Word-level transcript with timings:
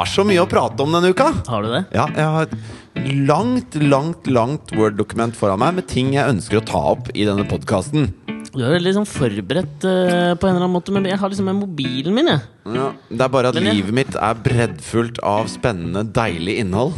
Har 0.00 0.08
så 0.08 0.22
mye 0.24 0.40
å 0.40 0.48
prate 0.48 0.80
om 0.80 0.94
denne 0.94 1.10
uka! 1.12 1.26
Har 1.50 1.60
du 1.66 1.68
det? 1.74 1.82
Ja, 1.92 2.06
jeg 2.16 2.24
har 2.32 2.46
et 2.46 3.10
langt, 3.28 3.74
langt, 3.84 4.30
langt 4.32 4.72
Word-dokument 4.72 5.36
foran 5.36 5.60
meg 5.60 5.74
med 5.76 5.88
ting 5.92 6.14
jeg 6.14 6.24
ønsker 6.24 6.62
å 6.62 6.64
ta 6.70 6.80
opp 6.94 7.10
i 7.12 7.26
denne 7.28 7.44
podkasten. 7.50 8.08
Du 8.54 8.62
er 8.64 8.72
veldig 8.78 8.94
sånn 8.96 9.06
forberedt 9.06 9.84
uh, 9.84 10.32
på 10.40 10.48
en 10.48 10.54
eller 10.54 10.64
annen 10.64 10.72
måte, 10.72 10.94
men 10.96 11.04
jeg 11.04 11.20
har 11.20 11.28
liksom 11.30 11.50
med 11.52 11.60
mobilen 11.60 12.16
min, 12.16 12.32
jeg. 12.32 12.40
Ja, 12.78 12.88
det 13.12 13.26
er 13.26 13.34
bare 13.36 13.52
at 13.52 13.60
jeg- 13.60 13.76
livet 13.76 13.98
mitt 14.00 14.16
er 14.16 14.40
breddfullt 14.48 15.20
av 15.20 15.52
spennende, 15.52 16.06
deilig 16.16 16.56
innhold. 16.64 16.96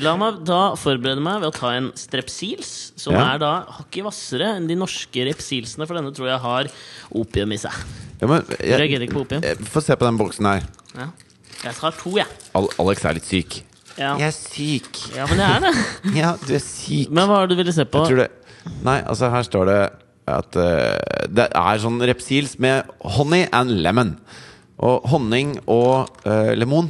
La 0.00 0.16
meg 0.16 0.40
da 0.48 0.62
forberede 0.78 1.20
meg 1.20 1.42
ved 1.44 1.50
å 1.52 1.56
ta 1.60 1.74
en 1.76 1.92
strepsils, 1.98 2.92
som 2.96 3.12
Ja. 3.12 3.34
er 3.34 3.38
da 3.44 3.52
hakket 3.76 4.06
hvassere 4.08 4.56
enn 4.56 4.66
de 4.70 4.76
norske 4.78 5.28
repsilsene, 5.28 5.84
for 5.86 6.00
denne 6.00 6.14
tror 6.16 6.32
jeg 6.32 6.40
har 6.48 6.72
opium 7.12 7.52
i 7.52 7.60
seg. 7.60 7.76
Ja, 8.20 8.28
men 8.28 8.44
jeg, 8.60 8.90
jeg, 8.90 9.10
jeg, 9.40 9.56
Få 9.72 9.80
se 9.84 9.96
på 9.96 10.04
den 10.06 10.18
boksen 10.20 10.48
her. 10.50 10.66
Ja. 10.96 11.08
Jeg 11.64 11.76
tar 11.76 11.96
to, 11.96 12.12
jeg. 12.16 12.28
Al 12.56 12.68
Alex 12.80 13.04
er 13.04 13.16
litt 13.16 13.28
syk. 13.28 13.60
Ja. 13.98 14.14
Jeg 14.20 14.28
er 14.30 14.36
syk. 14.36 15.00
ja, 15.16 15.26
men 15.28 15.40
jeg 15.42 15.56
er 15.56 15.64
det. 15.66 15.72
Ja, 16.20 16.34
du 16.40 16.54
er 16.56 16.62
syk. 16.64 17.10
Men 17.12 17.28
hva 17.28 17.42
er 17.42 17.50
det 17.50 17.56
du 17.56 17.62
ville 17.62 17.74
se 17.76 17.84
på? 17.88 18.04
Det 18.08 18.30
Nei, 18.84 19.00
altså 19.08 19.30
her 19.32 19.44
står 19.44 19.68
det 19.68 19.80
at 20.30 20.56
uh, 20.60 21.26
det 21.32 21.48
er 21.48 21.80
sånn 21.82 22.00
repsils 22.06 22.58
med 22.62 22.88
honey 23.16 23.46
and 23.56 23.72
lemon. 23.84 24.14
Og 24.80 25.04
honning 25.12 25.58
og 25.68 26.08
uh, 26.24 26.52
lemon 26.56 26.86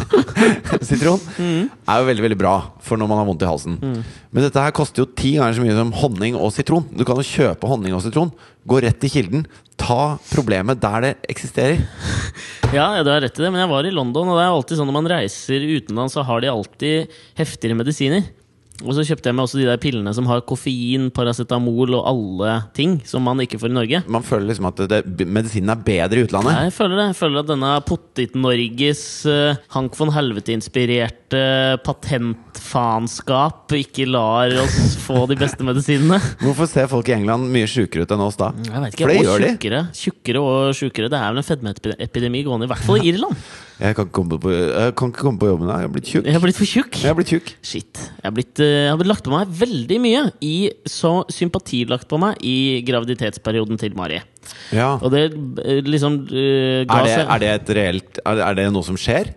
Sitron 0.86 1.20
er 1.38 2.00
jo 2.00 2.06
veldig 2.08 2.24
veldig 2.24 2.38
bra 2.38 2.54
for 2.82 2.98
når 2.98 3.10
man 3.10 3.20
har 3.20 3.28
vondt 3.28 3.44
i 3.44 3.48
halsen. 3.48 3.76
Men 3.78 4.44
dette 4.44 4.62
her 4.62 4.74
koster 4.74 5.04
jo 5.04 5.10
ti 5.18 5.36
ganger 5.36 5.54
så 5.56 5.62
mye 5.62 5.76
som 5.78 5.92
honning 6.02 6.38
og 6.38 6.50
sitron. 6.54 6.86
Du 6.90 7.04
kan 7.06 7.18
jo 7.18 7.26
kjøpe 7.26 7.70
honning 7.70 7.94
og 7.96 8.02
sitron, 8.04 8.32
gå 8.66 8.80
rett 8.84 8.98
til 9.02 9.12
kilden, 9.12 9.44
ta 9.80 10.16
problemet 10.30 10.80
der 10.82 11.04
det 11.04 11.14
eksisterer. 11.32 11.84
Ja, 12.74 12.88
du 13.06 13.08
har 13.12 13.20
rett 13.22 13.36
i 13.38 13.44
det, 13.44 13.48
men 13.54 13.62
jeg 13.62 13.70
var 13.70 13.86
i 13.86 13.92
London, 13.94 14.26
og 14.26 14.36
det 14.36 14.42
er 14.42 14.50
alltid 14.50 14.80
sånn 14.80 14.88
når 14.90 14.96
man 14.96 15.08
reiser 15.12 15.62
utenlands, 15.62 16.16
så 16.16 16.24
har 16.26 16.42
de 16.42 16.50
alltid 16.50 17.12
heftigere 17.38 17.78
medisiner. 17.78 18.26
Og 18.84 18.92
så 18.92 19.04
kjøpte 19.08 19.30
jeg 19.30 19.36
meg 19.36 19.46
også 19.46 19.60
de 19.60 19.68
der 19.68 19.78
pillene 19.80 20.12
som 20.12 20.26
har 20.28 20.42
koffein, 20.44 21.06
paracetamol 21.14 21.94
og 21.96 22.08
alle 22.10 22.56
ting 22.76 22.98
som 23.08 23.24
man 23.24 23.40
ikke 23.40 23.60
får 23.62 23.72
i 23.72 23.76
Norge. 23.78 24.00
Man 24.12 24.26
føler 24.26 24.50
liksom 24.50 24.68
at 24.68 24.82
det, 24.90 25.00
medisinen 25.24 25.72
er 25.72 25.84
bedre 25.86 26.20
i 26.20 26.26
utlandet. 26.26 26.52
Nei, 26.52 26.66
Jeg 26.68 26.76
føler 26.76 27.00
det. 27.00 27.06
Jeg 27.12 27.18
føler 27.22 27.40
at 27.40 27.50
denne 27.52 27.72
Pottit-Norges 27.88 29.04
uh, 29.30 29.62
Hank 29.78 29.96
von 29.96 30.12
Helvete-inspirerte 30.12 31.44
patentfaenskap 32.56 33.74
ikke 33.76 34.06
lar 34.08 34.52
oss 34.62 34.96
få 35.04 35.26
de 35.30 35.36
beste 35.38 35.64
medisinene. 35.64 36.18
Hvorfor 36.44 36.68
ser 36.70 36.88
folk 36.90 37.08
i 37.10 37.14
England 37.16 37.50
mye 37.52 37.68
sjukere 37.68 38.06
ut 38.06 38.14
enn 38.14 38.24
oss 38.24 38.38
da? 38.40 38.52
Jeg 38.64 38.82
vet 38.82 38.96
ikke, 38.96 39.04
For 39.04 39.12
det 39.12 39.18
og 39.18 39.26
gjør 39.26 39.44
de. 39.44 39.50
tjukkere, 39.52 39.82
tjukkere 39.96 40.42
og 40.42 40.74
sjukere. 40.76 41.10
Det 41.12 41.20
er 41.20 41.32
vel 41.32 41.42
en 41.42 41.46
fedmeepidemi 41.46 42.42
gående, 42.46 42.68
i 42.68 42.72
hvert 42.72 42.84
fall 42.86 43.00
i 43.00 43.10
Irland. 43.12 43.36
Jeg 43.76 43.96
kan 43.96 44.06
ikke 44.06 44.16
komme 44.16 44.38
på, 44.40 44.52
jeg 44.56 44.94
kan 44.96 45.12
ikke 45.12 45.24
komme 45.26 45.40
på 45.40 45.50
jobben. 45.50 45.68
Jeg 45.68 45.84
har 45.84 45.92
blitt 45.92 46.10
tjukk. 46.10 46.24
Jeg 46.24 46.36
har 46.36 46.44
blitt 46.46 46.60
for 46.60 46.70
tjukk. 46.72 47.00
Jeg 47.02 47.10
har 47.10 47.18
blitt 47.18 47.32
tjukk. 47.34 47.52
Shit. 47.60 48.00
Jeg 48.00 48.24
har, 48.24 48.36
blitt, 48.38 48.54
eh, 48.64 48.74
jeg 48.86 48.92
har 48.94 49.00
blitt 49.02 49.12
lagt 49.12 49.26
på 49.26 49.34
meg 49.34 49.52
veldig 49.60 49.98
mye 50.00 50.22
i 50.44 50.56
så 50.88 51.18
sympatilagt 51.32 52.08
på 52.08 52.20
meg 52.22 52.40
i 52.40 52.56
graviditetsperioden 52.88 53.80
til 53.82 53.98
Mari. 53.98 54.22
Ja. 54.72 54.94
Og 54.96 55.10
det 55.12 55.26
eh, 55.64 55.82
liksom 55.84 56.22
uh, 56.30 56.86
ga 56.86 57.02
Er 57.02 57.04
det, 57.04 57.16
seg 57.18 57.34
er 57.34 57.42
det 57.42 57.48
et 57.50 57.74
reelt 57.76 58.20
er, 58.22 58.40
er 58.46 58.56
det 58.56 58.70
noe 58.72 58.86
som 58.86 58.96
skjer? 59.00 59.34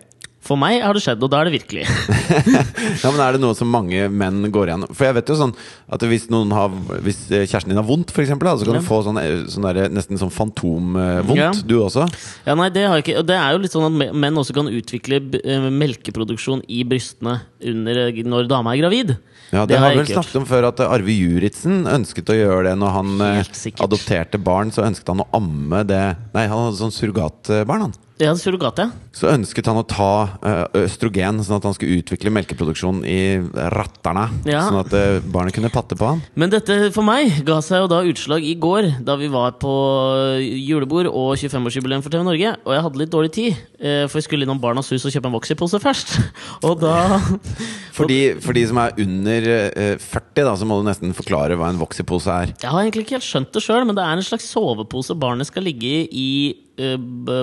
For 0.50 0.58
meg 0.58 0.80
har 0.82 0.96
det 0.96 1.02
skjedd, 1.04 1.22
og 1.22 1.30
da 1.30 1.40
er 1.44 1.46
det 1.50 1.60
virkelig. 1.60 1.84
Ja, 3.00 3.10
men 3.12 3.20
Er 3.22 3.36
det 3.36 3.40
noe 3.42 3.54
som 3.54 3.70
mange 3.70 4.08
menn 4.10 4.42
går 4.50 4.70
igjennom? 4.72 4.90
For 4.96 5.06
jeg 5.06 5.16
vet 5.20 5.30
jo 5.30 5.36
sånn 5.38 5.52
at 5.92 6.02
hvis 6.10 6.26
har 6.56 6.72
Hvis 7.04 7.20
kjæresten 7.30 7.70
din 7.70 7.78
har 7.78 7.86
vondt, 7.86 8.10
eksempel, 8.24 8.50
så 8.58 8.66
kan 8.66 8.80
du 8.80 8.86
få 8.86 8.98
sånn, 9.06 9.20
eh, 9.22 9.44
sånn 9.52 9.68
der, 9.68 9.92
nesten 9.94 10.18
sånn 10.18 10.32
fantomvondt, 10.34 11.38
Ja. 11.38 11.52
du 11.54 11.76
også. 11.84 12.08
Ja, 12.48 12.56
nei, 12.58 12.68
det 12.74 12.86
har 12.88 12.98
jeg 12.98 13.06
ikke. 13.06 13.18
Og 13.22 13.28
det 13.30 13.38
er 13.38 13.54
jo 13.54 13.62
litt 13.62 13.76
sånn 13.76 13.86
at 13.86 14.14
menn 14.24 14.42
også 14.42 14.56
kan 14.56 14.66
utvikle 14.66 15.22
eh, 15.38 15.70
melkeproduksjon 15.70 16.64
i 16.68 16.82
brystene 16.88 17.40
under, 17.62 18.02
eh, 18.08 18.22
når 18.26 18.50
dama 18.50 18.74
er 18.74 18.82
gravid. 18.82 19.16
Ja, 19.54 19.64
Det, 19.66 19.78
har 19.78 19.88
har 19.90 19.96
vi 19.96 20.02
vel 20.02 20.12
snakket 20.14 20.36
om 20.42 20.46
før 20.46 20.68
at 20.68 20.80
Arve 20.82 21.14
Juritzen 21.14 21.82
ønsket 21.90 22.30
å 22.30 22.38
gjøre 22.38 22.70
det 22.70 22.76
når 22.78 22.90
han 22.98 23.16
adopterte 23.86 24.38
barn. 24.42 24.70
Så 24.74 24.82
ønsket 24.86 25.14
han 25.14 25.22
å 25.24 25.30
amme 25.34 25.84
det 25.86 26.04
Nei, 26.34 26.46
han 26.46 26.66
hadde 26.66 26.78
sånn 26.78 26.94
surrogatbarn, 26.94 27.88
han. 27.88 27.94
Ja, 28.20 28.34
surrogat, 28.36 28.78
ja. 28.82 28.90
Så 29.16 29.30
ønsket 29.32 29.68
han 29.70 29.78
å 29.80 29.84
ta 29.88 30.10
eh, 30.44 30.82
østrogen, 30.82 31.40
sånn 31.44 31.56
at 31.56 31.66
han 31.68 31.76
skulle 31.76 32.02
utvikle 32.02 32.32
melkeproduksjon 32.36 33.00
i 33.08 33.20
ratterne. 33.72 34.26
Ja. 34.48 34.66
Sånn 34.66 34.80
at 34.82 34.94
eh, 34.96 35.22
barnet 35.24 35.56
kunne 35.56 35.72
patte 35.72 35.96
på 35.96 36.10
han. 36.10 36.20
Men 36.38 36.52
dette 36.52 36.90
for 36.94 37.06
meg 37.06 37.40
ga 37.48 37.60
seg 37.64 37.84
jo 37.84 37.90
da 37.90 38.02
utslag 38.04 38.44
i 38.44 38.54
går, 38.60 38.90
da 39.06 39.16
vi 39.20 39.30
var 39.32 39.56
på 39.62 39.72
julebord 40.38 41.08
og 41.10 41.32
25-årsjubileum 41.40 42.04
for 42.04 42.12
TV 42.12 42.26
Norge. 42.26 42.54
Og 42.66 42.76
jeg 42.76 42.86
hadde 42.86 43.02
litt 43.02 43.14
dårlig 43.14 43.32
tid, 43.36 43.60
eh, 43.80 44.04
for 44.04 44.20
jeg 44.20 44.28
skulle 44.28 44.48
innom 44.48 44.60
Barnas 44.60 44.92
Hus 44.92 45.08
og 45.08 45.16
kjøpe 45.16 45.30
en 45.32 45.38
Voxy-pose 45.38 45.80
først. 45.82 46.18
Og 46.68 46.76
da 46.82 46.94
For 48.00 48.08
de, 48.08 48.36
for 48.40 48.56
de 48.56 48.62
som 48.70 48.78
er 48.80 48.94
under 49.02 49.46
eh, 49.50 49.96
40, 50.00 50.44
da, 50.46 50.54
så 50.56 50.64
må 50.68 50.78
du 50.80 50.86
nesten 50.86 51.12
forklare 51.16 51.56
hva 51.58 51.68
en 51.72 51.80
voksepose 51.80 52.32
er. 52.32 52.52
Jeg 52.62 52.72
har 52.72 52.84
egentlig 52.84 53.04
ikke 53.04 53.18
helt 53.18 53.26
skjønt 53.26 53.52
det 53.52 53.62
sjøl, 53.64 53.84
men 53.88 53.98
det 53.98 54.04
er 54.06 54.16
en 54.16 54.24
slags 54.24 54.46
sovepose 54.48 55.16
barnet 55.20 55.50
skal 55.50 55.66
ligge 55.66 56.06
i 56.08 56.30
eh, 56.48 56.69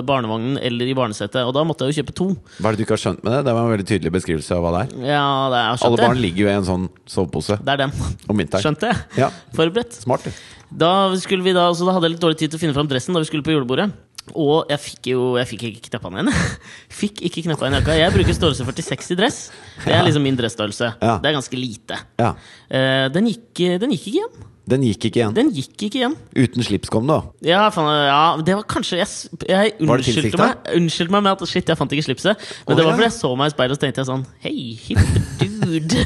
barnevognen 0.08 0.58
eller 0.62 0.90
i 0.90 0.96
barnesetet. 0.98 1.40
Og 1.46 1.54
da 1.56 1.64
måtte 1.66 1.86
jeg 1.86 1.94
jo 1.96 2.02
kjøpe 2.02 2.14
to. 2.18 2.28
Hva 2.58 2.70
er 2.70 2.76
det 2.76 2.82
du 2.82 2.86
ikke 2.86 2.96
har 2.96 3.02
skjønt 3.04 3.22
med 3.24 3.32
det? 3.36 3.40
Det 3.48 3.54
var 3.56 3.64
en 3.66 3.72
veldig 3.74 3.88
tydelig 3.92 4.12
beskrivelse 4.18 4.56
av 4.58 4.64
hva 4.64 4.72
det 4.74 4.82
er. 4.84 5.06
Ja, 5.14 5.24
det 5.52 5.62
er 5.62 5.86
Alle 5.88 6.02
barn 6.02 6.20
ligger 6.22 6.44
jo 6.46 6.50
i 6.50 6.56
en 6.58 6.66
sånn 6.68 6.88
sovepose 7.08 7.58
Det 7.62 7.74
er 7.74 7.84
den. 7.86 7.94
om 8.28 8.36
vinteren. 8.42 8.64
Skjønte 8.66 8.90
jeg. 8.92 9.04
Ja, 9.24 9.30
Forberedt. 9.56 10.00
smart. 10.02 10.28
Da, 10.68 10.90
skulle 11.16 11.46
vi 11.46 11.54
da, 11.56 11.70
så 11.72 11.86
da 11.88 11.94
hadde 11.96 12.10
jeg 12.10 12.16
litt 12.18 12.24
dårlig 12.26 12.38
tid 12.42 12.52
til 12.52 12.58
å 12.60 12.62
finne 12.66 12.76
fram 12.76 12.90
dressen 12.90 13.16
da 13.16 13.22
vi 13.22 13.28
skulle 13.30 13.46
på 13.46 13.54
julebordet. 13.54 13.88
Og 14.36 14.68
jeg 14.68 14.80
fikk 14.84 15.06
jo 15.14 15.20
Jeg 15.38 15.48
fikk 15.48 15.62
ikke 15.70 15.86
kneppa 15.88 16.10
den 16.12 16.28
igjen. 16.28 16.58
Fikk 17.00 17.22
ikke 17.24 17.46
kneppa 17.46 17.64
igjen 17.64 17.78
jakka. 17.78 17.94
Jeg 17.96 18.12
bruker 18.12 18.36
størrelse 18.36 18.66
46 18.68 19.14
i 19.14 19.16
dress. 19.16 19.38
Det 19.86 19.94
er 19.96 20.04
liksom 20.04 20.26
min 20.26 20.36
dressstørrelse. 20.36 20.90
Ja. 21.00 21.14
Det 21.22 21.30
er 21.30 21.36
ganske 21.38 21.56
lite. 21.56 21.96
Ja. 22.20 22.34
Eh, 22.68 23.06
den, 23.14 23.30
gikk, 23.32 23.64
den 23.80 23.94
gikk 23.96 24.04
ikke 24.10 24.18
igjen. 24.18 24.46
Den 24.68 24.82
gikk 24.84 25.06
ikke 25.08 25.20
igjen. 25.22 25.34
Den 25.36 25.48
gikk 25.56 25.86
ikke 25.86 26.00
igjen. 26.02 26.14
Uten 26.36 26.66
slips 26.66 26.90
kom 26.92 27.06
det, 27.08 27.16
da. 27.16 27.48
Ja, 27.48 27.60
faen, 27.72 27.88
ja, 28.08 28.18
det 28.44 28.56
var 28.58 28.66
kanskje 28.68 28.98
Jeg, 29.00 29.08
jeg 29.48 29.72
unnskyldte 29.80 30.40
meg, 30.40 30.68
unnskyldte 30.76 31.14
meg 31.14 31.24
med 31.24 31.32
at 31.32 31.48
shit, 31.48 31.70
jeg 31.72 31.78
fant 31.80 31.94
ikke 31.96 32.06
slipset. 32.10 32.44
Men 32.66 32.74
oh, 32.74 32.78
det 32.78 32.84
var 32.86 32.98
fordi 32.98 33.06
jeg 33.08 33.16
så 33.16 33.30
meg 33.40 33.48
i 33.48 33.54
speilet 33.56 33.74
og 33.74 33.78
så 33.80 33.84
tenkte 33.86 34.02
jeg 34.04 34.10
sånn 34.10 34.26
Hei, 34.44 34.54
hippe 34.84 35.48
dude. 35.64 36.04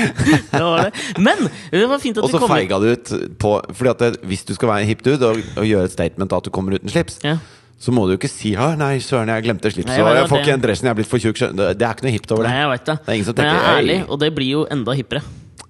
det 0.54 0.64
var 0.64 0.88
det. 0.88 1.06
Men 1.22 1.46
det 1.72 1.86
var 1.90 2.02
fint 2.02 2.18
at 2.18 2.26
Og 2.26 2.32
du 2.32 2.38
så 2.38 2.50
feiga 2.50 2.78
du 2.82 2.88
ut 2.90 3.14
på 3.40 3.54
Fordi 3.78 3.92
at 3.94 4.04
det, 4.04 4.10
hvis 4.30 4.44
du 4.48 4.52
skal 4.56 4.72
være 4.74 4.84
en 4.84 4.90
hip 4.90 5.02
dude 5.06 5.30
og, 5.30 5.40
og 5.56 5.66
gjøre 5.70 5.88
et 5.88 5.94
statement 5.94 6.34
at 6.36 6.46
du 6.46 6.52
kommer 6.54 6.76
uten 6.78 6.90
slips, 6.92 7.18
Ja. 7.26 7.36
så 7.80 7.94
må 7.94 8.04
du 8.06 8.14
jo 8.14 8.18
ikke 8.20 8.28
si 8.30 8.52
«Å, 8.58 8.72
'nei, 8.76 8.98
søren, 9.00 9.30
jeg 9.32 9.46
glemte 9.46 9.70
slips', 9.72 9.94
jeg, 9.96 10.04
og 10.04 10.16
jeg 10.18 10.28
får 10.28 10.42
ikke 10.42 10.52
den 10.56 10.64
dressen, 10.66 10.88
jeg 10.88 10.92
er 10.92 10.98
blitt 10.98 11.08
for 11.10 11.22
tjukk. 11.22 11.38
Det 11.56 11.68
er 11.72 11.94
ikke 11.94 12.06
noe 12.08 12.12
hipt 12.16 12.34
over 12.34 12.44
det. 12.44 12.50
Nei, 12.52 12.58
jeg 12.60 12.72
vet 12.74 12.84
det. 12.90 12.96
Det 13.00 13.08
er 13.08 13.18
ingen 13.20 13.28
som 13.30 13.38
Men 13.38 13.48
jeg 13.48 13.60
er 13.60 13.78
ærlig, 13.78 13.98
og 14.08 14.20
det 14.20 14.30
blir 14.36 14.50
jo 14.50 14.64
enda 14.70 14.96
hippere. 14.98 15.22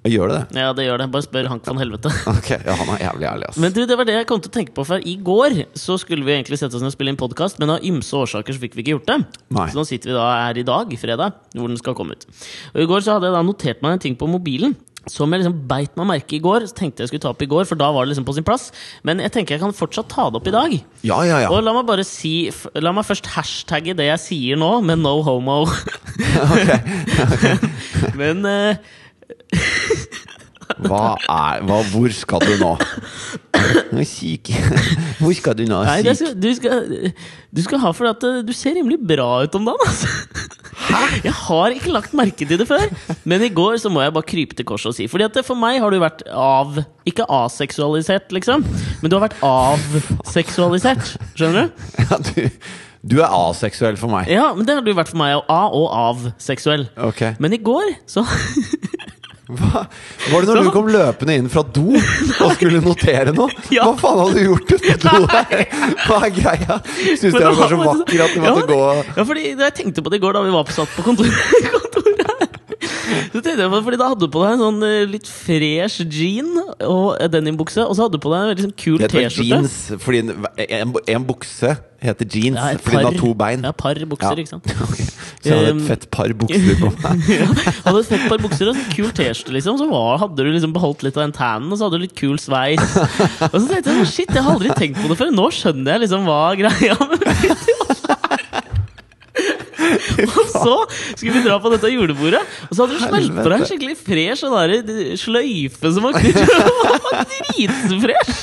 Gjør 0.08 0.30
det 0.30 0.36
det? 0.38 0.60
Ja, 0.62 0.70
det 0.72 0.86
gjør 0.86 1.02
det. 1.02 1.06
Bare 1.12 1.24
spør 1.26 1.48
Hank 1.50 1.66
von 1.68 1.80
Helvete. 1.80 2.08
Ok, 2.32 2.48
ja, 2.54 2.72
han 2.78 2.92
er 2.94 3.02
jævlig 3.04 3.26
ærlig, 3.28 3.48
ass. 3.50 3.58
Men 3.60 3.74
du, 3.76 3.82
det 3.84 3.98
var 4.00 4.08
det 4.08 4.14
jeg 4.16 4.28
kom 4.30 4.40
til 4.40 4.48
å 4.48 4.54
tenke 4.54 4.72
på, 4.76 4.84
for 4.88 5.04
i 5.04 5.16
går 5.20 5.58
så 5.76 5.98
skulle 6.00 6.24
vi 6.24 6.32
egentlig 6.38 6.56
sette 6.60 6.78
oss 6.78 6.84
ned 6.84 6.88
og 6.88 6.96
spille 6.96 7.12
inn 7.12 7.20
podkast, 7.20 7.60
men 7.60 7.74
av 7.74 7.84
ymse 7.84 8.16
årsaker 8.16 8.56
så 8.56 8.62
fikk 8.62 8.78
vi 8.78 8.86
ikke 8.86 8.94
gjort 8.96 9.10
det. 9.10 9.18
Nei. 9.52 9.66
Så 9.68 9.76
nå 9.76 9.84
sitter 9.88 10.12
vi 10.12 10.16
da 10.16 10.28
her 10.46 10.60
i 10.62 10.64
dag, 10.64 10.94
fredag, 11.02 11.36
hvor 11.52 11.68
den 11.68 11.80
skal 11.80 11.98
komme 11.98 12.16
ut. 12.16 12.24
Og 12.72 12.80
i 12.80 12.88
går 12.88 13.04
så 13.04 13.18
hadde 13.18 13.28
jeg 13.28 13.36
da 13.36 13.42
notert 13.44 13.84
meg 13.84 13.98
en 13.98 14.06
ting 14.06 14.16
på 14.16 14.30
mobilen. 14.30 14.78
Som 15.08 15.32
jeg 15.32 15.40
liksom 15.40 15.62
beit 15.68 15.94
meg 15.96 16.08
merke 16.10 16.36
i 16.36 16.42
går. 16.44 16.66
Så 16.68 16.76
tenkte 16.76 17.00
jeg 17.00 17.08
skulle 17.08 17.24
ta 17.24 17.30
opp 17.32 17.40
i 17.40 17.48
går, 17.48 17.64
for 17.68 17.80
da 17.80 17.88
var 17.92 18.04
det 18.04 18.12
liksom 18.12 18.26
på 18.28 18.34
sin 18.36 18.44
plass. 18.44 18.66
Men 19.08 19.22
jeg 19.24 19.32
tenker 19.32 19.56
jeg 19.56 19.62
kan 19.62 19.72
fortsatt 19.76 20.10
ta 20.12 20.26
det 20.28 20.40
opp 20.40 20.48
i 20.48 20.52
dag. 20.52 20.74
Ja, 21.08 21.22
ja, 21.24 21.38
ja. 21.46 21.48
Og 21.48 21.64
la 21.64 21.72
meg 21.72 21.86
bare 21.88 22.04
si 22.04 22.50
La 22.76 22.92
meg 22.92 23.08
først 23.08 23.30
hashtagge 23.32 23.96
det 23.96 24.10
jeg 24.10 24.22
sier 24.22 24.60
nå, 24.60 24.68
med 24.84 25.00
no 25.00 25.16
homo. 25.24 25.62
Men 28.20 28.44
eh, 28.48 28.92
Hva 30.80 31.16
er 31.18 31.64
hva, 31.66 31.80
Hvor 31.90 32.12
skal 32.14 32.44
du 32.46 32.54
nå? 32.60 32.70
Nå 33.92 34.04
syk. 34.06 34.52
Hvor 35.18 35.34
skal 35.36 35.56
du 35.58 35.64
nå? 35.68 35.82
Nei, 35.84 36.14
skal, 36.14 36.34
du, 36.38 36.48
skal, 36.56 36.86
du 37.50 37.62
skal 37.64 37.82
ha 37.82 37.90
for 37.96 38.10
at 38.10 38.24
eh, 38.26 38.40
du 38.46 38.52
ser 38.56 38.78
rimelig 38.78 39.00
bra 39.02 39.42
ut 39.44 39.58
om 39.58 39.66
dagen. 39.68 39.90
Altså. 39.90 40.46
Jeg 41.24 41.34
har 41.36 41.74
ikke 41.74 41.92
lagt 41.92 42.14
merke 42.16 42.46
til 42.48 42.58
det 42.58 42.66
før, 42.70 42.86
men 43.28 43.42
i 43.44 43.50
går 43.52 43.76
så 43.82 43.90
må 43.92 44.02
jeg 44.02 44.14
bare 44.16 44.26
krype 44.30 44.56
til 44.56 44.66
korset 44.66 44.92
og 44.92 44.96
si. 44.96 45.08
Fordi 45.10 45.26
at 45.26 45.38
for 45.46 45.58
meg 45.58 45.80
har 45.82 45.92
du 45.92 46.00
vært 46.02 46.24
av 46.32 46.80
Ikke 47.08 47.26
aseksualisert, 47.26 48.30
liksom, 48.34 48.64
men 49.02 49.10
du 49.12 49.18
har 49.18 49.26
vært 49.28 49.40
avseksualisert. 49.44 51.16
Skjønner 51.34 51.68
du? 51.68 51.88
Ja, 52.10 52.18
du, 52.24 52.70
du 53.10 53.16
er 53.20 53.32
aseksuell 53.32 53.98
for 54.00 54.12
meg. 54.12 54.30
Ja, 54.32 54.50
men 54.56 54.66
det 54.68 54.78
har 54.78 54.84
du 54.86 54.92
vært 54.96 55.12
for 55.12 55.20
meg. 55.20 55.36
Av 55.50 55.76
og 55.76 55.88
avseksuell. 55.94 56.88
Okay. 57.10 57.36
Men 57.42 57.54
i 57.56 57.60
går 57.62 57.94
så 58.10 58.24
Hva? 59.58 59.82
Var 60.30 60.40
det 60.44 60.48
når 60.50 60.56
Så- 60.60 60.64
du 60.64 60.70
kom 60.74 60.86
løpende 60.92 61.34
inn 61.40 61.48
fra 61.52 61.62
do 61.62 61.86
og 61.96 62.52
skulle 62.56 62.80
notere 62.84 63.32
noe? 63.34 63.48
Ja. 63.74 63.84
Hva 63.88 63.96
faen 64.00 64.18
hadde 64.22 64.34
du 64.38 64.48
gjort 64.50 64.72
ute 64.76 64.96
på 65.00 65.14
do 65.18 65.26
der? 65.30 65.64
Hva 66.06 66.20
er 66.26 66.32
greia? 66.36 66.78
Syns 67.16 67.20
du 67.20 67.38
det 67.38 67.44
jeg 67.46 67.58
var 67.60 67.68
så 67.74 67.80
vakkert 67.80 68.00
vakker 68.00 68.24
at 68.26 68.34
du 68.34 68.40
måtte 68.44 68.62
ja, 68.62 68.70
gå 68.70 68.80
Ja, 69.16 69.24
fordi 69.32 69.44
da 69.58 69.68
jeg 69.70 69.74
tenkte 69.80 70.02
på 70.06 70.10
det 70.12 70.20
i 70.20 70.24
går, 70.24 70.38
da 70.38 70.42
vi 70.46 70.54
var 70.54 70.64
på 70.68 70.76
satt 70.76 70.94
på 70.96 71.04
kontoret, 71.08 71.30
her, 71.30 72.09
Så 73.32 73.42
tenkte 73.42 73.58
jeg 73.64 73.70
på, 73.72 73.82
fordi 73.86 73.98
Da 74.00 74.08
hadde 74.12 74.24
du 74.26 74.32
på 74.32 74.42
deg 74.44 74.56
en 74.56 74.62
sånn 74.64 74.80
eh, 74.86 75.04
litt 75.10 75.28
fresh 75.30 76.02
jean 76.10 76.50
og 76.86 77.20
denimbukse, 77.32 77.84
og 77.84 77.94
så 77.98 78.06
hadde 78.06 78.18
du 78.18 78.22
på 78.24 78.32
deg 78.32 78.40
en 78.42 78.50
veldig 78.54 78.66
sånn 78.68 78.76
kul 78.80 78.98
T-skjorte. 79.10 80.00
fordi 80.02 80.24
en, 80.24 80.34
en, 80.66 80.94
en 81.14 81.26
bukse 81.28 81.76
heter 82.00 82.24
jeans 82.32 82.56
Ja, 82.56 82.78
fordi 82.80 82.96
den 82.96 83.08
har 83.10 83.16
to 83.20 83.30
bein. 83.36 83.64
Ja, 83.66 83.72
par 83.76 83.98
bukser, 84.08 84.38
Ja. 84.38 84.44
ikke 84.44 84.54
sant. 84.54 84.70
Okay. 84.90 85.06
Så 85.40 85.48
jeg 85.54 85.56
hadde 85.56 85.72
et 85.80 85.86
fett 85.88 86.06
par 86.12 86.32
bukser 86.36 86.78
på 86.80 86.88
meg. 87.04 87.28
ja, 87.32 87.46
hadde 87.86 88.00
et 88.02 88.08
fett 88.10 88.24
par 88.28 88.40
bukser 88.44 88.70
og 88.70 88.76
sånn 88.76 88.90
kul 88.94 89.10
T-skjorte, 89.16 89.54
liksom. 89.56 89.78
Så 89.80 89.86
var, 89.88 90.18
hadde 90.24 90.36
du 90.44 90.50
liksom 90.52 90.72
beholdt 90.76 91.04
litt 91.06 91.16
av 91.16 91.26
den 91.26 91.32
tannen, 91.36 91.68
og 91.72 91.78
så 91.80 91.86
hadde 91.88 92.00
du 92.00 92.04
litt 92.06 92.16
kul 92.18 92.36
sveis. 92.40 92.80
Og 93.50 93.56
så 93.56 93.66
tenkte 93.70 93.88
jeg 93.92 93.96
sånn, 94.00 94.08
shit, 94.10 94.32
jeg 94.36 94.44
har 94.44 94.56
aldri 94.56 94.72
tenkt 94.76 95.00
på 95.00 95.08
det 95.12 95.16
før. 95.20 95.30
Nå 95.34 95.46
skjønner 95.54 95.96
jeg 95.96 96.04
liksom 96.06 96.26
hva 96.28 96.40
greia 96.60 96.96
med 97.08 97.24
Og 100.30 100.46
så 100.50 100.76
skulle 101.14 101.34
vi 101.38 101.42
dra 101.46 101.56
på 101.62 101.70
dette 101.72 101.90
julebordet, 101.92 102.42
og 102.68 102.72
så 102.74 102.84
hadde 102.84 102.98
du 102.98 103.02
smelt 103.04 103.32
på 103.38 103.48
deg 103.48 103.56
en 103.56 103.68
skikkelig 103.70 103.96
fresh 104.00 104.40
sånn 104.44 104.56
der 104.56 105.16
sløyfe 105.20 105.92
som 105.94 106.02
var 106.06 106.12
Dritfresh! 107.30 108.42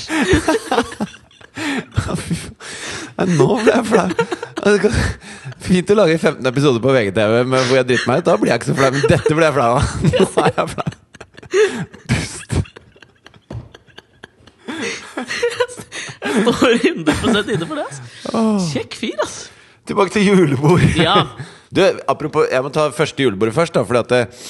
Nei, 3.17 3.25
Nå 3.33 3.47
ble 3.63 3.73
jeg 3.73 3.85
flau. 3.89 4.09
Fint 5.65 5.89
å 5.93 5.97
lage 5.97 6.17
15 6.21 6.45
episoder 6.51 6.83
på 6.83 6.93
VGTV 6.93 7.33
med 7.49 7.65
hvor 7.65 7.79
jeg 7.79 7.87
driter 7.89 8.09
meg 8.11 8.21
ut. 8.21 8.27
Da 8.29 8.37
blir 8.37 8.51
jeg 8.53 8.61
ikke 8.61 8.69
så 8.69 8.77
flau. 8.77 8.91
Men 8.93 9.03
dette 9.09 9.37
ble 9.37 9.47
jeg 9.47 9.55
flau 9.57 9.71
av. 9.73 9.83
Nå 10.13 10.25
er 10.43 10.51
jeg 10.53 10.67
flau. 10.75 10.89
Pust. 12.13 12.49
Jeg 16.27 16.43
står 16.43 16.73
100 16.77 17.53
inne 17.55 17.67
for 17.69 17.77
det. 17.79 17.87
Kjekk 18.69 18.97
fyr, 18.99 19.17
ass. 19.25 19.37
Tilbake 19.87 20.13
til 20.13 20.27
julebord. 20.27 20.83
Ja. 21.07 21.21
Du, 21.67 21.81
apropos, 22.07 22.47
jeg 22.51 22.63
må 22.63 22.69
ta 22.71 22.87
første 22.95 23.23
julebordet 23.25 23.55
først. 23.55 23.73
da 23.75 23.83
Fordi 23.83 23.99
at 23.99 24.11
eh, 24.15 24.45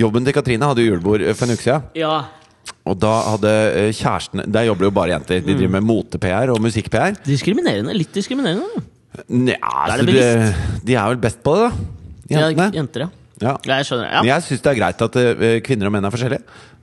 Jobben 0.00 0.24
til 0.24 0.32
Katrine 0.32 0.64
hadde 0.64 0.80
jo 0.84 0.94
julebord 0.94 1.20
eh, 1.20 1.34
for 1.36 1.44
en 1.48 1.56
uke 1.56 1.66
siden. 1.66 1.90
ja. 1.98 2.14
Og 2.86 2.94
da 2.98 3.10
hadde 3.26 3.50
kjæresten 3.90 3.98
kjærestene 3.98 4.44
Der 4.54 4.64
jobber 4.68 4.86
jo 4.86 4.90
bare 4.94 5.10
jenter. 5.12 5.40
De 5.42 5.54
driver 5.54 5.70
med 5.76 5.84
mote-PR 5.86 6.50
og 6.54 6.60
musikk-PR. 6.62 7.16
Diskriminerende. 7.26 7.94
Litt 7.94 8.14
diskriminerende. 8.14 8.82
Nja, 9.28 9.56
altså, 9.62 10.06
de, 10.06 10.14
de 10.86 10.94
er 10.94 11.08
vel 11.12 11.18
best 11.22 11.42
på 11.44 11.54
det, 11.58 11.64
da. 11.66 11.70
Ja, 12.32 12.44
Jentene. 12.48 12.68
jenter, 12.78 13.04
ja. 13.04 13.08
Ja. 13.42 13.56
Ja, 13.66 13.78
jeg 13.82 13.88
skjønner. 13.88 14.08
Men 14.12 14.28
Ja. 14.28 14.36
jeg 14.36 14.46
syns 14.46 14.62
det 14.62 14.70
er 14.72 14.78
greit 14.80 15.02
at 15.02 15.16
eh, 15.20 15.60
kvinner 15.66 15.86
og 15.90 15.92
menn 15.96 16.04
er 16.08 16.14
forskjellige. 16.14 16.42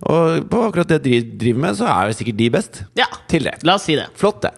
Og 0.09 0.45
på 0.51 0.61
akkurat 0.67 0.87
det 0.93 1.01
de 1.03 1.21
driver 1.41 1.59
med, 1.65 1.75
så 1.79 1.87
er 1.91 2.13
sikkert 2.15 2.37
de 2.39 2.49
best. 2.53 2.83
ja. 2.99 3.07
Til 3.29 3.43
det. 3.45 3.55
La 3.67 3.75
oss 3.75 3.83
si 3.85 3.95
det. 3.95 4.07
Flott, 4.17 4.41
det. 4.41 4.51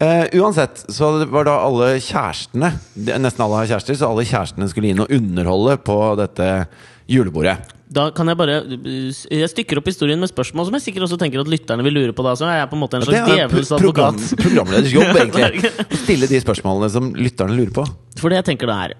Eh, 0.00 0.28
uansett, 0.40 0.84
så 0.90 1.26
var 1.28 1.44
da 1.44 1.56
alle 1.60 1.96
kjærestene 2.00 2.70
Nesten 2.96 3.42
alle 3.44 3.58
har 3.62 3.66
kjærester, 3.66 3.94
så 3.98 4.08
alle 4.12 4.24
kjærestene 4.24 4.68
skulle 4.70 4.88
inn 4.92 5.00
og 5.02 5.10
underholde 5.10 5.76
på 5.84 5.98
dette 6.16 6.66
julebordet. 7.08 7.58
Da 7.90 8.10
kan 8.12 8.28
jeg 8.28 8.36
bare 8.36 8.56
Jeg 8.68 9.48
stykker 9.48 9.78
opp 9.80 9.86
historien 9.88 10.20
med 10.20 10.28
spørsmål 10.28 10.66
som 10.68 10.74
jeg 10.76 10.82
sikkert 10.86 11.06
også 11.08 11.16
tenker 11.20 11.40
at 11.40 11.48
lytterne 11.48 11.82
vil 11.86 11.94
lure 11.96 12.12
på. 12.12 12.22
da 12.22 12.34
Så 12.36 12.44
jeg 12.44 12.60
er 12.60 12.66
på 12.68 12.76
en 12.76 12.82
måte 12.82 12.98
en 13.00 13.02
slags 13.06 13.30
er 13.30 13.48
djevelens 13.48 13.72
advokat. 13.72 13.80
program, 13.80 14.16
programleders 14.44 14.92
jobb, 14.92 15.16
egentlig. 15.22 15.70
Å 15.88 16.00
stille 16.04 16.28
de 16.28 16.40
spørsmålene 16.44 16.90
som 16.92 17.12
lytterne 17.16 17.56
lurer 17.56 17.72
på. 17.72 17.86
For 18.20 18.28
det 18.28 18.42
jeg 18.44 18.48
tenker 18.52 18.66
da 18.68 18.76
er 18.84 18.94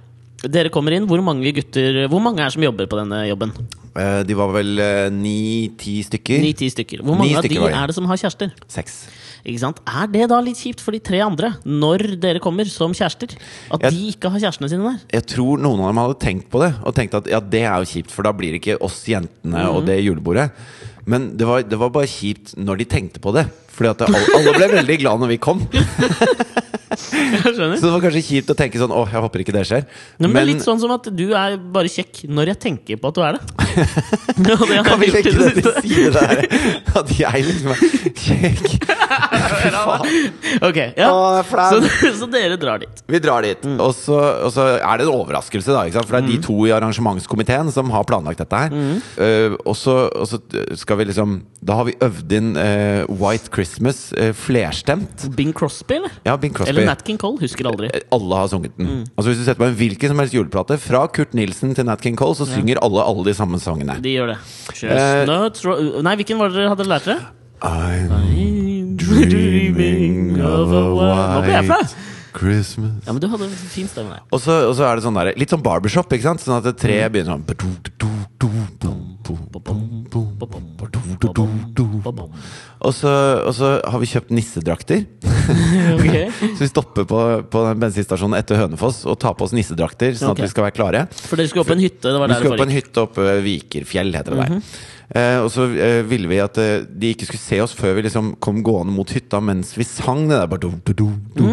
Dere 0.47 0.71
kommer 0.71 0.95
inn, 0.95 1.07
hvor 1.11 1.19
mange 1.25 1.51
gutter 1.57 2.05
Hvor 2.07 2.23
mange 2.23 2.45
er 2.45 2.53
som 2.55 2.63
jobber 2.63 2.87
på 2.87 2.99
denne 3.01 3.25
jobben? 3.27 3.51
Eh, 3.99 4.21
de 4.23 4.37
var 4.39 4.53
vel 4.55 4.79
ni-ti 5.17 5.97
stykker. 6.07 6.39
Ni-ti 6.45 6.69
stykker. 6.71 7.01
Hvor 7.03 7.17
mange 7.19 7.33
mange 7.33 7.41
av 7.41 7.43
de 7.43 7.51
stykker 7.51 7.75
er 7.75 7.91
det 7.91 7.97
som 7.97 8.07
har 8.07 8.21
kjærester? 8.21 8.53
Seks. 8.71 9.01
Ikke 9.49 9.63
sant? 9.63 9.81
Er 9.87 10.07
det 10.13 10.29
da 10.31 10.39
litt 10.45 10.59
kjipt 10.61 10.83
for 10.85 10.95
de 10.95 11.01
tre 11.03 11.19
andre, 11.25 11.53
når 11.67 12.05
dere 12.23 12.43
kommer 12.43 12.69
som 12.71 12.95
kjærester? 12.95 13.35
At 13.73 13.83
Jeg- 13.83 13.93
de 13.95 14.09
ikke 14.13 14.31
har 14.31 14.39
kjærestene 14.39 14.69
sine 14.71 14.83
der? 14.87 14.99
Jeg 15.19 15.27
tror 15.27 15.59
noen 15.59 15.81
av 15.81 15.89
dem 15.91 15.97
hadde 16.03 16.19
tenkt 16.21 16.51
på 16.51 16.61
det, 16.63 16.75
og 16.85 16.95
tenkt 16.95 17.15
at 17.15 17.27
ja, 17.27 17.41
det 17.41 17.63
er 17.63 17.79
jo 17.83 17.91
kjipt, 17.91 18.11
for 18.11 18.23
da 18.23 18.33
blir 18.33 18.53
det 18.53 18.61
ikke 18.63 18.81
oss 18.83 19.05
jentene 19.07 19.69
og 19.71 19.87
det 19.87 20.05
julebordet. 20.05 20.51
Men 21.07 21.37
det 21.37 21.47
var, 21.47 21.63
det 21.63 21.79
var 21.79 21.91
bare 21.91 22.07
kjipt 22.07 22.55
når 22.59 22.79
de 22.79 22.85
tenkte 22.85 23.19
på 23.21 23.33
det. 23.33 23.47
Fordi 23.73 23.89
at 23.91 24.03
alle 24.11 24.53
ble 24.55 24.69
veldig 24.75 24.99
glad 25.01 25.21
når 25.23 25.29
vi 25.29 25.39
kom. 25.39 25.63
Så 27.43 27.87
det 27.87 27.93
var 27.93 28.03
kanskje 28.03 28.23
kjipt 28.27 28.53
å 28.53 28.57
tenke 28.59 28.81
sånn 28.81 28.93
Å, 28.95 29.05
jeg 29.11 29.23
håper 29.25 29.45
ikke 29.45 29.55
det 29.57 29.65
skjer. 29.69 29.87
Nei, 30.19 30.27
men, 30.27 30.37
det 30.37 30.43
er 30.43 30.49
litt 30.51 30.67
sånn 30.67 30.81
som 30.83 30.93
at 30.95 31.09
du 31.15 31.27
er 31.31 31.57
bare 31.59 31.91
kjekk 31.93 32.25
når 32.29 32.53
jeg 32.55 32.61
tenker 32.67 33.01
på 33.01 33.13
at 33.13 33.19
du 33.19 33.25
er 33.27 33.39
det. 33.39 33.43
Det 34.49 34.83
kan 34.87 35.01
vi 35.01 35.09
legge 35.11 35.33
det 35.35 35.49
til 35.59 35.73
side 35.83 36.11
der? 36.15 36.45
At 36.99 37.11
jeg 37.19 37.45
liksom 37.47 37.75
er 37.75 37.83
kjekk. 38.25 38.98
Fy 39.49 39.71
faen. 39.75 40.07
Ok, 40.69 40.79
ja. 40.99 41.09
Å. 41.13 41.43
Så, 41.47 41.81
så 42.21 42.29
dere 42.33 42.57
drar 42.61 42.83
dit. 42.83 43.03
Vi 43.09 43.21
drar 43.23 43.45
dit, 43.47 43.65
og, 43.79 43.93
så, 43.97 44.19
og 44.47 44.53
så 44.55 44.67
er 44.79 45.01
det 45.01 45.07
en 45.07 45.13
overraskelse, 45.15 45.73
da. 45.75 45.85
Ikke 45.89 45.99
sant? 45.99 46.09
For 46.11 46.19
det 46.19 46.25
er 46.25 46.31
de 46.35 46.41
to 46.45 46.57
i 46.69 46.73
arrangementskomiteen 46.77 47.73
som 47.75 47.91
har 47.95 48.07
planlagt 48.09 48.43
dette 48.43 48.63
her. 48.65 48.75
Eh, 49.21 49.57
og, 49.65 49.75
så, 49.79 49.97
og 50.13 50.29
så 50.31 50.41
skal 50.79 51.01
vi 51.01 51.09
liksom 51.11 51.39
Da 51.65 51.77
har 51.79 51.87
vi 51.89 51.95
øvd 52.05 52.35
inn 52.39 52.51
eh, 52.61 53.03
White 53.21 53.53
Christmas 53.55 54.09
eh, 54.17 54.33
flerstemt. 54.37 55.29
Bing 55.39 55.53
Crosby, 55.57 55.99
eller? 56.01 56.15
Ja, 56.27 56.37
Bing 56.41 56.55
Crosby. 56.57 56.73
Eller 56.75 56.89
Nat 56.91 57.05
King 57.07 57.19
Cole, 57.21 57.41
husker 57.43 57.69
aldri. 57.71 57.91
Eh, 57.95 58.05
Alle 58.15 58.43
har 58.43 58.51
sunget 58.53 58.77
den. 58.79 59.03
Altså 59.17 59.31
Hvis 59.33 59.41
du 59.43 59.45
setter 59.47 59.61
på 59.63 59.69
en 59.71 59.79
hvilken 59.79 60.13
som 60.13 60.23
helst 60.23 60.37
juleplate, 60.37 60.79
fra 60.83 61.05
Kurt 61.13 61.35
Nilsen 61.39 61.75
til 61.79 61.89
Nat 61.89 62.03
King 62.05 62.19
Cole, 62.19 62.37
så 62.39 62.47
synger 62.49 62.81
alle 62.85 63.05
alle 63.05 63.27
de 63.31 63.35
samme 63.37 63.61
sangene. 63.63 63.99
De 64.05 64.15
gjør 64.17 64.35
det. 64.35 64.39
Eh, 64.39 64.79
Chestnuts 64.83 65.65
ro 65.67 65.77
Nei, 66.05 66.15
hvilken 66.21 66.41
var 66.41 66.53
det 66.53 66.63
dere 66.63 66.73
hadde 66.75 66.89
lært 66.89 67.09
dere? 67.11 67.35
I'm 67.59 68.58
dreaming 69.27 70.39
of 70.43 70.73
a 70.73 70.85
white! 70.95 71.97
Christmas 72.39 73.07
Ja, 73.07 73.13
men 73.13 73.21
du 73.23 73.29
hadde 73.33 73.49
fin 73.73 73.89
stemme 73.91 74.15
der. 74.15 74.23
Og 74.31 74.43
så, 74.43 74.61
og 74.69 74.75
så 74.79 74.87
er 74.87 74.99
det 74.99 75.07
sånn 75.07 75.17
der, 75.19 75.33
litt 75.41 75.53
sånn 75.53 75.65
barbershop, 75.65 76.13
ikke 76.15 76.29
sant? 76.29 76.45
Sånn 76.45 76.61
at 76.61 76.69
tre 76.79 77.01
begynner 77.11 77.35
sånn 77.35 77.47
og 82.79 82.95
så, 82.95 83.13
og 83.43 83.53
så 83.57 83.71
har 83.83 83.99
vi 84.01 84.09
kjøpt 84.09 84.31
nissedrakter. 84.35 85.03
okay. 85.99 86.29
Så 86.31 86.61
vi 86.63 86.69
stopper 86.71 87.09
på, 87.09 87.23
på 87.51 87.65
den 87.67 87.83
bensinstasjonen 87.83 88.39
etter 88.39 88.61
Hønefoss 88.61 89.03
og 89.09 89.19
tar 89.21 89.35
på 89.39 89.49
oss 89.49 89.55
nissedrakter, 89.57 90.15
sånn 90.19 90.37
at 90.37 90.45
vi 90.45 90.51
skal 90.53 90.69
være 90.69 90.77
klare. 90.77 91.03
For 91.11 91.41
dere 91.41 91.51
skulle 91.51 91.67
opp 91.67 91.73
på 91.73 91.79
en 91.79 91.85
hytte? 91.85 92.07
Det 92.07 92.23
var 92.23 92.31
Vi 92.31 92.39
skulle 92.39 92.55
opp 92.55 92.63
på 92.63 92.69
en 92.69 92.77
hytte 92.77 93.05
oppe 93.05 93.27
ved 93.27 93.43
Vikerfjell, 93.49 94.15
heter 94.15 94.37
det 94.37 94.47
der. 94.47 94.63
Eh, 95.17 95.39
og 95.41 95.47
så 95.49 95.65
eh, 95.73 96.03
ville 96.05 96.29
vi 96.29 96.37
at 96.45 96.59
eh, 96.61 96.83
de 96.85 97.15
ikke 97.15 97.25
skulle 97.31 97.41
se 97.41 97.59
oss 97.65 97.73
før 97.73 97.95
vi 97.97 98.03
liksom 98.05 98.35
kom 98.45 98.59
gående 98.67 98.93
mot 98.93 99.09
hytta 99.09 99.39
mens 99.41 99.71
vi 99.79 99.87
sang 99.89 100.27
det 100.29 100.37
der 100.37 100.51
bare 100.51 100.61
do, 100.67 100.69
do, 100.85 100.93
do, 100.99 101.07
du, 101.39 101.47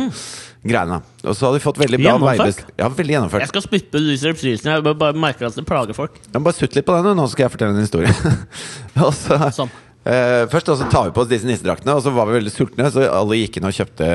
greiene. 0.68 0.98
Og 1.24 1.38
så 1.38 1.48
hadde 1.48 1.62
vi 1.62 1.64
fått 1.64 1.80
veldig 1.80 2.02
bra 2.02 2.10
Gjennomført? 2.18 2.42
veibes- 2.42 2.76
Ja, 2.82 2.90
veldig 2.98 3.16
gjennomført. 3.16 3.46
Jeg 3.46 3.52
skal 3.54 3.64
spytte 3.64 4.02
ut 4.02 4.10
disse 4.10 4.28
reprisene. 4.34 4.76
Jeg 4.76 4.84
bare, 4.90 5.00
bare 5.06 5.16
merker 5.24 5.48
at 5.48 5.56
det 5.56 5.64
plager 5.70 5.96
folk. 5.96 6.20
Ja, 6.34 6.42
bare 6.44 6.58
sutt 6.58 6.76
litt 6.76 6.88
på 6.90 6.98
den, 7.00 7.16
nå 7.16 7.30
skal 7.32 7.46
jeg 7.48 7.54
fortelle 7.56 7.78
en 7.78 7.86
historie. 7.86 8.12
og 9.06 9.14
så, 9.16 9.40
Sånn. 9.62 9.72
eh, 10.04 10.44
først 10.52 10.74
da, 10.74 10.76
så 10.84 10.90
tar 10.92 11.08
vi 11.08 11.16
på 11.16 11.24
oss 11.24 11.32
disse 11.32 11.48
nissedraktene, 11.48 11.96
og 11.96 12.04
så 12.04 12.12
var 12.18 12.28
vi 12.28 12.36
veldig 12.42 12.52
sultne, 12.58 12.92
så 12.92 13.08
alle 13.08 13.40
gikk 13.40 13.62
inn 13.62 13.70
og 13.72 13.78
kjøpte 13.80 14.10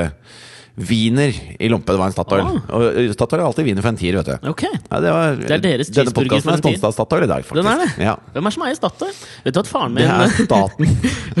wiener 0.75 1.35
i 1.59 1.69
lompe. 1.69 1.91
Det 1.91 1.99
var 1.99 2.11
en 2.11 2.15
Statoil. 2.15 2.45
Ah. 2.45 2.59
Og 2.77 2.85
eh, 3.01 3.11
Statoil 3.15 3.41
er 3.41 3.47
alltid 3.47 3.67
wiener 3.67 3.83
for 3.83 3.91
en 3.91 3.99
tier, 3.99 4.17
vet 4.19 4.29
du. 4.31 4.49
Ok. 4.51 4.63
Ja, 4.65 4.99
det, 5.03 5.13
var, 5.15 5.39
Det 5.41 5.55
er 5.57 5.63
deres 5.65 5.91
Denne 5.93 6.13
podkasten 6.15 6.53
er 6.53 6.61
sponset 6.61 6.87
av 6.87 6.95
Statoil 6.95 7.25
i 7.27 7.31
dag, 7.31 7.47
faktisk. 7.47 7.59
Den 7.59 7.71
er 7.71 7.83
det? 7.83 7.89
Ja. 8.05 8.15
Hvem 8.35 8.49
er 8.49 8.55
som 8.55 8.67
eier 8.67 8.79
Statoil? 8.79 9.17
Vet 9.45 9.57
du 9.57 9.61
at 9.63 9.71
faren 9.71 9.97
min 9.97 10.07
Det 10.07 10.29
er 10.29 10.47
staten 10.47 10.87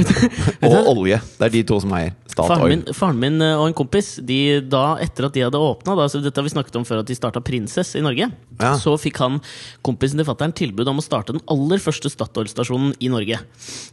og 0.71 0.91
olje. 0.95 1.21
Det 1.37 1.47
er 1.47 1.55
de 1.55 1.63
to 1.71 1.79
som 1.83 1.95
eier 1.99 2.15
Faren 2.31 2.47
Statoil. 2.47 2.69
min, 2.71 2.83
faren 2.95 3.19
min 3.19 3.41
eh, 3.43 3.59
og 3.59 3.65
en 3.69 3.75
kompis 3.75 4.13
De 4.23 4.61
da, 4.63 4.95
Etter 5.03 5.27
at 5.27 5.35
de 5.35 5.43
hadde 5.43 5.59
åpna 5.59 5.97
Dette 5.99 6.31
har 6.31 6.45
vi 6.45 6.53
snakket 6.53 6.77
om 6.79 6.85
før 6.87 7.01
at 7.01 7.09
de 7.09 7.17
starta 7.17 7.41
Prinsess 7.43 7.95
i 7.99 8.03
Norge. 8.03 8.27
Ja. 8.61 8.71
Så 8.79 8.93
fikk 9.01 9.19
han 9.21 9.39
kompisen 9.85 10.19
til 10.19 10.27
fatter'n 10.27 10.53
tilbud 10.55 10.87
om 10.87 11.01
å 11.01 11.03
starte 11.03 11.35
den 11.35 11.43
aller 11.51 11.81
første 11.81 12.11
Statoil-stasjonen 12.11 12.93
i 13.03 13.09
Norge. 13.11 13.39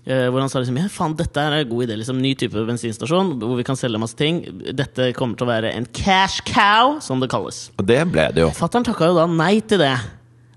Eh, 0.05 0.27
hvor 0.29 0.43
han 0.43 0.51
sa 0.53 0.63
liksom 0.63 0.79
ja, 0.81 0.87
faen, 0.93 1.17
dette 1.19 1.43
er 1.43 1.57
en 1.61 1.71
god 1.71 1.87
idé. 1.87 1.99
Liksom, 2.01 2.21
ny 2.23 2.35
type 2.39 2.65
bensinstasjon 2.69 3.35
hvor 3.43 3.57
vi 3.59 3.67
kan 3.67 3.79
selge 3.81 4.01
masse 4.03 4.19
ting. 4.19 4.43
Dette 4.77 5.11
kommer 5.19 5.38
til 5.39 5.47
å 5.47 5.51
være 5.51 5.73
en 5.79 5.87
cash 5.95 6.43
cow, 6.49 6.99
som 7.05 7.23
det 7.23 7.31
kalles. 7.33 7.69
Og 7.79 7.87
det 7.89 8.01
ble 8.13 8.29
det 8.35 8.45
jo. 8.47 8.53
Fatter'n 8.57 8.87
takka 8.87 9.11
jo 9.11 9.19
da 9.19 9.27
nei 9.31 9.59
til 9.65 9.81
det. 9.83 9.95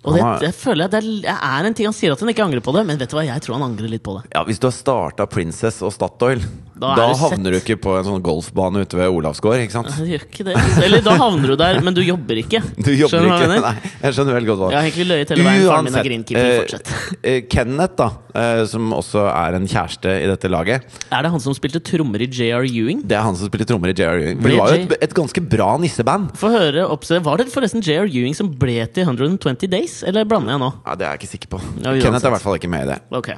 Og 0.01 0.15
det, 0.17 0.21
det 0.41 0.49
føler 0.57 0.87
jeg 0.87 0.91
det 0.95 0.99
er, 0.99 1.09
det 1.27 1.33
er 1.45 1.67
en 1.67 1.75
ting 1.77 1.85
Han 1.85 1.93
sier 1.93 2.15
at 2.15 2.21
han 2.23 2.31
ikke 2.31 2.41
angrer 2.41 2.63
på 2.65 2.73
det, 2.73 2.81
men 2.89 2.97
vet 2.97 3.11
du 3.11 3.13
hva, 3.13 3.21
jeg 3.27 3.43
tror 3.45 3.59
han 3.59 3.67
angrer 3.67 3.91
litt 3.91 4.01
på 4.01 4.15
det. 4.17 4.23
Ja, 4.33 4.41
Hvis 4.47 4.57
du 4.57 4.65
har 4.65 4.73
starta 4.73 5.27
Princess 5.29 5.77
og 5.85 5.93
Statoil, 5.93 6.41
Da 6.81 6.95
da, 6.97 7.03
er 7.11 7.19
havner 7.21 7.53
du 7.53 7.57
ikke 7.61 7.75
på 7.77 7.91
en 7.99 8.05
sånn 8.07 8.23
golfbane 8.25 8.81
ute 8.81 8.97
ved 8.97 9.11
Olavsgård, 9.13 9.59
ikke 9.61 9.75
sant? 9.75 9.91
Jeg 10.01 10.15
gjør 10.15 10.23
ikke 10.27 10.45
det. 10.47 10.55
Eller 10.83 11.03
da 11.05 11.13
havner 11.21 11.53
du 11.53 11.55
der, 11.61 11.77
men 11.85 11.93
du 11.93 12.01
jobber 12.01 12.39
ikke. 12.41 12.61
Du 12.85 12.89
jobber 12.89 13.19
Skjønner 13.21 13.37
ikke. 13.37 13.51
jeg? 13.53 13.61
Nei, 13.61 13.91
jeg 14.01 14.15
skjønner 14.17 14.35
veldig 14.39 14.49
godt 14.49 14.61
hva 14.63 14.69
Jeg 14.73 14.79
har 14.81 14.87
egentlig 14.89 15.07
løyet 15.11 15.33
hele 15.35 15.45
veien. 15.45 15.67
Faren 15.69 15.85
min 15.87 15.97
er 16.01 16.07
greenkeeper. 16.09 16.47
eh, 16.49 16.59
Fortsett. 16.63 16.93
eh, 17.31 17.39
Kenneth, 17.51 17.95
da, 18.01 18.07
uh, 18.33 18.63
som 18.71 18.91
også 18.97 19.25
er 19.29 19.57
en 19.59 19.67
kjæreste 19.69 20.15
i 20.23 20.25
dette 20.31 20.49
laget, 20.51 20.87
Er 21.13 21.25
det 21.27 21.31
han 21.35 21.43
som 21.43 21.53
spilte 21.57 21.81
trommer 21.85 22.23
i 22.25 22.29
JR 22.31 22.65
Ewing? 22.65 23.03
det 23.05 23.17
er 23.19 23.23
han 23.27 23.37
som 23.37 23.49
spilte 23.51 23.67
trommer 23.69 23.93
i 23.93 23.95
JR 23.95 24.17
Ewing. 24.23 24.41
For 24.41 24.49
det 24.49 24.57
var 24.59 24.73
jo 24.73 24.81
et, 24.87 24.95
et 25.05 25.15
ganske 25.21 25.43
bra 25.53 25.69
nisseband. 25.83 26.31
Få 26.41 26.49
høre 26.55 26.87
oppse- 26.89 27.21
Var 27.23 27.43
det 27.43 27.47
forresten 27.53 27.85
JR 27.85 28.09
Ewing 28.09 28.33
som 28.37 28.49
ble 28.57 28.79
til 28.95 29.05
120 29.05 29.69
Days, 29.71 29.99
eller 30.07 30.25
blander 30.25 30.55
jeg 30.55 30.63
nå? 30.65 30.71
Ja, 30.87 30.95
Det 30.97 31.05
er 31.05 31.13
jeg 31.15 31.21
ikke 31.21 31.31
sikker 31.35 31.53
på. 31.53 31.61
Ja. 31.85 31.93
Kenneth 32.01 32.25
er 32.25 32.31
i 32.31 32.35
hvert 32.39 32.45
fall 32.47 32.57
ikke 32.57 32.71
med 32.73 32.87
i 32.87 32.91
det. 32.95 32.99
Okay. 33.21 33.37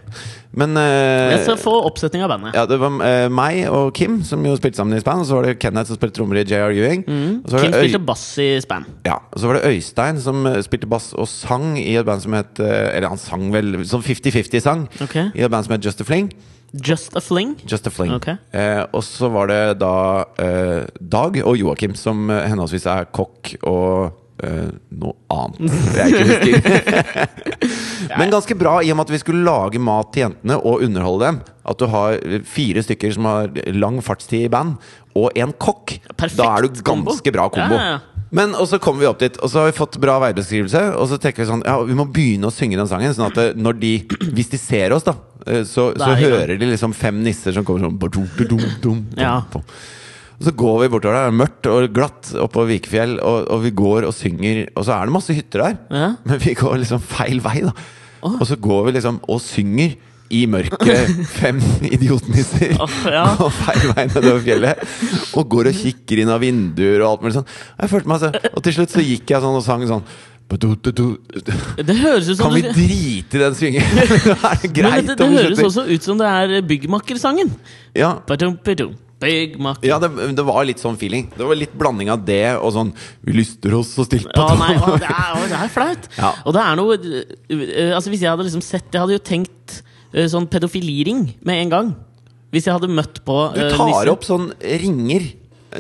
Men 0.56 0.78
uh, 0.78 1.34
Jeg 1.34 1.44
skal 1.48 1.58
få 1.60 1.74
oppsetning 1.90 2.24
av 2.24 2.30
bandet. 2.32 2.56
ja, 2.56 2.64
det 2.70 2.78
var 2.80 2.94
meg 3.36 3.64
og 3.70 3.92
Kim, 3.98 4.22
som 4.28 4.44
jo 4.46 4.56
spilte 4.60 4.80
sammen 4.82 4.98
i 4.98 5.02
Span. 5.04 5.24
Og 5.24 5.30
så 5.30 5.38
var 5.38 5.48
det 5.48 5.58
Kenneth 5.62 5.92
som 5.92 6.00
spilte 6.00 6.20
trommer 6.20 6.42
i 6.42 6.46
JR 6.46 6.74
Ewing. 6.74 7.04
Var 7.50 7.66
Kim 7.66 7.76
spilte 7.76 8.04
bass 8.06 8.26
i 8.42 8.50
Span. 8.64 8.88
ja, 9.08 9.20
og 9.32 9.42
så 9.42 9.50
var 9.50 9.60
det 9.60 9.74
Øystein 9.74 10.22
som 10.22 10.48
eh, 10.50 10.62
spilte 10.66 10.90
bass 10.90 11.12
og 11.14 11.28
sang 11.30 11.78
i 11.80 11.96
et 12.00 12.08
band 12.08 12.24
som 12.24 12.34
het 12.38 12.60
eh, 12.64 12.96
Eller 12.96 13.12
han 13.12 13.22
sang 13.22 13.50
vel 13.54 13.76
sånn 13.88 14.04
50-50-sang 14.06 14.88
okay. 15.04 15.30
i 15.34 15.46
et 15.46 15.52
band 15.52 15.68
som 15.68 15.76
het 15.76 15.86
Just 15.86 16.02
a 16.02 16.08
Fling. 16.08 16.32
Just 16.74 17.16
a 17.16 17.22
fling. 17.22 17.56
Just 17.70 17.88
a 17.88 17.92
Fling. 17.92 18.16
Okay. 18.18 18.34
Eh, 18.52 18.82
og 18.92 19.04
så 19.06 19.30
var 19.30 19.48
det 19.52 19.78
da 19.84 20.26
eh, 20.42 20.88
Dag 20.98 21.38
og 21.46 21.58
Joakim 21.60 21.94
som 21.94 22.26
eh, 22.34 22.48
henholdsvis 22.50 22.88
er 22.90 23.12
kokk 23.14 23.54
og 23.70 24.23
eh, 24.44 24.70
noe 25.00 25.14
annet 25.34 25.60
jeg 25.98 26.14
ikke 26.14 26.28
husker. 26.30 27.34
Men 28.20 28.34
ganske 28.34 28.58
bra 28.60 28.78
i 28.84 28.92
og 28.92 29.00
med 29.00 29.08
at 29.08 29.14
vi 29.14 29.22
skulle 29.22 29.46
lage 29.46 29.82
mat 29.82 30.12
til 30.14 30.26
jentene 30.28 30.58
og 30.60 30.84
underholde 30.86 31.30
dem. 31.30 31.42
At 31.70 31.80
du 31.80 31.88
har 31.92 32.18
fire 32.50 32.84
stykker 32.84 33.14
som 33.16 33.30
har 33.30 33.54
lang 33.72 34.02
fartstid 34.04 34.48
i 34.48 34.52
band, 34.52 34.76
og 35.16 35.38
en 35.40 35.54
kokk. 35.54 36.00
Perfekt 36.18 36.42
da 36.42 36.50
er 36.58 36.66
du 36.66 36.82
kombo. 36.84 37.14
ganske 37.14 37.34
bra 37.36 37.48
kombo. 37.54 37.78
Ja. 37.80 38.02
Men 38.34 38.56
og 38.58 38.66
så 38.66 38.80
kommer 38.82 39.04
vi 39.04 39.10
opp 39.12 39.22
dit, 39.22 39.36
og 39.46 39.52
så 39.52 39.62
har 39.62 39.70
vi 39.70 39.78
fått 39.78 40.00
bra 40.02 40.18
veibeskrivelse. 40.24 40.82
Og 40.98 41.06
så 41.12 41.20
tenker 41.22 41.44
vi 41.44 41.50
sånn 41.52 41.62
Ja, 41.68 41.78
vi 41.86 41.98
må 41.98 42.08
begynne 42.10 42.50
å 42.50 42.54
synge 42.54 42.80
den 42.80 42.90
sangen, 42.90 43.14
sånn 43.14 43.30
at 43.30 43.60
når 43.60 43.78
de 43.82 43.94
Hvis 44.34 44.50
de 44.50 44.60
ser 44.62 44.96
oss, 44.96 45.06
da, 45.06 45.14
eh, 45.46 45.62
så, 45.70 45.92
så 45.94 46.14
er 46.16 46.24
hører 46.24 46.56
de 46.58 46.72
liksom 46.74 46.96
fem 46.98 47.22
nisser 47.24 47.54
som 47.54 47.66
kommer 47.68 47.86
sånn. 47.86 48.00
Ja. 49.20 49.36
Og 50.44 50.50
så 50.50 50.52
går 50.60 50.80
vi 50.82 50.88
bortover 50.92 51.16
der, 51.16 51.24
det 51.24 51.32
er 51.32 51.36
mørkt 51.40 51.68
og 51.72 51.86
glatt 51.96 52.30
oppå 52.44 52.66
Vikefjell, 52.68 53.14
og, 53.24 53.46
og 53.48 53.62
vi 53.64 53.70
går 53.80 54.10
og 54.10 54.12
synger, 54.12 54.66
og 54.76 54.84
så 54.84 54.98
er 54.98 55.08
det 55.08 55.14
masse 55.16 55.36
hytter 55.38 55.62
der. 55.64 55.78
Ja. 55.88 56.10
Men 56.28 56.42
vi 56.44 56.56
går 56.60 56.82
liksom 56.82 57.00
feil 57.00 57.40
vei, 57.46 57.62
da. 57.64 57.72
Og 58.28 58.44
så 58.50 58.58
går 58.60 58.90
vi 58.90 58.98
liksom 58.98 59.22
og 59.24 59.40
synger 59.40 59.94
i 60.36 60.42
mørket, 60.52 61.14
fem 61.40 61.62
idiotnisser, 61.88 62.74
oh, 62.84 62.98
ja. 63.08 63.24
og 63.38 63.54
feil 63.56 63.88
vei 63.94 64.06
nedover 64.10 64.44
fjellet. 64.44 64.84
Og 65.40 65.48
går 65.56 65.70
og 65.72 65.80
kikker 65.80 66.26
inn 66.26 66.34
av 66.34 66.44
vinduer 66.44 67.06
og 67.06 67.08
alt 67.14 67.24
mulig 67.24 67.38
sånn. 67.38 67.48
Så 68.20 68.34
Og 68.52 68.60
til 68.66 68.76
slutt 68.82 68.98
så 68.98 69.06
gikk 69.06 69.32
jeg 69.32 69.46
sånn 69.46 69.60
og 69.62 69.64
sang 69.64 69.88
sånn. 69.88 70.04
Det 70.54 71.96
høres 71.98 72.28
ut 72.28 72.36
som 72.36 72.52
Kan 72.52 72.58
vi 72.60 72.68
drite 72.68 73.40
i 73.40 73.42
den 73.42 73.56
svingen? 73.58 73.82
er 74.04 74.60
det 74.60 74.84
Men 74.84 75.08
det, 75.08 75.16
det, 75.16 75.16
det 75.18 75.30
høres 75.38 75.64
også 75.70 75.88
ut 75.88 76.06
som 76.06 76.20
det 76.20 76.28
er 76.28 76.68
Byggmakersangen. 76.68 77.56
Ja, 77.96 78.18
Badum, 79.24 79.70
ja 79.88 79.98
det, 80.04 80.10
det 80.38 80.46
var 80.48 80.66
litt 80.68 80.82
sånn 80.84 80.98
feeling. 81.00 81.30
Det 81.34 81.48
var 81.50 81.58
litt 81.60 81.74
blanding 81.80 82.12
av 82.14 82.22
det 82.28 82.42
og 82.60 82.74
sånn 82.76 82.92
Vi 83.26 83.36
lyster 83.40 83.74
oss 83.80 83.94
så 83.96 84.06
stilt 84.08 84.28
på 84.34 84.44
Å, 84.44 84.54
nei, 84.60 84.76
å, 84.78 84.86
tå. 84.92 84.98
det, 85.02 85.10
er, 85.10 85.34
å, 85.40 85.44
det 85.52 85.60
er 85.64 85.72
flaut. 85.74 86.10
Ja. 86.20 86.32
Og 86.44 86.56
det 86.58 86.64
er 86.64 86.80
noe 86.80 86.98
øh, 87.00 87.92
Altså 87.98 88.12
Hvis 88.14 88.24
jeg 88.26 88.32
hadde 88.34 88.46
liksom 88.48 88.64
sett 88.66 88.90
Jeg 88.94 89.02
hadde 89.04 89.18
jo 89.18 89.24
tenkt 89.34 89.80
øh, 90.14 90.28
sånn 90.32 90.48
pedofiliring 90.52 91.24
med 91.48 91.64
en 91.66 91.72
gang. 91.74 91.94
Hvis 92.54 92.68
jeg 92.70 92.76
hadde 92.76 92.92
møtt 92.94 93.24
på 93.26 93.38
Du 93.56 93.62
øh, 93.64 93.72
tar 93.74 93.88
nisser. 93.90 94.12
opp 94.14 94.28
sånn 94.28 94.52
ringer. 94.62 95.32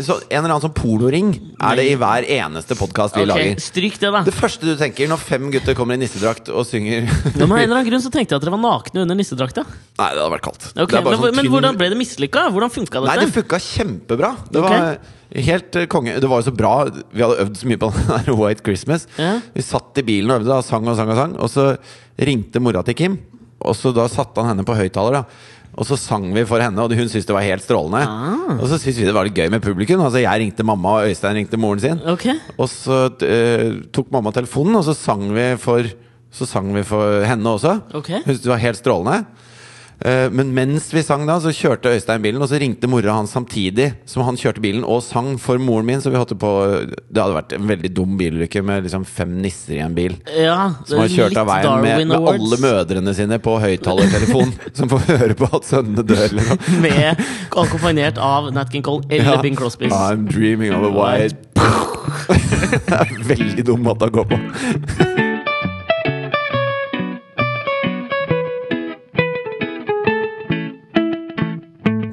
Så 0.01 0.15
en 0.25 0.39
eller 0.39 0.53
annen 0.55 0.63
sånn 0.63 0.73
pornoring 0.73 1.31
er 1.61 1.77
det 1.77 1.85
i 1.91 1.95
hver 1.99 2.25
eneste 2.25 2.77
podkast 2.79 3.17
vi 3.17 3.25
Ok, 3.25 3.29
lager. 3.29 3.59
Stryk 3.61 3.99
det, 4.01 4.09
da. 4.15 4.21
Det 4.25 4.33
første 4.33 4.65
du 4.65 4.73
tenker 4.79 5.09
når 5.11 5.21
fem 5.21 5.49
gutter 5.53 5.77
kommer 5.77 5.97
i 5.97 6.01
nissedrakt 6.01 6.49
og 6.49 6.65
synger 6.65 7.05
Men 7.35 7.45
av 7.45 7.57
en 7.57 7.63
eller 7.63 7.77
annen 7.77 7.89
grunn 7.91 8.03
så 8.03 8.11
tenkte 8.13 8.33
jeg 8.33 8.41
at 8.41 8.45
dere 8.47 8.55
var 8.55 8.63
nakne 8.63 9.03
under 9.05 9.19
nissedrakta. 9.19 9.65
Nei, 9.69 10.07
det 10.15 10.23
hadde 10.23 10.29
vært 10.33 10.45
kaldt. 10.47 10.69
Ok, 10.73 10.95
Det 10.95 11.01
bare 11.05 11.17
men, 11.17 11.21
sånn 11.21 11.37
men 11.37 11.51
hvordan 11.53 11.77
ble 11.81 11.91
det 11.93 11.99
mislykka? 11.99 12.47
Hvordan 12.55 12.73
funka 12.73 13.03
Nei, 13.03 13.17
det 13.19 13.27
dette? 13.27 13.37
funka 13.41 13.61
kjempebra. 13.67 14.31
Det 14.49 14.63
okay. 14.63 14.79
var 14.79 15.43
helt 15.49 15.79
eh, 15.81 15.87
konge. 15.91 16.17
Det 16.19 16.29
var 16.29 16.41
jo 16.41 16.47
så 16.49 16.55
bra. 16.57 16.73
Vi 17.13 17.25
hadde 17.25 17.45
øvd 17.45 17.59
så 17.61 17.69
mye 17.69 17.81
på 17.83 17.91
den 17.97 18.09
der 18.13 18.33
White 18.39 18.65
Christmas. 18.65 19.07
Ja. 19.19 19.35
Vi 19.53 19.65
satt 19.65 20.01
i 20.01 20.05
bilen 20.09 20.33
og 20.33 20.41
øvde, 20.41 20.51
da, 20.53 20.61
sang 20.65 20.87
og 20.89 20.97
sang 20.99 21.13
og 21.13 21.19
sang. 21.19 21.37
Og 21.37 21.51
så 21.53 21.73
ringte 22.17 22.61
mora 22.61 22.83
til 22.85 22.97
Kim, 22.97 23.19
og 23.63 23.77
så 23.77 23.93
da 23.95 24.07
satte 24.11 24.41
han 24.41 24.53
henne 24.53 24.65
på 24.67 24.77
høyttaler. 24.77 25.23
Og 25.73 25.87
så 25.89 25.97
sang 25.97 26.27
vi 26.35 26.43
for 26.45 26.61
henne, 26.61 26.77
og 26.77 26.93
hun 26.93 27.09
syntes 27.09 27.25
det 27.25 27.33
var 27.33 27.45
helt 27.45 27.63
strålende. 27.65 28.03
Ah. 28.05 28.59
Og 28.59 28.67
så 28.69 28.77
syntes 28.77 28.99
vi 29.01 29.07
det 29.07 29.15
var 29.15 29.25
litt 29.25 29.37
gøy 29.37 29.49
med 29.49 29.63
publikum. 29.63 30.03
Altså 30.05 30.21
Jeg 30.21 30.41
ringte 30.43 30.65
mamma, 30.67 30.99
og 30.99 31.09
Øystein 31.09 31.39
ringte 31.39 31.57
moren 31.57 31.81
sin. 31.81 32.03
Okay. 32.13 32.37
Og 32.57 32.69
så 32.69 33.07
uh, 33.09 33.65
tok 33.95 34.11
mamma 34.13 34.33
telefonen, 34.35 34.77
og 34.77 34.85
så 34.85 34.93
sang 34.97 35.25
vi 35.33 35.47
for, 35.61 35.89
så 36.33 36.49
sang 36.49 36.69
vi 36.75 36.85
for 36.85 37.25
henne 37.25 37.55
også. 37.57 37.79
Okay. 38.01 38.21
Hun 38.21 38.29
syntes 38.35 38.45
det 38.45 38.53
var 38.53 38.61
helt 38.61 38.81
strålende. 38.81 39.49
Eh, 40.03 40.27
men 40.35 40.49
mens 40.55 40.89
vi 40.93 40.99
sang 41.05 41.23
da, 41.29 41.37
så 41.39 41.51
kjørte 41.55 41.93
Øystein 41.95 42.23
bilen, 42.23 42.41
og 42.43 42.49
så 42.51 42.57
ringte 42.59 42.89
mora 42.91 43.13
hans 43.15 43.31
samtidig 43.31 43.93
som 44.09 44.25
han 44.27 44.35
kjørte 44.39 44.59
bilen, 44.63 44.83
og 44.83 44.99
sang 45.05 45.37
for 45.39 45.61
moren 45.63 45.87
min. 45.87 46.01
Så 46.03 46.11
vi 46.11 46.19
holdt 46.19 46.35
på 46.41 46.51
Det 47.07 47.21
hadde 47.21 47.37
vært 47.37 47.55
en 47.55 47.69
veldig 47.69 47.91
dum 47.95 48.17
bilulykke 48.19 48.63
med 48.67 48.83
liksom 48.87 49.05
fem 49.07 49.37
nisser 49.43 49.77
i 49.77 49.83
en 49.85 49.95
bil. 49.95 50.17
ja 50.35 50.73
Som 50.89 50.99
har 51.03 51.11
kjørt 51.13 51.37
av 51.39 51.47
veien 51.47 51.85
med, 51.85 52.07
med 52.11 52.29
alle 52.33 52.59
mødrene 52.65 53.15
sine 53.15 53.39
på 53.43 53.55
høyttalertelefon. 53.63 54.51
som 54.77 54.91
får 54.91 55.07
høre 55.13 55.39
på 55.39 55.47
at 55.55 55.69
sønnene 55.71 56.03
dør. 56.03 56.25
Eller 56.33 56.51
noe. 56.51 56.79
Med 56.83 57.23
akkompagnert 57.53 58.19
av 58.19 58.51
Nat 58.55 58.71
King 58.73 58.83
Cole 58.83 59.07
eller 59.09 59.37
Ja. 59.37 59.41
Bing 59.41 59.55
Crosby. 59.55 59.87
I'm 59.87 60.27
dreaming 60.27 60.73
of 60.75 60.83
a 60.83 60.91
white 60.91 61.39
veldig 63.29 63.63
dum 63.65 63.83
måte 63.87 64.09
å 64.09 64.13
gå 64.13 64.25
på. 64.27 64.37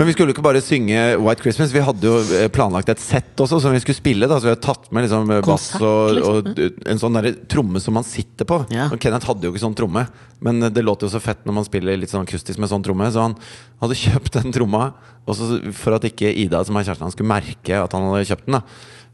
Men 0.01 0.09
vi 0.09 0.15
skulle 0.15 0.33
jo 0.33 0.33
ikke 0.33 0.47
bare 0.47 0.63
synge 0.65 0.97
White 1.21 1.45
Christmas. 1.45 1.75
Vi 1.77 1.81
hadde 1.85 2.07
jo 2.09 2.23
eh, 2.33 2.47
planlagt 2.49 2.89
et 2.89 3.03
sett 3.03 3.37
også 3.45 3.59
som 3.61 3.75
vi 3.75 3.83
skulle 3.83 3.99
spille. 3.99 4.25
Da. 4.31 4.39
Så 4.41 4.49
vi 4.49 4.53
hadde 4.55 4.65
tatt 4.65 4.87
med 4.97 5.05
liksom 5.05 5.29
eh, 5.29 5.43
bass 5.45 5.67
og, 5.77 6.15
liksom. 6.17 6.39
og 6.39 6.61
eh, 6.65 6.79
en 6.89 7.03
sånn 7.03 7.19
der, 7.19 7.29
tromme 7.53 7.83
som 7.85 7.99
man 7.99 8.07
sitter 8.09 8.49
på. 8.49 8.63
Ja. 8.73 8.87
Og 8.89 8.97
Kenneth 9.05 9.29
hadde 9.29 9.45
jo 9.45 9.53
ikke 9.53 9.61
sånn 9.61 9.77
tromme, 9.77 10.07
men 10.41 10.65
det 10.73 10.87
låter 10.87 11.05
jo 11.05 11.13
så 11.13 11.21
fett 11.21 11.45
når 11.45 11.59
man 11.59 11.69
spiller 11.69 12.01
litt 12.01 12.15
sånn 12.15 12.25
akustisk 12.25 12.63
med 12.65 12.73
sånn 12.73 12.87
tromme. 12.87 13.11
Så 13.13 13.27
han 13.27 13.37
hadde 13.85 14.01
kjøpt 14.07 14.41
den 14.41 14.57
tromma, 14.57 14.87
for 15.29 15.99
at 15.99 16.09
ikke 16.09 16.33
Ida, 16.47 16.65
som 16.65 16.81
er 16.81 16.89
kjæresten 16.89 17.11
hans, 17.11 17.19
skulle 17.19 17.35
merke 17.35 17.85
at 17.85 17.93
han 17.99 18.09
hadde 18.09 18.25
kjøpt 18.33 18.49
den, 18.49 18.57
da, 18.57 18.65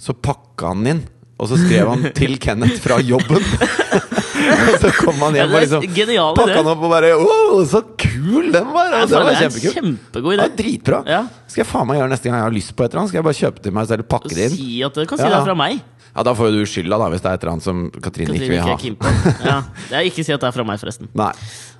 så 0.06 0.14
pakka 0.14 0.70
han 0.70 0.86
den 0.86 0.94
inn. 0.94 1.04
Og 1.42 1.50
så 1.50 1.58
skrev 1.66 1.90
han 1.90 2.12
til 2.14 2.38
Kenneth 2.46 2.78
fra 2.86 3.02
jobben. 3.02 3.42
og 4.70 4.78
så 4.82 4.90
kom 5.00 5.18
han 5.24 5.34
hjem 5.38 5.42
ja, 5.42 5.56
og 5.56 5.64
liksom 5.64 5.86
genial 5.96 6.36
pakka 6.38 6.56
den 6.60 6.70
opp 6.72 6.84
og 6.86 6.92
bare 6.92 7.10
Å, 7.16 7.36
så 7.70 7.80
kul 7.98 8.52
den 8.54 8.70
var! 8.74 8.92
Ja, 8.94 9.02
det 9.10 9.16
var 9.18 9.28
det 9.30 9.36
kjempekul. 9.42 9.74
kjempegod 9.76 10.36
Ja, 10.38 10.46
idé. 10.48 10.56
dritbra. 10.62 11.02
Ja. 11.10 11.20
Skal 11.50 11.64
jeg 11.64 11.70
faen 11.70 11.86
meg 11.90 12.00
gjøre 12.00 12.12
neste 12.14 12.30
gang 12.30 12.38
jeg 12.40 12.46
har 12.48 12.56
lyst 12.56 12.72
på 12.76 12.84
et 12.86 12.90
eller 12.92 13.02
annet? 13.04 13.12
Skal 13.12 13.20
jeg 13.22 13.28
bare 13.28 13.40
kjøpe 13.42 13.62
til 13.66 13.76
meg 13.76 13.90
selv 13.90 14.08
pakke 14.16 14.32
det 14.34 14.48
inn? 14.50 14.56
Si 14.56 14.70
at 14.86 14.94
du 14.98 15.04
kan 15.06 15.18
si 15.20 15.26
Ja. 15.28 15.34
det 15.38 15.44
fra 15.48 15.54
meg. 15.58 15.82
Ja, 16.16 16.22
Da 16.24 16.32
får 16.32 16.48
jo 16.48 16.62
du 16.62 16.66
skylda, 16.70 16.96
da, 16.96 17.10
hvis 17.12 17.20
det 17.20 17.28
er 17.28 17.34
et 17.36 17.42
eller 17.44 17.52
annet 17.52 17.66
som 17.66 17.80
Katrine 17.92 18.32
Katrine 18.32 18.38
ikke 18.40 18.48
vil 18.48 18.56
ikke 18.56 18.72
ha. 18.72 19.34
på. 19.36 19.44
Ja. 19.44 19.56
Jeg 20.00 20.12
ikke 20.14 20.24
si 20.24 20.32
at 20.32 20.40
det 20.40 20.48
er 20.48 20.54
fra 20.56 20.64
meg, 20.64 20.80
forresten. 20.80 21.10
Nei. 21.14 21.32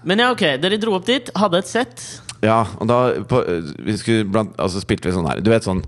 Men 0.04 0.20
ja, 0.20 0.26
ok, 0.34 0.42
dere 0.60 0.76
dro 0.82 0.92
opp 0.98 1.06
dit, 1.08 1.30
hadde 1.34 1.62
et 1.62 1.70
sett. 1.70 2.04
Ja, 2.44 2.58
og 2.76 2.84
da 2.90 2.98
på, 3.24 3.40
vi 3.80 3.94
skulle 3.96 4.26
blant, 4.28 4.52
altså 4.60 4.82
spilte 4.84 5.08
vi 5.08 5.14
sånn 5.16 5.24
her 5.26 5.40
Du 5.40 5.48
vet 5.50 5.64
sånn 5.64 5.80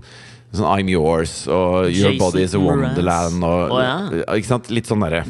Sånn 0.49 0.65
I'm 0.65 0.87
Yours 0.89 1.43
og 1.45 1.91
Your 1.91 2.15
Jason 2.15 2.17
Body 2.21 2.41
Is 2.41 2.55
A 2.57 2.61
Wonderland 2.61 3.43
og 3.45 3.75
oh, 3.75 3.81
ja. 3.83 3.97
Ikke 4.33 4.49
sant? 4.49 4.71
Litt 4.73 4.89
sånn 4.89 5.03
derre 5.05 5.21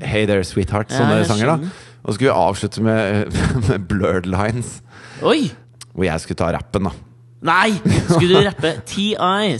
Hey 0.00 0.24
There 0.28 0.46
Sweetheart, 0.46 0.94
sånne 0.94 1.20
ja, 1.20 1.26
sanger, 1.28 1.52
da. 1.52 1.74
Og 2.00 2.14
så 2.14 2.16
skulle 2.16 2.30
vi 2.30 2.46
avslutte 2.46 2.84
med, 2.86 3.36
med 3.68 3.84
Blurred 3.90 4.30
Lines, 4.30 4.78
Oi! 5.20 5.50
hvor 5.92 6.06
jeg 6.06 6.24
skulle 6.24 6.40
ta 6.40 6.48
rappen, 6.54 6.88
da. 6.88 6.94
Nei! 7.44 7.76
Skulle 8.08 8.40
du 8.40 8.46
rappe 8.48 8.72
TI 8.88 9.12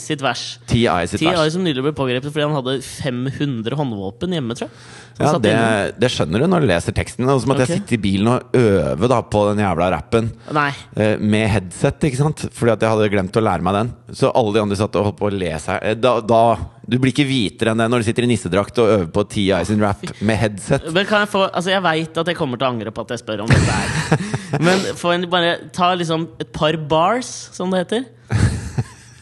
sitt 0.02 0.23
vers? 0.25 0.45
T.I. 0.71 1.04
sitt 1.11 1.21
TI 1.21 1.30
vers. 1.30 1.52
som 1.54 1.66
nylig 1.66 1.85
ble 1.85 1.92
pågrepet 1.99 2.33
fordi 2.33 2.47
han 2.47 2.57
hadde 2.57 2.78
500 2.83 3.78
håndvåpen 3.78 4.35
hjemme, 4.35 4.57
tror 4.59 4.66
jeg. 4.66 4.87
Ja, 5.19 5.33
det, 5.43 5.55
det 5.99 6.11
skjønner 6.15 6.43
du 6.43 6.47
når 6.51 6.63
du 6.63 6.69
leser 6.71 6.95
teksten. 6.95 7.27
Det 7.27 7.33
er 7.33 7.41
som 7.43 7.53
at 7.55 7.61
okay. 7.61 7.73
jeg 7.75 7.83
sitter 7.83 7.97
i 7.97 8.01
bilen 8.03 8.31
og 8.31 8.59
øver 8.59 9.11
da 9.11 9.19
på 9.27 9.45
den 9.51 9.63
jævla 9.65 9.91
rappen. 9.97 10.31
Nei. 10.55 10.69
Eh, 10.95 11.15
med 11.19 11.47
headset, 11.51 12.07
ikke 12.07 12.21
sant? 12.21 12.45
Fordi 12.55 12.75
at 12.75 12.85
jeg 12.85 12.95
hadde 12.95 13.11
glemt 13.13 13.39
å 13.39 13.43
lære 13.43 13.67
meg 13.67 13.79
den. 13.79 13.91
Så 14.21 14.31
alle 14.31 14.55
de 14.55 14.63
andre 14.63 14.79
satt 14.79 14.99
og 14.99 15.09
holdt 15.09 15.19
på 15.19 15.31
å 15.31 15.35
le 15.35 15.51
seg 15.63 15.83
eh, 15.85 15.97
da, 15.99 16.15
da 16.25 16.43
Du 16.89 16.97
blir 16.97 17.13
ikke 17.13 17.27
hvitere 17.29 17.75
enn 17.75 17.83
det 17.83 17.89
når 17.93 18.05
du 18.05 18.09
sitter 18.09 18.25
i 18.25 18.31
nissedrakt 18.31 18.79
og 18.81 18.93
øver 18.95 19.11
på 19.19 19.27
TI 19.35 19.49
sin 19.69 19.83
rap 19.83 20.07
med 20.21 20.41
headset. 20.41 20.87
Men 20.95 21.09
kan 21.09 21.25
jeg 21.25 21.33
få 21.35 21.49
Altså, 21.49 21.73
jeg 21.75 21.85
veit 21.85 22.23
at 22.23 22.31
jeg 22.31 22.39
kommer 22.39 22.61
til 22.61 22.69
å 22.69 22.73
angre 22.77 22.95
på 22.95 23.05
at 23.05 23.17
jeg 23.17 23.25
spør 23.25 23.45
om 23.45 23.51
dette 23.51 23.81
her. 23.81 24.23
Men 24.67 24.87
få 24.99 25.17
en, 25.17 25.27
bare 25.31 25.59
ta 25.75 25.91
liksom 25.99 26.31
et 26.41 26.55
par 26.55 26.79
bars, 26.89 27.33
som 27.57 27.75
det 27.75 27.85
heter. 27.85 28.09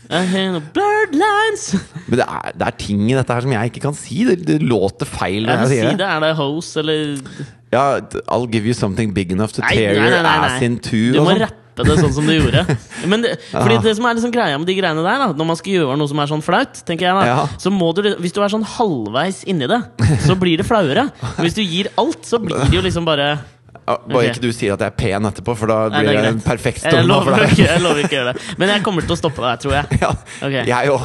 Blurred 0.09 1.15
lines. 1.17 1.67
Men 2.09 2.21
det 2.21 2.27
er, 2.27 2.53
det 2.55 2.67
er 2.69 2.79
ting 2.79 3.05
i 3.11 3.15
dette 3.17 3.35
her 3.37 3.45
som 3.47 3.53
jeg 3.57 3.73
ikke 3.73 3.85
kan 3.89 3.97
si. 3.99 4.23
Det, 4.29 4.39
det 4.47 4.59
låter 4.63 5.09
feil 5.11 5.43
Jeg 5.45 5.51
når 5.51 5.63
jeg 5.65 5.69
si 5.73 5.79
sier 5.81 5.91
det. 5.93 5.99
det. 6.03 6.09
Er 6.17 6.25
det 6.27 6.33
hose, 6.39 6.81
eller 6.81 7.47
Ja, 7.75 7.85
I'll 8.31 8.47
give 8.51 8.65
you 8.69 8.75
something 8.79 9.13
big 9.15 9.33
enough 9.35 9.53
to 9.57 9.63
Nei, 9.65 9.75
tear 9.75 9.95
nei, 10.01 10.11
nei, 10.11 10.19
your 10.21 10.51
ass 10.51 10.63
in 10.63 10.79
two. 10.79 11.13
Du 11.17 11.21
må 11.21 11.33
sånn. 11.35 11.43
rappe 11.47 11.85
det 11.85 11.97
sånn 12.01 12.13
som 12.17 12.25
du 12.25 12.33
gjorde. 12.33 12.63
Men 13.11 13.21
det, 13.27 13.35
fordi 13.51 13.75
det 13.85 13.97
som 13.99 14.07
er 14.09 14.15
liksom 14.17 14.31
greia 14.33 14.57
med 14.57 14.71
de 14.71 14.77
greiene 14.79 15.03
der, 15.05 15.19
da 15.27 15.27
når 15.37 15.49
man 15.51 15.59
skal 15.61 15.75
gjøre 15.75 15.97
noe 16.01 16.09
som 16.09 16.23
er 16.23 16.31
sånn 16.31 16.45
flaut, 16.47 16.79
tenker 16.89 17.11
jeg 17.11 17.19
da 17.19 17.27
Ja. 17.29 17.43
Så 17.61 17.73
må 17.75 17.91
du, 17.99 18.07
Hvis 18.23 18.33
du 18.33 18.41
er 18.41 18.49
sånn 18.55 18.65
halvveis 18.77 19.43
inni 19.51 19.69
det, 19.69 19.83
så 20.25 20.39
blir 20.41 20.57
det 20.63 20.65
flauere. 20.69 21.09
Hvis 21.43 21.59
du 21.59 21.61
gir 21.67 21.91
alt, 22.01 22.23
så 22.25 22.41
blir 22.41 22.63
det 22.71 22.79
jo 22.79 22.85
liksom 22.87 23.05
bare 23.09 23.27
Ja, 23.35 23.43
Bare 23.87 24.03
okay. 24.19 24.33
ikke 24.33 24.43
du 24.43 24.51
sier 24.51 24.75
at 24.75 24.83
jeg 24.83 24.91
er 24.91 24.95
pen 24.99 25.29
etterpå, 25.29 25.55
for 25.55 25.71
da 25.71 25.77
blir 25.93 26.09
er 26.11 26.25
det 26.27 26.31
en 26.35 26.41
perfekt 26.43 26.83
storm. 26.83 27.07
for 27.23 27.37
deg. 27.39 27.53
ikke, 27.55 27.67
jeg 27.71 27.83
lover 27.85 28.01
ikke 28.03 28.17
å 28.17 28.19
gjøre 28.19 28.33
det. 28.35 28.47
Men 28.59 28.73
jeg 28.75 28.83
kommer 28.87 29.07
til 29.07 29.15
å 29.15 29.19
stoppe 29.21 29.45
deg, 29.45 29.61
tror 29.63 29.77
jeg. 29.79 29.99
Ja, 30.03 30.11
okay. 30.43 30.65
jeg 30.67 30.91
òg. 30.91 31.05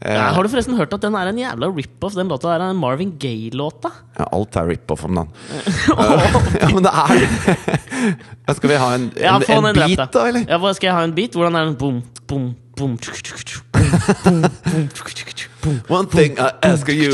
Ja, 0.00 0.30
har 0.32 0.46
du 0.46 0.48
forresten 0.48 0.78
hørt 0.78 0.94
at 0.96 1.02
den 1.04 1.12
er 1.18 1.28
en 1.28 1.36
jævla 1.36 1.68
rip-off? 1.76 2.14
Den 2.16 2.30
låta 2.32 2.54
er 2.54 2.62
en 2.64 2.78
Marvin 2.80 3.10
Gaye-låta. 3.20 3.90
Ja, 4.16 4.24
alt 4.32 4.56
er 4.56 4.70
rip-off 4.70 5.04
om 5.04 5.18
dagen. 5.18 5.28
ja, 6.62 6.70
men 6.72 6.86
det 6.86 6.94
er 6.94 8.54
Skal 8.56 8.70
vi 8.70 8.78
ha 8.80 8.88
en, 8.96 9.10
Ja, 9.20 9.34
en, 9.36 9.42
en 9.58 9.74
beat, 9.76 9.98
rett, 9.98 10.12
da, 10.14 10.24
eller? 10.30 10.46
Ja, 10.48 10.72
Skal 10.78 10.88
jeg 10.88 10.96
ha 10.96 11.02
en 11.04 11.12
beat? 11.18 11.36
Hvordan 11.36 11.58
er 11.58 11.68
den? 11.68 11.76
Boom, 11.82 12.00
boom, 12.30 12.54
boom 12.78 12.96
tjuk, 12.96 13.20
tjuk, 13.20 13.44
tjuk, 13.44 13.64
boom, 13.74 13.90
boom, 14.24 14.40
boom, 14.70 14.88
tjuk, 14.96 15.12
tjuk, 15.18 15.34
tjuk, 15.34 15.52
boom. 15.66 15.82
One 15.90 16.08
thing 16.08 16.38
I 16.38 16.48
ask 16.62 16.88
of 16.88 16.94
you. 16.94 17.10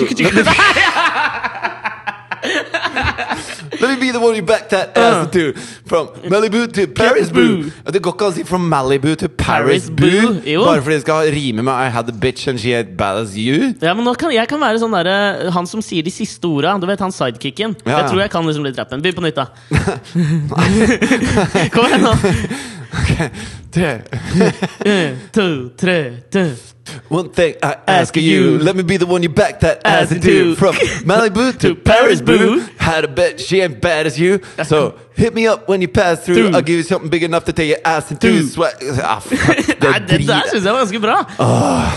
Let 3.81 3.91
me, 3.91 3.97
be 4.01 4.13
the 4.13 4.21
one 4.21 4.35
you 4.37 4.43
back 4.43 4.69
that 4.71 4.97
ass 4.97 5.31
to. 5.33 5.53
From 5.87 6.09
Malibu 6.31 6.67
to 6.73 6.87
Paris 6.87 7.31
Boo. 7.31 7.71
Det 7.93 8.03
går 8.03 8.13
ikke 8.17 8.25
an 8.29 8.33
å 8.33 8.35
si 8.37 8.45
from 8.45 8.69
Malibu 8.71 9.15
to 9.19 9.29
Paris 9.29 9.89
Paris 9.89 9.91
Boo. 9.91 10.41
Boo. 10.45 10.65
Bare 10.65 10.83
fordi 10.83 10.95
det 10.97 11.03
skal 11.05 11.31
rime 11.35 11.63
med 11.63 11.73
I 11.75 11.89
had 11.91 12.09
a 12.09 12.13
bitch 12.13 12.49
and 12.49 12.61
she 12.61 12.71
had 12.73 12.97
bad 12.97 13.17
as 13.23 13.37
you. 13.37 13.75
Ja, 13.83 13.95
men 13.95 14.15
kan, 14.15 14.33
Jeg 14.35 14.49
kan 14.49 14.61
være 14.61 14.79
sånn 14.83 14.93
der, 14.97 15.51
Han 15.55 15.67
som 15.67 15.83
sier 15.85 16.03
de 16.07 16.11
siste 16.15 16.47
orda. 16.49 16.77
Du 16.81 16.87
vet 16.89 17.01
han 17.01 17.13
sidekicken? 17.13 17.77
Ja, 17.85 17.91
Jeg 17.91 17.99
ja. 18.05 18.09
tror 18.09 18.21
jeg 18.25 18.31
kan 18.31 18.47
liksom 18.47 18.65
litt 18.67 18.79
rappen. 18.79 19.03
Begynn 19.03 19.17
på 19.21 19.27
nytt, 19.27 19.37
da. 19.37 19.47
Kom 21.75 21.87
igjen, 21.87 22.03
nå. 22.07 22.13
Det. 23.07 23.31
En, 24.85 25.19
to, 25.33 25.71
tre, 25.77 26.23
to. 26.31 26.55
One 27.09 27.31
thing 27.31 27.57
I 27.65 27.77
ask 27.89 28.17
of 28.17 28.23
you, 28.23 28.59
let 28.59 28.77
me 28.77 28.85
be 28.85 28.97
the 28.97 29.07
one 29.07 29.21
you 29.25 29.29
back 29.29 29.59
that 29.61 29.81
ass 29.85 30.13
into. 30.13 30.55
From 30.55 30.73
Malibu 31.05 31.59
to 31.59 31.75
Paris 31.75 32.21
Boo. 32.21 32.61
Had 32.79 33.05
a 33.05 33.09
bitch, 33.09 33.41
she 33.41 33.61
ain't 33.61 33.81
bad 33.81 34.07
as 34.07 34.17
you. 34.21 34.39
So 34.63 34.95
hit 35.17 35.35
me 35.35 35.49
up 35.49 35.67
when 35.69 35.81
you 35.83 35.89
pass 35.89 36.25
through. 36.25 36.51
I'll 36.55 36.63
give 36.63 36.77
you 36.77 36.85
something 36.85 37.11
big 37.11 37.25
enough 37.25 37.45
to 37.47 37.53
take 37.53 37.71
your 37.71 37.81
ass 37.85 38.13
into. 38.13 38.47
Sweat. 38.47 38.77
Ah, 39.03 39.19
fuck, 39.19 39.57
det 39.67 39.83
Nei, 39.83 39.99
det 39.99 40.21
der 40.29 40.47
syns 40.53 40.63
jeg 40.63 40.73
var 40.77 40.85
ganske 40.85 41.01
bra. 41.03 41.17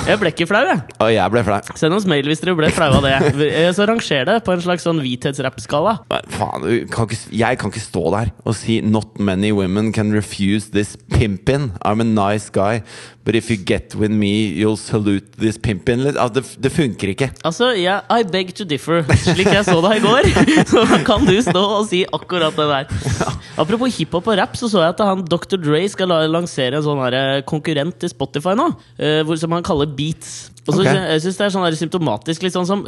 Jeg 0.10 0.20
ble 0.24 0.32
ikke 0.34 0.48
flau, 0.50 0.64
jeg. 0.66 0.82
Å, 0.98 1.12
jeg 1.14 1.36
ble 1.36 1.44
flau. 1.52 1.60
Send 1.78 1.94
oss 2.00 2.10
mail 2.10 2.26
hvis 2.26 2.42
dere 2.42 2.58
ble 2.58 2.72
flau 2.74 2.90
av 2.98 3.06
det. 3.06 3.14
Eh, 3.46 3.70
Så 3.78 3.86
ranger 3.86 4.26
det 4.32 4.40
på 4.48 4.56
en 4.58 4.66
slags 4.66 4.90
sånn 4.90 5.04
hvithetsrappskala. 5.06 6.00
Nei, 6.10 6.22
Faen, 6.34 6.66
du 6.66 6.90
kan 6.90 7.06
ikke, 7.06 7.22
jeg 7.44 7.62
kan 7.62 7.70
ikke 7.70 7.86
stå 7.86 8.08
der 8.18 8.34
og 8.42 8.58
si 8.58 8.80
Not 8.82 9.20
many 9.22 9.54
women 9.54 9.94
can 9.94 10.10
refuse 10.18 10.72
this 10.74 10.98
pimpin. 11.14 11.69
I'm 11.82 12.02
a 12.02 12.08
nice 12.08 12.50
guy, 12.50 12.84
but 13.24 13.36
if 13.36 13.50
you 13.50 13.58
get 13.58 13.96
with 13.96 14.12
me, 14.12 14.48
you'll 14.48 14.78
salute 14.78 15.34
this 15.38 15.58
pimpin. 15.58 16.06
Altså, 16.08 16.34
det, 16.40 16.44
det 16.64 16.72
funker 16.72 17.14
ikke. 17.14 17.32
Altså, 17.46 17.72
yeah, 17.78 18.02
I 18.10 18.24
beg 18.24 18.54
to 18.58 18.66
differ. 18.68 19.04
Slik 19.24 19.52
jeg 19.54 19.66
så 19.68 19.80
deg 19.86 20.00
i 20.00 20.04
går, 20.06 20.30
så 20.74 20.86
kan 21.08 21.26
du 21.28 21.36
stå 21.46 21.64
og 21.80 21.88
si 21.90 22.04
akkurat 22.06 22.56
det 22.58 22.70
der. 22.70 23.36
Apropos 23.60 23.98
hiphop 23.98 24.28
og 24.32 24.40
rap, 24.40 24.56
så 24.60 24.70
så 24.72 24.84
jeg 24.86 24.96
at 24.96 25.04
han 25.06 25.26
Dr. 25.28 25.58
Dre 25.60 25.82
skal 25.92 26.14
lansere 26.32 26.80
en 26.80 26.86
sånn 26.86 27.02
eh, 27.10 27.42
konkurrent 27.48 28.00
til 28.00 28.12
Spotify 28.12 28.56
nå, 28.58 28.72
eh, 29.00 29.36
som 29.40 29.58
han 29.58 29.66
kaller 29.66 29.90
Beats. 29.90 30.50
Og 30.70 30.78
så 30.78 30.84
Ok. 30.86 30.90
Jeg 30.94 31.22
synes 31.26 31.38
det 31.40 31.46
er 31.48 31.54
sånn 31.56 31.66
der 31.66 31.78
symptomatisk. 31.80 32.46
Sånn 32.54 32.68
som, 32.70 32.84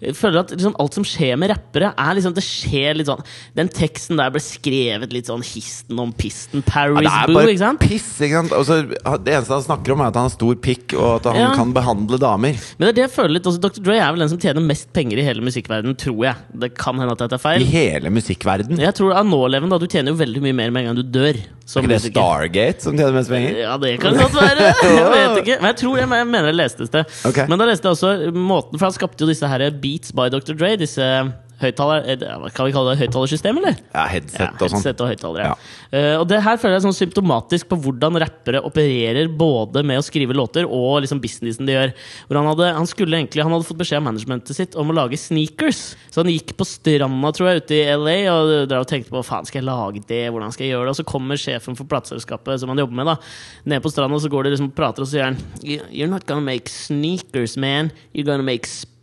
jeg 0.00 0.16
føler 0.16 0.40
at 0.42 0.50
liksom 0.56 0.74
alt 0.82 0.96
som 0.96 1.04
skjer 1.06 1.36
med 1.40 1.52
rappere, 1.52 1.92
er 1.96 2.16
liksom 2.18 2.34
Det 2.36 2.44
skjer 2.44 2.96
litt 2.98 3.10
sånn 3.10 3.22
Den 3.56 3.68
teksten 3.72 4.16
der 4.18 4.32
ble 4.34 4.40
skrevet 4.42 5.12
litt 5.14 5.28
sånn 5.30 5.44
histen 5.44 6.00
om 6.02 6.12
pisten. 6.16 6.64
Paris 6.66 7.04
Ja, 7.06 7.26
Boo, 7.28 7.44
ikke 7.44 7.62
sant? 7.62 7.80
piss. 7.84 8.08
ikke 8.24 8.40
sant? 8.40 8.56
Også, 8.56 8.80
det 9.22 9.34
eneste 9.36 9.54
han 9.54 9.62
snakker 9.68 9.92
om, 9.94 10.00
er 10.00 10.10
at 10.10 10.18
han 10.18 10.28
har 10.30 10.34
stor 10.34 10.54
pikk, 10.56 10.94
og 10.98 11.20
at 11.20 11.30
han 11.32 11.36
Ja. 11.36 11.50
kan 11.54 11.72
behandle 11.76 12.18
damer. 12.18 12.56
Men 12.78 12.88
det 12.88 12.88
er 12.88 12.96
det 13.02 13.04
jeg 13.10 13.14
føler 13.16 13.34
litt 13.36 13.44
også, 13.52 13.60
Dr. 13.60 13.82
Dre 13.82 13.98
er 14.00 14.10
vel 14.12 14.24
den 14.24 14.28
som 14.32 14.38
tjener 14.38 14.64
mest 14.64 14.92
penger 14.96 15.18
i 15.18 15.26
hele 15.26 15.42
musikkverdenen, 15.44 15.96
tror 16.00 16.24
jeg. 16.24 16.36
Det 16.58 16.74
kan 16.78 16.96
hende 16.98 17.12
at 17.12 17.18
dette 17.18 17.34
er 17.36 17.42
feil. 17.42 17.60
I 17.60 17.64
hele 17.70 18.08
musikkverden. 18.10 18.78
Jeg 18.80 18.94
tror 18.94 19.12
av 19.14 19.26
nålevende 19.26 19.70
da, 19.70 19.78
Du 19.78 19.86
tjener 19.86 20.12
jo 20.14 20.16
veldig 20.24 20.40
mye 20.42 20.54
mer 20.54 20.70
med 20.70 20.86
en 20.86 20.94
gang 20.94 20.96
du 20.96 21.18
dør. 21.18 21.36
Som 21.66 21.82
Er 21.82 21.96
ikke 21.96 21.98
det. 21.98 22.12
Stargate 22.14 22.84
som 22.84 22.94
tjener 22.94 23.14
mest 23.16 23.30
penger? 23.32 23.56
Ja, 23.58 23.72
det 23.82 23.96
kan 23.98 24.14
godt 24.14 24.36
være. 24.38 24.68
Jeg 25.00 25.08
vet 25.10 25.40
ikke. 25.42 25.56
Men 25.58 25.66
jeg 25.72 25.78
tror 25.80 25.96
jeg, 25.98 26.08
jeg 26.14 26.28
mener 26.30 26.52
jeg 26.52 26.58
leste 26.60 26.86
det. 26.92 27.02
Okay. 27.26 27.46
Men 27.50 27.58
da 27.58 27.66
leste 27.66 27.88
jeg 27.88 27.96
også 27.96 28.30
måten 28.38 28.78
For 28.78 28.86
han 28.86 28.94
skapte 28.94 29.26
jo 29.26 29.28
disse 29.32 29.50
her 29.50 29.64
Beats 29.82 30.14
by 30.14 30.28
Dr. 30.30 30.54
Dre. 30.54 30.76
Disse 30.78 31.08
høyttaler... 31.62 32.06
eh, 32.12 32.46
kan 32.54 32.68
vi 32.68 32.74
kalle 32.74 32.92
det? 32.92 33.00
Høyttalersystem, 33.04 33.60
eller? 33.60 33.78
Ja, 33.94 34.04
headset 34.10 34.40
Ja, 34.40 34.48
og 34.52 34.60
sånn. 34.62 34.78
headset 34.80 35.02
og 35.04 35.10
høyttalere. 35.12 35.50
Ja. 35.50 35.56
Uh, 35.92 36.14
og 36.20 36.26
det 36.30 36.40
her 36.44 36.60
føler 36.60 36.76
jeg 36.76 36.82
er 36.82 36.86
sånn 36.88 36.98
symptomatisk 36.98 37.70
på 37.70 37.78
hvordan 37.84 38.20
rappere 38.22 38.62
opererer 38.66 39.30
både 39.32 39.84
med 39.86 40.00
å 40.00 40.04
skrive 40.06 40.36
låter 40.36 40.66
og 40.66 41.02
liksom 41.04 41.22
businessen 41.22 41.68
de 41.68 41.76
gjør. 41.76 41.94
Han, 42.32 42.50
hadde, 42.52 42.70
han, 42.76 42.90
skulle 42.90 43.20
egentlig, 43.20 43.44
han 43.46 43.54
hadde 43.54 43.68
fått 43.68 43.80
beskjed 43.80 44.02
av 44.02 44.06
managementet 44.08 44.58
sitt 44.58 44.76
om 44.78 44.92
å 44.92 44.96
lage 44.96 45.20
sneakers. 45.20 45.94
Så 46.10 46.22
han 46.22 46.32
gikk 46.32 46.56
på 46.58 46.66
stranda 46.68 47.32
tror 47.36 47.50
jeg, 47.50 47.64
ute 47.64 47.78
i 47.80 47.84
LA 47.96 48.18
og 48.32 48.54
og 48.76 48.88
tenkte 48.90 49.12
på 49.12 49.22
faen 49.24 49.46
skal 49.48 49.62
jeg 49.62 49.66
lage 49.68 50.02
det, 50.08 50.26
hvordan 50.32 50.52
skal 50.52 50.66
jeg 50.66 50.74
gjøre 50.74 50.88
det? 50.88 50.92
Og 50.92 50.98
så 50.98 51.06
kommer 51.08 51.40
sjefen 51.40 51.76
for 51.78 51.88
plateselskapet 51.88 52.60
som 52.60 52.72
han 52.72 52.80
jobber 52.82 52.98
med, 52.98 53.08
da 53.08 53.16
ned 53.66 53.82
på 53.82 53.90
stranda, 53.92 54.16
og 54.16 54.22
så 54.22 54.30
går 54.32 54.46
de 54.46 54.54
liksom 54.54 54.70
og 54.70 54.76
prater, 54.76 55.02
og 55.04 55.08
så 55.08 55.16
sier 55.16 55.28
han 55.30 55.38
You're 55.62 56.10
not 56.10 56.26
gonna 56.26 56.44
make 56.44 56.70
sneakers, 56.72 57.56
man. 57.56 57.92
You're 58.14 58.26
gonna 58.26 58.46
make 58.46 58.66
speakers. 58.66 58.95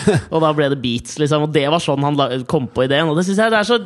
og 0.32 0.38
da 0.46 0.52
ble 0.56 0.70
det 0.72 0.80
beats, 0.82 1.18
liksom. 1.22 1.46
Og 1.48 1.52
det 1.54 1.66
var 1.72 1.82
sånn 1.82 2.06
han 2.06 2.18
la- 2.18 2.30
kom 2.48 2.64
på 2.70 2.86
ideen. 2.86 3.10
Og 3.10 3.18
det 3.18 3.26
syns 3.28 3.42
jeg 3.42 3.52
det 3.54 3.60
er 3.64 3.68
så 3.74 3.80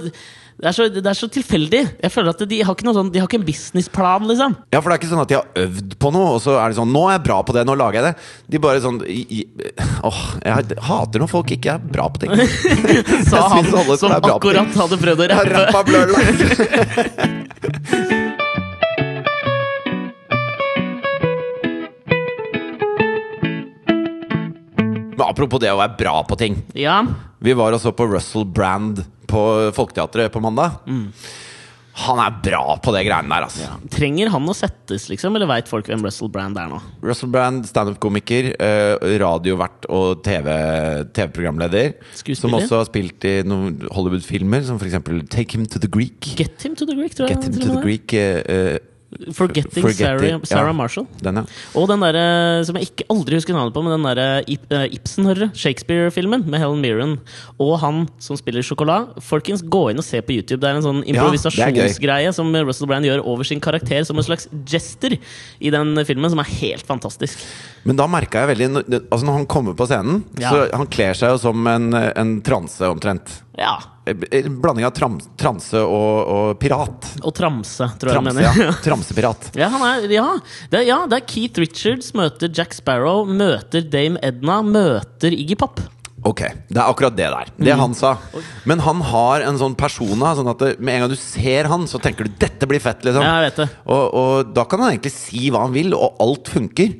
det 0.60 0.68
er, 0.68 0.74
så, 0.76 0.84
det 0.92 1.08
er 1.08 1.16
så 1.16 1.24
tilfeldig. 1.32 1.78
Jeg 2.04 2.12
føler 2.12 2.34
at 2.34 2.42
De 2.50 2.56
har 2.60 2.74
ikke 2.76 2.92
sånn, 2.92 3.08
de 3.14 3.20
har 3.22 3.28
ikke 3.30 3.38
en 3.40 3.46
businessplan, 3.46 4.26
liksom. 4.28 4.52
Ja, 4.74 4.82
for 4.82 4.92
det 4.92 4.98
er 4.98 5.00
ikke 5.00 5.08
sånn 5.14 5.22
at 5.22 5.30
de 5.32 5.38
har 5.38 5.46
øvd 5.62 5.94
på 6.04 6.08
noe, 6.12 6.34
og 6.36 6.40
så 6.44 6.58
er 6.60 6.68
det 6.68 6.76
sånn 6.76 6.92
Nå 6.92 7.06
er 7.08 7.14
jeg 7.16 7.24
bra 7.30 7.38
på 7.48 7.54
det, 7.56 7.62
nå 7.64 7.72
lager 7.80 7.96
jeg 8.02 8.10
det. 8.10 8.14
De 8.52 8.60
bare 8.60 8.82
sånn 8.84 9.00
i, 9.08 9.22
i, 9.40 9.48
Åh, 10.04 10.20
jeg 10.44 10.76
hater 10.90 11.16
når 11.24 11.32
folk 11.32 11.48
ikke 11.56 11.78
er 11.78 11.80
bra 11.96 12.10
på 12.12 12.20
ting. 12.26 12.36
Sa 13.32 13.40
han 13.56 13.64
som 13.96 14.12
akkurat 14.20 14.68
hadde 14.84 15.00
prøvd 15.00 15.24
å 15.24 15.30
Jeg 15.30 15.40
har 15.40 15.48
rappe. 15.56 15.80
rappa 15.80 15.96
Men 25.20 25.28
apropos 25.28 25.60
det 25.62 25.70
å 25.74 25.78
være 25.80 25.98
bra 26.00 26.16
på 26.24 26.38
ting. 26.40 26.58
Ja, 26.78 27.02
Vi 27.40 27.52
var 27.56 27.72
og 27.76 27.80
så 27.80 27.92
på 27.96 28.08
Russell 28.08 28.44
Brand 28.48 29.04
på 29.30 29.44
Folketeatret 29.76 30.32
på 30.32 30.40
mandag. 30.42 30.80
Han 32.00 32.20
er 32.22 32.36
bra 32.40 32.76
på 32.80 32.92
det 32.94 33.02
greiene 33.04 33.28
der, 33.28 33.44
altså. 33.44 33.66
Trenger 33.92 34.30
han 34.32 34.46
å 34.48 34.54
settes, 34.56 35.08
liksom? 35.10 35.34
Eller 35.36 35.48
veit 35.50 35.68
folk 35.68 35.88
hvem 35.90 36.04
Russell 36.06 36.30
Brand 36.32 36.56
er 36.56 36.68
nå? 36.70 36.78
Russell 37.04 37.28
Brand, 37.34 37.66
standup-komiker, 37.68 38.52
eh, 38.62 38.94
radiovert 39.20 39.84
og 39.90 40.22
TV- 40.24 41.10
TV-programleder. 41.12 41.96
TV 42.22 42.36
som 42.38 42.54
også 42.56 42.78
har 42.78 42.86
spilt 42.88 43.26
i 43.28 43.34
noen 43.44 43.82
Hollywood-filmer, 43.90 44.64
som 44.64 44.78
f.eks. 44.80 44.96
Take 45.28 45.58
Him 45.58 45.66
to 45.66 45.78
the 45.82 45.88
Greek. 45.90 46.20
Get 46.38 46.62
him 46.64 46.76
to 46.78 46.86
the 46.86 46.94
Greek, 46.96 47.12
tror 47.18 47.28
jeg. 47.28 47.36
Get 47.36 47.50
Him 47.50 47.58
to 47.60 47.74
the. 47.74 47.82
Greek. 47.82 48.14
eh, 48.14 48.78
eh, 49.18 49.32
Forgetting 49.34 49.86
Sarah, 49.92 50.40
Sarah 50.44 50.70
ja. 50.70 50.72
Marshall. 50.76 51.06
den, 51.22 51.40
ja. 51.40 51.44
Og 51.74 51.88
den 51.90 52.00
derre 52.04 52.64
som 52.66 52.76
jeg 52.78 52.90
ikke 52.90 53.06
aldri 53.10 53.38
husker 53.40 53.56
navnet 53.56 53.74
på, 53.74 53.82
men 53.82 53.94
den 53.96 54.06
derre 54.08 54.44
Ip, 54.50 54.66
eh, 54.72 54.86
Ibsen, 54.96 55.26
hører? 55.26 55.50
Shakespeare-filmen 55.56 56.44
med 56.46 56.60
Helen 56.62 56.80
Mirren. 56.84 57.16
Og 57.58 57.78
han 57.82 58.04
som 58.22 58.38
spiller 58.38 58.62
sjokolade. 58.66 59.20
Folkens, 59.26 59.62
gå 59.62 59.90
inn 59.92 59.98
og 60.02 60.06
se 60.06 60.20
på 60.22 60.36
YouTube. 60.38 60.60
Det 60.62 60.70
er 60.70 60.78
en 60.80 60.86
sånn 60.86 61.02
Ja, 61.04 61.14
improvisasjonsgreie 61.16 62.32
som 62.36 62.52
Russell 62.66 62.88
Brand 62.90 63.04
gjør 63.08 63.24
over 63.24 63.44
sin 63.44 63.60
karakter 63.60 64.04
som 64.06 64.18
en 64.20 64.26
slags 64.26 64.48
jester 64.70 65.16
i 65.60 65.70
den 65.74 65.94
filmen, 66.08 66.30
som 66.30 66.38
er 66.42 66.50
helt 66.60 66.86
fantastisk. 66.86 67.38
Men 67.84 67.96
da 67.96 68.06
merka 68.10 68.42
jeg 68.44 68.56
veldig 68.58 68.68
Altså 69.10 69.24
Når 69.24 69.32
han 69.38 69.46
kommer 69.46 69.74
på 69.74 69.86
scenen, 69.88 70.24
Ja. 70.38 70.50
så 70.50 70.66
han 70.76 70.86
kler 70.86 71.14
seg 71.16 71.30
jo 71.32 71.38
som 71.38 71.66
en, 71.66 71.92
en 71.94 72.40
transe, 72.42 72.82
omtrent. 72.86 73.42
Ja. 73.58 73.78
En 74.10 74.56
blanding 74.62 74.86
av 74.88 74.92
tram, 74.96 75.18
transe 75.40 75.80
og, 75.80 76.18
og 76.34 76.58
pirat. 76.62 77.06
Og 77.22 77.34
tramse, 77.36 77.86
tror 78.00 78.12
jeg 78.12 78.18
Tramse, 78.18 78.34
mener. 78.36 78.60
ja. 78.66 78.74
Tramsepirat. 78.84 79.50
Ja, 79.60 79.68
han 79.72 79.84
er, 79.86 80.10
ja. 80.14 80.26
Det, 80.72 80.84
ja, 80.88 80.98
det 81.10 81.20
er 81.20 81.26
Keith 81.30 81.60
Richards 81.62 82.12
møter 82.16 82.50
Jack 82.54 82.74
Sparrow, 82.76 83.24
møter 83.28 83.84
Dame 83.92 84.20
Edna, 84.24 84.60
møter 84.66 85.34
Iggy 85.36 85.56
Pop. 85.60 85.80
Ok, 86.28 86.42
det 86.68 86.76
er 86.76 86.84
akkurat 86.84 87.14
det 87.16 87.28
der. 87.32 87.48
Det 87.56 87.76
han 87.80 87.94
sa. 87.96 88.10
Men 88.68 88.82
han 88.84 88.98
har 89.08 89.40
en 89.48 89.56
sånn 89.60 89.72
persona, 89.78 90.34
sånn 90.36 90.50
at 90.52 90.60
det, 90.60 90.74
med 90.84 90.98
en 90.98 91.04
gang 91.06 91.14
du 91.14 91.16
ser 91.16 91.70
han, 91.72 91.86
så 91.88 91.96
tenker 92.02 92.28
du 92.28 92.34
'dette 92.36 92.68
blir 92.68 92.82
fett', 92.84 93.06
liksom. 93.08 93.24
Ja, 93.24 93.38
jeg 93.40 93.48
vet 93.48 93.62
det. 93.62 93.68
Og, 93.88 94.04
og 94.20 94.50
da 94.52 94.66
kan 94.68 94.82
han 94.84 94.92
egentlig 94.92 95.14
si 95.16 95.48
hva 95.48 95.62
han 95.64 95.72
vil, 95.72 95.94
og 95.96 96.20
alt 96.20 96.52
funker. 96.52 96.92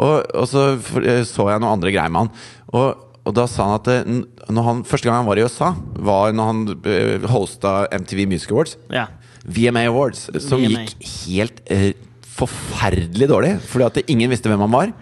Og, 0.00 0.22
og 0.38 0.46
så 0.48 0.68
eh, 1.02 1.24
så 1.26 1.48
jeg 1.50 1.60
noen 1.60 1.74
andre 1.74 1.90
greier 1.92 2.14
med 2.14 2.28
han. 2.28 2.30
Og, 2.70 3.06
og 3.26 3.34
da 3.36 3.44
sa 3.50 3.66
han 3.68 3.78
at 3.80 4.50
når 4.50 4.62
han, 4.66 4.82
første 4.88 5.06
gang 5.08 5.20
han 5.20 5.26
var 5.28 5.38
i 5.38 5.44
USA, 5.44 5.72
var 6.00 6.32
når 6.32 6.46
han 6.50 6.60
uh, 6.72 7.26
hosta 7.30 7.74
MTV 7.92 8.24
Music 8.30 8.50
Awards. 8.50 8.76
Ja. 8.90 9.06
VMA 9.44 9.86
Awards, 9.88 10.26
som 10.44 10.60
VMA. 10.60 10.84
gikk 10.86 11.10
helt 11.28 11.60
eh, 11.72 11.92
forferdelig 12.40 13.28
dårlig. 13.30 13.54
Fordi 13.70 13.86
at 13.88 14.00
ingen 14.10 14.30
visste 14.32 14.50
hvem 14.52 14.62
han 14.66 14.72
var. 14.72 14.92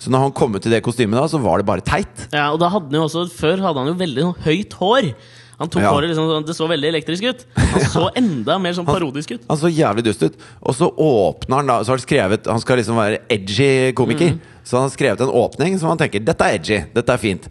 Så 0.00 0.10
når 0.12 0.26
han 0.26 0.34
kom 0.36 0.56
ut 0.56 0.66
i 0.68 0.72
det 0.72 0.82
kostymet, 0.84 1.16
da 1.16 1.24
så 1.32 1.40
var 1.40 1.60
det 1.62 1.68
bare 1.68 1.84
teit. 1.84 2.26
ja, 2.32 2.50
og 2.52 2.58
da 2.60 2.68
hadde 2.72 2.90
han 2.92 2.98
jo 2.98 3.06
også 3.06 3.22
Før 3.32 3.62
hadde 3.64 3.80
han 3.80 3.88
jo 3.92 3.94
veldig 4.02 4.24
sånn 4.26 4.42
høyt 4.44 4.74
hår. 4.80 5.10
Han 5.56 5.70
tok 5.72 5.80
Ja. 5.86 5.88
håret 5.94 6.10
liksom, 6.10 6.26
sånn- 6.28 6.44
Det 6.44 6.52
så 6.54 6.66
veldig 6.68 6.88
elektrisk 6.90 7.22
ut. 7.24 7.46
Han 7.56 7.80
så 7.88 8.10
enda 8.20 8.58
mer 8.60 8.74
sånn 8.76 8.84
parodisk 8.84 9.30
ut. 9.32 9.46
Han 9.48 9.56
så 9.56 9.70
jævlig 9.72 10.04
dust 10.04 10.22
ut. 10.26 10.36
Og 10.60 10.74
så 10.76 10.90
åpner 10.92 11.56
han 11.62 11.66
da 11.72 11.78
Så 11.82 11.92
har 11.94 11.96
han 11.96 12.04
skrevet 12.04 12.44
Han 12.52 12.60
skal 12.60 12.76
liksom 12.76 12.96
være 13.00 13.22
edgy 13.32 13.92
komiker. 13.96 14.34
Mm. 14.36 14.40
Så 14.66 14.74
han 14.76 14.88
har 14.88 14.90
skrevet 14.90 15.20
en 15.22 15.30
åpning 15.30 15.76
som 15.78 15.92
han 15.92 15.98
tenker 16.00 16.24
dette 16.26 16.42
er 16.42 16.56
edgy, 16.58 16.80
dette 16.90 17.14
er 17.14 17.20
fint. 17.22 17.44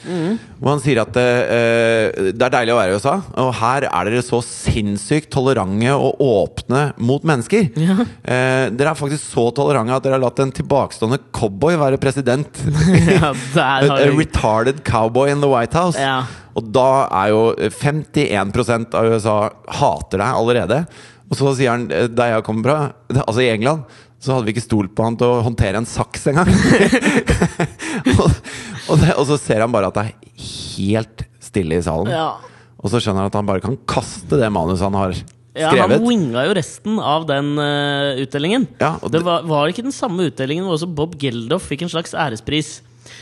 Og 0.59 0.67
han 0.67 0.81
sier 0.83 0.99
at 0.99 1.15
uh, 1.15 2.31
det 2.35 2.43
er 2.43 2.53
deilig 2.57 2.73
å 2.73 2.79
være 2.81 2.91
i 2.91 2.99
USA, 2.99 3.13
og 3.39 3.53
her 3.61 3.87
er 3.87 4.09
dere 4.09 4.23
så 4.25 4.41
sinnssykt 4.43 5.31
tolerante 5.31 5.95
og 5.95 6.19
åpne 6.19 6.89
mot 6.99 7.23
mennesker. 7.23 7.69
Eh, 7.71 8.67
dere 8.75 8.91
er 8.91 8.99
faktisk 8.99 9.23
så 9.23 9.47
tolerante 9.55 9.95
at 9.95 10.03
dere 10.03 10.17
har 10.17 10.25
latt 10.25 10.41
en 10.43 10.51
tilbakestående 10.55 11.21
cowboy 11.35 11.79
være 11.79 12.01
president. 12.03 12.59
ja, 13.15 13.31
a 13.31 14.09
retarded 14.11 14.83
cowboy 14.87 15.31
in 15.31 15.43
the 15.43 15.49
White 15.51 15.77
House. 15.77 15.99
Ja. 15.99 16.25
Og 16.55 16.67
da 16.75 17.07
er 17.23 17.31
jo 17.31 17.41
51% 17.79 18.95
av 18.95 19.11
USA 19.11 19.39
hater 19.79 20.19
deg 20.19 20.39
allerede. 20.43 20.85
Og 21.25 21.39
så 21.39 21.55
sier 21.57 21.73
han, 21.73 21.87
eh, 21.91 22.09
der 22.11 22.35
jeg 22.35 22.45
kommer 22.45 22.69
fra, 22.69 22.79
altså 23.27 23.43
i 23.43 23.51
England, 23.53 23.85
så 24.25 24.33
hadde 24.33 24.47
vi 24.47 24.55
ikke 24.55 24.65
stolt 24.65 24.95
på 24.97 25.05
han 25.05 25.17
til 25.19 25.29
å 25.29 25.43
håndtere 25.45 25.79
en 25.81 25.87
saks 25.89 26.27
engang. 26.31 26.49
og, 28.15 28.25
og, 28.25 28.97
det, 29.01 29.13
og 29.13 29.23
så 29.29 29.37
ser 29.41 29.61
han 29.63 29.73
bare 29.73 29.91
at 29.91 29.99
det 29.99 30.05
er 30.07 30.49
helt 30.75 31.25
stille 31.43 31.77
i 31.77 31.85
salen. 31.85 32.09
Ja. 32.11 32.27
Og 32.81 32.91
så 32.91 33.01
skjønner 33.01 33.25
han 33.25 33.31
at 33.31 33.37
han 33.37 33.47
bare 33.47 33.63
kan 33.63 33.77
kaste 33.89 34.39
det 34.41 34.49
manuset 34.53 34.87
han 34.87 34.97
har 34.99 35.15
skrevet. 35.15 35.31
Ja, 35.55 35.71
han 35.87 36.03
winga 36.03 36.41
jo 36.49 36.55
resten 36.57 36.97
av 36.99 37.23
den 37.29 37.53
uh, 37.55 38.17
utdelingen. 38.19 38.65
Ja, 38.81 38.97
og 38.99 39.07
det 39.13 39.21
det- 39.21 39.27
var, 39.29 39.45
var 39.47 39.71
ikke 39.71 39.85
den 39.85 39.95
samme 39.95 40.27
utdelingen 40.27 40.67
hvor 40.67 40.75
også 40.75 40.89
Bob 40.91 41.15
Geldof 41.21 41.69
fikk 41.71 41.85
en 41.85 41.93
slags 41.93 42.11
ærespris. 42.11 42.81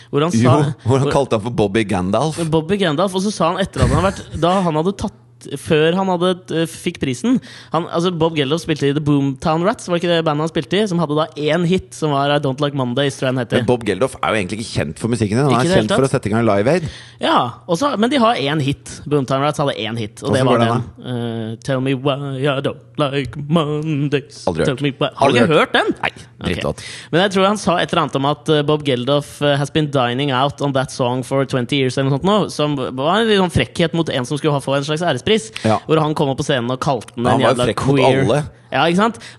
Hvor 0.09 0.23
han 0.25 0.33
jo, 0.33 0.47
sa 0.47 0.87
hvor 0.87 1.01
han 1.03 1.11
kalte 1.13 1.37
han 1.37 1.43
for 1.43 1.53
Bobby 1.53 1.83
Gandalf. 1.85 2.39
Bobby 2.49 2.79
Gandalf, 2.81 3.13
og 3.17 3.25
så 3.25 3.33
sa 3.33 3.51
han 3.51 3.61
etter 3.61 3.83
at 3.83 3.91
han 3.91 3.99
hadde 3.99 4.09
vært 4.09 4.39
Da 4.41 4.53
han 4.65 4.79
hadde 4.79 4.95
tatt 5.03 5.19
før 5.59 5.97
han 5.97 6.11
hadde, 6.13 6.33
eh, 6.53 6.67
fikk 6.69 6.99
prisen 7.01 7.39
han, 7.73 7.87
altså 7.89 8.11
Bob 8.15 8.35
Geldof 8.37 8.63
spilte 8.63 8.89
i 8.89 8.95
The 8.95 9.03
Boomtown 9.03 9.65
Rats, 9.67 9.87
var 9.87 9.97
det 9.97 10.03
ikke 10.03 10.13
det 10.13 10.25
bandet 10.27 10.47
han 10.47 10.51
spilte 10.51 10.79
i? 10.79 10.85
Som 10.89 11.01
hadde 11.01 11.17
da 11.17 11.27
én 11.39 11.65
hit, 11.67 11.91
som 11.97 12.13
var 12.15 12.33
I 12.33 12.39
Don't 12.43 12.61
Like 12.63 12.77
Mondays, 12.77 13.17
tror 13.19 13.29
jeg 13.29 13.35
den 13.35 13.43
heter. 13.43 13.61
Men 13.61 13.69
Bob 13.69 13.85
Geldof 13.87 14.17
er 14.19 14.33
jo 14.33 14.41
egentlig 14.41 14.61
ikke 14.61 14.71
kjent 14.71 15.01
for 15.01 15.13
musikken 15.13 15.39
din. 15.39 15.49
Han 15.49 15.59
er 15.59 15.81
kjent 15.81 15.93
for 15.95 16.07
å 16.07 16.11
sette 16.11 16.29
i 16.29 16.33
gang 16.33 16.45
Live 16.47 16.77
Aid. 16.77 16.89
Ja, 17.23 17.37
også, 17.67 17.93
Men 17.99 18.11
de 18.11 18.19
har 18.21 18.39
én 18.39 18.61
hit. 18.63 18.97
Boomtown 19.09 19.43
Rats 19.45 19.61
hadde 19.61 19.75
én 19.79 19.97
hit, 19.99 20.23
og 20.23 20.35
det 20.35 20.43
var 20.47 20.61
den. 20.61 20.83
den, 20.97 21.53
uh, 21.53 21.55
Tell 21.63 21.81
me 21.83 21.93
why 21.93 22.17
I 22.43 22.59
don't 22.63 22.93
like 22.99 23.37
Mondays. 23.49 24.43
Aldri 24.47 24.63
hørt. 24.63 24.69
Tell 24.69 24.83
me 24.83 24.91
why. 24.99 25.09
Har 25.15 25.31
du 25.31 25.39
ikke 25.39 25.53
hørt 25.53 25.73
den? 25.75 25.93
Nei, 26.01 26.11
drittlåt. 26.43 26.81
Ok. 26.81 27.11
Men 27.11 27.23
jeg 27.25 27.33
tror 27.35 27.47
han 27.47 27.59
sa 27.61 27.77
et 27.81 27.93
eller 27.93 28.03
annet 28.03 28.17
om 28.19 28.27
at 28.29 28.51
eh, 28.53 28.63
Bob 28.67 28.83
Geldof 28.87 29.41
eh, 29.41 29.55
has 29.59 29.71
been 29.73 29.89
dining 29.93 30.33
out 30.35 30.61
on 30.61 30.73
that 30.77 30.91
song 30.93 31.23
for 31.25 31.45
20 31.45 31.73
years, 31.75 31.97
eller 31.97 32.11
noe 32.11 32.17
sånt 32.19 32.27
nå, 32.27 32.37
som 32.53 32.75
var 32.77 33.23
en 33.23 33.31
sånn 33.43 33.53
frekkhet 33.53 33.95
mot 33.97 34.09
en 34.13 34.25
som 34.29 34.37
skulle 34.39 34.61
få 34.63 34.77
en 34.77 34.83
slags 34.87 35.01
ærespris. 35.05 35.32
Ja. 35.63 35.79
Hvor 35.87 36.01
han 36.03 36.15
kom 36.17 36.31
opp 36.33 36.39
på 36.41 36.45
scenen 36.47 36.71
og 36.73 36.81
kalte 36.83 37.15
den 37.15 37.29
en 37.31 37.43
jævla 37.43 37.69
queer. 37.79 38.49
Ja? 38.73 38.85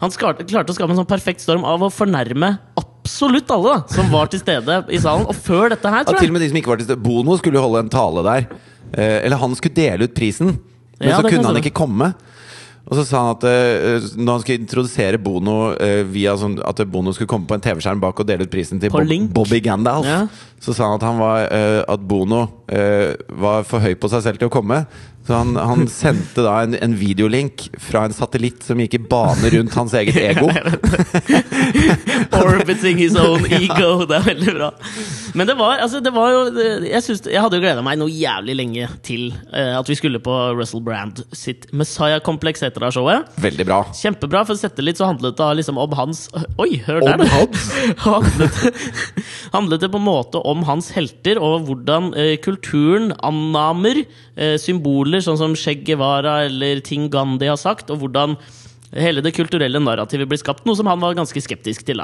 Han 0.01 0.15
skarte, 0.15 0.47
klarte 0.47 0.75
å 0.75 0.77
skape 0.77 0.95
en 0.95 1.01
sånn 1.03 1.11
perfekt 1.11 1.43
storm 1.45 1.65
av 1.67 1.83
å 1.83 1.91
fornærme 1.93 2.55
absolutt 2.81 3.51
alle 3.53 3.75
da, 3.75 3.95
som 3.95 4.13
var 4.13 4.31
til 4.33 4.41
stede 4.41 4.79
i 4.89 5.01
salen. 5.03 5.27
Og 5.29 5.37
før 5.37 5.75
dette 5.75 5.91
her, 5.91 6.05
Ja, 6.05 6.05
tror 6.09 6.19
til 6.19 6.29
jeg. 6.29 6.31
og 6.31 6.39
med 6.39 6.43
de 6.43 6.49
som 6.53 6.61
ikke 6.61 6.73
var 6.73 6.81
til 6.81 6.89
stede. 6.89 7.03
Bono 7.05 7.37
skulle 7.41 7.61
jo 7.61 7.65
holde 7.67 7.85
en 7.85 7.93
tale 7.93 8.23
der. 8.25 8.47
Eh, 8.95 9.19
eller 9.27 9.37
han 9.37 9.55
skulle 9.59 9.75
dele 9.75 10.05
ut 10.09 10.15
prisen, 10.15 10.59
men 11.01 11.09
Ja, 11.11 11.19
så 11.21 11.29
kunne 11.29 11.45
han 11.45 11.61
ikke 11.61 11.75
komme. 11.75 12.15
Og 12.85 12.99
så 12.99 13.05
sa 13.09 13.21
han 13.23 13.31
at 13.33 13.45
uh, 13.49 14.09
når 14.21 14.31
han 14.31 14.43
skulle 14.43 14.61
introdusere 14.61 15.17
Bono 15.17 15.73
uh, 15.73 16.03
via 16.05 16.35
sånn 16.37 16.59
at 16.61 16.83
Bono 16.93 17.15
skulle 17.17 17.31
komme 17.31 17.49
på 17.49 17.57
en 17.57 17.63
TV-skjerm 17.65 18.03
bak 18.03 18.21
og 18.21 18.29
dele 18.29 18.45
ut 18.45 18.53
prisen 18.53 18.81
til 18.81 18.93
Bob. 18.93 19.09
Bobby 19.33 19.63
Gandalf, 19.65 20.05
Ja. 20.05 20.27
så 20.61 20.75
sa 20.77 20.91
han 20.91 20.99
at, 21.01 21.07
han 21.09 21.17
var, 21.19 21.49
uh, 21.49 21.81
at 21.95 22.05
Bono 22.05 22.43
var 23.41 23.65
for 23.65 23.81
høy 23.81 23.95
på 23.97 24.11
seg 24.13 24.27
selv 24.27 24.39
til 24.43 24.51
å 24.51 24.53
komme. 24.53 24.83
Så 25.27 25.33
han, 25.35 25.57
han 25.57 25.89
sendte 25.93 26.45
da 26.45 26.59
en, 26.65 26.77
en 26.77 26.97
videolink 27.01 27.69
fra 27.81 28.05
en 28.09 28.15
satellitt 28.17 28.65
som 28.67 28.81
gikk 28.81 28.99
i 28.99 29.03
bane 29.11 29.51
rundt 29.55 29.77
hans 29.79 29.95
eget 29.97 30.19
ego. 30.21 30.51
Orbiting 32.45 32.99
his 33.01 33.17
own 33.17 33.47
ego. 33.61 34.05
Det 34.09 34.19
er 34.19 34.27
veldig 34.29 34.55
bra. 34.59 34.71
Men 35.35 35.49
det 35.49 35.57
var, 35.59 35.81
altså, 35.83 36.01
det 36.05 36.13
var 36.15 36.31
jo 36.31 36.43
Jeg, 36.87 37.03
synes, 37.03 37.25
jeg 37.27 37.41
hadde 37.43 37.59
jo 37.59 37.65
gleda 37.65 37.83
meg 37.85 37.99
noe 37.99 38.13
jævlig 38.13 38.55
lenge 38.59 38.89
til 39.07 39.33
uh, 39.51 39.81
at 39.81 39.89
vi 39.91 39.97
skulle 39.99 40.21
på 40.23 40.35
Russell 40.55 40.83
Brand 40.85 41.25
sitt 41.35 41.67
Messiah-kompleks 41.75 42.63
etter 42.67 42.85
det 42.85 42.93
showet. 42.95 43.33
Veldig 43.43 43.67
bra. 43.69 43.81
Kjempebra. 43.97 44.45
For 44.47 44.57
å 44.57 44.61
sette 44.61 44.85
litt 44.85 45.01
så 45.01 45.09
handlet 45.09 45.39
det 45.41 45.51
liksom 45.63 45.81
om 45.81 45.97
hans 45.99 46.27
Oi, 46.61 46.77
hør 46.85 47.01
der, 47.03 47.23
du! 47.23 47.27
handlet, 48.05 48.61
handlet 49.55 49.83
det 49.87 49.91
på 49.91 50.01
en 50.01 50.07
måte 50.07 50.41
om 50.45 50.63
hans 50.69 50.91
helter, 50.95 51.41
og 51.43 51.67
hvordan 51.69 52.13
uh, 52.15 52.35
kulturen 52.45 53.13
annamer 53.25 54.05
uh, 54.05 54.55
symboler 54.61 55.14
sånn 55.23 55.39
som 55.39 55.55
Che 55.55 55.75
Guevara 55.85 56.45
eller 56.49 56.81
ting 56.81 57.11
Gandhi 57.13 57.47
har 57.47 57.61
sagt, 57.61 57.91
og 57.91 58.01
hvordan 58.03 58.37
hele 58.95 59.23
det 59.25 59.33
kulturelle 59.35 59.81
narrativet 59.83 60.29
blir 60.31 60.39
skapt. 60.39 60.63
Noe 60.67 60.77
som 60.79 60.87
han 60.87 61.01
var 61.03 61.17
ganske 61.19 61.41
skeptisk 61.43 61.83
til. 61.87 61.99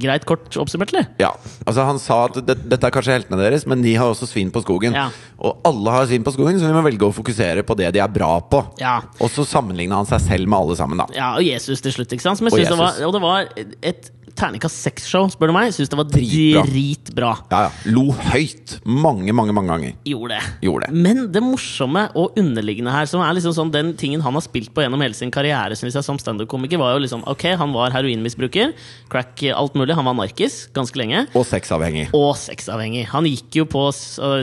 Greit 0.00 0.24
kort 0.28 0.56
oppsummert, 0.56 0.92
eller? 0.92 1.06
Ja, 1.20 1.30
altså 1.66 1.84
Han 1.84 1.98
sa 2.00 2.24
at 2.26 2.38
det, 2.46 2.56
dette 2.68 2.88
er 2.88 2.92
kanskje 2.94 3.12
heltene 3.12 3.40
deres, 3.40 3.66
men 3.68 3.82
de 3.84 3.94
har 3.96 4.08
også 4.08 4.28
svin 4.28 4.50
på 4.52 4.62
skogen. 4.64 4.96
Ja. 4.96 5.10
Og 5.38 5.60
alle 5.68 5.92
har 5.92 6.08
svin 6.08 6.24
på 6.24 6.32
skogen, 6.32 6.56
så 6.60 6.68
vi 6.68 6.76
må 6.76 6.82
velge 6.84 7.08
å 7.08 7.12
fokusere 7.12 7.64
på 7.64 7.76
det 7.76 7.92
de 7.96 8.00
er 8.04 8.12
bra 8.12 8.38
på. 8.40 8.62
Ja. 8.80 8.98
Og 9.20 9.32
så 9.32 9.44
sammenligna 9.48 10.00
han 10.00 10.08
seg 10.08 10.24
selv 10.24 10.48
med 10.48 10.58
alle 10.58 10.76
sammen, 10.80 11.00
da. 11.04 11.08
Ja, 11.16 11.34
og 11.36 11.44
Jesus 11.44 11.84
til 11.84 11.92
slutt. 11.92 12.12
ikke 12.12 12.24
sant? 12.24 12.40
Som 12.40 12.48
jeg 12.48 12.56
Og 12.56 12.60
synes 12.62 12.72
det 12.72 12.80
var, 12.80 13.02
og 13.04 13.12
det 13.12 13.24
var 13.24 13.52
et 13.92 14.10
terningkast 14.36 14.82
seks-show, 14.84 15.28
spør 15.32 15.50
du 15.50 15.54
meg. 15.56 15.72
Syns 15.76 15.88
det 15.92 15.98
var 15.98 16.08
Dritbra. 16.10 16.64
dritbra. 16.68 17.30
Ja, 17.52 17.60
ja. 17.68 17.70
Lo 17.94 18.08
høyt 18.12 18.78
mange, 18.84 19.32
mange 19.36 19.54
mange 19.56 19.72
ganger. 19.72 19.94
Gjorde 20.08 20.36
det. 20.38 20.52
Gjorde 20.66 20.88
det. 20.88 21.02
Men 21.08 21.24
det 21.32 21.42
morsomme 21.44 22.06
og 22.18 22.36
underliggende 22.38 22.92
her, 22.94 23.06
som 23.10 23.22
er 23.24 23.34
liksom 23.38 23.54
sånn 23.56 23.72
den 23.74 23.94
tingen 24.00 24.20
han 24.24 24.34
har 24.36 24.44
spilt 24.44 24.72
på 24.74 24.84
gjennom 24.84 25.00
hele 25.04 25.14
sin 25.16 25.30
karriere 25.34 25.76
synes 25.78 25.94
jeg, 25.98 26.04
som 26.06 26.18
standup-komiker, 26.20 26.78
var 26.80 26.96
jo 26.96 27.04
liksom 27.04 27.24
Ok, 27.28 27.44
han 27.60 27.72
var 27.74 27.90
heroinmisbruker, 27.94 28.72
crack, 29.12 29.42
alt 29.54 29.74
mulig. 29.78 29.94
Han 29.98 30.06
var 30.08 30.16
narkis 30.18 30.68
ganske 30.76 30.96
lenge. 31.00 31.26
Og 31.36 31.44
sexavhengig. 31.48 32.08
Og 32.16 32.32
sexavhengig. 32.40 33.06
Han 33.12 33.26
gikk 33.28 33.60
jo 33.60 33.64
på 33.68 33.86
øh, 33.90 34.42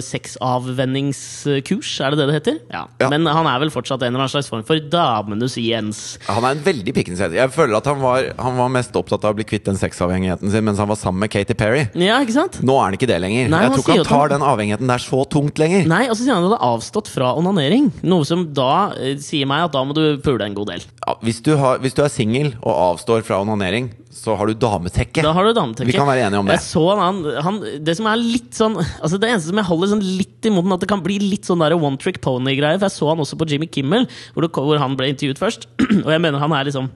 sexavvenningskurs, 0.85 1.91
er 2.01 2.13
det 2.13 2.19
det 2.19 2.27
det 2.29 2.35
heter? 2.39 2.59
Ja. 2.71 2.83
Ja. 3.01 3.09
Men 3.11 3.25
han 3.27 3.47
er 3.49 3.59
vel 3.63 3.71
fortsatt 3.73 4.01
en 4.03 4.11
eller 4.13 4.25
annen 4.25 4.33
slags 4.33 4.49
form 4.51 4.63
for 4.67 4.79
damenes 4.79 5.57
Jens. 5.61 6.03
Han 6.29 6.45
er 6.47 6.55
en 6.57 6.63
veldig 6.65 6.93
pikkens 6.95 7.21
jente. 7.23 7.37
Jeg 7.39 7.51
føler 7.55 7.77
at 7.79 7.89
han 7.89 7.99
var, 8.01 8.29
han 8.39 8.57
var 8.59 8.71
mest 8.73 8.95
opptatt 8.97 9.25
av 9.25 9.35
å 9.35 9.39
bli 9.39 9.45
kvitt 9.47 9.65
den 9.67 9.79
sexavhengigheten 9.85 10.51
sin 10.51 10.65
mens 10.65 10.81
han 10.81 10.89
var 10.89 10.99
sammen 10.99 11.23
med 11.23 11.31
Katy 11.33 11.55
Perry. 11.57 11.85
Ja, 11.99 12.19
ikke 12.23 12.35
sant? 12.35 12.59
Nå 12.65 12.77
er 12.79 12.89
han 12.89 12.97
ikke 12.97 13.09
det 13.09 13.19
lenger. 13.23 13.49
Nei, 13.51 13.61
jeg 13.65 13.75
tror 13.75 13.85
ikke 13.85 13.97
han 13.99 14.09
tar 14.09 14.33
den 14.35 14.45
avhengigheten 14.45 14.91
der 14.91 15.03
så 15.03 15.23
tungt 15.31 15.61
lenger. 15.61 15.85
Nei, 15.89 16.05
og 16.09 16.17
så 16.17 16.23
sier 16.23 16.35
han 16.35 16.43
at 16.43 16.49
han 16.49 16.55
hadde 16.55 16.71
avstått 16.73 17.11
fra 17.11 17.33
onanering. 17.39 17.91
Noe 18.05 18.27
som 18.27 18.47
da 18.55 18.71
eh, 18.99 19.15
sier 19.21 19.49
meg 19.49 19.67
at 19.67 19.75
da 19.75 19.83
må 19.87 19.95
du 19.97 20.03
pule 20.25 20.45
en 20.45 20.57
god 20.57 20.73
del. 20.73 20.87
Ja, 21.05 21.17
hvis, 21.25 21.41
du 21.45 21.53
har, 21.59 21.79
hvis 21.83 21.95
du 21.97 22.03
er 22.05 22.11
singel 22.11 22.53
og 22.61 22.73
avstår 22.73 23.23
fra 23.27 23.39
onanering, 23.43 23.91
så 24.15 24.35
har 24.39 24.47
du 24.47 24.55
dametekke. 24.57 25.23
Da 25.25 25.33
har 25.35 25.47
du 25.47 25.53
dametekke. 25.55 25.89
Vi 25.91 25.97
kan 25.97 26.07
være 26.07 26.25
enige 26.27 26.39
om 26.41 26.49
det. 26.49 26.55
Jeg 26.55 26.65
så 26.69 26.83
han, 26.97 27.21
han, 27.45 27.61
det 27.85 27.97
som 27.99 28.07
er 28.09 28.21
litt 28.21 28.55
sånn 28.55 28.77
Altså 28.79 29.19
Det 29.19 29.27
eneste 29.27 29.51
som 29.51 29.59
jeg 29.59 29.67
holder 29.67 29.91
sånn 29.91 30.05
litt 30.05 30.47
imot, 30.47 30.69
at 30.77 30.85
det 30.85 30.89
kan 30.89 31.03
bli 31.03 31.19
litt 31.21 31.47
sånn 31.47 31.61
der 31.61 31.75
one 31.75 31.99
trick 32.01 32.21
pony-greie. 32.23 32.79
For 32.79 32.87
jeg 32.87 32.95
så 32.95 33.11
han 33.11 33.23
også 33.25 33.39
på 33.39 33.49
Jimmy 33.51 33.67
Kimmel, 33.67 34.07
hvor, 34.33 34.47
det, 34.47 34.53
hvor 34.55 34.79
han 34.81 34.95
ble 34.97 35.11
intervjuet 35.11 35.41
først. 35.41 35.67
Og 36.05 36.13
jeg 36.13 36.23
mener 36.23 36.41
han 36.41 36.55
er 36.55 36.69
liksom 36.69 36.89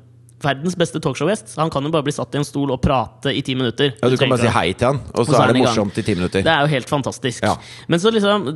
verdens 0.43 0.75
beste 0.79 1.01
talkshow-gjest. 1.03 1.55
Han 1.59 1.71
kan 1.73 1.85
jo 1.85 1.91
bare 1.93 2.05
bli 2.05 2.13
satt 2.15 2.35
i 2.35 2.39
en 2.41 2.47
stol 2.47 2.71
og 2.73 2.81
prate 2.83 3.33
i 3.35 3.41
ti 3.45 3.55
minutter. 3.57 3.93
Ja, 3.99 4.09
du 4.11 4.17
kan 4.19 4.31
bare 4.31 4.45
si 4.45 4.53
hei 4.53 4.71
til 4.73 4.91
han, 4.91 5.01
og 5.13 5.25
så, 5.25 5.33
så 5.33 5.41
er 5.43 5.53
det 5.53 5.63
morsomt 5.63 5.99
i 5.99 6.05
ti 6.05 6.15
minutter. 6.17 6.43
Det 6.45 6.53
er 6.53 6.65
jo 6.65 6.71
helt 6.73 6.91
fantastisk. 6.91 7.43
Ja. 7.45 7.55
Men 7.87 8.01
så 8.01 8.11
liksom 8.13 8.47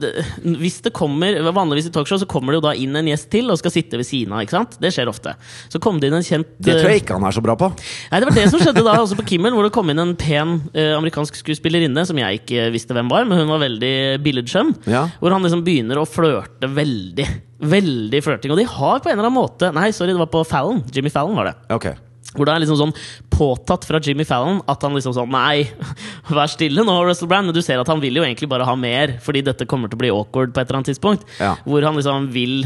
Hvis 0.60 0.80
det 0.86 0.94
kommer 0.96 1.36
Vanligvis 1.54 1.88
i 1.90 1.94
talkshow 1.94 2.20
så 2.22 2.28
kommer 2.30 2.54
det 2.54 2.62
jo 2.62 2.66
da 2.68 2.74
inn 2.80 2.96
en 2.98 3.10
gjest 3.10 3.30
til 3.34 3.52
og 3.52 3.60
skal 3.60 3.74
sitte 3.74 4.00
ved 4.00 4.08
siden 4.08 4.34
av. 4.34 4.44
ikke 4.46 4.56
sant? 4.56 4.78
Det 4.82 4.94
skjer 4.96 5.12
ofte. 5.12 5.36
Så 5.72 5.82
kom 5.84 6.00
det 6.02 6.10
inn 6.10 6.18
en 6.18 6.26
kjent 6.26 6.50
Det 6.58 6.78
tror 6.80 6.90
eh, 6.90 6.98
jeg 6.98 7.04
ikke 7.04 7.18
han 7.20 7.28
er 7.28 7.36
så 7.36 7.44
bra 7.46 7.58
på. 7.60 7.70
Nei, 8.12 8.22
Det 8.22 8.30
var 8.30 8.38
det 8.40 8.48
som 8.52 8.64
skjedde 8.64 8.86
da 8.86 8.98
også 9.02 9.20
på 9.20 9.28
Kimmel, 9.34 9.56
hvor 9.56 9.68
det 9.68 9.74
kom 9.76 9.92
inn 9.94 10.02
en 10.02 10.16
pen 10.20 10.60
eh, 10.74 10.94
amerikansk 10.98 11.38
skuespillerinne 11.40 12.06
som 12.08 12.20
jeg 12.20 12.44
ikke 12.44 12.70
visste 12.74 12.96
hvem 12.96 13.12
var, 13.12 13.28
men 13.30 13.44
hun 13.44 13.52
var 13.52 13.64
veldig 13.66 13.96
billedskjønn. 14.24 14.76
Ja. 14.90 15.08
Hvor 15.20 15.36
han 15.36 15.46
liksom 15.46 15.66
begynner 15.66 16.02
å 16.02 16.08
flørte 16.10 16.70
veldig. 16.72 17.28
Veldig 17.60 18.24
flørting. 18.26 18.52
Og 18.52 18.58
de 18.60 18.66
har 18.68 19.00
på 19.04 19.10
en 19.12 19.18
eller 19.18 19.28
annen 19.30 19.38
måte 19.38 19.70
Nei, 19.76 19.92
sorry, 19.96 20.12
det 20.16 20.20
var 20.24 20.32
på 20.34 20.42
Fallon. 20.48 20.82
Jimmy 20.92 21.12
Fallon 21.14 21.36
var 21.38 21.52
det. 21.52 21.56
Ok. 21.74 21.92
Hvor 22.34 22.48
det 22.50 22.54
er 22.56 22.64
liksom 22.64 22.80
sånn 22.80 22.94
påtatt 23.30 23.86
fra 23.86 24.00
Jimmy 24.02 24.26
Fallon 24.26 24.62
at 24.68 24.82
han 24.82 24.96
liksom 24.98 25.14
sånn 25.14 25.30
Nei, 25.32 25.68
vær 26.34 26.50
stille 26.50 26.82
nå, 26.86 26.96
Russell 27.06 27.30
Brand. 27.30 27.48
Men 27.48 27.56
du 27.56 27.62
ser 27.62 27.80
at 27.84 27.92
han 27.92 28.02
vil 28.04 28.18
jo 28.18 28.24
egentlig 28.26 28.50
bare 28.52 28.66
ha 28.68 28.74
mer, 28.80 29.18
fordi 29.24 29.44
dette 29.46 29.68
kommer 29.70 29.92
til 29.92 30.00
å 30.00 30.04
bli 30.04 30.12
awkward 30.16 30.54
på 30.56 30.60
et 30.64 30.68
eller 30.68 30.82
annet 30.82 30.92
tidspunkt. 30.94 31.28
Ja. 31.40 31.54
Hvor 31.68 31.86
han 31.86 31.96
liksom 32.00 32.32
vil 32.34 32.64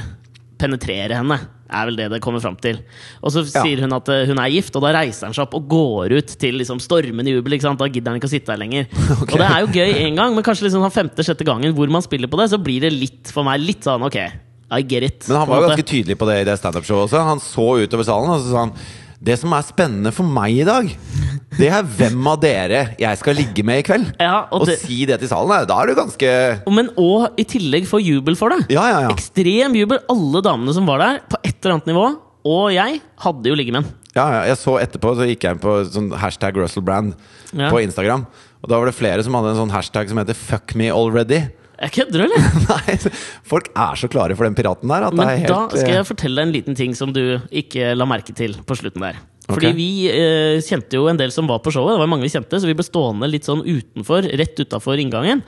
penetrere 0.58 1.20
henne. 1.20 1.38
Er 1.68 1.90
vel 1.90 1.98
det 2.00 2.06
det 2.14 2.22
kommer 2.24 2.40
fram 2.42 2.56
til. 2.64 2.80
Og 3.22 3.30
så 3.36 3.44
Ja. 3.44 3.62
sier 3.62 3.82
hun 3.84 3.92
at 3.94 4.08
eh, 4.10 4.24
hun 4.26 4.40
er 4.40 4.50
gift, 4.50 4.74
og 4.80 4.82
da 4.86 4.94
reiser 4.96 5.28
han 5.28 5.36
seg 5.36 5.44
opp 5.44 5.54
og 5.60 5.68
går 5.70 6.16
ut 6.16 6.32
til 6.40 6.56
liksom 6.58 6.80
stormende 6.82 7.30
jubel. 7.36 7.60
Da 7.60 7.90
gidder 7.92 8.10
han 8.14 8.22
ikke 8.22 8.30
å 8.30 8.32
sitte 8.32 8.56
her 8.56 8.58
lenger. 8.62 8.88
Og 9.22 9.36
det 9.36 9.46
er 9.52 9.60
jo 9.66 9.68
gøy 9.76 9.92
én 10.08 10.16
gang, 10.16 10.34
men 10.34 10.44
kanskje 10.48 10.64
liksom 10.70 10.82
den 10.82 10.96
femte-sjette 10.96 11.46
gangen 11.46 11.76
hvor 11.76 11.92
man 11.92 12.02
spiller 12.02 12.32
på 12.32 12.40
det, 12.40 12.50
så 12.56 12.58
blir 12.58 12.82
det 12.88 12.94
litt 12.96 13.28
for 13.36 13.44
meg 13.44 13.60
litt 13.62 13.84
sånn 13.84 14.02
ok, 14.08 14.16
I 14.72 14.82
get 14.84 15.04
it. 15.04 15.28
Men 15.30 15.38
han 15.42 15.48
var 15.48 15.62
jo 15.62 15.68
ganske 15.70 15.88
tydelig 15.88 16.18
på 16.20 16.28
det 16.28 16.42
i 16.42 16.48
det 16.50 16.58
standup-showet 16.60 17.08
også. 17.08 17.22
Han 17.24 17.40
så 17.44 17.68
utover 17.86 18.04
salen 18.08 18.34
og 18.34 18.42
så 18.44 18.52
sa 18.52 18.64
han 18.66 18.74
Det 19.24 19.34
som 19.40 19.54
er 19.58 19.64
spennende 19.66 20.12
for 20.14 20.28
meg 20.30 20.60
i 20.62 20.66
dag, 20.68 20.92
det 21.58 21.70
er 21.74 21.82
hvem 21.98 22.28
av 22.30 22.36
dere 22.44 22.82
jeg 23.00 23.18
skal 23.18 23.34
ligge 23.40 23.64
med 23.66 23.80
i 23.80 23.86
kveld. 23.88 24.12
Ja, 24.22 24.44
og 24.52 24.62
og 24.62 24.68
det- 24.68 24.76
si 24.84 25.06
det 25.10 25.20
til 25.20 25.28
salen, 25.32 25.66
da 25.66 25.80
er 25.82 25.88
du 25.88 25.96
ganske 25.96 26.30
Men 26.70 26.90
òg 26.98 27.32
i 27.40 27.44
tillegg 27.44 27.88
få 27.88 27.98
jubel 28.04 28.36
for 28.36 28.50
det. 28.50 28.70
Ja, 28.70 28.84
ja, 28.92 29.00
ja. 29.08 29.10
Ekstrem 29.10 29.74
jubel. 29.74 30.00
Alle 30.08 30.42
damene 30.46 30.74
som 30.74 30.86
var 30.86 31.00
der, 31.00 31.20
på 31.30 31.38
et 31.44 31.56
eller 31.64 31.80
annet 31.80 31.88
nivå. 31.88 32.06
Og 32.46 32.72
jeg 32.72 33.02
hadde 33.18 33.50
jo 33.50 33.56
liggemenn. 33.56 33.86
ja, 34.16 34.28
ja. 34.32 34.44
Jeg 34.54 34.58
så 34.58 34.78
etterpå, 34.80 35.16
så 35.18 35.26
gikk 35.28 35.42
jeg 35.44 35.52
inn 35.56 35.60
på 35.60 35.74
sånn 35.90 36.12
hashtag 36.14 36.56
Russell 36.56 36.84
Brand 36.84 37.16
på 37.52 37.82
Instagram. 37.82 38.28
Og 38.64 38.70
da 38.70 38.78
var 38.78 38.86
det 38.86 38.96
flere 38.96 39.24
som 39.24 39.34
hadde 39.34 39.50
en 39.56 39.68
sånn 39.68 39.72
hashtag 39.74 40.10
som 40.10 40.18
heter 40.18 40.34
'fuck 40.36 40.76
me 40.76 40.90
already'. 40.90 41.50
Jeg 41.78 41.94
kødder, 41.94 42.26
eller? 42.26 42.46
Nei, 42.72 42.98
folk 43.46 43.70
er 43.78 43.98
så 44.00 44.10
klare 44.10 44.38
for 44.38 44.48
den 44.48 44.58
piraten 44.58 44.90
der 44.90 45.08
at 45.08 45.14
det 45.14 45.22
Men 45.22 45.30
er 45.30 45.42
helt 45.44 45.54
da 45.54 45.64
skal 45.72 45.94
eh, 45.94 45.98
jeg 46.00 46.08
fortelle 46.10 46.40
deg 46.40 46.48
en 46.48 46.54
liten 46.56 46.78
ting 46.78 46.96
som 46.98 47.14
du 47.14 47.24
ikke 47.54 47.92
la 47.98 48.08
merke 48.10 48.34
til 48.38 48.58
på 48.66 48.78
slutten 48.80 49.06
der. 49.06 49.20
Fordi 49.48 49.70
okay. 49.70 49.78
vi 49.78 49.90
eh, 50.12 50.58
kjente 50.66 50.98
jo 50.98 51.06
en 51.08 51.20
del 51.20 51.32
som 51.32 51.48
var 51.48 51.62
på 51.64 51.72
showet, 51.72 51.96
det 51.96 52.02
var 52.02 52.10
mange 52.12 52.26
vi 52.26 52.34
kjente, 52.34 52.60
så 52.60 52.68
vi 52.68 52.76
ble 52.76 52.84
stående 52.84 53.30
litt 53.32 53.48
sånn 53.48 53.62
utenfor, 53.64 54.28
rett 54.42 54.60
utafor 54.60 55.00
inngangen 55.00 55.44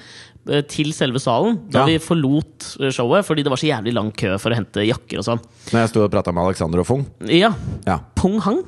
eh, 0.47 0.61
til 0.71 0.93
selve 0.95 1.19
salen 1.19 1.57
da 1.73 1.83
Ja. 1.83 1.89
vi 1.89 1.97
forlot 2.03 2.69
eh, 2.79 2.93
showet, 2.95 3.27
fordi 3.27 3.43
det 3.43 3.51
var 3.51 3.59
så 3.59 3.67
jævlig 3.67 3.95
lang 3.97 4.13
kø 4.15 4.37
for 4.39 4.55
å 4.55 4.59
hente 4.61 4.85
jakker 4.87 5.19
og 5.19 5.27
sånn. 5.27 5.43
Når 5.73 5.83
jeg 5.83 5.91
sto 5.91 6.05
og 6.05 6.13
prata 6.13 6.31
med 6.35 6.45
Alexander 6.47 6.85
og 6.85 6.87
Fung. 6.87 7.03
Ja. 7.27 7.51
Ja. 7.89 7.99
Pung 8.15 8.39
Hang. 8.45 8.63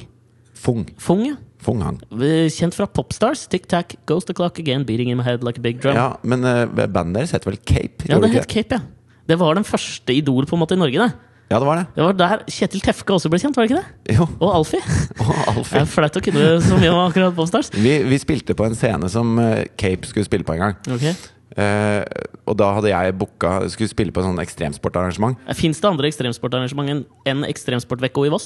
Fung. 0.61 0.83
Fung, 0.99 1.23
ja. 1.29 1.39
Fung 1.61 1.81
hang. 1.85 1.99
Eh, 2.17 2.47
Kjent 2.53 2.73
fra 2.77 2.87
Popstars. 2.89 3.45
Tic 3.51 3.67
Tac, 3.69 3.95
Goes 4.09 4.25
the 4.25 4.33
Clock 4.37 4.57
Again, 4.61 4.85
Beating 4.87 5.11
in 5.13 5.19
my 5.19 5.25
head 5.25 5.43
like 5.45 5.61
a 5.61 5.63
big 5.63 5.81
drum. 5.83 5.95
Ja, 5.97 6.15
men 6.25 6.45
uh, 6.45 6.65
bandet 6.87 7.19
deres 7.21 7.35
heter 7.35 7.51
vel 7.51 7.59
Cape? 7.61 8.07
Ja, 8.09 8.17
det 8.23 8.31
het 8.33 8.49
Cape, 8.49 8.79
ja. 8.79 8.81
Det 9.29 9.37
var 9.39 9.55
den 9.55 9.63
første 9.67 10.13
Idol 10.17 10.47
på 10.49 10.57
en 10.57 10.63
måte 10.63 10.75
i 10.75 10.81
Norge. 10.81 10.97
det 10.97 11.29
Ja, 11.51 11.59
det 11.59 11.67
var 11.67 11.81
det. 11.81 11.85
Det 11.95 12.03
var 12.03 12.13
der 12.15 12.43
Kjetil 12.47 12.81
Tefke 12.81 13.13
også 13.13 13.29
ble 13.29 13.37
kjent, 13.43 13.57
var 13.59 13.67
det 13.67 13.73
ikke 13.73 13.81
det? 13.83 14.15
Jo. 14.17 14.25
Og 14.39 14.55
Alfie. 14.55 14.79
Og 15.21 15.27
Det 15.35 15.49
Alfie. 15.51 15.81
er 15.83 15.89
flaut 15.91 16.17
å 16.17 16.23
kunne 16.23 16.47
så 16.63 16.79
mye 16.79 16.93
om 16.95 17.01
akkurat 17.03 17.35
Popstars. 17.35 17.69
Vi, 17.85 17.97
vi 18.07 18.19
spilte 18.23 18.55
på 18.57 18.65
en 18.65 18.75
scene 18.77 19.09
som 19.11 19.37
eh, 19.43 19.67
Cape 19.77 20.07
skulle 20.09 20.25
spille 20.25 20.47
på 20.47 20.57
en 20.57 20.65
gang. 20.67 20.81
Ok 20.97 21.05
Uh, 21.51 21.99
og 22.47 22.55
da 22.55 22.69
hadde 22.77 22.87
jeg 22.93 23.11
booka 23.19 23.49
Skulle 23.73 23.91
spille 23.91 24.13
på 24.15 24.21
en 24.21 24.29
sånn 24.29 24.39
ekstremsportarrangement. 24.39 25.35
Fins 25.59 25.81
det 25.83 25.89
andre 25.89 26.07
ekstremsportarrangement 26.07 27.09
enn 27.27 27.41
Ekstremsportvekko 27.43 28.23
i 28.23 28.31
Voss? 28.31 28.45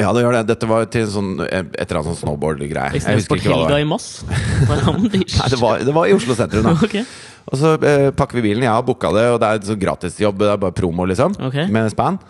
Ja, 0.00 0.12
det 0.14 0.22
gjør 0.24 0.36
det. 0.38 0.42
Dette 0.52 0.68
var 0.70 0.86
til 0.92 1.04
sånn, 1.10 1.34
et 1.44 1.74
eller 1.82 2.00
annet 2.00 2.10
sånn 2.12 2.20
snowboard-greie. 2.22 3.00
Jeg 3.00 3.18
husker 3.20 3.40
ikke 3.40 3.52
hva 3.52 3.58
det 3.66 3.74
var. 3.74 3.82
i 3.82 3.88
Moss? 3.88 4.06
Det? 4.28 4.38
Nei, 5.40 5.50
det 5.52 5.60
var, 5.60 5.84
det 5.84 5.94
var 5.96 6.08
i 6.08 6.16
Oslo 6.16 6.36
sentrum, 6.38 6.70
da. 6.70 6.76
Okay. 6.88 7.04
Og 7.52 7.58
så 7.58 7.74
eh, 7.88 8.08
pakker 8.14 8.38
vi 8.38 8.46
bilen. 8.46 8.64
Jeg 8.64 8.70
har 8.70 8.84
booka 8.86 9.10
det, 9.16 9.26
og 9.34 9.40
det 9.42 9.48
er 9.48 9.60
et 9.60 9.68
sånn 9.68 9.80
gratisjobb. 9.82 10.40
Det 10.40 10.50
er 10.52 10.60
bare 10.62 10.74
promo, 10.78 11.04
liksom. 11.10 11.34
Okay. 11.50 11.66
Med 11.74 11.90
span. 11.92 12.20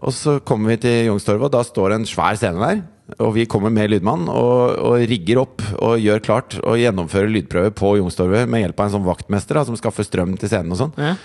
Og 0.00 0.14
så 0.16 0.38
kommer 0.46 0.74
vi 0.74 0.80
til 0.84 1.10
Youngstorget, 1.10 1.48
og 1.48 1.54
da 1.54 1.62
står 1.66 1.92
det 1.92 1.98
en 2.00 2.08
svær 2.08 2.38
scene 2.40 2.60
der. 2.60 2.82
Og 3.18 3.34
vi 3.34 3.46
kommer 3.50 3.72
med 3.74 3.90
lydmann 3.90 4.28
og, 4.30 4.76
og 4.86 5.02
rigger 5.10 5.40
opp 5.42 5.64
og 5.82 5.98
gjør 5.98 6.22
klart 6.22 6.54
og 6.60 6.78
gjennomfører 6.78 7.32
lydprøve 7.34 7.72
på 7.74 7.96
Youngstorget 7.98 8.46
med 8.50 8.62
hjelp 8.62 8.78
av 8.80 8.86
en 8.86 8.94
sånn 8.94 9.08
vaktmester 9.08 9.58
da, 9.58 9.64
som 9.66 9.78
skaffer 9.80 10.06
strøm 10.06 10.36
til 10.38 10.52
scenen 10.52 10.76
og 10.76 10.78
sånn. 10.78 10.92
Ja. 11.00 11.16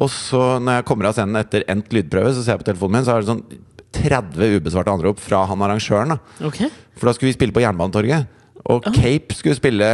Og 0.00 0.08
så 0.12 0.56
når 0.62 0.80
jeg 0.80 0.86
kommer 0.88 1.10
av 1.10 1.16
scenen 1.18 1.38
etter 1.38 1.66
endt 1.70 1.92
lydprøve, 1.94 2.32
så 2.34 2.42
ser 2.42 2.56
jeg 2.56 2.64
på 2.64 2.70
telefonen 2.70 2.98
min, 2.98 3.06
så 3.06 3.14
er 3.14 3.22
det 3.22 3.30
sånn 3.34 3.44
30 3.92 4.58
ubesvarte 4.60 4.92
anrop 4.92 5.20
fra 5.22 5.44
han 5.46 5.62
arrangøren. 5.62 6.16
da 6.16 6.46
Okay. 6.46 6.70
For 6.96 7.06
da 7.08 7.12
skulle 7.16 7.30
vi 7.32 7.36
spille 7.38 7.52
på 7.56 7.60
Jernbanetorget. 7.60 8.26
Og 8.66 8.82
Cape 8.94 9.34
skulle 9.36 9.54
spille 9.54 9.88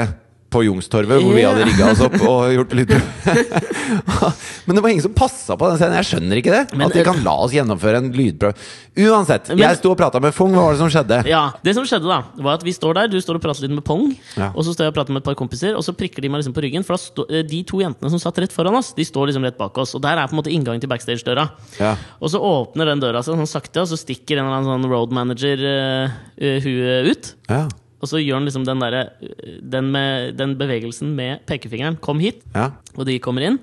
på 0.53 0.63
Youngstorget, 0.67 1.19
hvor 1.25 1.35
vi 1.35 1.43
hadde 1.47 1.65
rigga 1.67 1.91
oss 1.91 2.03
opp 2.05 2.17
og 2.29 2.53
gjort 2.55 2.75
lyd 2.77 2.93
Men 4.67 4.77
det 4.77 4.83
var 4.85 4.91
ingen 4.93 5.03
som 5.05 5.15
passa 5.17 5.57
på 5.59 5.67
den 5.71 5.79
scenen. 5.81 5.97
Jeg 5.99 6.09
skjønner 6.13 6.39
ikke 6.39 6.53
det. 6.55 6.63
Men- 6.77 6.87
at 6.87 6.95
de 6.97 7.03
kan 7.07 7.19
la 7.25 7.35
oss 7.45 7.53
gjennomføre 7.57 7.99
en 7.99 8.11
lydprøve. 8.15 8.55
Uansett, 9.03 9.49
Men- 9.49 9.59
jeg 9.65 9.79
sto 9.81 9.91
og 9.93 9.99
prata 9.99 10.21
med 10.23 10.35
Fung. 10.37 10.53
Hva 10.55 10.67
var 10.69 10.77
det 10.77 10.81
som 10.83 10.91
skjedde? 10.93 11.19
Ja, 11.29 11.43
Det 11.65 11.75
som 11.75 11.85
skjedde, 11.89 12.07
da 12.09 12.23
var 12.43 12.55
at 12.61 12.63
vi 12.67 12.73
står 12.77 12.95
der, 12.95 13.09
du 13.09 13.19
står 13.21 13.37
og 13.41 13.43
prater 13.43 13.63
litt 13.67 13.75
med 13.75 13.85
Pong. 13.85 14.13
Ja. 14.37 14.51
Og 14.55 14.63
så 14.65 14.73
står 14.77 14.87
jeg 14.87 14.93
og 14.95 14.99
prater 15.01 15.13
med 15.17 15.23
et 15.23 15.29
par 15.31 15.35
kompiser, 15.39 15.75
og 15.77 15.83
så 15.83 15.93
prikker 15.97 16.21
de 16.23 16.29
meg 16.29 16.43
liksom 16.43 16.55
på 16.55 16.63
ryggen. 16.63 16.85
For 16.87 16.95
stå, 17.01 17.27
eh, 17.31 17.43
de 17.43 17.63
to 17.65 17.79
jentene 17.83 18.11
som 18.13 18.19
satt 18.23 18.39
rett 18.39 18.53
foran 18.53 18.75
oss, 18.79 18.93
De 18.93 19.03
står 19.05 19.27
liksom 19.33 19.43
rett 19.45 19.59
bak 19.59 19.77
oss. 19.79 19.95
Og 19.97 20.03
der 20.03 20.17
er 20.19 20.27
på 20.29 20.33
en 20.37 20.43
måte 20.43 20.53
inngangen 20.53 20.81
til 20.81 20.89
backstage-døra. 20.91 21.51
Ja. 21.81 21.97
Og 22.21 22.29
så 22.31 22.39
åpner 22.39 22.87
den 22.87 23.01
døra 23.01 23.23
seg 23.25 23.35
sånn 23.35 23.49
sakte, 23.49 23.81
og 23.83 23.89
så 23.89 23.97
stikker 23.99 24.39
en 24.39 24.47
eller 24.47 24.61
annen 24.61 24.71
sånn 24.85 24.91
road 24.91 25.11
manager-hue 25.13 27.11
ut. 27.11 27.35
Ja. 27.49 27.69
Og 28.03 28.11
så 28.11 28.19
gjør 28.19 28.41
han 28.41 28.49
liksom 28.49 28.67
den, 28.67 28.83
eh, 28.83 29.61
den, 29.63 29.93
med, 29.95 30.35
den 30.39 30.57
bevegelsen 30.59 31.15
med 31.19 31.45
pekefingeren. 31.47 32.01
Kom 32.03 32.19
hit. 32.23 32.43
ja. 32.55 32.73
Og 32.97 33.07
de 33.09 33.19
kommer 33.23 33.47
inn. 33.47 33.61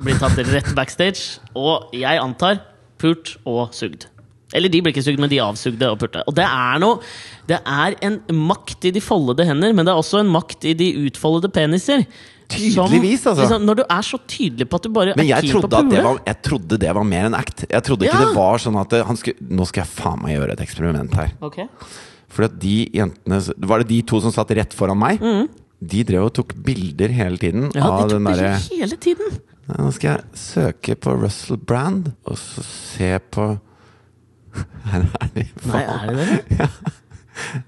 Blir 0.00 0.16
tatt 0.16 0.38
rett 0.48 0.70
backstage. 0.78 1.40
Og 1.58 1.90
jeg 1.92 2.22
antar 2.22 2.62
pult 3.00 3.34
og 3.44 3.74
sugd. 3.76 4.06
Eller 4.54 4.70
de 4.72 4.80
blir 4.82 4.94
ikke 4.94 5.04
sugd, 5.04 5.20
men 5.22 5.30
de 5.30 5.38
avsugde 5.42 5.86
og 5.92 5.98
purte. 6.00 6.24
Og 6.26 6.34
det 6.34 6.46
er 6.46 6.80
noe 6.82 6.98
Det 7.46 7.60
er 7.60 7.94
en 8.06 8.18
makt 8.34 8.86
i 8.88 8.92
de 8.94 9.02
foldede 9.02 9.46
hender, 9.46 9.74
men 9.74 9.86
det 9.86 9.92
er 9.92 10.00
også 10.00 10.22
en 10.24 10.30
makt 10.30 10.66
i 10.70 10.74
de 10.78 10.90
utfoldede 11.06 11.50
peniser. 11.54 12.04
Tydeligvis, 12.50 13.26
altså. 13.26 13.44
liksom, 13.44 13.64
når 13.66 13.78
du 13.78 13.82
er 13.84 14.02
så 14.02 14.18
tydelig 14.26 14.66
på 14.66 14.78
at 14.80 14.86
du 14.86 14.90
bare 14.94 15.14
Men 15.14 15.22
er 15.24 15.28
jeg 15.36 15.52
på 15.52 15.60
trodde, 15.60 15.78
at 15.84 15.90
det 15.92 16.02
var, 16.02 16.18
jeg 16.26 16.38
trodde 16.42 16.78
det 16.82 16.94
var 16.98 17.06
mer 17.06 17.28
enn 17.28 17.36
act. 17.38 17.64
Jeg 17.70 17.82
trodde 17.86 18.06
ikke 18.08 18.18
Ja. 18.18 18.26
det 18.26 18.34
var 18.34 18.58
sånn 18.58 18.78
at 18.80 18.90
det, 18.90 19.04
han 19.06 19.18
skulle, 19.20 19.36
Nå 19.54 19.66
skal 19.70 19.84
jeg 19.84 19.90
faen 19.94 20.22
meg 20.22 20.34
gjøre 20.34 20.56
et 20.56 20.64
eksperiment 20.66 21.14
her. 21.14 21.30
Ok. 21.46 21.60
Fordi 22.30 22.46
at 22.50 22.58
de 22.62 22.74
jentene 22.94 23.40
Var 23.72 23.82
det 23.82 23.88
de 23.90 24.00
to 24.06 24.20
som 24.22 24.34
satt 24.34 24.52
rett 24.56 24.74
foran 24.76 24.98
meg? 25.00 25.22
De 25.80 26.02
drev 26.06 26.28
og 26.28 26.34
tok 26.36 26.54
bilder 26.66 27.12
hele 27.14 27.40
tiden 27.40 27.68
Mm. 27.70 27.74
Ja, 27.74 27.88
de 27.88 28.02
tok 28.02 28.10
den 28.12 28.28
der, 28.28 28.42
hele 28.70 28.96
tiden. 29.00 29.38
Ja, 29.70 29.76
Nå 29.80 29.90
skal 29.96 30.16
jeg 30.16 30.40
søke 30.42 30.96
på 30.98 31.14
Russell 31.22 31.56
Brand, 31.58 32.12
og 32.26 32.36
så 32.38 32.64
se 32.66 33.10
på 33.30 33.46
Her 34.90 35.06
er 35.20 35.30
de. 35.34 35.44
Nei, 35.70 35.82
er 35.86 36.14
det 36.18 36.26
det? 36.28 36.68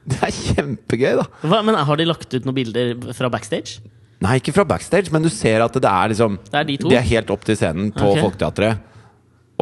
Det 0.04 0.18
er 0.26 0.32
kjempegøy, 0.36 1.14
da! 1.16 1.24
Hva, 1.48 1.62
men 1.64 1.78
har 1.78 1.96
de 1.96 2.04
lagt 2.04 2.34
ut 2.34 2.44
noen 2.44 2.56
bilder 2.58 2.90
fra 3.16 3.30
backstage? 3.32 3.78
Nei, 4.22 4.36
ikke 4.38 4.52
fra 4.54 4.64
backstage, 4.68 5.08
men 5.14 5.24
du 5.24 5.30
ser 5.32 5.62
at 5.64 5.72
det 5.74 5.88
er 5.88 6.12
liksom 6.12 6.36
Det 6.50 6.58
er 6.60 6.66
de 6.68 6.76
to? 6.82 6.90
Det 6.92 6.98
er 6.98 7.06
helt 7.08 7.30
opp 7.32 7.46
til 7.46 7.56
scenen 7.58 7.88
på 7.94 8.10
okay. 8.10 8.20
Folketeatret. 8.26 8.82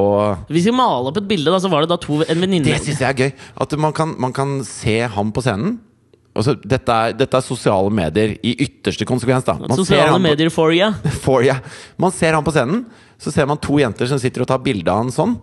Og 0.00 0.48
Hvis 0.52 0.66
vi 0.70 0.74
maler 0.74 1.10
opp 1.12 1.20
et 1.20 1.28
bilde, 1.30 1.52
da, 1.52 1.60
så 1.62 1.70
var 1.72 1.84
det 1.84 1.90
da 1.92 1.98
to 2.00 2.20
en 2.24 2.40
venninne 2.42 2.64
det 2.72 2.80
syns 2.82 3.00
jeg 3.04 3.08
er 3.12 3.20
gøy. 3.26 3.32
At 3.66 3.76
man 3.78 3.92
kan, 3.96 4.16
man 4.22 4.32
kan 4.36 4.58
se 4.66 4.98
ham 5.12 5.32
på 5.36 5.44
scenen. 5.44 5.78
Altså, 6.30 6.54
dette, 6.62 6.94
er, 6.94 7.12
dette 7.18 7.36
er 7.36 7.42
sosiale 7.42 7.90
medier 7.90 8.36
i 8.46 8.52
ytterste 8.64 9.04
konsekvens. 9.08 9.44
da 9.48 9.56
Man 9.58 9.74
Sosiale 9.76 10.12
ham 10.12 10.20
på- 10.22 10.28
medier 10.30 10.50
for 10.54 10.70
you. 10.72 10.92
For, 11.24 11.42
ja. 11.44 11.56
Man 12.00 12.12
ser 12.14 12.36
han 12.38 12.44
på 12.46 12.52
scenen, 12.54 12.84
så 13.20 13.32
ser 13.34 13.48
man 13.50 13.58
to 13.60 13.80
jenter 13.82 14.06
som 14.08 14.20
sitter 14.22 14.44
og 14.46 14.48
tar 14.52 14.62
bilde 14.62 14.88
av 14.92 15.02
han 15.02 15.10
sånn. 15.14 15.34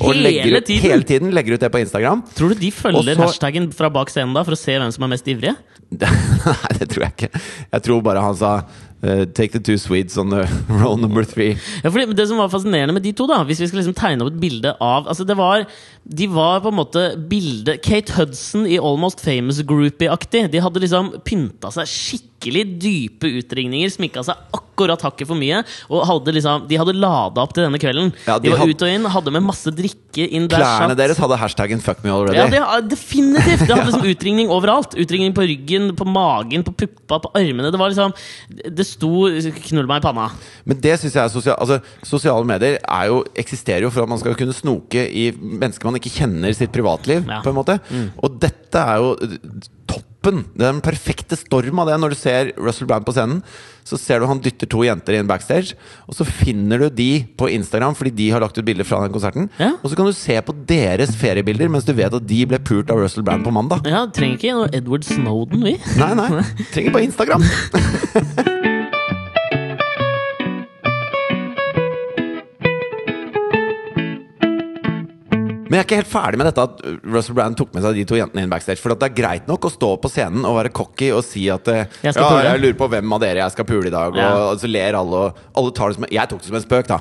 Og 0.00 0.08
Hele 0.08 0.22
legger 0.24 0.56
ut, 0.56 0.64
tiden? 0.66 0.82
hele 0.88 1.04
tiden 1.04 1.32
legger 1.36 1.54
ut 1.58 1.60
det 1.62 1.68
på 1.74 1.80
Instagram. 1.82 2.22
Tror 2.34 2.52
du 2.54 2.60
de 2.62 2.70
følger 2.74 3.14
så- 3.14 3.26
hashtaggen 3.26 3.70
fra 3.76 3.90
bak 3.92 4.08
scenen 4.10 4.34
da 4.34 4.42
for 4.46 4.56
å 4.56 4.58
se 4.58 4.72
hvem 4.78 4.92
som 4.94 5.04
er 5.06 5.12
mest 5.14 5.28
ivrige? 5.28 5.54
Nei, 5.92 6.72
det 6.80 6.88
tror 6.90 7.04
jeg 7.06 7.12
ikke. 7.12 7.40
Jeg 7.76 7.82
tror 7.86 8.02
bare 8.06 8.22
han 8.24 8.34
sa 8.38 8.52
eh, 9.02 9.24
'Take 9.26 9.52
the 9.52 9.60
two 9.60 9.78
Swedes 9.78 10.16
on 10.18 10.30
the 10.30 10.46
roll 10.82 10.96
number 11.00 11.24
three'. 11.24 11.56
Ja, 11.84 11.90
fordi 11.90 12.14
Det 12.14 12.28
som 12.28 12.38
var 12.38 12.48
fascinerende 12.48 12.92
med 12.92 13.02
de 13.02 13.12
to, 13.12 13.26
da 13.26 13.42
hvis 13.44 13.60
vi 13.60 13.66
skal 13.68 13.82
liksom 13.82 13.94
tegne 13.94 14.22
opp 14.24 14.32
et 14.32 14.40
bilde 14.40 14.76
av 14.80 15.08
Altså 15.08 15.24
det 15.24 15.36
var, 15.36 15.66
De 16.04 16.26
var 16.26 16.60
på 16.64 16.72
en 16.72 16.78
måte 16.80 17.02
bildet 17.30 17.82
Kate 17.84 18.12
Hudson 18.16 18.66
i 18.66 18.78
Almost 18.82 19.20
Famous 19.22 19.60
Groupie-aktig. 19.62 20.48
De 20.50 20.58
hadde 20.64 20.80
liksom 20.82 21.12
pynta 21.22 21.70
seg 21.70 21.86
skikkelig 21.86 22.64
dype 22.82 23.28
utringninger, 23.38 23.86
sminka 23.94 24.24
seg 24.26 24.34
akkurat 24.50 24.98
hakket 25.06 25.28
for 25.30 25.38
mye. 25.38 25.60
Og 25.86 26.02
hadde 26.08 26.34
liksom, 26.34 26.64
de 26.66 26.78
hadde 26.80 26.96
lada 26.98 27.44
opp 27.44 27.52
til 27.54 27.62
denne 27.68 27.78
kvelden. 27.78 28.10
Ja, 28.26 28.34
de 28.40 28.48
de, 28.48 28.50
var 28.50 28.64
had- 28.64 28.72
ut 28.74 28.82
og 28.82 28.90
inn, 28.90 29.06
hadde 29.14 29.34
med 29.36 29.44
masse 29.46 29.70
drikke 29.78 30.26
inn 30.26 30.48
der. 30.50 30.64
Klærne 30.64 30.96
deres 30.98 31.20
hadde 31.22 31.38
hashtaggen 31.38 31.78
'fuck 31.80 32.02
me 32.02 32.10
already'. 32.10 32.50
Ja, 32.50 32.80
de, 32.80 32.88
definitivt! 32.90 33.62
De 33.68 33.70
hadde 33.72 33.86
liksom 33.92 34.02
utringning 34.10 34.50
overalt. 34.50 34.98
Utringning 34.98 35.32
på 35.38 35.46
ryggen, 35.46 35.94
på 35.94 36.04
magen, 36.04 36.64
på 36.66 36.74
puppa, 36.82 37.20
på 37.22 37.30
armene. 37.38 37.70
Det 37.70 37.78
var 37.78 37.94
liksom 37.94 38.12
Det 38.50 38.86
sto 38.86 39.28
'knull 39.30 39.86
meg 39.86 40.02
i 40.02 40.06
panna'. 40.08 40.32
Men 40.66 40.80
det 40.80 40.98
synes 40.98 41.14
jeg 41.14 41.24
er 41.24 41.28
sosial, 41.28 41.56
altså, 41.60 41.80
Sosiale 42.02 42.44
medier 42.44 42.78
er 42.82 43.06
jo, 43.06 43.22
eksisterer 43.36 43.82
jo 43.86 43.90
for 43.90 44.02
at 44.02 44.08
man 44.08 44.18
skal 44.18 44.34
kunne 44.34 44.52
snoke 44.52 45.06
i 45.08 45.30
mennesker 45.30 45.84
man 45.84 45.91
ikke 45.98 46.12
kjenner 46.16 46.54
sitt 46.56 46.72
privatliv. 46.74 47.26
Ja. 47.28 47.40
på 47.44 47.52
en 47.52 47.58
måte 47.58 47.78
Og 48.22 48.40
dette 48.42 48.80
er 48.80 49.02
jo 49.02 49.12
eh, 49.22 49.36
toppen. 49.90 50.42
Det 50.54 50.62
er 50.64 50.72
den 50.72 50.82
perfekte 50.84 51.36
storm 51.38 51.80
av 51.82 51.90
det. 51.90 51.98
Når 52.00 52.14
du 52.14 52.18
ser 52.18 52.52
Russell 52.56 52.88
Brand 52.90 53.04
på 53.06 53.14
scenen, 53.16 53.40
så 53.82 53.98
ser 53.98 54.22
du 54.22 54.28
han 54.30 54.40
dytter 54.42 54.70
to 54.70 54.84
jenter 54.86 55.16
inn 55.18 55.26
backstage. 55.26 55.74
Og 56.06 56.14
så 56.14 56.26
finner 56.28 56.84
du 56.84 56.88
de 57.02 57.08
på 57.38 57.50
Instagram 57.50 57.96
fordi 57.98 58.14
de 58.22 58.30
har 58.30 58.44
lagt 58.44 58.58
ut 58.58 58.64
bilder 58.66 58.86
fra 58.86 59.02
den 59.02 59.14
konserten. 59.14 59.50
Ja. 59.58 59.72
Og 59.82 59.90
så 59.90 59.98
kan 59.98 60.06
du 60.06 60.14
se 60.16 60.38
på 60.46 60.54
deres 60.68 61.14
feriebilder 61.18 61.70
mens 61.72 61.88
du 61.88 61.92
vet 61.96 62.14
at 62.14 62.28
de 62.28 62.42
ble 62.46 62.62
pult 62.62 62.90
av 62.94 63.02
Russell 63.02 63.26
Brand 63.26 63.44
på 63.46 63.54
mandag. 63.54 63.86
Ja, 63.90 64.06
Trenger 64.14 64.38
ikke 64.38 64.58
noe 64.60 64.70
Edward 64.72 65.06
Snowden, 65.08 65.66
vi. 65.66 65.78
Nei, 65.98 66.12
nei. 66.18 66.46
Trenger 66.74 66.94
bare 66.94 67.08
Instagram. 67.10 67.48
Men 75.72 75.78
jeg 75.78 75.86
er 75.86 75.88
ikke 75.88 75.98
helt 76.02 76.12
ferdig 76.12 76.36
med 76.36 76.48
dette 76.50 76.64
at 76.68 76.80
Russell 77.14 77.36
Brand 77.38 77.56
tok 77.56 77.70
med 77.72 77.80
seg 77.80 77.96
de 77.96 78.02
to 78.04 78.18
jentene 78.18 78.42
inn 78.44 78.50
backstage. 78.52 78.76
For 78.82 78.92
at 78.92 79.00
det 79.00 79.06
er 79.08 79.14
greit 79.16 79.46
nok 79.48 79.64
å 79.64 79.70
stå 79.72 79.88
på 80.02 80.10
scenen 80.12 80.44
og 80.44 80.58
være 80.58 80.72
cocky 80.76 81.08
og 81.16 81.22
si 81.24 81.46
at 81.48 81.70
eh, 81.72 81.86
Jeg 82.04 82.12
ja, 82.12 82.26
pule. 82.28 82.42
jeg 82.44 82.60
lurer 82.60 82.76
på 82.82 82.88
hvem 82.92 83.14
av 83.16 83.22
dere 83.24 83.40
jeg 83.40 83.54
skal 83.54 83.68
pule 83.70 83.88
i 83.88 83.94
dag. 83.94 84.18
Ja. 84.20 84.26
Og, 84.50 84.60
så 84.60 84.68
ler 84.68 84.98
alle, 85.00 85.22
og 85.30 85.40
alle 85.56 85.72
tar 85.78 85.88
det 85.88 85.96
som 85.96 86.06
Jeg 86.12 86.28
tok 86.28 86.44
det 86.44 86.50
som 86.50 86.58
en 86.60 86.66
spøk, 86.66 86.92
da. 86.92 87.00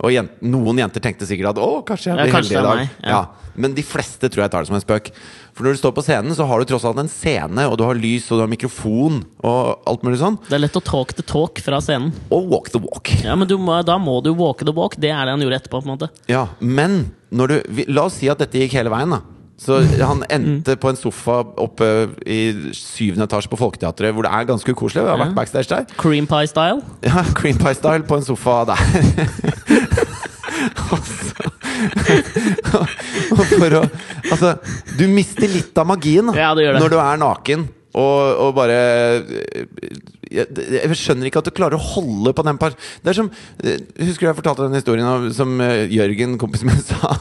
Og 0.00 0.12
jent, 0.14 0.30
noen 0.40 0.78
jenter 0.80 1.02
tenkte 1.04 1.26
sikkert 1.28 1.50
at 1.52 1.58
å, 1.60 1.82
kanskje 1.84 2.08
jeg 2.10 2.16
Ja, 2.16 2.24
blir 2.24 2.32
kanskje 2.32 2.56
heldig 2.56 2.60
i 2.60 2.68
dag. 2.68 2.76
meg, 2.76 3.04
ja. 3.04 3.10
Ja. 3.10 3.50
Men 3.60 3.74
de 3.76 3.82
fleste 3.84 4.30
tror 4.30 4.44
jeg 4.46 4.50
tar 4.54 4.62
det 4.64 4.68
som 4.70 4.76
en 4.78 4.84
spøk. 4.84 5.10
For 5.52 5.66
når 5.66 5.74
du 5.74 5.80
står 5.82 5.92
på 5.92 6.04
scenen, 6.06 6.32
så 6.38 6.46
har 6.48 6.62
du 6.62 6.64
tross 6.70 6.84
alt 6.88 7.00
en 7.02 7.10
scene, 7.10 7.66
og 7.68 7.76
du 7.76 7.82
har 7.84 7.98
lys, 7.98 8.30
og 8.30 8.38
du 8.38 8.44
har 8.46 8.48
mikrofon, 8.48 9.18
og 9.44 9.82
alt 9.90 10.06
mulig 10.06 10.20
sånn. 10.22 10.38
Det 10.48 10.56
er 10.56 10.62
lett 10.62 10.78
å 10.78 10.82
talk 10.86 11.12
the 11.18 11.22
talk 11.26 11.60
fra 11.60 11.80
scenen. 11.84 12.14
Og 12.32 12.48
walk 12.48 12.70
the 12.72 12.80
walk. 12.80 13.10
Ja, 13.24 13.34
Men 13.36 13.50
må, 13.60 13.76
da 13.84 13.98
må 13.98 14.22
du 14.24 14.32
walk 14.32 14.64
the 14.64 14.72
walk. 14.72 14.96
Det 14.96 15.10
er 15.10 15.26
det 15.28 15.34
han 15.36 15.40
gjorde 15.44 15.60
etterpå. 15.60 15.82
på 15.82 15.90
en 15.90 15.98
måte 15.98 16.08
Ja, 16.30 16.46
men 16.60 17.12
når 17.30 17.46
du 17.52 17.84
La 17.92 18.04
oss 18.08 18.14
si 18.22 18.28
at 18.30 18.38
dette 18.38 18.56
gikk 18.62 18.72
hele 18.78 18.88
veien, 18.90 19.10
da. 19.10 19.20
Så 19.60 19.76
han 20.00 20.22
endte 20.32 20.72
på 20.80 20.88
en 20.88 20.96
sofa 20.96 21.42
oppe 21.60 21.86
i 22.24 22.38
syvende 22.72 23.26
etasje 23.28 23.50
på 23.52 23.58
Folketeatret, 23.60 24.14
hvor 24.16 24.24
det 24.24 24.32
er 24.32 24.46
ganske 24.48 24.72
ukoselig. 24.72 25.02
Vi 25.04 25.10
har 25.12 25.20
vært 25.20 25.34
backstage 25.36 25.68
der. 25.68 25.84
Cream 26.00 26.26
pie 26.30 26.48
style. 26.48 26.80
Ja, 27.04 27.24
Cream 27.36 27.58
Pie 27.60 27.74
Style 27.76 28.06
på 28.08 28.16
en 28.16 28.24
sofa 28.24 28.62
der. 28.70 28.80
Og 30.90 30.98
så- 31.04 31.48
for 33.50 33.76
å 33.78 33.82
Altså, 34.30 34.54
du 34.98 35.04
mister 35.10 35.48
litt 35.48 35.76
av 35.80 35.86
magien 35.88 36.28
Ja, 36.36 36.52
det 36.54 36.66
det. 36.72 36.80
når 36.80 36.90
du 36.92 36.98
er 37.00 37.16
naken. 37.20 37.68
Og, 37.98 38.36
og 38.46 38.54
bare 38.54 38.76
jeg, 40.30 40.46
jeg 40.76 40.98
skjønner 40.98 41.28
ikke 41.28 41.40
at 41.42 41.48
du 41.48 41.54
klarer 41.54 41.76
å 41.78 41.82
holde 41.82 42.32
på 42.36 42.44
den 42.46 42.58
par 42.60 42.74
Det 43.02 43.12
er 43.12 43.16
som 43.18 43.30
Husker 43.30 44.24
du 44.24 44.28
jeg 44.28 44.38
fortalte 44.38 44.66
den 44.68 44.78
historien 44.78 45.06
av, 45.06 45.26
som 45.34 45.56
eh, 45.64 45.90
Jørgen, 45.90 46.36
kompisen 46.40 46.70
min, 46.70 46.80
sa? 46.90 47.16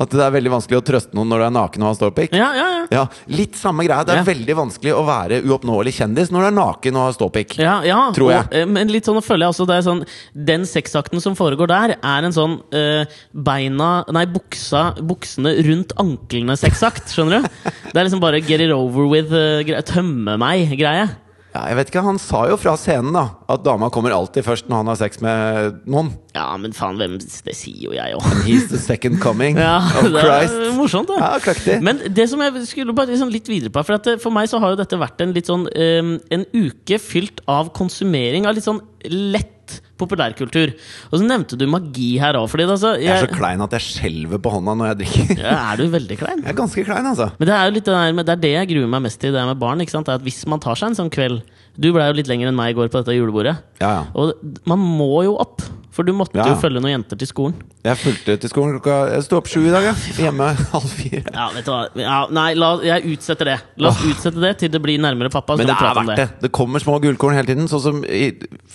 At 0.00 0.12
det 0.12 0.22
er 0.24 0.32
veldig 0.34 0.52
vanskelig 0.54 0.80
å 0.80 0.84
trøste 0.86 1.16
noen 1.16 1.30
når 1.30 1.42
du 1.42 1.46
er 1.46 1.54
naken 1.54 1.84
og 1.84 1.90
har 1.90 1.98
ståpikk. 1.98 2.36
Ja, 2.38 2.50
ja, 2.56 2.66
ja. 2.72 2.84
Ja, 2.94 3.04
litt 3.32 3.58
samme 3.58 3.84
greia. 3.86 4.04
Det 4.06 4.16
er 4.16 4.26
veldig 4.26 4.56
vanskelig 4.58 4.94
å 4.96 5.02
være 5.06 5.40
uoppnåelig 5.44 5.94
kjendis 5.98 6.32
når 6.34 6.46
du 6.46 6.48
er 6.48 6.56
naken 6.58 6.98
og 6.98 7.06
har 7.08 7.16
ståpikk. 7.16 7.56
Ja, 7.62 7.76
ja 7.86 8.00
Tror 8.16 8.32
jeg. 8.32 8.46
Og, 8.48 8.56
eh, 8.58 8.68
men 8.76 8.92
litt 8.92 9.08
sånn 9.08 9.20
føler 9.24 9.46
jeg 9.46 9.54
også 9.54 9.68
det 9.68 9.78
er 9.78 9.86
sånn 9.86 10.02
Den 10.50 10.66
sexakten 10.68 11.22
som 11.22 11.36
foregår 11.38 11.70
der, 11.70 11.96
er 11.98 12.28
en 12.28 12.34
sånn 12.34 12.58
øh, 12.74 13.18
beina 13.46 13.90
Nei, 14.14 14.24
buksa, 14.30 14.86
buksene 15.04 15.54
rundt 15.66 15.94
anklene-sexakt. 16.00 17.12
Skjønner 17.14 17.44
du? 17.44 17.52
Det 17.90 17.98
er 17.98 18.06
liksom 18.06 18.22
bare 18.22 18.42
get 18.44 18.62
it 18.64 18.72
over 18.74 19.08
with, 19.10 19.32
uh, 19.34 19.82
tømme 19.86 20.36
meg-greie. 20.40 21.08
Ja, 21.54 21.68
jeg 21.70 21.76
vet 21.78 21.90
ikke, 21.92 22.02
Han 22.02 22.16
sa 22.18 22.40
jo 22.50 22.56
fra 22.58 22.72
scenen 22.80 23.14
da 23.14 23.22
at 23.54 23.62
dama 23.62 23.86
kommer 23.94 24.10
alltid 24.10 24.42
først 24.42 24.66
når 24.66 24.80
han 24.80 24.88
har 24.90 24.96
sex 24.98 25.20
med 25.22 25.76
noen. 25.86 26.08
Ja, 26.34 26.48
men 26.58 26.74
faen, 26.74 26.98
hvem 26.98 27.14
Det 27.22 27.54
sier 27.54 27.84
jo 27.86 27.94
jeg 27.94 28.16
òg. 28.16 28.26
He's 28.42 28.66
the 28.72 28.80
second 28.82 29.20
coming 29.22 29.60
Ja, 29.62 29.76
of 30.00 30.08
det 30.10 30.24
er 30.24 30.48
Christ. 30.48 30.58
morsomt, 30.74 31.12
da. 31.12 31.30
Ja. 31.38 31.78
Men 31.84 32.02
det 32.10 32.26
som 32.32 32.42
jeg 32.42 32.66
skulle 32.66 32.96
bare 32.96 33.12
liksom 33.12 33.30
litt 33.30 33.46
videre 33.50 33.70
på 33.70 33.84
For, 33.86 34.00
at 34.00 34.10
for 34.24 34.34
meg 34.34 34.50
så 34.50 34.58
har 34.58 34.74
jo 34.74 34.80
dette 34.82 34.98
vært 34.98 35.22
en 35.22 35.34
litt 35.36 35.46
sånn 35.50 35.68
um, 35.70 36.14
En 36.34 36.46
uke 36.56 36.98
fylt 36.98 37.44
av 37.46 37.70
konsumering 37.76 38.48
av 38.50 38.58
litt 38.58 38.66
sånn 38.66 38.82
lett 39.14 39.53
populærkultur. 40.00 40.72
Og 41.10 41.16
så 41.20 41.22
nevnte 41.26 41.58
du 41.58 41.66
magi 41.70 42.18
her 42.18 42.34
òg, 42.38 42.48
altså 42.64 42.94
Jeg 43.00 43.12
er 43.14 43.26
så 43.26 43.32
klein 43.34 43.60
at 43.64 43.76
jeg 43.76 43.80
skjelver 43.86 44.38
på 44.42 44.50
hånda 44.54 44.74
når 44.78 44.90
jeg 44.92 44.98
drikker. 45.04 45.42
ja, 45.44 45.56
Er 45.72 45.76
du 45.80 45.88
veldig 45.92 46.18
klein? 46.18 46.42
Jeg 46.44 46.52
er 46.54 46.58
ganske 46.58 46.84
klein, 46.84 47.06
altså. 47.12 47.30
Men 47.38 47.46
det 47.50 47.54
er 47.56 47.64
jo 47.68 47.74
litt 47.78 47.84
det, 47.84 47.94
der, 47.94 48.12
med- 48.12 48.26
det 48.26 48.32
er 48.38 48.42
det 48.46 48.52
jeg 48.54 48.68
gruer 48.74 48.88
meg 48.96 49.02
mest 49.06 49.20
til 49.20 49.32
det 49.32 49.44
med 49.46 49.58
barn. 49.58 49.80
ikke 49.80 49.90
sant? 49.94 50.06
Det 50.06 50.12
er 50.16 50.22
at 50.22 50.26
Hvis 50.26 50.46
man 50.50 50.60
tar 50.60 50.74
seg 50.80 50.88
en 50.92 50.98
sånn 51.02 51.10
kveld 51.14 51.42
Du 51.78 51.92
blei 51.92 52.06
jo 52.06 52.14
litt 52.18 52.28
lenger 52.30 52.48
enn 52.48 52.54
meg 52.58 52.70
i 52.70 52.78
går 52.78 52.86
på 52.88 53.00
dette 53.02 53.14
julebordet. 53.16 53.56
Ja, 53.80 53.88
ja. 53.90 54.02
Og 54.14 54.34
man 54.70 54.78
må 54.78 55.24
jo 55.26 55.32
opp, 55.42 55.62
for 55.94 56.02
du 56.06 56.10
måtte 56.16 56.34
Ja. 56.34 56.48
jo 56.50 56.56
følge 56.58 56.80
noen 56.82 56.96
jenter 56.96 57.18
til 57.20 57.28
skolen. 57.30 57.54
Jeg 57.86 57.98
fulgte 58.00 58.34
til 58.42 58.50
skolen 58.50 58.72
klokka 58.74 58.96
Jeg 59.12 59.22
sto 59.26 59.36
opp 59.38 59.46
sju 59.50 59.60
i 59.62 59.70
dag, 59.70 59.84
jeg. 59.86 60.14
Hjemme 60.24 60.48
halv 60.74 60.88
fire. 60.90 61.22
Ja, 61.30 61.44
vet 61.54 61.68
du 61.68 61.70
hva 61.70 61.82
ja, 62.02 62.16
Nei, 62.34 62.48
la, 62.58 62.70
jeg 62.82 63.06
utsetter 63.14 63.50
det. 63.52 63.56
La 63.78 63.92
oss 63.92 64.02
utsette 64.08 64.42
det 64.42 64.52
til 64.64 64.72
det 64.74 64.80
blir 64.82 64.98
nærmere 65.02 65.30
pappa. 65.30 65.56
Men 65.60 65.70
det 65.70 65.76
er 65.78 65.94
verdt 66.00 66.18
det. 66.18 66.26
Det 66.42 66.50
kommer 66.56 66.82
små 66.82 66.98
gullkorn 67.04 67.36
hele 67.38 67.46
tiden. 67.52 67.68
Sånn 67.70 67.84
som 67.84 68.02
i 68.04 68.32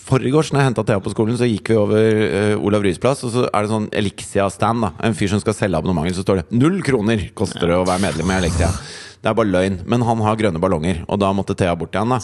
forgårs, 0.09 0.53
når 0.53 0.61
jeg 0.63 0.69
henta 0.71 0.85
Thea 0.87 1.01
på 1.03 1.11
skolen, 1.13 1.35
så 1.39 1.47
gikk 1.49 1.73
vi 1.73 1.77
over 1.79 2.23
uh, 2.55 2.63
Olav 2.65 2.85
Ryes 2.87 3.01
plass, 3.03 3.21
og 3.27 3.33
så 3.35 3.45
er 3.51 3.67
det 3.67 3.73
sånn 3.73 3.89
Elixia-stand. 3.99 4.87
da 4.87 4.93
En 5.09 5.17
fyr 5.17 5.29
som 5.35 5.43
skal 5.43 5.57
selge 5.57 5.77
abonnementer, 5.77 6.15
så 6.17 6.23
står 6.25 6.41
det 6.43 6.57
null 6.57 6.79
kroner 6.85 7.27
koster 7.37 7.67
det 7.67 7.77
å 7.77 7.85
være 7.85 8.05
medlem 8.07 8.31
i 8.31 8.39
Elixia. 8.39 8.71
Det 9.19 9.27
er 9.27 9.35
bare 9.35 9.51
løgn. 9.51 9.81
Men 9.89 10.03
han 10.07 10.21
har 10.23 10.37
grønne 10.39 10.61
ballonger, 10.63 11.01
og 11.07 11.19
da 11.19 11.31
måtte 11.35 11.55
Thea 11.59 11.73
bort 11.79 11.91
til 11.91 12.03
han 12.03 12.13
da 12.13 12.19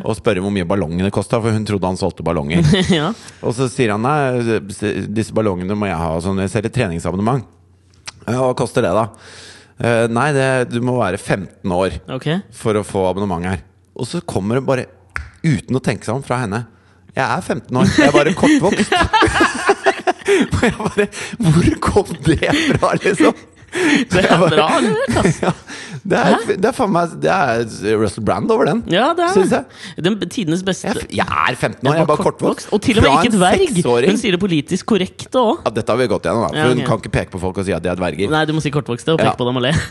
og 0.00 0.16
spørre 0.16 0.40
hvor 0.44 0.52
mye 0.54 0.66
ballongene 0.68 1.10
kosta, 1.12 1.40
for 1.44 1.52
hun 1.52 1.66
trodde 1.68 1.90
han 1.90 2.00
solgte 2.00 2.24
ballonger. 2.24 2.64
ja. 2.98 3.10
Og 3.44 3.54
så 3.56 3.68
sier 3.72 3.92
han 3.94 4.04
nei, 4.04 4.58
disse 5.12 5.36
ballongene 5.36 5.76
må 5.76 5.90
jeg 5.90 6.00
ha. 6.00 6.14
Sånn, 6.24 6.40
jeg 6.44 6.52
selger 6.54 6.72
treningsabonnement. 6.72 7.44
Ja, 8.24 8.40
hva 8.40 8.54
koster 8.56 8.84
det, 8.84 8.94
da? 8.96 9.08
«Eh, 9.78 10.08
nei, 10.10 10.32
det, 10.34 10.72
du 10.72 10.80
må 10.82 10.96
være 10.98 11.20
15 11.20 11.70
år 11.70 12.00
okay. 12.10 12.40
for 12.50 12.74
å 12.74 12.82
få 12.82 13.04
abonnement 13.06 13.46
her. 13.46 13.60
Og 13.94 14.08
så 14.10 14.18
kommer 14.26 14.58
det 14.58 14.64
bare, 14.66 14.88
uten 15.44 15.78
å 15.78 15.82
tenke 15.84 16.08
seg 16.08 16.16
om, 16.16 16.24
fra 16.26 16.40
henne. 16.42 16.64
Jeg 17.14 17.22
er 17.22 17.44
15 17.44 17.78
år, 17.78 17.92
jeg 17.94 18.08
er 18.08 18.16
bare 18.16 18.32
kortvokst. 18.34 18.90
Og 20.52 20.64
jeg 20.66 20.74
bare 20.78 21.06
Hvor 21.38 21.78
kom 21.84 22.10
det 22.26 22.40
fra, 22.74 22.92
liksom? 22.98 23.46
Det 24.12 24.22
er 24.24 24.38
bra 24.40 24.68
levert, 24.80 25.16
ass. 25.20 25.40
Ja, 26.08 26.10
det 26.14 26.18
er, 26.18 26.24
det 26.62 26.68
er 26.68 26.72
faen 26.76 26.92
meg 26.94 27.08
Det 27.20 27.28
er 27.28 27.64
Russell 28.00 28.24
Brand 28.24 28.50
over 28.54 28.64
den. 28.70 28.78
Ja, 28.92 29.10
det 29.16 29.24
er 29.26 29.32
jeg. 29.50 29.64
Den 30.06 30.14
tidenes 30.30 30.62
beste. 30.64 30.86
Jeg, 30.88 30.94
jeg 31.18 31.26
er 31.26 31.54
15 31.58 31.82
år, 31.82 31.94
jeg 31.98 32.02
er 32.04 32.08
bare 32.08 32.22
kortvokst. 32.24 32.68
Og 32.72 32.80
til 32.84 32.98
og 33.00 33.04
med 33.04 33.10
Fra 33.10 33.22
ikke 33.26 33.36
dverg! 33.82 34.06
Hun 34.08 34.16
sier 34.22 34.32
det 34.36 34.40
politisk 34.40 34.86
korrekte 34.88 35.38
òg. 35.42 35.56
Ja, 35.66 35.70
dette 35.80 35.90
har 35.92 35.98
vi 36.00 36.06
gått 36.14 36.24
gjennom, 36.28 36.42
da. 36.46 36.50
For 36.54 36.58
Ja, 36.62 36.66
hun 36.72 36.80
kan 36.86 36.96
ikke 37.02 37.12
peke 37.18 37.30
på 37.34 37.40
folk 37.42 37.56
og 37.60 37.64
si 37.68 37.72
at 37.76 37.82
de 37.84 37.88
er 37.92 37.96
dverger. 38.00 38.28
Nei, 38.32 38.42
du 38.48 38.52
må 38.56 38.60
si 38.64 38.70
kortvokste 38.72 39.10
og 39.18 39.20
peke 39.20 39.36
på 39.36 39.44
dem 39.50 39.56
og 39.60 39.64
le. 39.66 39.72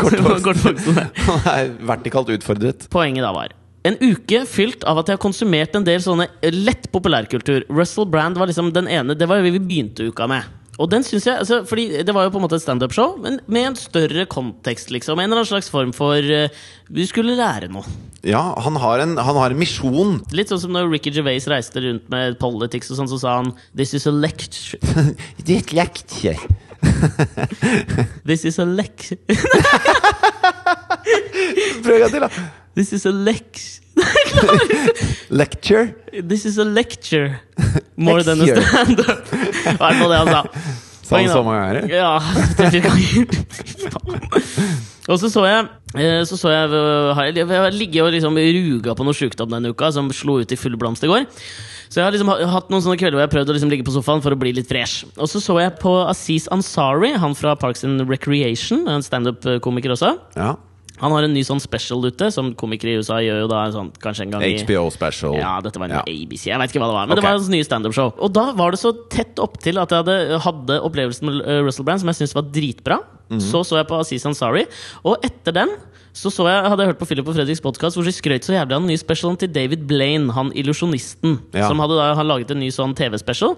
Kortvokste. 0.00 1.06
Han 1.26 1.38
er 1.52 1.62
vertikalt 1.92 2.28
utfordret. 2.38 2.88
Poenget 2.92 3.24
da 3.26 3.32
var 3.36 3.48
en 3.86 3.94
uke 4.02 4.40
fylt 4.50 4.82
av 4.88 4.98
at 4.98 5.06
jeg 5.10 5.14
har 5.18 5.22
konsumert 5.22 5.76
en 5.78 5.84
del 5.86 6.00
sånne 6.02 6.26
lett 6.54 6.88
populærkultur. 6.90 7.60
Russell 7.70 8.08
Brand 8.10 8.38
var 8.40 8.46
liksom 8.50 8.72
den 8.74 8.88
ene. 8.90 9.14
Det 9.14 9.28
var 9.30 9.38
det 9.38 9.52
vi 9.52 9.60
begynte 9.62 10.08
uka 10.10 10.26
med. 10.30 10.42
Og 10.76 10.90
den 10.92 11.04
synes 11.06 11.24
jeg, 11.26 11.38
altså, 11.40 11.62
fordi 11.64 12.02
Det 12.04 12.14
var 12.14 12.26
jo 12.26 12.30
på 12.34 12.40
en 12.40 12.44
måte 12.44 12.58
et 12.58 12.64
standup-show, 12.64 13.16
men 13.22 13.40
med 13.46 13.70
en 13.70 13.76
større 13.76 14.26
kontekst. 14.26 14.90
liksom 14.90 15.18
En 15.18 15.24
eller 15.24 15.40
annen 15.40 15.48
slags 15.48 15.70
form 15.70 15.92
for 15.96 16.20
uh, 16.20 16.48
Vi 16.90 17.06
skulle 17.06 17.36
lære 17.36 17.68
noe. 17.72 17.84
Ja, 18.26 18.42
han 18.60 18.76
har 18.76 19.00
en, 19.00 19.16
han 19.16 19.36
har 19.36 19.50
en 19.50 19.58
misjon. 19.58 20.20
Litt 20.34 20.50
sånn 20.50 20.60
som 20.60 20.74
når 20.74 20.90
Ricky 20.90 21.12
Gervais 21.14 21.46
reiste 21.48 21.80
rundt 21.80 22.08
med 22.10 22.38
politics 22.42 22.90
og 22.90 23.00
sånn, 23.00 23.10
så 23.10 23.20
sa 23.22 23.36
han 23.40 23.52
This 23.76 23.94
is 23.94 24.06
a 24.06 24.12
lecture. 24.12 24.80
Det 25.46 25.60
er 25.62 25.74
lektie. 25.76 26.36
This 28.28 28.44
is 28.44 28.58
a 28.58 28.66
lecture. 28.66 29.18
Prøv 31.82 31.94
en 31.94 32.00
gang 32.02 32.12
til, 32.12 32.20
da. 32.26 32.30
This 32.76 32.92
is 32.92 33.06
a 33.06 33.14
lecture. 33.14 33.85
Lecture. 35.30 35.94
This 36.12 36.44
is 36.44 36.58
a 36.58 36.64
lecture. 36.64 37.40
More 37.96 38.22
than 38.22 38.40
a 38.40 38.46
standup. 38.46 39.24
I 39.32 39.76
hvert 39.76 40.00
fall 40.00 40.12
det 40.12 40.18
han 40.20 40.32
sa. 40.32 40.42
Sa 41.06 41.20
han 41.20 41.30
så 41.30 41.42
mange 41.46 41.62
ganger? 41.62 41.88
Ja, 41.94 42.18
30 42.58 42.82
ganger. 42.82 43.26
og 45.06 45.20
så 45.22 45.30
så 45.30 45.44
jeg 45.46 45.68
eh, 46.02 46.24
Så 46.26 46.34
så 46.40 46.50
jeg 46.50 46.74
øh, 46.74 47.20
jeg, 47.28 47.36
jeg 47.38 47.46
har 47.46 47.70
ligget 47.70 48.02
og 48.02 48.12
liksom 48.12 48.36
ruga 48.36 48.96
på 48.98 49.06
noe 49.06 49.14
sjukdom 49.14 49.52
denne 49.54 49.70
uka 49.70 49.92
som 49.94 50.10
slo 50.10 50.40
ut 50.42 50.52
i 50.52 50.58
full 50.58 50.76
blomst 50.76 51.06
i 51.06 51.10
går. 51.10 51.28
Så 51.86 52.00
jeg 52.00 52.08
har 52.08 52.14
liksom 52.14 52.32
hatt 52.50 52.72
noen 52.72 52.82
sånne 52.82 52.98
kvelder 52.98 53.14
hvor 53.14 53.22
jeg 53.22 53.30
har 53.30 53.34
prøvd 53.36 53.52
å 53.52 53.54
liksom 53.56 53.70
ligge 53.70 53.86
på 53.86 53.94
sofaen 53.94 54.22
for 54.24 54.34
å 54.34 54.40
bli 54.40 54.50
litt 54.56 54.66
fresh. 54.68 55.06
Og 55.14 55.30
så 55.30 55.40
så 55.42 55.60
jeg 55.62 55.76
på 55.78 55.92
Aziz 56.10 56.48
Ansari, 56.52 57.12
han 57.14 57.36
fra 57.38 57.54
Parks 57.58 57.86
and 57.86 58.02
Recreation, 58.10 58.82
en 58.90 59.06
standup-komiker 59.06 59.94
også. 59.94 60.16
Ja. 60.34 60.56
Han 61.02 61.12
har 61.12 61.26
en 61.26 61.34
ny 61.34 61.42
sånn 61.44 61.60
special 61.60 62.04
ute, 62.06 62.30
som 62.32 62.52
komikere 62.58 62.94
i 62.94 63.00
USA 63.00 63.18
gjør 63.24 63.42
jo 63.44 63.48
da 63.52 63.64
sånn, 63.74 63.90
kanskje 64.02 64.26
en 64.26 64.36
gang 64.36 64.46
i 64.46 64.54
HBO 64.62 64.86
special. 64.94 65.36
ja, 65.36 65.58
dette 65.64 65.80
var 65.80 65.90
en 65.90 65.98
Ja. 65.98 66.04
ABC. 66.06 66.46
Jeg 66.48 66.58
vet 66.58 66.72
ikke 66.72 66.80
hva 66.80 66.88
det 66.88 66.98
var. 66.98 67.06
Men 67.06 67.18
okay. 67.18 67.22
det 67.22 67.28
var 67.28 67.38
hans 67.38 67.50
nye 67.52 67.66
standup-show. 67.66 68.14
Og 68.18 68.32
da 68.32 68.52
var 68.52 68.72
det 68.72 68.80
så 68.80 68.94
tett 69.12 69.36
opptil 69.42 69.78
at 69.82 69.92
jeg 69.92 70.04
hadde, 70.04 70.40
hadde 70.46 70.80
opplevelsen 70.80 71.28
med 71.28 71.42
eh, 71.44 71.60
Russell 71.66 71.84
Brand, 71.84 72.00
som 72.00 72.08
jeg 72.08 72.20
syntes 72.22 72.34
var 72.38 72.48
dritbra. 72.48 73.00
Mhm. 73.28 73.42
Så 73.42 73.64
så 73.66 73.76
jeg 73.80 73.88
på 73.88 73.98
Aziz 74.00 74.24
Ansari. 74.24 74.64
Og 75.04 75.18
etter 75.26 75.52
den 75.52 75.76
så 76.16 76.30
så 76.32 76.46
jeg, 76.48 76.64
hadde 76.64 76.80
jeg 76.80 76.94
hørt 76.94 77.00
på 77.02 77.06
Philip 77.10 77.26
og 77.28 77.34
Fredriks 77.36 77.60
podkast 77.60 77.98
hvor 77.98 78.06
de 78.06 78.12
skrøt 78.14 78.46
så 78.46 78.54
jævlig 78.54 78.72
av 78.72 78.80
den 78.80 78.88
nye 78.88 79.00
specialen 79.00 79.36
til 79.36 79.50
David 79.52 79.82
Blaine, 79.84 80.32
han 80.32 80.48
illusjonisten. 80.56 81.34
Ja. 81.52 81.68
Som 81.68 81.82
hadde 81.84 81.98
da 81.98 82.14
han 82.16 82.30
laget 82.30 82.54
en 82.54 82.62
ny 82.64 82.70
sånn 82.72 82.94
TV-special 82.96 83.52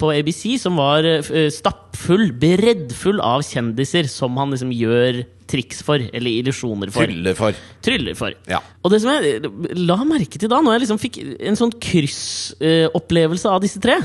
på 0.00 0.12
ABC 0.14 0.56
som 0.62 0.78
var 0.80 1.04
uh, 1.04 1.48
stappfull, 1.52 2.30
breddfull 2.32 3.20
av 3.20 3.44
kjendiser 3.44 4.08
som 4.08 4.40
han 4.40 4.54
liksom 4.54 4.72
gjør 4.72 5.26
triks 5.48 5.82
for, 5.86 5.98
eller 5.98 6.30
illusjoner 6.42 6.92
for. 6.94 7.08
Tryller 7.08 7.34
for. 7.38 7.58
Tryller 7.84 8.14
for. 8.18 8.34
Ja. 8.50 8.60
Og 8.84 8.92
det 8.92 9.00
som 9.02 9.14
jeg 9.16 9.42
la 9.80 9.96
merke 10.08 10.38
til 10.40 10.50
da, 10.52 10.60
når 10.62 10.76
jeg 10.76 10.84
liksom 10.86 11.00
fikk 11.02 11.20
en 11.48 11.56
sånn 11.58 11.72
kryssopplevelse 11.82 13.48
av 13.52 13.62
disse 13.64 13.80
tre, 13.82 13.98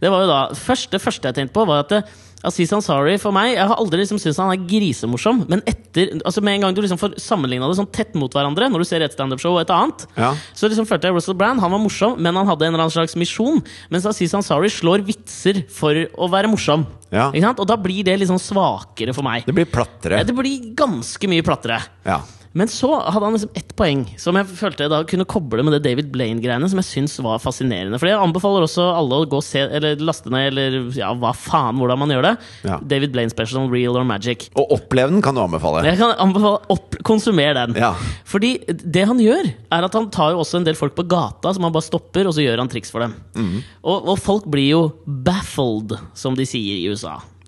det 0.00 0.10
var 0.12 0.24
jo 0.24 0.30
da 0.30 0.40
først, 0.56 0.90
Det 0.90 1.00
første 1.02 1.28
jeg 1.30 1.36
tenkte 1.40 1.56
på, 1.56 1.66
var 1.68 1.84
at 1.84 1.94
det, 1.96 2.02
Aziz 2.42 2.70
Ansari 2.72 3.18
for 3.20 3.34
meg 3.36 3.50
Jeg 3.52 3.66
har 3.68 3.76
aldri 3.76 3.98
liksom 4.00 4.16
syntes 4.16 4.38
han 4.40 4.48
er 4.54 4.62
grisemorsom, 4.64 5.42
men 5.50 5.60
etter 5.68 6.14
altså 6.24 6.40
med 6.40 6.54
en 6.56 6.62
gang 6.64 6.76
du 6.76 6.80
liksom 6.80 7.00
får 7.00 7.18
sammenligna 7.20 7.68
det 7.68 7.76
sånn 7.76 7.90
tett 7.92 8.14
mot 8.16 8.32
hverandre, 8.32 8.70
når 8.72 8.80
du 8.80 8.88
ser 8.88 9.04
et 9.04 9.12
standup-show 9.12 9.58
og 9.58 9.60
et 9.60 9.72
annet, 9.74 10.06
Ja. 10.16 10.32
så 10.56 10.70
liksom 10.70 10.88
følte 10.88 11.10
jeg 11.10 11.18
Russell 11.18 11.36
Brand 11.36 11.60
han 11.60 11.70
var 11.74 11.82
morsom, 11.82 12.16
men 12.18 12.34
han 12.40 12.48
hadde 12.48 12.64
en 12.64 12.72
eller 12.72 12.86
annen 12.86 12.96
slags 12.96 13.16
misjon. 13.20 13.60
Mens 13.92 14.06
Aziz 14.08 14.32
Ansari 14.34 14.70
slår 14.72 15.04
vitser 15.04 15.64
for 15.68 15.92
å 15.92 16.30
være 16.32 16.48
morsom. 16.48 16.86
Ja. 17.10 17.30
Og 17.30 17.64
da 17.68 17.78
blir 17.80 18.04
det 18.06 18.18
litt 18.20 18.30
sånn 18.30 18.42
svakere 18.42 19.14
for 19.16 19.26
meg. 19.26 19.46
Det 19.46 19.56
blir 19.56 19.68
plattere. 19.70 20.22
Det 20.26 20.36
blir 20.36 20.70
ganske 20.78 21.30
mye 21.30 21.46
plattere. 21.46 21.80
Ja. 22.06 22.20
Men 22.52 22.68
så 22.68 22.88
hadde 22.98 23.24
han 23.24 23.34
liksom 23.36 23.52
ett 23.54 23.70
poeng 23.78 24.00
som 24.18 24.34
jeg 24.34 24.48
følte 24.58 24.82
jeg 24.82 24.90
da 24.90 24.98
kunne 25.06 25.26
koble 25.28 25.62
med 25.62 25.76
det 25.76 25.84
David 25.84 26.08
Blaine-greiene, 26.10 26.66
som 26.70 26.80
jeg 26.82 26.88
syns 26.88 27.14
var 27.22 27.38
fascinerende. 27.42 27.98
For 28.00 28.10
jeg 28.10 28.18
anbefaler 28.18 28.66
også 28.66 28.88
alle 28.90 29.20
å 29.22 29.28
gå 29.30 29.38
og 29.38 29.46
se, 29.46 29.62
eller 29.62 30.02
laste 30.02 30.32
ned, 30.32 30.48
eller 30.50 30.90
ja, 30.98 31.12
hva 31.14 31.30
faen, 31.36 31.78
hvordan 31.78 32.00
man 32.02 32.14
gjør 32.14 32.26
det. 32.26 32.32
Ja. 32.66 32.80
David 32.82 33.14
Blaine 33.14 33.30
Special, 33.30 33.68
Real 33.70 33.98
or 34.00 34.06
Magic. 34.08 34.48
Og 34.58 34.74
opplev 34.80 35.14
den 35.14 35.22
kan 35.22 35.38
du 35.38 35.44
anbefale. 35.44 35.84
Jeg 35.86 36.00
kan 36.00 36.16
anbefale 36.18 36.58
opp, 36.74 36.98
konsumer 37.06 37.54
den. 37.60 37.78
Ja. 37.78 37.92
Fordi 38.26 38.56
det 38.66 39.06
han 39.06 39.22
gjør, 39.22 39.52
er 39.70 39.86
at 39.86 39.94
han 39.94 40.10
tar 40.10 40.34
jo 40.34 40.42
også 40.42 40.58
en 40.58 40.66
del 40.66 40.78
folk 40.78 40.98
på 40.98 41.06
gata 41.10 41.54
som 41.54 41.68
han 41.68 41.74
bare 41.74 41.86
stopper, 41.86 42.26
og 42.26 42.34
så 42.34 42.42
gjør 42.42 42.64
han 42.64 42.72
triks 42.72 42.90
for 42.90 43.06
dem. 43.06 43.14
Mm. 43.38 43.60
Og, 43.84 44.10
og 44.10 44.18
folk 44.18 44.50
blir 44.50 44.72
jo 44.72 44.82
baffled, 45.06 45.94
som 46.18 46.34
de 46.34 46.48
sier 46.48 46.82
i 46.82 46.90
USA. 46.90 46.99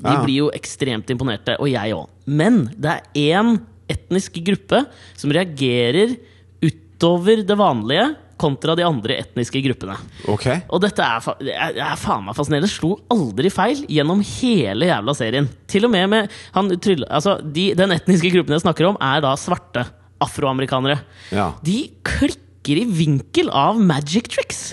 De 0.02 0.10
Ja. 0.16 0.22
blir 0.24 0.36
jo 0.40 0.50
ekstremt 0.50 1.10
imponerte, 1.10 1.54
og 1.60 1.68
jeg 1.70 1.92
òg. 1.94 2.08
Men 2.26 2.64
det 2.76 2.90
er 2.90 3.02
én 3.36 3.60
etnisk 3.92 4.40
gruppe 4.42 4.86
som 5.18 5.30
reagerer 5.30 6.16
utover 6.62 7.42
det 7.46 7.56
vanlige 7.58 8.16
kontra 8.42 8.74
de 8.74 8.82
andre 8.82 9.20
etniske 9.22 9.60
gruppene. 9.62 9.94
Okay. 10.26 10.62
Og 10.72 10.80
dette 10.82 10.98
er, 11.04 11.22
er, 11.52 11.76
er 11.78 11.96
faen 12.00 12.24
meg 12.26 12.34
fascinerende. 12.34 12.70
Slo 12.72 12.96
aldri 13.12 13.50
feil 13.54 13.84
gjennom 13.86 14.22
hele 14.40 14.88
jævla 14.88 15.14
serien. 15.14 15.46
Til 15.70 15.86
og 15.86 15.92
med 15.94 16.08
med 16.10 16.30
han, 16.56 16.72
altså, 17.06 17.36
de, 17.42 17.68
Den 17.78 17.94
etniske 17.94 18.32
gruppen 18.34 18.56
jeg 18.56 18.64
snakker 18.64 18.88
om, 18.90 18.98
er 18.98 19.22
da 19.22 19.36
svarte 19.38 19.86
afroamerikanere. 20.22 20.98
Ja. 21.30 21.52
De 21.62 21.84
klikker 22.06 22.82
i 22.82 22.86
vinkel 22.86 23.50
av 23.50 23.78
magic 23.78 24.30
tricks! 24.32 24.72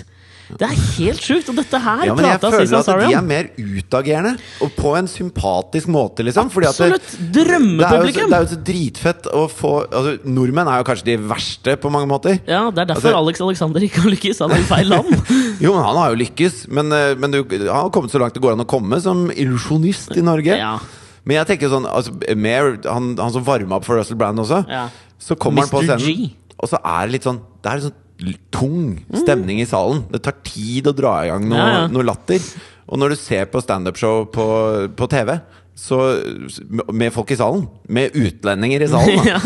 Det 0.58 0.66
er 0.66 0.74
helt 0.98 1.22
sjukt! 1.22 1.48
Og 1.52 1.56
dette 1.60 1.78
her 1.84 2.04
Ja, 2.08 2.14
men 2.14 2.26
jeg 2.26 2.40
føler 2.42 2.78
at 2.80 2.90
de 3.04 3.14
er 3.14 3.24
mer 3.26 3.48
utagerende, 3.58 4.32
og 4.64 4.72
på 4.76 4.94
en 4.98 5.08
sympatisk 5.10 5.90
måte, 5.92 6.24
liksom. 6.26 6.50
Absolutt! 6.50 7.10
Drømmepublikum! 7.34 8.30
det 8.30 8.38
er 8.38 8.44
jo 8.46 8.50
så 8.54 8.60
dritfett 8.70 9.28
å 9.36 9.44
få 9.50 9.72
altså, 9.86 10.16
Nordmenn 10.28 10.70
er 10.70 10.82
jo 10.82 10.88
kanskje 10.90 11.08
de 11.10 11.16
verste 11.30 11.76
på 11.80 11.92
mange 11.92 12.10
måter. 12.10 12.40
Ja, 12.46 12.70
Det 12.70 12.84
er 12.84 12.90
derfor 12.94 13.10
Altså- 13.10 13.22
Alex 13.22 13.40
Alexander 13.40 13.80
ikke 13.86 14.00
har 14.04 14.10
lykkes. 14.10 14.38
Han 14.40 14.50
er 14.56 14.62
i 14.64 14.68
feil 14.68 14.88
land. 14.88 15.14
Jo, 15.64 15.74
men 15.74 15.82
han 15.84 15.96
har 16.00 16.14
jo 16.14 16.20
lykkes. 16.22 16.68
Men, 16.72 16.92
eh, 16.92 17.14
men 17.20 17.30
du, 17.34 17.42
han 17.44 17.68
har 17.68 17.90
kommet 17.92 18.10
så 18.12 18.18
langt 18.22 18.34
det 18.34 18.40
går 18.42 18.54
an 18.56 18.64
å 18.64 18.68
komme 18.68 19.00
som 19.04 19.26
illusjonist 19.30 20.14
i 20.16 20.22
Norge. 20.24 20.56
Ja. 20.56 20.78
Men 21.24 21.36
jeg 21.40 21.50
tenker 21.52 21.68
sånn 21.72 21.84
altså, 21.88 22.14
Mer, 22.36 22.78
han, 22.88 23.12
han 23.20 23.32
som 23.34 23.44
varma 23.44 23.76
opp 23.76 23.84
for 23.88 24.00
Russell 24.00 24.16
Brand 24.20 24.40
også, 24.40 24.62
Ja. 24.70 24.86
så 25.20 25.36
kommer 25.36 25.66
han 25.66 25.72
på 25.72 25.82
Mr. 25.84 25.98
scenen, 26.00 26.30
G. 26.30 26.54
og 26.58 26.70
så 26.72 26.80
er 26.80 27.06
det 27.06 27.12
litt 27.18 27.26
sånn 27.28 27.40
Det 27.60 27.68
er 27.70 27.76
litt 27.80 27.88
sånn 27.90 27.98
tung 28.54 28.98
stemning 29.22 29.60
i 29.62 29.66
salen. 29.68 30.04
Det 30.12 30.22
tar 30.26 30.36
tid 30.46 30.90
å 30.90 30.94
dra 30.96 31.14
i 31.24 31.30
gang 31.32 31.48
noe, 31.48 31.58
Ja, 31.58 31.70
ja. 31.78 31.86
noe 31.92 32.04
latter. 32.06 32.40
Og 32.90 32.98
når 32.98 33.14
du 33.14 33.16
ser 33.20 33.46
på 33.46 33.62
standup-show 33.62 34.24
på, 34.34 34.46
på 34.98 35.08
TV 35.12 35.36
så, 35.80 35.96
med 36.92 37.08
folk 37.14 37.30
i 37.32 37.38
salen, 37.40 37.62
med 37.88 38.12
utlendinger 38.18 38.82
i 38.84 38.88
salen, 38.90 39.16
da, 39.24 39.30
Ja. 39.30 39.38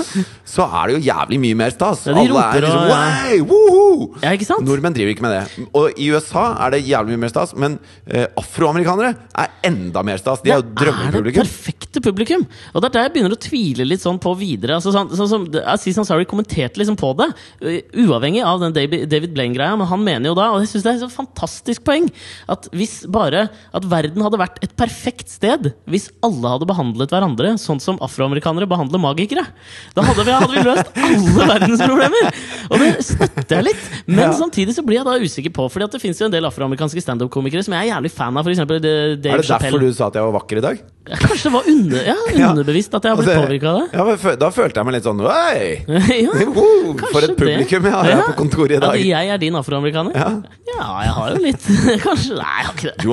så 0.51 0.64
er 0.66 0.91
det 0.91 0.97
jo 0.97 1.03
jævlig 1.07 1.39
mye 1.45 1.59
mer 1.61 1.70
stas. 1.74 2.03
Ja, 2.09 2.14
Alle 2.18 2.43
er 2.49 2.64
liksom 2.64 2.89
ja. 2.91 3.03
Woohoo!» 3.47 4.09
Ja, 4.24 4.32
ikke 4.35 4.49
sant? 4.49 4.64
Nordmenn 4.66 4.97
driver 4.97 5.12
ikke 5.14 5.24
med 5.24 5.35
det. 5.37 5.68
Og 5.78 5.95
i 6.01 6.09
USA 6.11 6.49
er 6.66 6.74
det 6.74 6.80
jævlig 6.89 7.14
mye 7.14 7.22
mer 7.26 7.30
stas, 7.32 7.55
men 7.55 7.76
eh, 8.11 8.26
afroamerikanere 8.41 9.12
er 9.45 9.53
enda 9.70 10.03
mer 10.07 10.18
stas. 10.18 10.43
De 10.43 10.51
er 10.51 10.59
jo 10.59 10.66
Det 10.74 10.89
er 10.91 11.22
det 11.28 11.37
perfekte 11.39 12.03
publikum. 12.03 12.43
Og 12.74 12.82
det 12.82 12.91
er 12.91 12.97
der 12.99 13.07
jeg 13.07 13.14
begynner 13.14 13.37
å 13.37 13.41
tvile 13.47 13.87
litt 13.87 14.03
sånn 14.03 14.18
på 14.22 14.35
videre. 14.41 14.80
Altså, 14.80 14.91
sånn, 14.95 15.14
sånn 15.14 15.30
som 15.30 15.47
Aziz 15.70 15.99
Ansari 16.03 16.26
kommenterte 16.28 16.82
liksom 16.82 16.99
på 16.99 17.12
det, 17.20 17.30
uh, 17.62 17.78
uavhengig 18.09 18.43
av 18.43 18.59
den 18.64 18.74
David 18.74 19.07
David 19.12 19.37
Blaine-greia. 19.37 19.78
Men 19.78 19.87
han 19.93 20.03
mener 20.03 20.32
jo 20.32 20.37
da, 20.39 20.51
og 20.57 20.64
jeg 20.64 20.72
syns 20.74 20.89
det 20.89 20.97
er 20.97 21.07
et 21.07 21.14
fantastisk 21.14 21.87
poeng, 21.87 22.11
at 22.51 22.66
hvis 22.74 23.05
bare 23.14 23.47
at 23.76 23.87
verden 23.89 24.24
hadde 24.26 24.41
vært 24.43 24.59
et 24.64 24.74
perfekt 24.78 25.30
sted 25.30 25.70
hvis 25.87 26.09
alle 26.23 26.23
hadde 26.24 26.66
behandlet 26.68 27.12
hverandre 27.14 27.52
sånn 27.60 27.80
som 27.82 27.98
afroamerikanere 28.04 28.66
behandler 28.70 29.02
magikere, 29.02 29.44
da 29.94 30.02
hadde 30.06 30.24
vi, 30.26 30.32
hadde 30.34 30.52
vi 30.54 30.64
løst 30.64 30.90
alle 31.04 31.48
verdens 31.52 31.82
problemer! 31.84 32.40
Og 32.70 32.80
det 32.80 32.90
støtter 33.04 33.56
jeg 33.58 33.64
litt. 33.70 33.84
Men 34.06 34.24
Ja. 34.24 34.32
samtidig 34.38 34.74
så 34.76 34.82
blir 34.86 35.00
jeg 35.02 35.06
da 35.08 35.18
usikker 35.20 35.52
på, 35.54 35.68
Fordi 35.70 35.84
at 35.84 35.92
det 35.92 36.00
fins 36.02 36.20
en 36.24 36.30
del 36.32 36.44
afroamerikanske 36.48 37.02
standup-komikere 37.04 37.64
som 37.66 37.74
jeg 37.76 37.88
er 37.88 37.94
jævlig 37.94 38.10
fan 38.14 38.36
av. 38.36 38.44
For 38.46 38.54
eksempel 38.54 38.76
eh, 38.80 39.16
Dave 39.20 39.34
Er 39.34 39.42
det 39.42 39.46
Chappelle. 39.48 39.76
derfor 39.76 39.80
du 39.84 39.92
sa 39.92 40.06
at 40.08 40.14
jeg 40.18 40.24
var 40.24 40.34
vakker 40.40 40.60
i 40.60 40.64
dag? 40.64 40.82
Ja, 41.04 41.16
Kanskje 41.20 41.50
det 41.50 41.52
var 41.52 41.66
under, 41.68 42.06
ja, 42.08 42.16
underbevisst 42.54 42.94
at 42.96 43.04
jeg 43.04 43.12
har 43.12 43.18
blitt 43.20 43.28
Altså, 43.28 43.44
påvirka 43.44 43.68
av 43.68 43.76
det? 43.82 43.86
Ja, 43.92 44.04
men 44.08 44.38
da 44.40 44.48
følte 44.56 44.80
jeg 44.80 44.86
meg 44.88 44.94
litt 44.96 45.04
sånn 45.04 45.20
ja, 45.24 46.32
For 47.12 47.26
et 47.26 47.36
publikum 47.36 47.84
jeg 47.84 47.92
har 47.92 48.08
her 48.08 48.22
på 48.30 48.36
kontoret 48.40 48.78
i 48.78 48.80
dag! 48.80 48.94
At 48.96 49.04
jeg 49.04 49.32
er 49.34 49.42
din 49.42 49.58
afroamerikaner? 49.60 50.16
Ja. 50.16 50.30
Jeg 50.74 51.12
har 51.18 51.34
jo 51.34 51.42
litt 51.44 51.66
Kanskje 52.02 52.38
Nei, 52.38 52.54
jeg 52.56 52.66
har 52.66 52.72
ikke 52.74 52.88
det. 52.88 53.04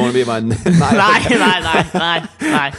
Nei, 0.79 0.91
nei, 0.97 1.57
nei, 1.61 1.81
nei, 1.93 2.17
nei. 2.47 2.69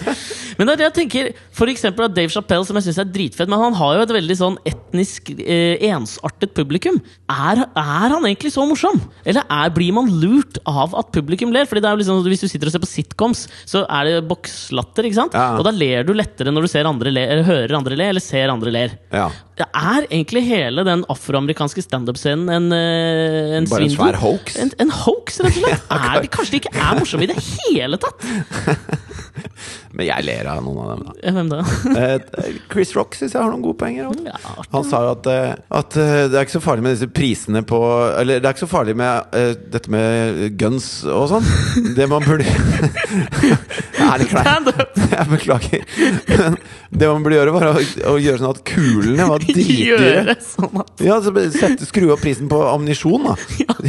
Men 0.58 0.68
det 0.68 0.74
er 0.74 0.80
det 0.80 0.86
jeg 0.88 0.96
tenker 1.00 1.30
For 1.56 1.70
eksempel 1.70 2.06
at 2.06 2.14
Dave 2.16 2.32
Chappelle, 2.32 2.66
som 2.68 2.78
jeg 2.78 2.88
syns 2.88 3.00
er 3.02 3.10
dritfett, 3.12 3.50
men 3.50 3.60
han 3.60 3.76
har 3.78 3.96
jo 3.96 4.04
et 4.06 4.14
veldig 4.16 4.36
sånn 4.38 4.58
etnisk 4.68 5.32
eh, 5.36 5.80
ensartet 5.92 6.54
publikum. 6.56 6.98
Er, 7.32 7.64
er 7.66 8.14
han 8.14 8.18
egentlig 8.20 8.52
så 8.54 8.66
morsom? 8.68 9.00
Eller 9.28 9.46
er, 9.46 9.72
blir 9.74 9.94
man 9.96 10.10
lurt 10.22 10.60
av 10.68 10.96
at 10.98 11.12
publikum 11.14 11.54
ler? 11.54 11.68
Fordi 11.68 11.84
det 11.84 11.90
er 11.90 11.96
jo 11.96 12.02
liksom, 12.02 12.24
Hvis 12.28 12.44
du 12.44 12.48
sitter 12.50 12.70
og 12.70 12.76
ser 12.76 12.84
på 12.84 12.90
sitcoms, 12.90 13.46
så 13.68 13.84
er 13.86 14.08
det 14.08 14.26
bokslatter, 14.30 15.08
ikke 15.08 15.20
sant? 15.22 15.38
Ja. 15.38 15.56
Og 15.58 15.66
da 15.66 15.74
ler 15.74 16.06
du 16.08 16.14
lettere 16.16 16.54
når 16.54 16.66
du 16.66 16.72
ser 16.72 16.88
andre 16.88 17.14
le, 17.14 17.24
eller 17.36 17.48
hører 17.48 17.78
andre 17.78 17.98
le, 17.98 18.10
eller 18.14 18.24
ser 18.24 18.52
andre 18.52 18.74
ler. 18.74 18.98
Ja. 19.14 19.28
Det 19.58 19.66
er 19.68 20.06
egentlig 20.08 20.42
hele 20.48 20.84
den 20.86 21.04
afroamerikanske 21.12 21.84
standup-scenen 21.84 22.48
en, 22.48 22.72
eh, 22.72 23.56
en 23.58 23.68
Bare 23.70 23.86
en 23.86 23.92
svær 23.92 24.18
hoax? 24.22 24.56
En, 24.62 24.72
en 24.80 24.92
hoax, 25.02 25.40
rett 25.44 25.58
og 25.58 25.66
slett. 25.66 25.88
Er 26.02 26.22
de, 26.24 26.30
kanskje 26.32 26.56
de 26.56 26.62
ikke 26.62 26.72
er 26.76 26.98
morsomme 26.98 27.26
i 27.26 27.30
det 27.30 27.38
hele 27.42 28.00
tatt? 28.00 28.24
Men 29.96 30.08
jeg 30.08 30.26
ler 30.26 30.48
av 30.50 30.62
noen 30.64 30.80
av 30.82 30.90
dem, 30.92 31.02
da. 31.08 31.32
Hvem 31.36 31.52
da? 31.52 31.62
Eh, 32.02 32.56
Chris 32.72 32.94
Rock 32.96 33.14
syns 33.18 33.34
jeg 33.34 33.42
har 33.42 33.50
noen 33.52 33.62
gode 33.64 33.78
poenger. 33.80 34.08
også. 34.08 34.24
Ja. 34.26 34.66
Han 34.72 34.86
sa 34.88 35.02
jo 35.04 35.10
at, 35.12 35.28
eh, 35.30 35.52
at 35.78 35.96
eh, 36.00 36.12
det 36.32 36.38
er 36.38 36.46
ikke 36.46 36.56
så 36.56 36.62
farlig 36.64 36.86
med 36.86 36.96
disse 36.96 37.08
prisene 37.12 37.62
på 37.68 37.78
Eller 38.18 38.40
det 38.40 38.48
er 38.48 38.56
ikke 38.56 38.64
så 38.64 38.70
farlig 38.70 38.94
med 38.98 39.34
uh, 39.36 39.52
dette 39.74 39.92
med 39.92 40.56
guns 40.60 40.88
og 41.06 41.28
sånn. 41.34 41.50
Det 41.98 42.06
man 42.10 42.24
burde 42.24 42.46
Det 42.48 44.06
er 44.06 44.22
litt 44.22 44.32
kleint. 44.32 44.70
Jeg 45.12 45.28
beklager. 45.30 45.84
Men 46.28 46.56
det 46.92 47.08
man 47.08 47.24
burde 47.24 47.38
gjøre, 47.38 47.54
var 47.54 47.66
å, 47.70 47.74
å 48.12 48.14
gjøre 48.20 48.40
sånn 48.42 48.52
at 48.52 48.62
kulene 48.68 49.28
var 49.30 49.44
dritdyre. 49.44 50.36
Sånn 50.44 50.80
at 50.82 51.04
Ja, 51.04 51.18
så 51.24 51.32
sette, 51.54 51.88
Skru 51.88 52.10
opp 52.12 52.24
prisen 52.24 52.50
på 52.52 52.60
ammunisjon, 52.68 53.28
da. 53.30 53.36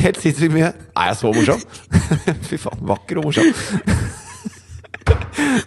Helt 0.06 0.22
sinnssykt 0.24 0.54
mye. 0.56 0.74
Er 0.96 1.12
jeg 1.12 1.20
så 1.20 1.34
morsom? 1.36 1.64
Fy 2.48 2.60
faen, 2.62 2.84
vakker 2.94 3.22
og 3.22 3.32
morsom. 3.32 3.52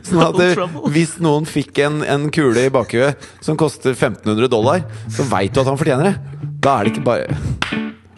Sånn 0.06 0.22
at 0.22 0.36
det, 0.38 0.50
hvis 0.94 1.16
noen 1.22 1.46
fikk 1.48 1.80
en, 1.84 2.00
en 2.06 2.28
kule 2.34 2.66
i 2.68 2.72
bakhuet 2.72 3.22
som 3.44 3.58
koster 3.58 3.94
1500 3.96 4.50
dollar, 4.52 4.84
så 5.12 5.26
veit 5.30 5.54
du 5.54 5.62
at 5.62 5.70
han 5.70 5.80
fortjener 5.80 6.10
det. 6.10 6.16
Da 6.62 6.78
er 6.80 6.86
det 6.88 6.94
ikke 6.94 7.06
bare 7.06 7.26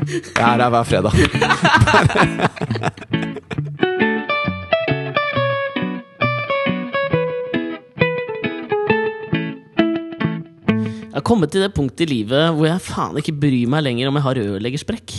Jeg 0.08 0.36
er 0.36 0.62
her 0.62 0.70
hver 0.72 0.86
fredag. 0.88 1.12
Jeg 11.08 11.16
har 11.16 11.24
kommet 11.26 11.50
til 11.50 11.64
det 11.64 11.72
punktet 11.74 12.04
i 12.06 12.12
livet 12.12 12.52
hvor 12.54 12.68
jeg 12.68 12.84
faen 12.84 13.18
ikke 13.18 13.34
bryr 13.42 13.70
meg 13.72 13.82
lenger 13.88 14.10
om 14.10 14.18
jeg 14.20 14.26
har 14.28 14.38
rørleggersprekk. 14.38 15.16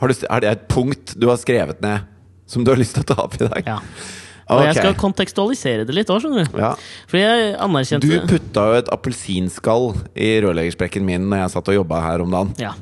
Har 0.00 0.12
du, 0.12 0.14
er 0.28 0.44
det 0.44 0.50
et 0.52 0.66
punkt 0.72 1.14
du 1.16 1.28
har 1.30 1.38
skrevet 1.40 1.80
ned 1.84 2.04
som 2.46 2.64
du 2.64 2.70
har 2.72 2.78
lyst 2.78 2.94
til 2.98 3.04
å 3.06 3.10
ta 3.14 3.22
opp 3.24 3.36
i 3.40 3.44
dag? 3.46 3.62
Ja. 3.66 3.78
Og 4.46 4.60
jeg 4.62 4.76
skal 4.78 4.92
kontekstualisere 4.94 5.86
det 5.88 5.94
litt 5.96 6.10
òg, 6.12 6.20
skjønner 6.22 6.46
du. 6.46 6.58
Ja. 6.62 6.74
Fordi 7.10 7.22
jeg 7.24 7.54
anerkjente 7.64 8.06
Du 8.06 8.28
putta 8.30 8.66
jo 8.70 8.76
et 8.78 8.90
appelsinskall 8.94 9.88
i 10.14 10.36
rørleggersprekken 10.44 11.02
min 11.08 11.24
når 11.32 11.40
jeg 11.46 11.54
satt 11.56 11.72
og 11.72 11.80
jobba 11.80 12.02
her 12.04 12.22
om 12.22 12.30
dagen. 12.36 12.52
Ja. 12.62 12.76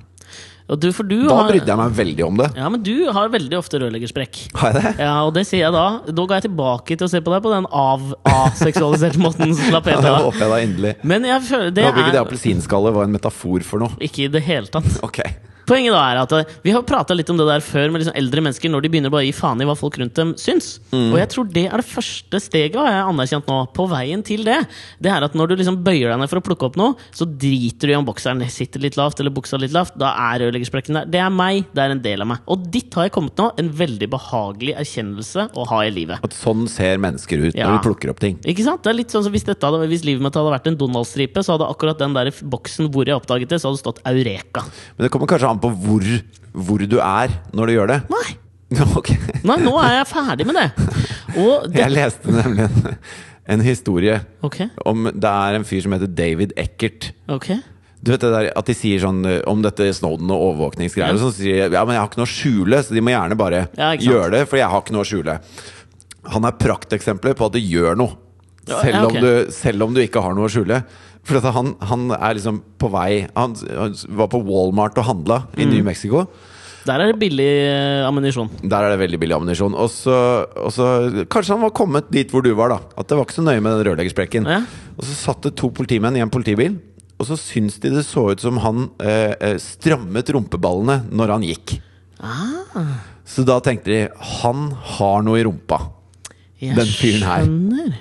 Du, 0.65 0.89
du 0.89 1.27
Da 1.29 1.35
har 1.37 1.49
brydde 1.51 1.69
jeg 1.69 1.77
meg 1.77 1.97
veldig 1.97 2.23
om 2.25 2.39
det. 2.41 2.47
Ja, 2.57 2.69
men 2.73 2.81
du 2.85 2.93
har 3.13 3.29
veldig 3.33 3.57
ofte 3.59 3.81
rørleggersprekk. 3.83 4.39
Har 4.57 4.73
jeg 4.73 4.81
det? 4.81 4.93
Ja, 5.05 5.15
og 5.27 5.35
det 5.37 5.43
sier 5.49 5.61
jeg 5.67 5.75
da. 5.77 5.83
Da 6.09 6.25
går 6.25 6.39
jeg 6.39 6.47
tilbake 6.47 6.97
til 6.97 7.05
å 7.05 7.11
se 7.13 7.21
på 7.25 7.35
deg 7.35 7.43
på 7.45 7.53
den 7.53 7.69
av 7.69 8.07
aseksualiserte 8.33 9.21
måten. 9.21 9.53
Ja, 9.69 9.81
det 9.85 10.15
håper 10.25 10.41
jeg 10.41 10.53
da 10.55 10.61
inderlig. 10.65 10.95
Men 11.05 11.29
jeg 11.29 11.45
føler 11.49 11.69
det 11.77 11.85
Jeg 11.85 11.93
håper 11.93 12.07
ikke 12.07 12.17
det 12.17 12.23
appelsinskallet 12.23 12.97
var 12.97 13.09
en 13.09 13.17
metafor 13.17 13.65
for 13.69 13.85
noe. 13.85 13.97
ikke 14.09 14.25
i 14.25 14.31
det 14.33 14.45
hele 14.49 14.73
tatt. 14.73 14.89
Ok. 15.05 15.21
Poenget 15.69 15.95
da 15.95 16.03
er 16.13 16.21
at 16.23 16.33
eh, 16.37 16.55
Vi 16.65 16.73
har 16.75 16.85
prata 16.87 17.17
litt 17.17 17.31
om 17.33 17.39
det 17.41 17.47
der 17.49 17.65
før 17.65 17.91
med 17.93 18.03
liksom 18.03 18.17
eldre 18.19 18.45
mennesker 18.45 18.73
når 18.73 18.85
de 18.85 18.91
begynner 18.93 19.13
bare 19.13 19.25
å 19.25 19.29
gi 19.29 19.35
faen 19.37 19.63
i 19.63 19.69
hva 19.69 19.77
folk 19.79 19.99
rundt 20.01 20.17
dem 20.19 20.35
syns. 20.41 20.79
Mm. 20.93 21.11
Og 21.13 21.19
jeg 21.21 21.31
tror 21.35 21.51
det 21.55 21.67
er 21.69 21.81
det 21.83 21.89
første 21.89 22.41
steget 22.43 22.79
har 22.81 22.91
jeg 22.91 23.07
anerkjent 23.13 23.49
nå, 23.51 23.59
på 23.77 23.87
veien 23.91 24.25
til 24.27 24.45
det. 24.47 24.59
Det 25.03 25.13
er 25.13 25.27
at 25.27 25.37
når 25.39 25.53
du 25.53 25.57
liksom 25.61 25.81
bøyer 25.87 26.13
deg 26.13 26.21
ned 26.21 26.33
for 26.33 26.41
å 26.41 26.45
plukke 26.45 26.69
opp 26.69 26.79
noe, 26.81 26.97
så 27.15 27.27
driter 27.29 27.91
du 27.91 27.95
i 27.95 27.99
om 27.99 28.07
bokseren 28.07 28.43
sitter 28.53 28.83
litt 28.85 28.99
lavt 29.01 29.21
eller 29.23 29.35
buksa 29.35 29.59
litt 29.61 29.75
lavt. 29.75 29.97
Da 30.01 30.13
er 30.31 30.45
rørleggersprekken 30.45 31.01
der. 31.01 31.11
Det 31.11 31.23
er 31.23 31.33
meg, 31.33 31.65
det 31.75 31.85
er 31.85 31.95
en 31.95 32.03
del 32.05 32.25
av 32.25 32.31
meg. 32.35 32.45
Og 32.51 32.67
ditt 32.75 32.95
har 32.99 33.09
jeg 33.09 33.15
kommet 33.17 33.39
nå. 33.41 33.51
En 33.61 33.71
veldig 33.79 34.09
behagelig 34.13 34.77
erkjennelse 34.81 35.49
å 35.57 35.67
ha 35.71 35.81
i 35.87 35.93
livet. 35.95 36.25
At 36.27 36.37
sånn 36.37 36.67
ser 36.71 37.01
mennesker 37.03 37.49
ut 37.49 37.55
Ja. 37.57 37.69
når 37.71 37.81
du 37.81 37.89
plukker 37.89 38.13
opp 38.13 38.21
ting. 38.23 38.39
Ikke 38.45 38.65
sant? 38.67 38.83
Det 38.85 38.93
er 38.93 38.99
litt 39.01 39.15
sånn 39.15 39.25
som 39.25 39.35
Hvis, 39.35 39.47
hadde, 39.49 39.87
hvis 39.91 40.05
livet 40.07 40.23
mitt 40.23 40.37
hadde 40.39 40.53
vært 40.53 40.69
en 40.71 40.77
Donald-stripe, 40.79 41.43
så 41.43 41.57
hadde 41.57 41.67
akkurat 41.67 41.99
den 41.99 42.15
der 42.15 42.31
boksen 42.31 42.91
hvor 42.95 43.09
jeg 43.09 43.17
oppdaget 43.19 43.51
det, 43.51 43.59
så 43.61 43.69
hadde 43.71 43.81
det 43.81 43.83
stått 43.83 44.03
Eureka. 44.07 44.63
Men 44.95 45.07
det 45.07 45.11
kommer 45.11 45.27
kanskje 45.31 45.51
an 45.55 45.61
på 45.63 45.73
hvor, 45.85 46.09
hvor 46.55 46.85
du 46.85 46.99
er 47.01 47.37
når 47.55 47.71
du 47.71 47.79
gjør 47.79 47.95
det. 47.95 48.01
Nei! 48.15 48.27
Okay. 48.99 49.15
Nei, 49.47 49.59
nå 49.63 49.75
er 49.79 50.01
jeg 50.01 50.07
ferdig 50.11 50.47
med 50.49 50.57
det. 50.59 50.65
Det 51.35 51.79
Jeg 51.85 51.93
leste 51.93 52.33
nemlig 52.33 52.65
en, 52.65 52.97
en 53.55 53.63
historie 53.63 54.17
okay. 54.43 54.67
om 54.89 55.07
Det 55.13 55.31
er 55.31 55.59
en 55.59 55.67
fyr 55.69 55.85
som 55.85 55.95
heter 55.95 56.11
David 56.11 56.57
Eckert. 56.59 57.13
Okay. 57.31 57.61
Du 58.05 58.13
vet 58.13 58.25
det 58.25 58.33
der 58.33 58.51
At 58.59 58.69
de 58.69 58.77
sier 58.77 59.01
sånn 59.03 59.23
eh, 59.29 59.41
om 59.51 59.63
dette 59.65 59.87
Snowden 59.97 60.33
og 60.35 60.49
overvåkningsgreier, 60.51 61.15
Ja. 61.15 61.17
og 61.17 61.23
så 61.23 61.31
sier 61.39 61.69
ja, 61.69 61.85
men 61.85 61.97
jeg 61.97 62.03
har 62.03 62.11
ikke 62.11 62.21
noe 62.21 62.29
å 62.29 62.35
skjule, 62.35 62.83
så 62.85 62.97
de 62.97 63.05
må 63.05 63.15
gjerne 63.15 63.39
bare 63.41 63.65
Ja, 63.79 63.95
gjøre 63.95 64.35
det, 64.37 64.45
for 64.51 64.61
jeg 64.61 64.71
har 64.73 64.85
ikke 64.85 64.97
noe 64.97 65.07
å 65.07 65.09
skjule. 65.09 65.39
Han 66.35 66.49
er 66.49 66.61
prakteksempler 66.61 67.37
på 67.39 67.49
at 67.49 67.57
det 67.57 67.65
gjør 67.65 67.99
noe, 68.01 68.17
selv, 68.65 68.91
ja, 68.91 69.03
okay. 69.05 69.21
om, 69.21 69.25
du, 69.25 69.53
selv 69.53 69.87
om 69.87 69.97
du 69.97 70.01
ikke 70.05 70.23
har 70.25 70.37
noe 70.37 70.49
å 70.49 70.53
skjule. 70.53 70.83
For 71.25 71.41
han, 71.41 71.75
han 71.89 72.11
er 72.13 72.35
liksom 72.37 72.59
på 72.79 72.91
vei 72.93 73.23
Han, 73.35 73.55
han 73.65 73.95
var 74.19 74.29
på 74.29 74.43
Walmart 74.45 74.99
og 75.01 75.07
handla 75.09 75.39
i 75.57 75.65
Mm. 75.65 75.71
New 75.73 75.85
Mexico. 75.87 76.27
Der 76.85 77.01
er 77.01 77.13
det 77.13 77.17
billig 77.23 77.47
eh, 77.65 78.05
ammunisjon. 78.05 78.51
Der 78.61 78.85
er 78.85 78.91
det 78.93 78.99
veldig 79.01 79.19
billig 79.23 79.33
ammunisjon. 79.39 79.73
Og 79.73 79.89
så, 79.89 80.13
Kanskje 81.33 81.55
han 81.55 81.63
var 81.65 81.73
kommet 81.73 82.11
dit 82.13 82.29
hvor 82.29 82.45
du 82.45 82.51
var, 82.59 82.75
da. 82.75 82.79
At 83.01 83.09
det 83.09 83.17
var 83.17 83.25
ikke 83.25 83.39
så 83.39 83.45
nøye 83.47 83.63
med 83.65 83.73
den 83.79 83.87
rørleggersprekken. 83.89 84.45
Ja. 84.45 84.59
Og 84.99 85.07
så 85.09 85.15
satt 85.17 85.41
det 85.49 85.55
to 85.57 85.71
politimenn 85.73 86.19
i 86.19 86.21
en 86.21 86.29
politibil, 86.35 86.77
og 87.17 87.25
så 87.31 87.39
syns 87.41 87.79
de 87.81 87.89
det 87.95 88.05
så 88.05 88.27
ut 88.35 88.43
som 88.45 88.61
han 88.61 88.91
eh, 89.01 89.33
eh, 89.41 89.57
strammet 89.63 90.29
rumpeballene 90.37 91.07
når 91.09 91.33
han 91.39 91.47
gikk. 91.49 91.79
Ah, 92.21 92.85
Så 93.25 93.47
da 93.49 93.57
tenkte 93.65 93.89
de 93.89 94.03
han 94.43 94.69
har 94.99 95.25
noe 95.25 95.41
i 95.41 95.45
rumpa. 95.49 95.81
jeg 96.61 96.77
Den 96.77 96.93
fyren 97.01 97.25
her. 97.25 97.47
skjønner. 97.49 97.97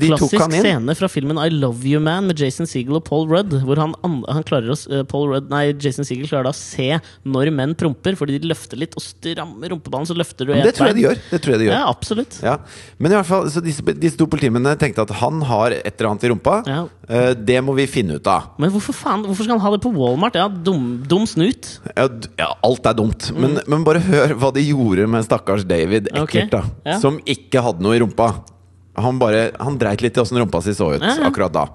Klassisk 0.00 0.54
scene 0.62 0.94
fra 0.98 1.08
filmen 1.10 1.38
I 1.42 1.48
Love 1.52 1.84
You 1.88 2.00
Man 2.02 2.26
med 2.30 2.38
Jason 2.40 2.66
Segel 2.68 2.96
og 2.98 3.04
Paul 3.08 3.26
Rudd. 3.30 3.52
Hvor 3.66 3.80
han, 3.82 3.94
han 4.02 4.46
klarer 4.48 4.72
å, 4.72 4.76
eh, 4.92 5.02
Paul 5.08 5.28
Rudd, 5.32 5.50
nei, 5.52 5.72
Jason 5.72 6.06
Segel 6.08 6.28
klarer 6.30 6.48
da 6.48 6.52
å 6.54 6.58
se 6.58 6.88
når 7.28 7.50
menn 7.54 7.74
promper, 7.78 8.16
fordi 8.18 8.38
de 8.42 8.50
løfter 8.50 8.80
litt 8.80 8.96
og 8.98 9.04
strammer 9.04 9.72
rumpeballen. 9.74 10.08
Så 10.10 10.16
løfter 10.18 10.48
du 10.48 10.54
det 10.54 10.74
tror 10.76 10.90
jeg 10.92 10.98
de 11.00 11.06
gjør. 11.06 11.22
Det 11.30 11.42
tror 11.42 11.54
jeg 11.56 11.62
de 11.62 11.68
gjør. 11.68 11.76
Ja, 11.76 11.82
absolutt. 11.90 12.38
Ja. 12.44 12.56
Men 12.98 13.12
i 13.14 13.18
hvert 13.18 13.28
fall, 13.28 13.48
så 13.52 13.62
disse, 13.64 13.84
disse 13.98 14.18
to 14.20 14.28
politimennene 14.30 14.78
tenkte 14.80 15.04
at 15.06 15.14
han 15.22 15.42
har 15.48 15.74
et 15.76 15.92
eller 15.96 16.12
annet 16.12 16.26
i 16.28 16.32
rumpa. 16.32 16.56
Ja. 16.68 16.82
Uh, 17.12 17.32
det 17.36 17.58
må 17.64 17.74
vi 17.76 17.88
finne 17.90 18.16
ut 18.20 18.28
av. 18.30 18.52
Men 18.62 18.70
hvorfor 18.72 18.94
faen, 18.96 19.24
hvorfor 19.26 19.44
skal 19.44 19.58
han 19.58 19.64
ha 19.64 19.74
det 19.74 19.82
på 19.84 19.90
Walmart? 19.96 20.38
Ja, 20.38 20.46
dum, 20.48 21.02
dum 21.08 21.26
snut. 21.28 21.74
Ja, 21.96 22.06
ja, 22.38 22.48
alt 22.64 22.86
er 22.88 22.96
dumt. 22.96 23.28
Men, 23.36 23.58
men 23.68 23.84
bare 23.86 24.00
hør 24.04 24.36
hva 24.40 24.52
de 24.54 24.62
gjorde 24.64 25.08
med 25.10 25.26
stakkars 25.26 25.66
David 25.68 26.08
Mm. 26.12 26.24
Eckert, 26.24 26.50
da. 26.52 26.62
ja. 26.86 26.96
Som 27.00 27.18
ikke 27.28 27.60
hadde 27.64 27.82
noe 27.84 27.94
i 27.96 28.00
rumpa. 28.02 28.26
Han 29.00 29.18
bare, 29.18 29.50
han 29.60 29.78
dreit 29.80 30.02
litt 30.04 30.16
i 30.16 30.20
åssen 30.20 30.38
rumpa 30.38 30.60
si 30.62 30.74
så 30.76 30.90
ut 30.94 31.02
Ja, 31.02 31.14
ja. 31.18 31.28
akkurat 31.30 31.52
da. 31.54 31.66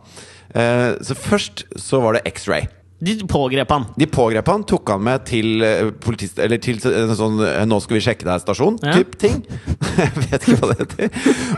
Eh, 0.53 0.91
så 1.01 1.15
først 1.17 1.65
så 1.79 2.01
var 2.03 2.13
det 2.17 2.25
X-ray. 2.29 2.67
De 2.99 3.13
pågrep 3.29 3.69
han. 3.69 3.83
De 3.97 4.07
pågrep 4.09 4.47
han, 4.49 4.63
tok 4.65 4.89
han 4.89 5.03
med 5.05 5.25
til 5.29 5.61
eh, 5.65 5.89
politist... 6.01 6.39
Eller 6.41 6.57
til 6.57 6.79
en 6.89 7.11
sånn 7.17 7.35
eh, 7.45 7.65
'nå 7.69 7.77
skal 7.83 7.97
vi 7.99 8.01
sjekke 8.07 8.25
deg'-stasjon 8.25 8.79
Ja. 8.85 8.93
typ 8.97 9.17
ting. 9.21 9.43
Jeg 9.97 10.13
vet 10.31 10.47
ikke 10.47 10.57
hva 10.63 10.71
det 10.73 10.79
heter. 10.85 11.11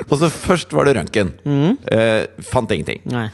Og 0.10 0.18
så 0.20 0.28
først 0.34 0.74
var 0.76 0.90
det 0.90 0.98
røntgen. 1.00 1.32
Eh, 1.88 2.26
fant 2.44 2.72
ingenting. 2.76 3.00
Nei. 3.08 3.30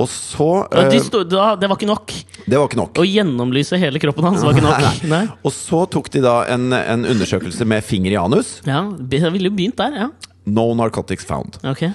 Og 0.00 0.08
så 0.08 0.46
Ja, 0.72 0.86
eh, 0.86 0.90
de 0.94 1.00
sto, 1.04 1.20
da, 1.28 1.50
det 1.60 1.68
var 1.68 1.76
ikke 1.76 1.90
nok. 1.90 2.14
Det 2.46 2.56
var 2.56 2.64
ikke 2.70 2.80
nok. 2.80 2.96
Å 2.96 3.04
gjennomlyse 3.04 3.76
hele 3.76 4.00
kroppen 4.00 4.24
hans 4.30 4.40
var 4.46 4.56
ikke 4.56 4.64
nok. 4.64 5.04
Nei. 5.12 5.26
Og 5.44 5.52
så 5.52 5.82
tok 5.92 6.08
de 6.16 6.22
da 6.24 6.38
en, 6.48 6.70
en 6.72 7.04
undersøkelse 7.04 7.66
med 7.68 7.84
finger 7.84 8.16
i 8.16 8.20
anus. 8.20 8.60
Ja, 8.64 8.86
Det 8.96 9.20
ville 9.34 9.50
jo 9.52 9.56
begynt 9.58 9.76
der, 9.76 10.00
ja. 10.06 10.08
No 10.46 10.72
narcotics 10.74 11.24
found. 11.28 11.58
Ok. 11.66 11.86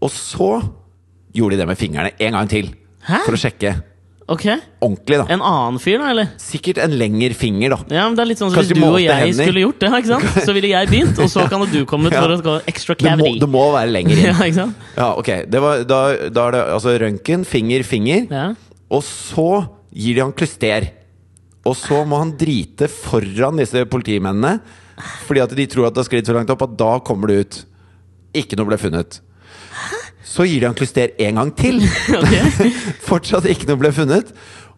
Og 0.00 0.10
så 0.14 0.50
gjorde 1.34 1.56
de 1.56 1.62
det 1.62 1.68
med 1.68 1.78
fingrene 1.80 2.12
en 2.18 2.32
gang 2.38 2.48
til. 2.50 2.72
Hæ? 3.08 3.22
For 3.26 3.36
å 3.36 3.40
sjekke 3.40 3.76
Ok 4.28 4.42
ordentlig, 4.84 5.16
da. 5.16 5.24
En 5.32 5.40
annen 5.40 5.78
fyr, 5.80 5.96
da, 6.02 6.10
eller? 6.12 6.26
Sikkert 6.36 6.76
en 6.84 6.92
lengre 7.00 7.32
finger, 7.32 7.72
da. 7.72 7.78
Ja, 7.96 8.02
men 8.10 8.16
det 8.18 8.20
er 8.26 8.28
litt 8.28 8.40
sånn 8.42 8.50
som 8.52 8.60
Hvis 8.60 8.74
du 8.76 8.82
og 8.84 8.98
jeg 9.00 9.08
hender? 9.08 9.46
skulle 9.48 9.62
gjort 9.62 9.78
det, 9.80 9.88
ikke 10.02 10.10
sant? 10.10 10.34
så 10.46 10.52
ville 10.52 10.68
jeg 10.68 10.90
begynt, 10.90 11.20
og 11.24 11.30
så 11.32 11.46
kan 11.48 11.64
du 11.72 11.78
komme 11.88 12.10
ut 12.10 12.12
Ja. 12.12 12.20
for 12.26 12.34
å 12.34 12.36
gå 12.44 12.56
extra 12.68 12.92
Det 12.98 13.06
cavity. 13.06 13.38
det 13.40 13.48
må 13.48 13.62
være 13.72 13.88
lenger 13.94 14.12
inn. 14.20 14.26
Ja, 14.28 14.34
ikke 14.44 14.58
sant? 14.58 14.84
Ja, 14.98 15.06
ok. 15.16 15.30
Det 15.48 15.62
var, 15.64 15.80
da, 15.88 16.00
da 16.28 16.44
er 16.50 16.56
det 16.58 16.60
altså 16.76 16.94
røntgen, 17.00 17.46
finger, 17.48 17.86
finger. 17.88 18.26
Ja. 18.28 18.44
Og 18.92 19.00
så 19.08 19.46
gir 19.96 20.20
de 20.20 20.26
han 20.26 20.36
klyster. 20.36 20.90
Og 21.64 21.74
så 21.80 22.02
må 22.04 22.20
han 22.20 22.34
drite 22.36 22.90
foran 22.92 23.56
disse 23.64 23.86
politimennene. 23.88 24.58
Fordi 25.24 25.40
at 25.46 25.56
de 25.56 25.66
tror 25.72 25.88
at 25.88 25.96
det 25.96 26.04
har 26.04 26.10
sklidd 26.10 26.28
så 26.28 26.36
langt 26.36 26.52
opp 26.52 26.68
at 26.68 26.76
da 26.76 26.92
kommer 27.00 27.32
det 27.32 27.40
ut. 27.46 27.58
Ikke 28.36 28.58
noe 28.58 28.68
ble 28.68 28.78
funnet. 28.80 29.20
Så 30.28 30.44
gir 30.44 30.60
de 30.60 30.68
han 30.68 30.76
klyster 30.76 31.14
en 31.24 31.38
gang 31.40 31.52
til. 31.56 31.80
Fortsatt 33.08 33.48
ikke 33.48 33.68
noe 33.70 33.80
ble 33.80 33.92
funnet. 33.96 34.32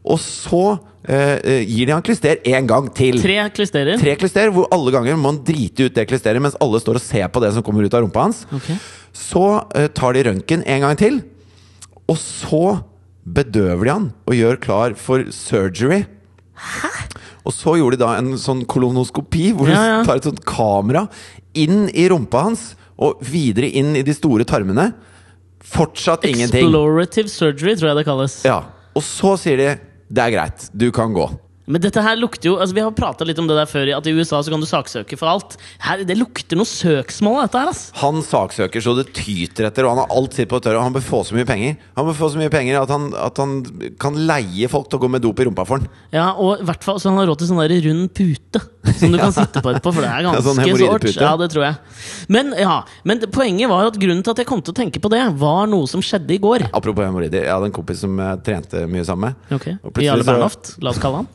Og 0.07 0.17
så 0.23 0.61
eh, 1.05 1.37
eh, 1.43 1.65
gir 1.69 1.91
de 1.91 1.93
han 1.97 2.05
klyster 2.07 2.39
en 2.49 2.69
gang 2.71 2.87
til. 2.97 3.19
Tre 3.21 3.41
klysterer. 3.57 3.99
Tre 4.01 4.15
klyster, 4.21 4.53
hvor 4.55 4.69
alle 4.73 4.95
ganger 4.95 5.19
må 5.21 5.35
han 5.35 5.43
drite 5.45 5.89
ut 5.91 5.97
det 5.99 6.07
klysteret 6.09 6.41
mens 6.41 6.57
alle 6.63 6.81
står 6.81 7.01
og 7.01 7.05
ser 7.05 7.27
på 7.35 7.43
det 7.45 7.51
som 7.57 7.67
kommer 7.67 7.85
ut 7.85 7.97
av 7.99 8.07
rumpa 8.07 8.29
hans. 8.29 8.45
Okay. 8.61 8.79
Så 9.17 9.45
eh, 9.77 9.91
tar 9.93 10.17
de 10.17 10.25
røntgen 10.31 10.65
en 10.65 10.87
gang 10.87 10.97
til, 11.01 11.21
og 12.09 12.17
så 12.21 12.65
bedøver 13.31 13.85
de 13.85 13.93
han 13.93 14.09
og 14.31 14.39
gjør 14.39 14.63
klar 14.63 14.97
for 14.99 15.27
surgery. 15.35 16.05
Og 17.45 17.53
så 17.57 17.77
gjorde 17.81 17.97
de 17.99 18.05
da 18.05 18.15
en 18.21 18.35
sånn 18.41 18.65
kolonoskopi, 18.69 19.51
hvor 19.57 19.69
Ja, 19.71 19.81
ja. 19.85 20.01
de 20.01 20.09
tar 20.09 20.21
et 20.21 20.27
sånt 20.29 20.43
kamera 20.49 21.07
inn 21.57 21.89
i 21.93 22.09
rumpa 22.13 22.47
hans 22.49 22.71
og 23.01 23.23
videre 23.25 23.71
inn 23.81 23.95
i 23.99 24.05
de 24.07 24.15
store 24.17 24.47
tarmene. 24.49 24.91
Fortsatt 25.61 26.25
ingenting. 26.29 26.69
Explorative 26.69 27.33
surgery, 27.33 27.77
tror 27.77 27.93
jeg 27.93 28.01
det 28.01 28.09
kalles. 28.09 28.41
Ja. 28.49 28.63
Og 28.97 29.05
så 29.07 29.37
sier 29.41 29.61
de 29.61 29.71
det 30.11 30.25
er 30.25 30.35
greit, 30.35 30.67
du 30.75 30.89
kan 30.95 31.15
gå. 31.15 31.29
Men 31.71 31.83
dette 31.85 32.03
her 32.03 32.17
lukter 32.19 32.51
jo 32.51 32.57
altså 32.59 32.75
Vi 32.75 32.83
har 32.83 32.95
prata 32.97 33.27
litt 33.27 33.39
om 33.39 33.47
det 33.47 33.55
der 33.55 33.69
før, 33.71 33.91
at 33.95 34.09
i 34.09 34.15
USA 34.17 34.41
så 34.43 34.51
kan 34.51 34.63
du 34.63 34.67
saksøke 34.67 35.19
for 35.21 35.31
alt. 35.31 35.55
Her, 35.85 36.03
det 36.07 36.17
lukter 36.19 36.59
noe 36.59 36.67
søksmål 36.67 37.45
dette 37.45 37.63
her, 37.63 37.71
ass. 37.71 37.85
Han 38.01 38.25
saksøker 38.27 38.83
så 38.83 38.97
det 38.99 39.11
tyter 39.15 39.69
etter, 39.69 39.87
og 39.87 39.95
han 39.95 40.03
har 40.03 40.17
alt 40.19 40.35
sitt 40.35 40.51
på 40.51 40.59
tørre. 40.59 40.81
Og 40.81 40.89
han 40.89 40.97
bør 40.97 41.05
få 41.07 41.23
så 41.29 41.37
mye 41.37 41.47
penger 41.47 41.77
Han 41.99 42.09
bør 42.09 42.19
få 42.19 42.33
så 42.35 42.41
mye 42.41 42.51
penger 42.53 42.81
at 42.81 42.91
han, 42.91 43.07
at 43.15 43.39
han 43.39 43.61
kan 44.03 44.19
leie 44.19 44.71
folk 44.73 44.91
til 44.91 44.99
å 44.99 45.05
gå 45.05 45.13
med 45.15 45.23
dop 45.23 45.39
i 45.39 45.47
rumpa 45.47 45.67
for 45.69 45.79
han. 45.79 45.91
Ja, 46.17 46.33
og 46.35 46.65
i 46.65 46.67
hvert 46.67 46.87
fall 46.87 46.99
så 46.99 47.13
han 47.13 47.23
har 47.23 47.31
råd 47.31 47.45
til 47.45 47.53
sånn 47.53 47.63
der 47.63 47.77
rund 47.87 48.11
pute 48.19 48.65
som 48.97 49.13
du 49.13 49.19
kan 49.21 49.33
sitte 49.35 49.61
på 49.63 49.73
etterpå, 49.73 49.93
for 49.93 50.05
det 50.05 50.11
er 50.11 50.23
Ja, 50.25 50.33
ganske 50.33 50.47
sånn 50.47 50.81
sårt. 50.81 51.09
Ja, 51.21 51.33
det 51.41 51.51
tror 51.53 51.67
jeg. 51.67 51.75
Men, 52.33 52.55
ja, 52.59 52.77
men 53.05 53.21
poenget 53.33 53.71
var 53.73 53.91
at 53.91 53.99
grunnen 54.01 54.23
til 54.25 54.35
at 54.35 54.43
jeg 54.43 54.49
kom 54.49 54.63
til 54.65 54.75
å 54.75 54.79
tenke 54.81 55.03
på 55.03 55.11
det, 55.13 55.21
var 55.41 55.69
noe 55.71 55.89
som 55.91 56.05
skjedde 56.05 56.37
i 56.37 56.41
går. 56.43 56.69
Apropos 56.73 57.05
hemoroider, 57.07 57.45
jeg 57.45 57.53
hadde 57.53 57.71
en 57.71 57.77
kompis 57.77 58.01
som 58.05 58.17
jeg 58.25 58.43
trente 58.47 58.87
mye 58.91 59.05
sammen 59.07 59.35
med. 59.35 59.61
Plutselig 59.61 60.09
Jarle 60.09 60.27
Bernhoft, 60.29 60.75
la 60.81 60.95
oss 60.95 61.03
kalle 61.03 61.23
han. 61.23 61.31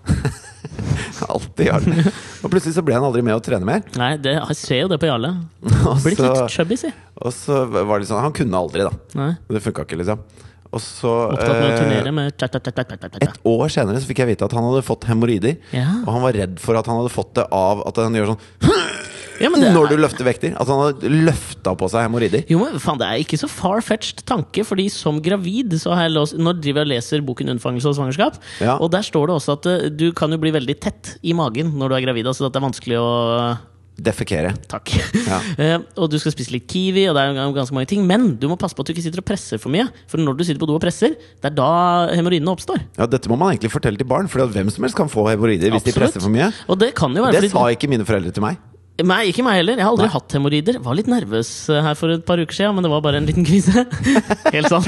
Alltid 1.36 1.70
Jarle. 1.70 2.06
Og 2.44 2.52
plutselig 2.52 2.76
så 2.76 2.84
ble 2.86 2.96
han 2.98 3.06
aldri 3.08 3.22
med 3.26 3.38
å 3.38 3.44
trene 3.44 3.68
mer. 3.68 3.86
Nei, 4.00 4.16
det, 4.22 4.36
jeg 4.38 4.58
ser 4.60 4.82
jo 4.84 4.90
det 4.92 5.00
på 5.02 5.10
Jarle. 5.10 5.32
Blitt 6.06 6.22
litt 6.22 6.42
chubby, 6.54 6.78
si. 6.80 6.92
og 7.22 7.32
så 7.36 7.64
var 7.72 8.02
det 8.02 8.10
sånn 8.10 8.24
Han 8.26 8.36
kunne 8.36 8.60
aldri, 8.60 8.86
da. 8.86 8.92
Nei. 9.18 9.32
Det 9.50 9.64
funka 9.64 9.86
ikke, 9.88 10.02
liksom. 10.02 10.24
Og 10.76 10.84
så 10.84 11.12
Opptatt 11.32 11.56
med 11.56 11.70
å 11.70 11.72
eh, 11.72 11.80
turnere 11.80 12.12
med 12.16 12.36
tja, 12.36 12.50
tja, 12.52 12.60
tja. 12.60 13.10
Et 13.24 13.38
år 13.48 13.72
senere 13.72 14.02
så 14.04 14.10
fikk 14.10 14.22
jeg 14.26 14.34
vite 14.34 14.48
at 14.48 14.56
han 14.58 14.66
hadde 14.68 14.84
fått 14.84 15.08
hemoroider. 15.08 15.56
Ja. 15.72 15.88
Og 16.04 16.12
han 16.18 16.26
var 16.26 16.36
redd 16.36 16.60
for 16.60 16.76
at 16.80 16.90
han 16.92 17.00
hadde 17.00 17.14
fått 17.14 17.32
det 17.40 17.48
av 17.56 17.86
at 17.88 18.02
han 18.04 18.18
gjør 18.18 18.34
sånn 18.34 18.44
Ja, 19.36 19.50
men 19.52 19.60
det 19.60 19.74
når 19.76 19.90
du 19.92 19.96
er, 19.98 20.02
løfter 20.06 20.24
vekter. 20.24 20.54
At 20.56 20.70
han 20.72 20.80
hadde 20.80 21.10
løfta 21.12 21.74
på 21.76 21.90
seg 21.92 22.06
hemoroider. 22.06 22.46
jo, 22.52 22.60
men 22.62 22.80
faen, 22.80 23.00
det 23.02 23.08
er 23.10 23.24
ikke 23.24 23.40
så 23.40 23.50
far-fetched 23.52 24.24
tanke, 24.28 24.64
fordi 24.68 24.86
som 24.94 25.20
gravid 25.24 25.76
så 25.82 25.92
har 25.92 26.08
jeg 26.08 26.16
låst, 26.16 26.38
Nå 26.40 26.54
driver 26.56 26.84
jeg 26.84 26.88
og 26.88 26.92
leser 26.94 27.26
boken 27.28 27.52
'Unnfangelse 27.52 27.92
og 27.92 27.98
svangerskap', 28.00 28.40
Ja. 28.64 28.78
og 28.80 28.92
der 28.96 29.04
står 29.04 29.28
det 29.28 29.36
også 29.36 29.58
at 29.60 29.66
eh, 29.72 29.90
du 29.92 30.12
kan 30.16 30.32
jo 30.32 30.40
bli 30.40 30.52
veldig 30.56 30.80
tett 30.80 31.18
i 31.24 31.36
magen 31.36 31.74
når 31.76 31.90
du 31.90 31.96
er 31.96 32.06
gravid. 32.08 32.28
Altså 32.32 32.48
at 32.48 32.54
det 32.56 32.62
er 32.64 32.68
vanskelig 32.70 33.00
å 33.00 33.12
Defekere. 33.96 34.52
Takk. 34.68 34.92
Ja. 35.26 35.38
uh, 35.56 35.86
og 36.04 36.10
du 36.12 36.18
skal 36.20 36.34
spise 36.36 36.52
litt 36.52 36.68
kiwi, 36.68 37.06
og 37.10 37.16
det 37.16 37.24
er 37.24 37.38
ganske 37.56 37.76
mange 37.78 37.88
ting. 37.94 38.04
Men 38.08 38.34
du 38.42 38.50
må 38.52 38.58
passe 38.60 38.76
på 38.76 38.84
at 38.84 38.90
du 38.92 38.94
ikke 38.96 39.06
sitter 39.06 39.24
og 39.24 39.28
presser 39.30 39.62
for 39.62 39.72
mye. 39.74 39.88
For 40.12 40.20
når 40.22 40.36
du 40.40 40.44
sitter 40.44 40.60
på 40.62 40.68
do 40.70 40.76
og 40.76 40.84
presser, 40.84 41.16
det 41.16 41.52
er 41.52 41.56
da 41.56 41.70
hemoroidene 42.12 42.52
oppstår. 42.52 42.84
Ja, 43.00 43.08
Dette 43.08 43.32
må 43.32 43.40
man 43.40 43.54
egentlig 43.56 43.72
fortelle 43.74 44.00
til 44.02 44.10
barn, 44.12 44.28
for 44.32 44.44
hvem 44.52 44.72
som 44.74 44.84
helst 44.88 45.00
kan 45.00 45.12
få 45.12 45.28
hemoroider 45.32 45.72
hvis 45.76 45.88
de 45.88 45.96
presser 45.96 46.24
for 46.24 46.34
mye. 46.34 46.52
Og 46.68 46.80
det 46.82 46.92
kan 47.00 47.16
jo 47.16 47.24
være 47.24 47.38
Det 47.40 47.46
fordi- 47.48 47.56
sa 47.56 47.68
ikke 47.78 47.92
mine 47.96 48.08
foreldre 48.08 48.36
til 48.36 48.44
meg. 48.46 48.60
Nei, 49.04 49.26
ikke 49.28 49.44
meg 49.44 49.58
heller. 49.60 49.76
Jeg 49.76 49.84
har 49.84 49.92
aldri 49.92 50.06
Nei. 50.08 50.14
hatt 50.14 50.32
hemoroider. 50.38 50.78
Var 50.80 50.96
litt 50.96 51.08
nervøs 51.12 51.50
eh, 51.68 51.82
her 51.84 51.98
for 52.00 52.14
et 52.14 52.24
par 52.24 52.40
uker 52.40 52.56
siden, 52.56 52.76
men 52.78 52.86
det 52.86 52.92
var 52.94 53.02
bare 53.04 53.20
en 53.20 53.26
liten 53.28 53.44
kvise. 53.44 53.84
Helt 54.56 54.72
sant. 54.72 54.88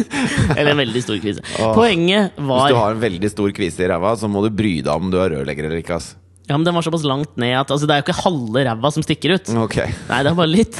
Eller 0.58 0.70
en 0.76 0.78
veldig 0.78 1.02
stor 1.02 1.18
kvise. 1.18 1.42
Åh. 1.58 1.72
Poenget 1.74 2.38
Hvis 2.38 2.70
du 2.70 2.78
har 2.78 2.94
en 2.94 3.02
veldig 3.02 3.30
stor 3.32 3.50
kvise 3.56 3.82
i 3.82 3.88
ræva, 3.90 4.14
så 4.14 4.30
må 4.30 4.44
du 4.46 4.50
bry 4.54 4.76
deg 4.78 4.92
om 4.94 5.10
du 5.10 5.18
er 5.18 5.34
rørlegger 5.34 5.66
eller 5.66 5.82
ikke. 5.82 5.98
ass 5.98 6.14
Ja, 6.48 6.56
men 6.56 6.64
Den 6.64 6.74
var 6.74 6.82
såpass 6.82 7.04
langt 7.04 7.36
ned 7.36 7.54
at 7.58 7.70
altså, 7.70 7.86
det 7.86 7.94
er 7.94 8.00
jo 8.02 8.06
ikke 8.08 8.22
halve 8.24 8.64
ræva 8.64 8.92
som 8.94 9.04
stikker 9.04 9.36
ut. 9.36 9.50
Okay. 9.68 9.92
Nei, 10.08 10.22
det 10.24 10.32
er 10.32 10.38
bare 10.38 10.52
litt. 10.52 10.78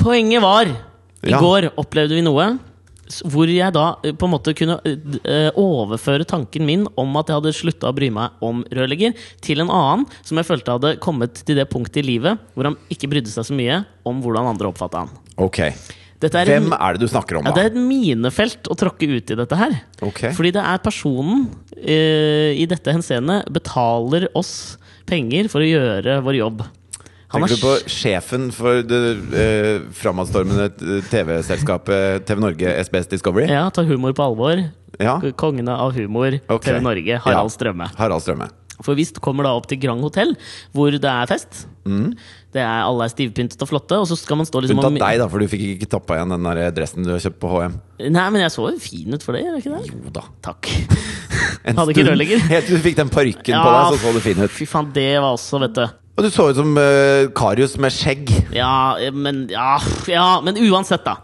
Poenget 0.00 0.42
var 0.44 0.68
I 0.68 1.32
Ja. 1.34 1.40
går 1.40 1.72
opplevde 1.76 2.16
vi 2.16 2.24
noe 2.24 2.58
hvor 3.26 3.50
jeg 3.50 3.74
da 3.74 3.84
eh, 4.06 4.14
på 4.16 4.26
en 4.28 4.32
måte 4.34 4.54
kunne 4.56 4.76
eh, 4.86 4.98
eh, 5.26 5.58
overføre 5.58 6.26
tanken 6.28 6.66
min 6.66 6.86
om 7.00 7.16
at 7.20 7.30
jeg 7.30 7.40
hadde 7.40 7.54
slutta 7.56 7.90
å 7.90 7.96
bry 7.96 8.10
meg 8.14 8.36
om 8.44 8.62
rørlegger, 8.70 9.16
til 9.44 9.62
en 9.64 9.72
annen 9.74 10.06
som 10.22 10.38
jeg 10.40 10.48
følte 10.48 10.76
hadde 10.76 10.92
kommet 11.02 11.42
til 11.46 11.58
det 11.58 11.68
punktet 11.72 12.02
i 12.04 12.06
livet 12.06 12.40
hvor 12.54 12.70
han 12.70 12.78
ikke 12.92 13.10
brydde 13.10 13.32
seg 13.32 13.48
så 13.48 13.56
mye 13.56 13.80
om 14.06 14.22
hvordan 14.22 14.52
andre 14.52 14.70
oppfatta 14.70 15.04
han. 15.04 15.10
Ok 15.40 15.64
Dette 16.20 16.36
er 16.36 16.50
en- 16.52 16.66
Hvem 16.68 16.74
er 16.76 16.92
det 16.92 17.00
du 17.00 17.08
snakker 17.08 17.38
om, 17.38 17.46
ja, 17.48 17.52
det 17.56 17.62
er 17.64 17.70
et 17.70 17.80
minefelt 17.80 18.68
å 18.68 18.76
tråkke 18.76 19.08
ut 19.08 19.30
i 19.32 19.36
dette 19.38 19.56
her. 19.56 19.72
Okay. 20.04 20.34
Fordi 20.36 20.52
det 20.52 20.60
er 20.60 20.82
personen 20.84 21.46
uh, 21.48 22.50
i 22.52 22.66
dette 22.68 22.92
henseende 22.92 23.38
betaler 23.48 24.28
oss 24.36 24.76
penger 25.10 25.48
for 25.52 25.64
å 25.64 25.68
gjøre 25.68 26.20
vår 26.26 26.38
jobb. 26.40 26.62
Han 27.30 27.44
Tenker 27.44 27.54
er 27.54 27.60
du 27.60 27.62
på 27.62 27.90
sjefen 27.94 28.48
for 28.54 28.80
det 28.82 29.00
eh, 29.38 29.84
framadstormende 29.94 30.64
TV-selskapet 31.12 32.24
TV 32.26 32.42
Norge, 32.42 32.72
SBS 32.88 33.10
Discovery? 33.12 33.46
Ja, 33.50 33.68
ta 33.70 33.84
humor 33.86 34.16
på 34.18 34.24
alvor. 34.24 34.64
Ja. 34.98 35.14
Kongene 35.38 35.76
av 35.78 35.94
humor, 35.94 36.40
okay. 36.50 36.72
TV 36.72 36.82
Norge, 36.84 37.20
Harald 37.22 37.52
Ja. 37.52 37.54
Strømme. 37.54 37.86
Harald 38.00 38.24
Strømme. 38.26 38.50
For 38.80 38.96
hvis 38.96 39.12
du 39.12 39.20
kommer 39.20 39.44
da 39.44 39.52
opp 39.54 39.66
til 39.68 39.78
Grand 39.78 40.00
Hotell, 40.00 40.32
hvor 40.74 40.90
det 40.94 41.04
er 41.04 41.28
fest 41.30 41.66
Mm. 41.80 42.12
det 42.52 42.60
er, 42.60 42.82
Alle 42.84 43.06
er 43.06 43.08
stivpyntet 43.08 43.62
og 43.64 43.68
flotte, 43.70 43.96
og 43.96 44.04
så 44.06 44.16
skal 44.18 44.36
man 44.36 44.44
stå 44.46 44.60
liksom 44.60 44.78
Unntatt 44.78 44.98
deg, 45.00 45.18
da, 45.22 45.28
for 45.32 45.40
du 45.40 45.48
fikk 45.48 45.62
ikke 45.74 45.88
tappa 45.88 46.18
igjen 46.18 46.34
den 46.34 46.44
der 46.44 46.70
dressen 46.76 47.06
du 47.06 47.08
har 47.14 47.22
kjøpt 47.22 47.38
på 47.40 47.48
HM. 47.54 47.78
Nei, 48.12 48.26
men 48.34 48.42
jeg 48.44 48.52
så 48.52 48.66
jo 48.68 48.78
fin 48.84 49.16
ut 49.16 49.24
for 49.24 49.32
det, 49.32 49.46
gjør 49.46 49.56
jeg 49.56 49.64
ikke 49.64 49.78
det? 49.78 49.94
Jo 50.04 50.12
da. 50.18 50.24
Takk. 50.44 50.68
Hadde 51.64 51.92
ikke 51.92 52.06
rørlegger. 52.08 52.40
Helt 52.48 52.66
til 52.70 52.78
du 52.78 52.82
fikk 52.84 52.96
den 52.96 53.10
parykken 53.12 53.52
Ja. 53.54 53.62
på 53.64 53.72
deg, 53.74 53.88
så 53.92 53.98
så 54.06 54.12
du 54.16 54.20
fin 54.24 54.40
ut. 54.44 54.50
Fy 54.54 54.64
faen, 54.68 54.90
det 54.94 55.08
var 55.20 55.34
også, 55.36 55.60
vet 55.60 55.74
du. 55.76 55.82
Og 56.16 56.24
du 56.24 56.30
så 56.32 56.48
ut 56.50 56.56
som 56.58 56.72
uh, 56.76 57.28
Karius 57.36 57.76
med 57.80 57.92
skjegg. 57.94 58.32
Ja, 58.56 58.96
men 59.12 59.46
Ja, 59.52 59.78
ja 60.08 60.40
men 60.44 60.56
uansett, 60.56 61.04
da. 61.04 61.18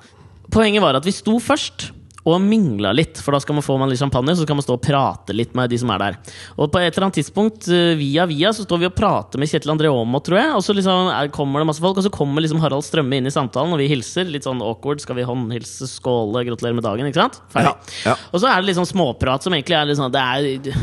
Poenget 0.53 0.80
var 0.84 0.95
at 0.97 1.05
vi 1.05 1.12
sto 1.12 1.39
først 1.43 1.91
og 2.26 2.42
mingla 2.42 2.90
litt, 2.96 3.20
for 3.22 3.36
da 3.36 3.40
skal 3.42 3.54
man 3.58 3.64
få 3.64 3.76
man 3.78 3.90
litt 3.90 4.00
champagne, 4.00 4.34
så 4.34 4.46
kan 4.48 4.58
man 4.58 4.64
stå 4.66 4.74
og 4.74 4.82
prate 4.82 5.34
litt 5.36 5.52
med 5.54 5.70
de 5.70 5.78
som 5.78 5.92
er 5.94 6.02
der. 6.02 6.16
Og 6.58 6.72
på 6.72 6.80
et 6.82 6.90
eller 6.90 7.06
annet 7.06 7.20
tidspunkt, 7.20 7.68
eh, 7.70 7.94
via 7.98 8.26
via, 8.26 8.50
så 8.56 8.66
står 8.66 8.82
vi 8.82 8.88
og 8.88 8.96
prater 8.98 9.38
med 9.38 9.50
Kjetil 9.50 9.70
André 9.70 9.92
Aamodt, 9.92 10.26
tror 10.26 10.40
jeg. 10.40 10.50
Og 10.58 10.64
så 10.66 10.74
liksom 10.74 11.12
er, 11.14 11.30
kommer 11.34 11.62
det 11.62 11.70
masse 11.70 11.84
folk, 11.84 12.00
og 12.00 12.06
så 12.06 12.12
kommer 12.12 12.42
liksom 12.42 12.60
Harald 12.64 12.86
Strømme 12.86 13.20
inn 13.20 13.30
i 13.30 13.34
samtalen, 13.34 13.72
og 13.76 13.78
vi 13.82 13.88
hilser. 13.92 14.26
Litt 14.26 14.48
sånn 14.48 14.64
awkward. 14.64 15.00
Skal 15.04 15.20
vi 15.20 15.28
håndhilse, 15.28 15.86
skåle, 15.90 16.42
gratulere 16.48 16.74
med 16.74 16.86
dagen? 16.86 17.06
Ikke 17.06 17.22
sant? 17.22 17.38
Ferdig. 17.54 17.76
Ja, 18.02 18.10
ja. 18.10 18.18
Og 18.32 18.42
så 18.42 18.50
er 18.50 18.58
det 18.58 18.72
liksom 18.72 18.88
småprat 18.90 19.46
som 19.46 19.54
egentlig 19.54 19.78
er 19.78 19.86
litt 19.86 20.00
sånn 20.00 20.14
Det 20.14 20.22
er 20.22 20.74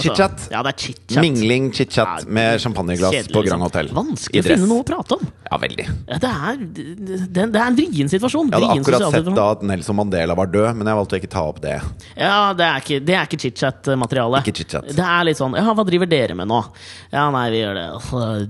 altså, 0.00 0.14
Chit-chat. 0.16 0.46
Ja, 0.52 0.62
det 0.66 0.72
er 0.72 0.78
chit-chat. 0.82 1.20
Mingling, 1.22 1.68
chit-chat 1.76 2.26
med 2.26 2.60
champagneglass 2.64 3.14
Kjedelig, 3.14 3.34
på 3.36 3.42
Grand 3.46 3.62
liksom. 3.62 3.68
Hotel. 3.68 3.90
Vanskelig 3.96 4.42
å 4.42 4.46
finne 4.48 4.68
noe 4.70 4.82
å 4.82 4.86
prate 4.88 5.18
om. 5.18 5.28
Ja, 5.46 5.58
veldig. 5.62 5.86
Ja, 6.08 6.18
det, 6.24 6.32
er, 6.50 6.60
det, 6.66 7.20
det 7.36 7.60
er 7.60 7.64
en 7.66 7.78
vrien 7.78 8.12
situasjon. 8.12 8.50
Jeg 8.50 8.56
hadde 8.56 8.72
Vrien 8.72 8.84
akkurat 8.84 9.16
sett 9.16 9.30
da 9.38 9.46
at 9.54 9.64
Nelson 9.70 9.98
Mandela 10.00 10.36
var 10.38 10.50
død, 10.52 10.68
men 10.80 10.90
jeg 10.90 11.00
valgte 11.00 11.18
å 11.18 11.22
ikke 11.22 11.32
ta 11.36 11.46
opp 11.52 11.62
det. 11.64 11.76
Ja, 12.16 12.34
det 12.56 12.68
er 12.68 12.84
ikke, 12.84 13.00
ikke 13.20 13.40
chit-chat-materiale. 13.46 14.42
Ikke 14.44 14.56
chit-chat. 14.62 14.90
Det 14.96 15.06
er 15.06 15.26
litt 15.28 15.40
sånn 15.40 15.56
Ja, 15.58 15.70
hva 15.76 15.86
driver 15.86 16.10
dere 16.10 16.36
med 16.38 16.50
nå? 16.50 16.60
Ja, 17.12 17.28
nei, 17.34 17.46
vi 17.54 17.62
gjør 17.62 17.78
det 17.80 17.88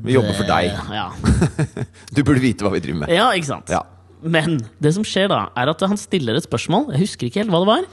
Vi 0.07 0.19
jobber 0.19 0.37
for 0.41 0.51
deg. 0.51 0.75
Ja, 0.95 1.09
Du 2.17 2.23
burde 2.23 2.43
vite 2.43 2.67
hva 2.67 2.73
vi 2.75 2.83
driver 2.85 3.05
med. 3.05 3.15
ja 3.15 3.31
ikke 3.37 3.53
sant? 3.53 3.73
Ja. 3.73 3.85
Men 4.21 4.59
det 4.83 4.93
som 4.97 5.05
skjer 5.07 5.31
da, 5.33 5.47
er 5.57 5.71
at 5.73 5.81
han 5.87 5.97
stiller 6.01 6.37
et 6.37 6.45
spørsmål. 6.45 6.91
Jeg 6.95 7.07
husker 7.07 7.31
ikke 7.31 7.41
helt 7.43 7.55
hva 7.55 7.63
det 7.65 7.71
var. 7.71 7.87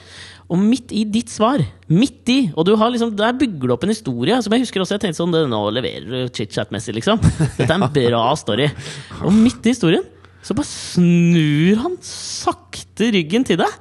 Og 0.47 0.59
midt 0.63 0.93
i 0.95 1.01
ditt 1.11 1.27
svar, 1.27 1.59
midt 1.91 2.29
i 2.31 2.37
Og 2.55 2.63
du 2.69 2.71
har 2.79 2.91
liksom, 2.93 3.09
der 3.19 3.33
bygger 3.35 3.67
du 3.67 3.73
opp 3.75 3.83
en 3.83 3.91
historie 3.91 4.37
som 4.41 4.53
jeg 4.55 4.63
husker 4.63 4.79
også. 4.83 4.95
Jeg 4.95 5.01
tenkte 5.03 5.19
sånn, 5.19 5.33
det, 5.35 5.41
Nå 5.51 5.59
leverer 5.75 6.05
du 6.07 6.29
chit-chat-messig, 6.31 6.95
liksom. 7.01 7.19
Dette 7.57 7.67
er 7.67 7.75
en 7.81 7.89
bra 7.91 8.21
story. 8.39 8.69
Og 9.25 9.33
midt 9.35 9.65
i 9.67 9.73
historien 9.75 10.05
så 10.47 10.55
bare 10.55 10.69
snur 10.69 11.81
han 11.83 11.97
sakte 12.07 13.09
ryggen 13.11 13.43
til 13.49 13.59
deg. 13.59 13.73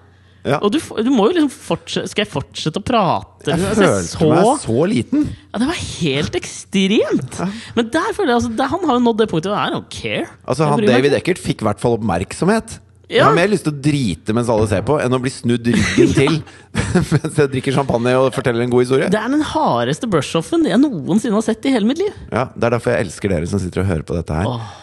Ja. 0.46 0.58
Og 0.62 0.70
du, 0.74 0.78
du 0.78 1.08
må 1.10 1.24
jo 1.26 1.34
liksom 1.34 1.48
fortsette 1.50 2.06
Skal 2.12 2.22
jeg 2.22 2.30
fortsette 2.30 2.78
å 2.78 2.84
prate? 2.86 3.48
Jeg 3.50 3.58
Altså, 3.66 3.82
følte 3.82 4.10
så- 4.12 4.28
meg 4.30 4.60
så 4.62 4.84
liten. 4.90 5.24
ja, 5.52 5.58
Det 5.58 5.66
var 5.66 5.80
helt 5.82 6.36
ekstremt! 6.38 7.38
Men 7.74 7.88
der 7.90 8.12
føler 8.14 8.30
jeg 8.30 8.38
altså, 8.40 8.52
der, 8.58 8.70
han 8.70 8.84
har 8.86 8.98
jo 8.98 9.04
nådd 9.06 9.18
det 9.22 9.28
punktet 9.32 9.50
I 9.54 9.70
don't 9.74 9.88
care. 9.90 10.26
Altså, 10.46 10.68
han 10.70 10.84
David. 10.86 11.14
Eckert 11.18 11.38
fikk 11.42 11.62
i 11.62 11.68
hvert 11.70 11.82
fall 11.82 11.96
oppmerksomhet. 11.98 12.78
Jeg 13.06 13.22
har 13.22 13.36
mer 13.36 13.50
lyst 13.52 13.62
til 13.68 13.70
å 13.74 13.80
drite 13.84 14.34
mens 14.34 14.48
alle 14.50 14.66
ser 14.70 14.82
på, 14.86 14.96
enn 14.98 15.14
å 15.14 15.20
bli 15.22 15.30
snudd 15.30 15.68
ryggen 15.70 16.14
til 16.16 16.38
mens 17.12 17.36
jeg 17.38 17.52
drikker 17.52 17.76
champagne 17.76 18.16
og 18.18 18.32
forteller 18.34 18.64
en 18.64 18.72
god 18.72 18.82
historie. 18.82 19.10
Det 19.12 19.20
er 19.20 19.30
den 19.30 19.44
hardeste 19.46 20.08
brush-offen 20.10 20.66
jeg 20.66 20.80
noensinne 20.82 21.38
har 21.38 21.46
sett 21.46 21.68
i 21.70 21.74
hele 21.76 21.86
mitt 21.86 22.02
liv. 22.02 22.10
Ja, 22.32 22.48
Det 22.56 22.66
er 22.66 22.76
derfor 22.78 22.96
jeg 22.96 23.06
elsker 23.06 23.30
dere 23.36 23.46
som 23.50 23.62
sitter 23.62 23.84
og 23.84 23.88
hører 23.92 24.08
på 24.08 24.18
dette 24.18 24.40
her. 24.40 24.50
Åh. 24.50 24.74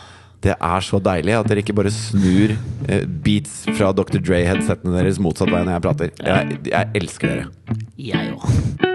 Det 0.43 0.55
er 0.55 0.83
så 0.83 0.99
deilig 0.99 1.35
at 1.37 1.47
dere 1.47 1.61
ikke 1.63 1.75
bare 1.75 1.91
snur 1.95 2.51
eh, 2.55 3.03
beats 3.23 3.61
fra 3.77 3.93
Dr. 3.95 4.19
Dre-headsettene 4.19 4.95
deres 4.97 5.19
motsatt 5.23 5.51
vei 5.51 5.61
når 5.63 5.77
jeg 5.77 5.85
prater. 5.85 6.15
Jeg, 6.19 6.57
jeg 6.71 6.91
elsker 6.99 7.31
dere. 7.31 7.77
Jeg 7.95 8.33
òg. 8.35 8.89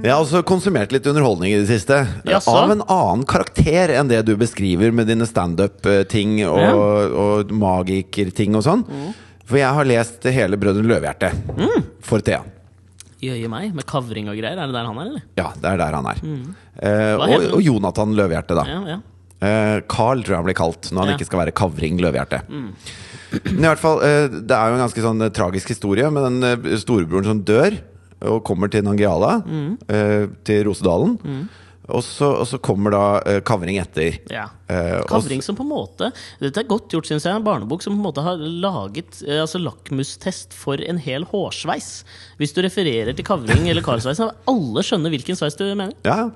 Jeg 0.00 0.12
har 0.14 0.22
også 0.22 0.40
konsumert 0.48 0.92
litt 0.94 1.04
underholdning 1.10 1.52
i 1.52 1.58
det 1.60 1.66
siste. 1.68 1.96
Jaså? 2.28 2.52
Av 2.56 2.70
en 2.72 2.80
annen 2.86 3.24
karakter 3.28 3.92
enn 3.98 4.08
det 4.08 4.22
du 4.28 4.32
beskriver 4.40 4.94
med 4.96 5.10
dine 5.10 5.26
standup-ting 5.28 6.38
og, 6.46 6.60
Ja. 6.60 6.70
og 6.72 7.50
magikerting 7.52 8.56
og 8.56 8.64
sånn. 8.64 8.84
For 9.44 9.58
jeg 9.60 9.68
har 9.76 9.84
lest 9.84 10.24
hele 10.24 10.56
Brødrene 10.56 10.88
Løvehjerte 10.88 11.32
for 12.00 12.20
Thea. 12.24 12.40
Jøye 13.20 13.48
meg, 13.52 13.74
med 13.76 13.84
kavring 13.84 14.30
og 14.32 14.38
greier. 14.38 14.56
Er 14.56 14.66
det 14.70 14.72
der 14.72 14.86
han 14.88 14.96
er, 14.96 15.10
eller? 15.10 15.22
Ja, 15.36 15.50
det 15.60 15.68
er 15.68 15.76
der 15.76 15.92
han 15.98 16.06
er. 16.06 16.16
Eh, 16.16 16.24
Mm. 16.24 16.54
Eh, 16.80 17.14
og, 17.20 17.44
og 17.58 17.62
Jonathan 17.62 18.14
Løvehjerte, 18.16 18.54
da. 18.56 18.64
Ja, 18.64 18.80
ja. 18.96 18.98
Eh, 19.42 19.80
Carl 19.88 20.22
tror 20.22 20.32
jeg 20.32 20.36
han 20.40 20.44
blir 20.48 20.56
kalt 20.56 20.88
når 20.92 21.00
han. 21.04 21.08
Mm. 21.12 21.18
ikke 21.18 21.26
skal 21.28 21.40
være 21.44 21.52
Kavring 21.52 21.98
Løvehjerte. 22.00 22.40
Men 22.48 23.58
i 23.64 23.68
hvert 23.68 23.78
fall, 23.78 24.00
eh, 24.02 24.28
det 24.28 24.50
er 24.56 24.68
jo 24.72 24.78
en 24.78 24.84
ganske 24.88 25.04
sånn 25.04 25.20
eh, 25.22 25.28
tragisk 25.28 25.68
historie 25.68 26.08
med 26.10 26.24
den 26.24 26.42
eh, 26.72 26.76
storebroren 26.80 27.24
som 27.28 27.42
dør 27.44 27.76
og 28.22 28.42
kommer 28.44 28.68
til 28.70 28.82
Nangiala, 28.84 29.42
Mm. 29.46 29.78
eh, 29.88 30.26
til 30.44 30.64
Rosedalen. 30.68 31.18
Og, 31.90 32.04
så, 32.06 32.28
og 32.38 32.46
så 32.46 32.58
kommer 32.62 32.92
da 32.94 33.20
eh, 33.26 33.40
Kavring 33.42 33.78
etter. 33.82 34.18
ja. 34.30 34.44
Eh, 34.70 35.00
Kavring 35.10 35.40
som 35.42 35.56
på 35.58 35.64
en 35.64 35.72
måte 35.72 36.12
Dette 36.38 36.60
er 36.62 36.68
godt 36.68 36.88
gjort, 36.92 37.08
syns 37.08 37.24
jeg. 37.26 37.34
En 37.34 37.42
barnebok 37.42 37.82
som 37.82 37.96
på 37.96 37.98
en 37.98 38.04
måte 38.06 38.22
har 38.22 38.36
laget 38.38 39.22
eh, 39.26 39.40
altså 39.42 39.58
lakmustest 39.58 40.52
for 40.54 40.78
en 40.78 40.98
hel 41.02 41.24
hårsveis. 41.24 42.04
Hvis 42.38 42.54
du 42.54 42.62
refererer 42.62 43.10
til 43.16 43.24
kavring 43.26 43.66
eller 43.68 43.82
karlsveisen, 43.82 44.30
alle 44.52 44.84
skjønner 44.86 45.10
hvilken 45.10 45.34
sveis 45.40 45.56
du 45.58 45.64
mener. 45.74 45.96
Ja, 46.06 46.30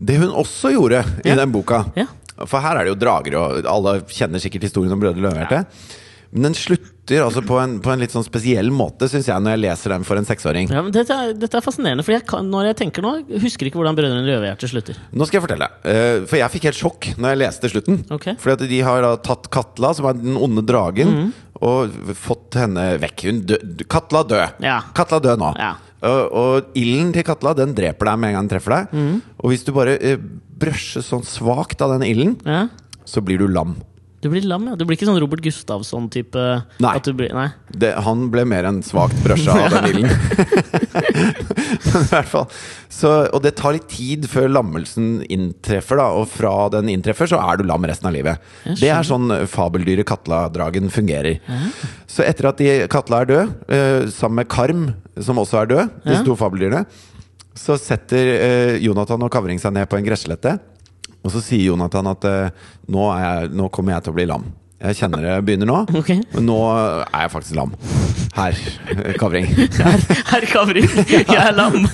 Det 0.00 0.16
hun 0.16 0.30
også 0.30 0.70
gjorde 0.72 1.02
i 1.24 1.28
Ja. 1.28 1.34
den 1.42 1.50
boka 1.52 1.84
Ja. 1.96 2.06
For 2.46 2.60
her 2.60 2.76
er 2.78 2.84
det 2.86 2.94
jo 2.94 3.00
drager, 3.02 3.34
og 3.36 3.66
alle 3.68 4.00
kjenner 4.08 4.38
sikkert 4.40 4.62
historien 4.64 4.92
om 4.94 5.00
Brødre 5.02 5.20
Løvehjerte. 5.20 5.66
Men 6.32 6.42
den 6.42 6.54
slutter 6.54 6.86
altså 7.18 7.42
på 7.42 7.56
en, 7.58 7.78
på 7.82 7.90
en 7.90 7.98
litt 7.98 8.12
sånn 8.14 8.22
spesiell 8.26 8.70
måte, 8.70 9.08
syns 9.10 9.26
jeg, 9.26 9.42
når 9.42 9.56
jeg 9.56 9.62
leser 9.64 9.94
dem 9.96 10.04
for 10.06 10.20
en 10.20 10.28
seksåring. 10.28 10.70
Ja, 10.70 10.84
men 10.86 10.94
dette, 10.94 11.10
er, 11.16 11.34
dette 11.34 11.58
er 11.58 11.64
fascinerende, 11.64 12.04
for 12.06 12.14
jeg 12.14 12.22
kan, 12.30 12.46
når 12.52 12.70
jeg 12.70 12.78
tenker 12.84 13.02
nå, 13.02 13.12
husker 13.42 13.66
ikke 13.66 13.80
hvordan 13.80 13.98
Brødrene 13.98 14.22
Røverhjerte 14.28 14.70
slutter. 14.70 15.00
Nå 15.10 15.26
skal 15.26 15.40
jeg 15.40 15.44
fortelle. 15.48 15.68
Uh, 15.82 16.22
For 16.30 16.38
jeg 16.38 16.54
fikk 16.54 16.68
helt 16.70 16.78
sjokk 16.78 17.10
når 17.18 17.32
jeg 17.34 17.40
leste 17.42 17.70
slutten. 17.72 18.00
Okay. 18.14 18.38
Fordi 18.38 18.56
at 18.58 18.70
de 18.70 18.80
har 18.86 19.02
da 19.02 19.12
tatt 19.26 19.50
Katla, 19.50 19.90
som 19.98 20.06
er 20.10 20.20
den 20.20 20.38
onde 20.38 20.62
dragen, 20.68 21.10
mm. 21.16 21.30
og 21.66 22.14
fått 22.20 22.60
henne 22.60 22.86
vekk. 23.02 23.26
Hun 23.26 23.42
dø, 23.50 23.58
Katla 23.90 24.22
død! 24.30 24.60
Ja. 24.64 24.78
Katla 24.96 25.18
død 25.24 25.42
nå. 25.42 25.50
Ja. 25.58 25.74
Og, 26.00 26.20
og 26.32 26.78
ilden 26.80 27.10
til 27.12 27.26
Katla 27.28 27.52
den 27.58 27.74
dreper 27.76 28.08
deg 28.12 28.20
med 28.22 28.30
en 28.30 28.38
gang 28.38 28.46
den 28.46 28.54
treffer 28.54 28.76
deg. 28.78 28.94
Mm. 28.96 29.18
Og 29.42 29.52
hvis 29.52 29.66
du 29.66 29.74
bare 29.76 29.98
uh, 30.00 30.22
brøsjer 30.60 31.04
sånn 31.04 31.26
svakt 31.28 31.82
av 31.84 31.96
den 31.96 32.06
ilden, 32.08 32.36
Ja. 32.48 32.66
så 33.08 33.20
blir 33.24 33.40
du 33.40 33.48
lam. 33.50 33.74
Du 34.20 34.28
blir 34.28 34.44
lam, 34.44 34.66
ja. 34.68 34.74
Du 34.76 34.84
blir 34.84 34.98
ikke 34.98 35.06
sånn 35.08 35.16
Robert 35.22 35.40
Gustavsson-type 35.40 36.42
Nei. 36.84 36.90
Blir, 37.16 37.30
nei. 37.32 37.46
Det, 37.72 37.94
han 38.04 38.26
ble 38.32 38.42
mer 38.44 38.66
enn 38.68 38.82
svakt 38.84 39.16
brøsja 39.24 39.54
av 39.56 39.72
den 39.78 39.86
ilden. 39.94 40.10
I 41.00 42.02
hvert 42.10 42.28
fall 42.28 42.46
så, 42.92 43.12
Og 43.32 43.40
det 43.44 43.54
tar 43.58 43.74
litt 43.76 43.86
tid 43.92 44.26
før 44.30 44.50
lammelsen 44.52 45.22
inntreffer, 45.32 46.00
da. 46.00 46.08
Og 46.20 46.28
fra 46.28 46.52
den 46.74 46.90
inntreffer, 46.92 47.30
så 47.30 47.40
er 47.40 47.60
du 47.60 47.64
lam 47.68 47.86
resten 47.88 48.10
av 48.10 48.14
livet. 48.16 48.42
Det 48.80 48.90
er 48.92 49.06
sånn 49.06 49.30
fabeldyret 49.50 50.08
Katla-dragen 50.10 50.90
fungerer. 50.92 51.38
Så 52.10 52.24
etter 52.26 52.50
at 52.50 52.60
de, 52.60 52.68
Katla 52.92 53.22
er 53.24 53.30
død, 53.30 53.54
eh, 53.72 54.02
sammen 54.12 54.42
med 54.42 54.50
Karm, 54.52 54.84
som 55.20 55.40
også 55.40 55.62
er 55.62 55.70
død, 55.72 55.94
disse 56.04 56.20
Ja. 56.20 56.26
to 56.26 56.36
fabeldyrene, 56.36 56.84
så 57.56 57.76
setter 57.80 58.34
eh, 58.36 58.76
Jonathan 58.84 59.22
og 59.24 59.32
Kavring 59.32 59.58
seg 59.62 59.72
ned 59.76 59.88
på 59.90 59.96
en 59.98 60.04
gresslette. 60.06 60.58
Og 61.20 61.34
så 61.34 61.42
sier 61.44 61.68
Jonathan 61.68 62.08
at 62.10 62.26
eh, 62.28 62.66
nå, 62.88 63.04
er 63.12 63.22
jeg, 63.24 63.52
nå 63.60 63.68
kommer 63.74 63.96
jeg 63.96 64.06
til 64.06 64.14
å 64.14 64.16
bli 64.16 64.26
lam. 64.30 64.48
Jeg 64.80 64.96
kjenner 64.96 65.20
det 65.26 65.32
begynner 65.44 65.68
nå, 65.68 65.80
okay. 66.00 66.22
men 66.32 66.46
nå 66.48 66.56
er 66.72 67.26
jeg 67.26 67.32
faktisk 67.34 67.58
lam. 67.58 67.74
Her, 68.32 68.60
eh, 68.94 69.12
Kavring. 69.20 69.50
Herr 69.76 70.06
her 70.32 70.46
Kavring, 70.48 70.88
jeg 71.12 71.26
er 71.36 71.52
lam! 71.56 71.84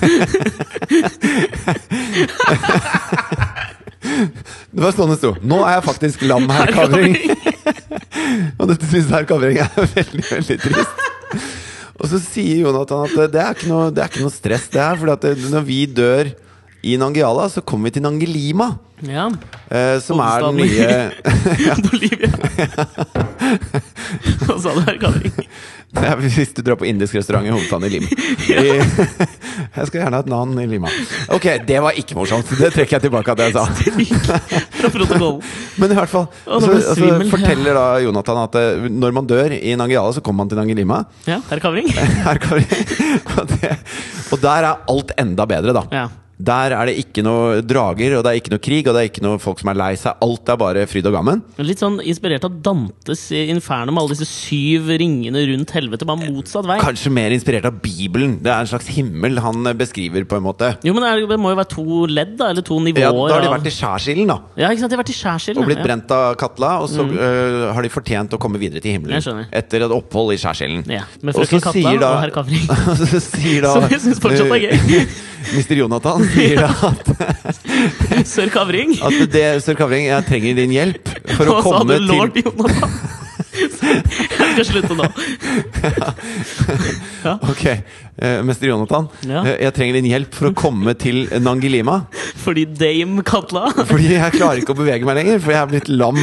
Det 4.07 4.79
var 4.79 4.93
sånn 4.95 5.11
det 5.11 5.19
sto. 5.19 5.33
Nå 5.43 5.59
er 5.65 5.77
jeg 5.77 5.85
faktisk 5.89 6.23
lam, 6.29 6.47
herr 6.53 6.71
Kavring. 6.71 7.17
Og 8.55 8.69
dette 8.71 8.87
syns 8.87 9.11
herr 9.11 9.27
Kavring 9.27 9.59
er 9.65 9.73
veldig, 9.75 10.23
veldig 10.29 10.57
trist. 10.63 11.05
Og 11.97 12.05
så 12.11 12.21
sier 12.21 12.61
Jonathan 12.61 13.03
at 13.03 13.33
det 13.33 13.41
er 13.41 13.57
ikke 13.57 13.71
noe, 13.71 13.89
det 13.91 14.03
er 14.03 14.11
ikke 14.11 14.23
noe 14.23 14.31
stress, 14.31 14.69
det 14.71 14.79
her. 14.79 14.99
For 15.01 15.49
når 15.51 15.65
vi 15.67 15.81
dør 15.91 16.31
i 16.85 16.97
Nangiala, 16.97 17.49
så 17.49 17.61
kommer 17.65 17.89
vi 17.89 17.97
til 17.97 18.03
Nangelima. 18.05 18.75
Ja. 19.05 19.27
Eh, 19.69 19.99
som 20.01 20.17
er 20.25 20.41
den 20.47 20.57
nye 20.57 21.11
Bolivia. 21.85 22.31
Hva 24.47 24.55
sa 24.57 24.71
du, 24.73 24.81
her, 24.85 24.97
Kavring? 25.01 25.33
Ja, 25.97 26.13
Hvis 26.19 26.51
du 26.53 26.61
drar 26.65 26.75
på 26.79 26.85
indisk 26.89 27.15
restaurant 27.15 27.47
i 27.47 27.51
hovedstaden 27.53 27.85
i 27.87 27.89
Lima. 27.93 28.07
I, 28.51 28.53
jeg 28.57 29.83
skal 29.87 29.99
gjerne 30.01 30.17
ha 30.19 30.23
et 30.25 30.31
navn 30.31 30.51
i 30.61 30.65
Lima. 30.69 30.89
Ok, 31.33 31.45
det 31.69 31.79
var 31.83 31.91
ikke 31.99 32.15
morsomt. 32.17 32.47
Det 32.59 32.69
trekker 32.75 32.93
jeg 32.97 33.03
tilbake 33.07 33.29
at 33.33 33.39
jeg 33.45 33.51
sa. 33.55 33.63
Fra 34.81 34.89
protokollen. 34.91 35.41
Men 35.81 35.87
i 35.93 35.95
hvert 35.97 36.11
fall 36.11 36.27
så, 36.43 36.59
nå 36.59 36.65
ble 36.67 36.75
jeg 36.81 36.95
så 36.99 37.05
forteller 37.31 37.73
da 37.79 37.85
Jonathan 38.03 38.37
at 38.43 38.53
eh, 38.61 38.67
når 38.91 39.11
man 39.17 39.25
dør 39.29 39.49
i 39.57 39.59
Nangiala, 39.79 40.11
så 40.17 40.21
kommer 40.25 40.39
man 40.45 40.51
til 40.53 40.59
Nangelima. 40.61 40.97
Ja, 41.29 41.37
herr 41.49 41.59
Kavring? 41.63 41.87
Her 41.95 42.37
kan 42.41 42.55
og, 43.37 43.43
det, 43.53 43.71
og 44.33 44.37
der 44.41 44.61
er 44.71 44.75
alt 44.89 45.11
enda 45.21 45.43
bedre, 45.49 45.71
da. 45.77 45.83
Ja. 45.93 46.07
Der 46.37 46.73
er 46.77 46.85
det 46.85 46.99
ikke 47.01 47.23
noe 47.25 47.61
drager, 47.65 48.13
og 48.17 48.23
det 48.25 48.31
er 48.31 48.39
ikke 48.39 48.51
noe 48.53 48.61
krig, 48.61 48.85
og 48.85 48.93
det 48.93 49.01
er 49.01 49.09
ikke 49.09 49.23
noe 49.25 49.39
folk 49.41 49.61
som 49.61 49.71
er 49.71 49.79
lei 49.79 49.91
seg. 49.97 50.19
Alt 50.21 50.51
er 50.53 50.59
bare 50.61 50.83
fryd 50.89 51.07
og 51.09 51.15
gammen. 51.17 51.41
Litt 51.57 51.81
sånn 51.81 51.97
inspirert 52.05 52.45
av 52.45 52.59
Dantes 52.61 53.23
Inferno 53.33 53.95
med 53.95 54.03
alle 54.03 54.13
disse 54.13 54.27
syv 54.29 54.91
ringene 55.01 55.41
rundt 55.49 55.73
helvete, 55.73 56.05
bare 56.05 56.29
motsatt 56.29 56.67
vei. 56.69 56.77
Kanskje 56.83 57.11
mer 57.13 57.33
inspirert 57.33 57.65
av 57.69 57.79
Bibelen. 57.81 58.37
Det 58.45 58.51
er 58.53 58.61
en 58.61 58.69
slags 58.69 58.89
himmel 58.93 59.41
han 59.41 59.65
beskriver, 59.79 60.27
på 60.29 60.37
en 60.37 60.45
måte. 60.45 60.75
Jo, 60.85 60.93
men 60.93 61.07
det, 61.25 61.39
må 61.41 61.55
jo 61.55 61.57
være 61.57 61.71
to 61.73 62.03
ledd, 62.11 62.35
da, 62.37 62.51
eller 62.53 62.65
to 62.65 62.77
nivåer. 62.85 63.07
Ja, 63.07 63.13
da 63.17 63.39
har 63.39 63.47
de 63.47 63.53
vært 63.55 63.71
i 63.71 63.73
skjærsilden, 63.73 64.29
da. 64.29 64.37
Ja, 64.61 64.69
ikke 64.69 64.83
sant? 64.83 64.93
De 64.93 64.99
har 64.99 65.01
vært 65.01 65.13
i 65.13 65.17
skjærsilden. 65.17 65.63
Og 65.63 65.71
blitt 65.71 65.81
ja. 65.81 65.87
brent 65.89 66.13
av 66.13 66.27
Katla, 66.37 66.75
og 66.85 66.91
så 66.93 67.07
øh, 67.07 67.63
har 67.73 67.87
de 67.87 67.93
fortjent 67.93 68.37
å 68.37 68.41
komme 68.41 68.61
videre 68.61 68.83
til 68.83 68.93
Jeg 68.93 68.99
himmelen. 68.99 69.25
skjønner. 69.25 69.49
Etter 69.57 69.87
et 69.87 69.97
opphold 69.97 70.35
i 70.35 70.39
skjærsilden. 70.43 70.85
Ja, 70.99 71.07
med 71.25 71.37
frøken 71.39 71.65
Katla 71.65 71.97
da- 71.97 72.13
og 72.13 72.21
herr 72.27 72.35
Kavring. 72.37 72.69
Som 73.73 73.89
jeg 73.89 74.05
syns 74.05 74.21
fortsatt 74.21 74.53
er 74.53 74.69
gøy. 74.69 75.01
Mr. 75.55 75.77
Jonathan 75.79 76.25
sier 76.33 76.63
at, 76.67 77.11
Sør 78.27 78.49
Kavring. 78.53 78.95
at 78.99 79.19
det, 79.31 79.45
Sør 79.63 79.77
Kavring, 79.79 80.07
jeg 80.09 80.25
trenger 80.27 80.57
din 80.59 80.73
hjelp 80.75 81.11
for 81.37 81.47
å 81.47 81.57
Og 81.57 81.61
så 81.61 81.63
komme 81.67 81.95
hadde 81.95 81.99
lord 82.09 82.33
til 82.35 82.47
Jonathan. 82.49 82.96
Jeg 83.57 84.53
skal 84.53 84.65
slutte 84.67 84.95
nå. 84.97 85.05
Ok, 87.49 87.63
eh, 87.67 88.41
Mester 88.45 88.67
Jonathan. 88.69 89.07
Ja. 89.27 89.41
eh, 89.45 89.57
Jeg 89.65 89.73
trenger 89.75 89.97
din 89.97 90.09
hjelp 90.11 90.33
for 90.37 90.49
å 90.49 90.53
komme 90.57 90.93
til 90.99 91.23
Nangilima. 91.43 91.99
Fordi 92.41 92.63
Dame 92.77 93.23
Katla 93.27 93.65
Fordi 93.75 94.07
jeg 94.13 94.31
klarer 94.37 94.61
ikke 94.61 94.73
å 94.75 94.77
bevege 94.79 95.05
meg 95.07 95.17
lenger, 95.19 95.39
for 95.43 95.51
jeg 95.55 95.61
er 95.61 95.71
blitt 95.71 95.89
lam 95.91 96.19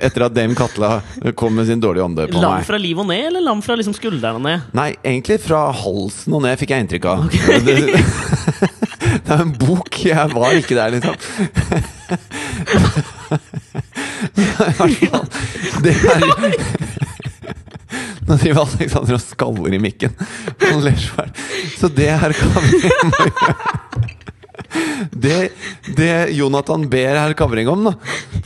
etter 0.00 0.24
at 0.26 0.34
Dame 0.36 0.56
Katla 0.58 0.90
kom 1.38 1.54
med 1.58 1.68
sin 1.70 1.80
dårlige 1.82 2.04
ånde 2.08 2.26
på 2.32 2.40
Lam 2.42 2.56
meg. 2.58 2.66
fra 2.68 2.80
liv 2.80 2.98
og 2.98 3.06
ned, 3.10 3.26
eller 3.30 3.44
lam 3.46 3.60
fra 3.64 3.76
liksom 3.78 3.94
skuldrene 3.96 4.40
og 4.40 4.44
ned? 4.48 4.60
Nei, 4.78 4.88
egentlig 5.04 5.38
fra 5.44 5.66
halsen 5.84 6.34
og 6.38 6.42
ned, 6.46 6.58
fikk 6.60 6.70
jeg 6.74 6.86
inntrykk 6.86 7.04
av. 7.12 7.18
Det, 7.68 7.76
det 9.24 9.32
er 9.34 9.40
en 9.44 9.52
bok. 9.56 9.88
Jeg 10.04 10.30
var 10.34 10.52
ikke 10.58 10.76
der, 10.76 10.90
liksom. 10.96 11.14
Det 15.84 15.94
er 15.94 16.24
Nå 18.28 18.36
driver 18.36 18.60
Alexander 18.76 19.16
og 19.16 19.22
skaller 19.24 19.72
i 19.72 19.78
mikken. 19.80 20.12
Så 21.78 21.88
det 21.88 22.10
her 22.20 22.34
kan 22.36 22.66
vi 22.66 22.82
gjøre. 22.84 24.07
Det, 25.12 25.36
det 25.96 26.12
Jonathan 26.36 26.84
ber 26.90 27.16
herr 27.16 27.34
Kavring 27.38 27.68
om, 27.70 27.88
da 27.88 27.94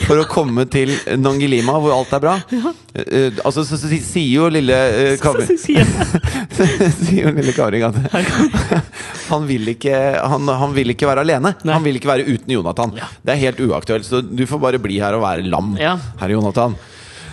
for 0.07 0.21
å 0.21 0.27
komme 0.29 0.65
til 0.71 0.93
Nangilima, 1.21 1.77
hvor 1.81 1.95
alt 1.95 2.13
er 2.17 2.23
bra 2.23 2.35
eh, 2.43 3.41
Altså, 3.45 3.65
så, 3.67 3.79
så, 3.81 3.89
sier 3.91 4.29
jo 4.29 4.49
lille 4.53 4.77
eh, 4.77 5.15
Kavring 5.23 5.59
Sier 5.61 5.89
sier 7.03 7.27
jo 7.27 7.35
lille 7.37 7.55
Kavring 7.57 7.87
at 7.89 7.99
han 9.33 9.47
vil, 9.49 9.73
ikke, 9.75 9.97
han, 10.29 10.49
han 10.61 10.75
vil 10.77 10.93
ikke 10.93 11.09
være 11.09 11.23
alene. 11.25 11.55
Nei. 11.65 11.73
Han 11.73 11.85
vil 11.87 11.97
ikke 11.97 12.11
være 12.11 12.27
uten 12.29 12.53
Jonathan. 12.53 12.91
Ja. 12.99 13.07
Det 13.25 13.33
er 13.33 13.41
helt 13.47 13.61
uaktuelt, 13.65 14.05
så 14.05 14.21
du 14.21 14.43
får 14.49 14.61
bare 14.61 14.81
bli 14.83 14.99
her 15.01 15.17
og 15.17 15.23
være 15.25 15.47
lam, 15.49 15.73
Ja. 15.81 15.95
herr 16.21 16.35
Jonathan. 16.35 16.75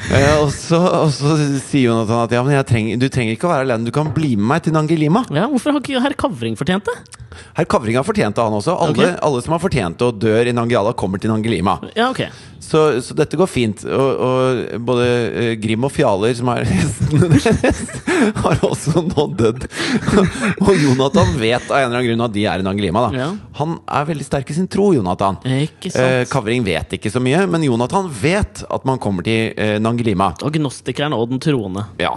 Eh, 0.07 0.35
og, 0.39 0.47
så, 0.55 0.79
og 0.79 1.11
så 1.13 1.35
sier 1.59 1.89
Jonathan 1.89 2.23
at 2.23 2.53
ja, 2.55 2.63
trenger, 2.67 3.01
du 3.01 3.09
trenger 3.11 3.35
ikke 3.35 3.49
å 3.49 3.51
være 3.51 3.67
alene, 3.67 3.89
du 3.89 3.93
kan 3.95 4.13
bli 4.15 4.35
med 4.37 4.47
meg 4.53 4.63
til 4.65 4.75
Nangilima. 4.77 5.25
Ja, 5.35 5.49
hvorfor 5.51 5.75
har 5.75 5.83
ikke 5.83 6.05
herr 6.05 6.15
Kavring 6.23 6.55
fortjent 6.59 6.87
det? 6.87 7.27
Herr 7.57 7.67
Kavring 7.69 7.97
har 7.99 8.07
fortjent 8.07 8.35
det, 8.35 8.43
han 8.45 8.59
også. 8.59 8.75
Alle, 8.75 8.95
okay. 8.97 9.17
alle 9.25 9.41
som 9.45 9.55
har 9.55 9.63
fortjent 9.63 10.05
å 10.05 10.09
og 10.09 10.21
dør 10.21 10.49
i 10.49 10.53
Nangiala, 10.55 10.93
kommer 10.97 11.21
til 11.21 11.31
Nangilima. 11.31 11.77
Ja, 11.97 12.09
okay. 12.09 12.29
Så, 12.69 13.01
så 13.01 13.15
dette 13.17 13.37
går 13.39 13.47
fint. 13.49 13.83
Og, 13.87 14.09
og 14.25 14.81
både 14.85 15.05
eh, 15.07 15.51
Grim 15.61 15.87
og 15.87 15.93
Fjaler, 15.95 16.35
som 16.37 16.51
er 16.53 16.67
hestene 16.69 17.29
deres, 17.31 17.79
har 18.43 18.61
også 18.67 19.03
nå 19.07 19.25
dødd. 19.39 19.65
og 20.67 20.71
Jonathan 20.75 21.33
vet 21.39 21.69
av 21.69 21.79
en 21.79 21.87
eller 21.87 21.95
annen 21.95 22.07
grunn 22.11 22.25
at 22.27 22.35
de 22.35 22.45
er 22.51 22.61
i 22.61 22.67
Nangilima. 22.67 23.07
Da. 23.07 23.23
Ja. 23.23 23.29
Han 23.61 23.79
er 23.87 24.09
veldig 24.11 24.27
sterk 24.27 24.53
i 24.53 24.57
sin 24.59 24.69
tro, 24.71 24.91
Jonathan. 24.97 25.39
Eh, 25.45 26.21
Kavring 26.29 26.67
vet 26.67 26.99
ikke 26.99 27.13
så 27.13 27.23
mye, 27.23 27.45
men 27.49 27.65
Jonathan 27.65 28.11
vet 28.21 28.63
at 28.69 28.87
man 28.89 29.01
kommer 29.01 29.25
til 29.25 29.53
eh, 29.55 29.77
Nangilima. 29.81 30.33
Og 30.45 30.53
gnostikeren 30.59 31.15
og 31.17 31.29
den 31.33 31.41
troende. 31.43 31.87
Ja. 32.01 32.15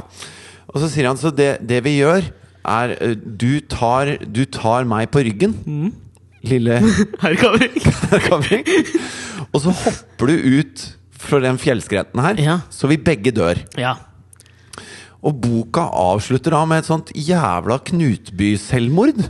Og 0.73 0.81
så 0.83 0.89
sier 0.91 1.11
han 1.11 1.20
så 1.20 1.33
det, 1.35 1.55
det 1.68 1.83
vi 1.87 1.99
gjør, 2.01 2.29
er 2.64 2.94
eh, 3.00 3.14
du 3.16 3.60
tar, 3.60 4.16
du 4.22 4.44
tar 4.46 4.84
meg 4.88 5.10
på 5.14 5.22
ryggen, 5.26 5.54
Mm. 5.66 5.92
lille 6.44 6.78
Herr 7.22 7.36
Kavring. 8.28 8.64
Og 9.52 9.60
så 9.64 9.74
hopper 9.84 10.26
du 10.32 10.60
ut 10.60 10.86
fra 11.22 11.38
den 11.44 11.58
fjellskrenten 11.62 12.22
her, 12.24 12.34
Ja. 12.42 12.56
så 12.70 12.88
vi 12.90 12.96
begge 12.98 13.30
dør. 13.34 13.60
Ja. 13.78 13.94
Og 15.22 15.36
boka 15.40 15.84
avslutter 15.86 16.50
da 16.50 16.64
med 16.66 16.82
et 16.82 16.88
sånt 16.90 17.12
jævla 17.14 17.76
Knutby-selvmord. 17.86 19.22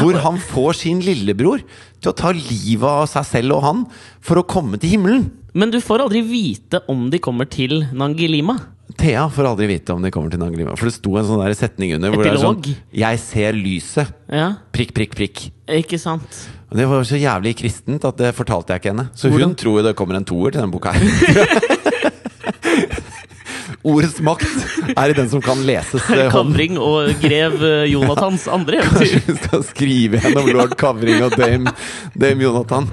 Hvor 0.00 0.16
han 0.24 0.38
får 0.42 0.72
sin 0.82 1.00
lillebror 1.04 1.60
til 2.06 2.12
å 2.14 2.18
ta 2.22 2.30
livet 2.36 2.86
av 2.86 3.06
seg 3.10 3.24
selv 3.34 3.50
og 3.58 3.62
han 3.66 3.82
for 4.24 4.38
å 4.40 4.46
komme 4.46 4.78
til 4.80 4.90
himmelen. 4.96 5.28
Men 5.56 5.70
du 5.72 5.78
får 5.82 6.02
aldri 6.06 6.20
vite 6.26 6.80
om 6.92 7.08
de 7.10 7.18
kommer 7.22 7.46
til 7.50 7.82
Nangilima. 7.96 8.56
Thea 8.96 9.26
får 9.32 9.44
aldri 9.50 9.66
vite 9.68 9.92
om 9.92 10.00
de 10.04 10.10
kommer 10.14 10.30
til 10.32 10.38
Nangilima. 10.40 10.76
for 10.78 10.86
det 10.88 10.94
sto 10.94 11.16
en 11.18 11.26
sånn 11.26 11.42
der 11.42 11.54
setning 11.58 11.94
under 11.96 12.10
hvor 12.14 12.22
det 12.22 12.30
er 12.32 12.38
sånn 12.40 12.60
Epilog. 12.60 12.76
'Jeg 12.94 13.18
ser 13.20 13.52
lyset'. 13.58 14.12
Ja, 14.30 14.48
Prikk, 14.72 14.94
prikk, 14.94 15.14
prikk. 15.18 15.50
ikke 15.68 15.98
sant? 15.98 16.48
Og 16.70 16.76
Det 16.76 16.86
var 16.88 17.02
så 17.02 17.16
jævlig 17.18 17.56
kristent 17.56 18.04
at 18.04 18.16
det 18.16 18.34
fortalte 18.34 18.68
jeg 18.72 18.80
ikke 18.80 18.94
henne. 18.94 19.08
Så 19.14 19.28
Hvordan? 19.28 19.48
hun 19.48 19.54
tror 19.56 19.76
jo 19.80 19.86
det 19.86 19.96
kommer 19.96 20.14
en 20.16 20.24
toer 20.24 20.50
til 20.52 20.60
denne 20.60 20.72
boka 20.72 20.92
her. 20.92 21.02
Ordets 23.86 24.16
makt 24.24 24.48
er 24.98 25.12
i 25.12 25.14
den 25.14 25.28
som 25.30 25.38
kan 25.44 25.60
leses 25.66 26.02
eh, 26.10 26.24
hånd. 26.26 26.32
Kavring 26.34 26.78
og 26.82 27.20
grev 27.22 27.52
eh, 27.62 27.84
Jonathans 27.92 28.48
andre 28.50 28.80
eventyr. 28.82 28.96
Kanskje 28.98 29.20
vi 29.28 29.34
skal 29.44 29.62
skrive 29.68 30.18
gjennom 30.24 30.46
lord 30.56 30.74
Kavring 30.80 31.22
og 31.22 31.30
dame, 31.38 31.70
dame 32.18 32.42
Jonathan. 32.42 32.88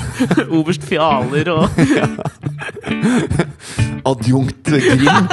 Oberst 0.56 0.84
Fjaler 0.86 1.50
og 1.50 1.66
Adjunkt 4.12 4.70
Grim. 4.70 5.26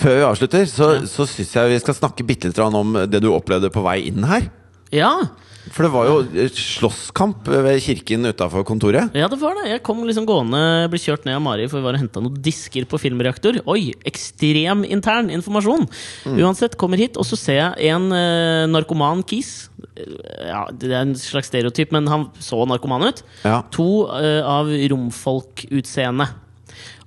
Før 0.00 0.16
vi 0.16 0.24
avslutter, 0.24 0.64
så, 0.64 1.04
så 1.04 1.28
syns 1.28 1.52
jeg 1.58 1.68
vi 1.74 1.76
skal 1.84 1.92
snakke 2.00 2.24
bitte 2.24 2.48
litt 2.48 2.56
om 2.64 3.04
det 3.04 3.20
du 3.20 3.28
opplevde 3.34 3.68
på 3.68 3.84
vei 3.84 4.08
inn 4.08 4.24
her. 4.24 4.48
Ja, 4.96 5.28
For 5.70 5.86
det 5.86 5.90
var 5.94 6.08
jo 6.08 6.46
slåsskamp 6.56 7.46
ved 7.46 7.78
kirken 7.84 8.26
utafor 8.26 8.64
kontoret. 8.66 9.14
ja, 9.14 9.28
det 9.30 9.38
var 9.40 9.54
det. 9.58 9.68
Jeg 9.70 9.82
kom 9.86 10.02
liksom 10.06 10.26
gående, 10.26 10.88
ble 10.90 10.98
kjørt 10.98 11.28
ned 11.28 11.38
av 11.38 11.44
Mari 11.44 11.68
for 11.70 11.78
vi 11.78 11.86
var 11.86 11.98
og 11.98 12.02
henta 12.02 12.22
noen 12.24 12.40
disker 12.42 12.88
på 12.90 12.98
filmreaktor. 12.98 13.60
Oi! 13.70 13.92
Ekstrem 14.08 14.82
intern 14.88 15.30
informasjon! 15.30 15.86
Uansett, 16.34 16.74
kommer 16.80 17.00
hit, 17.00 17.18
og 17.20 17.28
så 17.28 17.38
ser 17.38 17.60
jeg 17.60 17.94
en 17.94 18.10
uh, 18.10 18.66
narkoman 18.70 19.22
kis. 19.22 19.70
Ja, 19.94 20.66
det 20.74 20.90
er 20.90 21.04
en 21.04 21.16
slags 21.18 21.50
stereotyp, 21.52 21.94
men 21.94 22.10
han 22.10 22.28
så 22.42 22.62
narkoman 22.66 23.06
ut. 23.06 23.24
Ja. 23.46 23.62
To 23.76 23.90
uh, 24.10 24.42
av 24.46 24.70
romfolkutseende. 24.90 26.28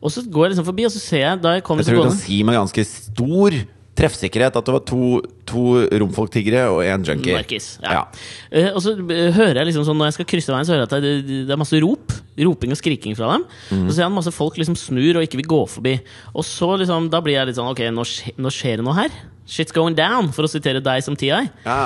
Og 0.03 0.11
så 0.11 0.23
går 0.27 0.47
jeg 0.47 0.55
liksom 0.55 0.67
forbi, 0.67 0.87
og 0.87 0.91
så 0.93 0.99
ser 1.03 1.23
jeg 1.23 1.43
da 1.43 1.57
jeg 1.57 1.63
kom 1.67 1.79
Jeg 1.79 1.87
liksom 1.87 1.99
tror 1.99 2.09
du 2.09 2.11
kan 2.11 2.21
si 2.23 2.43
meg 2.47 2.59
ganske 2.59 2.87
stor 2.87 3.63
treffsikkerhet 3.97 4.55
at 4.57 4.65
det 4.65 4.73
var 4.73 4.81
to, 4.89 5.19
to 5.49 5.63
romfolktiggere 6.01 6.65
og 6.71 6.81
en 6.85 7.05
junkie. 7.05 7.35
Narkis. 7.37 7.75
Ja. 7.83 7.99
Ja. 7.99 8.03
Eh, 8.49 8.69
og 8.73 8.81
så 8.81 8.95
eh, 8.97 9.29
hører 9.35 9.61
jeg 9.61 9.69
liksom 9.69 9.85
sånn 9.87 9.99
når 10.01 10.09
jeg 10.09 10.17
skal 10.17 10.27
krysse 10.31 10.53
veien, 10.53 10.67
så 10.67 10.73
hører 10.73 10.85
jeg 10.85 10.89
at 10.89 11.05
det, 11.05 11.39
det 11.49 11.53
er 11.53 11.61
masse 11.61 11.81
rop. 11.83 12.15
Roping 12.33 12.73
og 12.73 12.79
skriking 12.79 13.13
fra 13.17 13.35
dem. 13.35 13.43
Mm. 13.69 13.85
Og 13.85 13.91
så 13.91 13.95
ser 13.99 14.05
jeg 14.07 14.15
masse 14.15 14.33
folk 14.33 14.57
liksom 14.57 14.77
snur 14.79 15.19
og 15.19 15.23
ikke 15.27 15.39
vil 15.43 15.51
gå 15.53 15.61
forbi. 15.75 15.93
Og 16.33 16.43
så 16.47 16.69
liksom, 16.81 17.11
da 17.13 17.21
blir 17.21 17.37
jeg 17.37 17.51
litt 17.51 17.59
sånn 17.59 17.69
Ok, 17.69 17.81
nå, 17.93 18.03
nå 18.41 18.53
skjer 18.53 18.81
det 18.81 18.87
noe 18.87 18.97
her. 18.97 19.11
Shit's 19.45 19.75
going 19.75 19.95
down, 19.97 20.31
for 20.33 20.47
å 20.47 20.49
sitere 20.49 20.81
deg 20.81 21.05
som 21.05 21.15
TI. 21.19 21.43
Ja. 21.67 21.83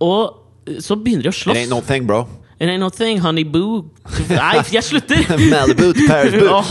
Og 0.00 0.22
eh, 0.64 0.80
så 0.80 0.96
begynner 0.96 1.28
de 1.28 1.34
å 1.34 1.36
slåss. 1.36 1.58
It 1.58 1.66
ain't 1.66 1.74
no 1.74 1.82
thing, 1.84 2.08
bro. 2.08 2.24
It 2.60 2.68
ain't 2.68 2.80
no 2.80 2.90
thing, 2.92 3.20
honey 3.20 3.44
boo. 3.44 3.84
Nei, 4.28 4.60
jeg 4.72 4.84
slutter! 4.84 5.24
Malibu 5.52 5.92
to 5.96 6.02
Paris 6.08 6.34
boo. 6.40 6.60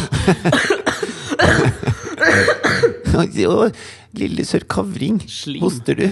Lille 4.18 4.46
sør 4.48 4.66
Kavring, 4.70 5.22
hoster 5.62 5.98
du? 6.00 6.08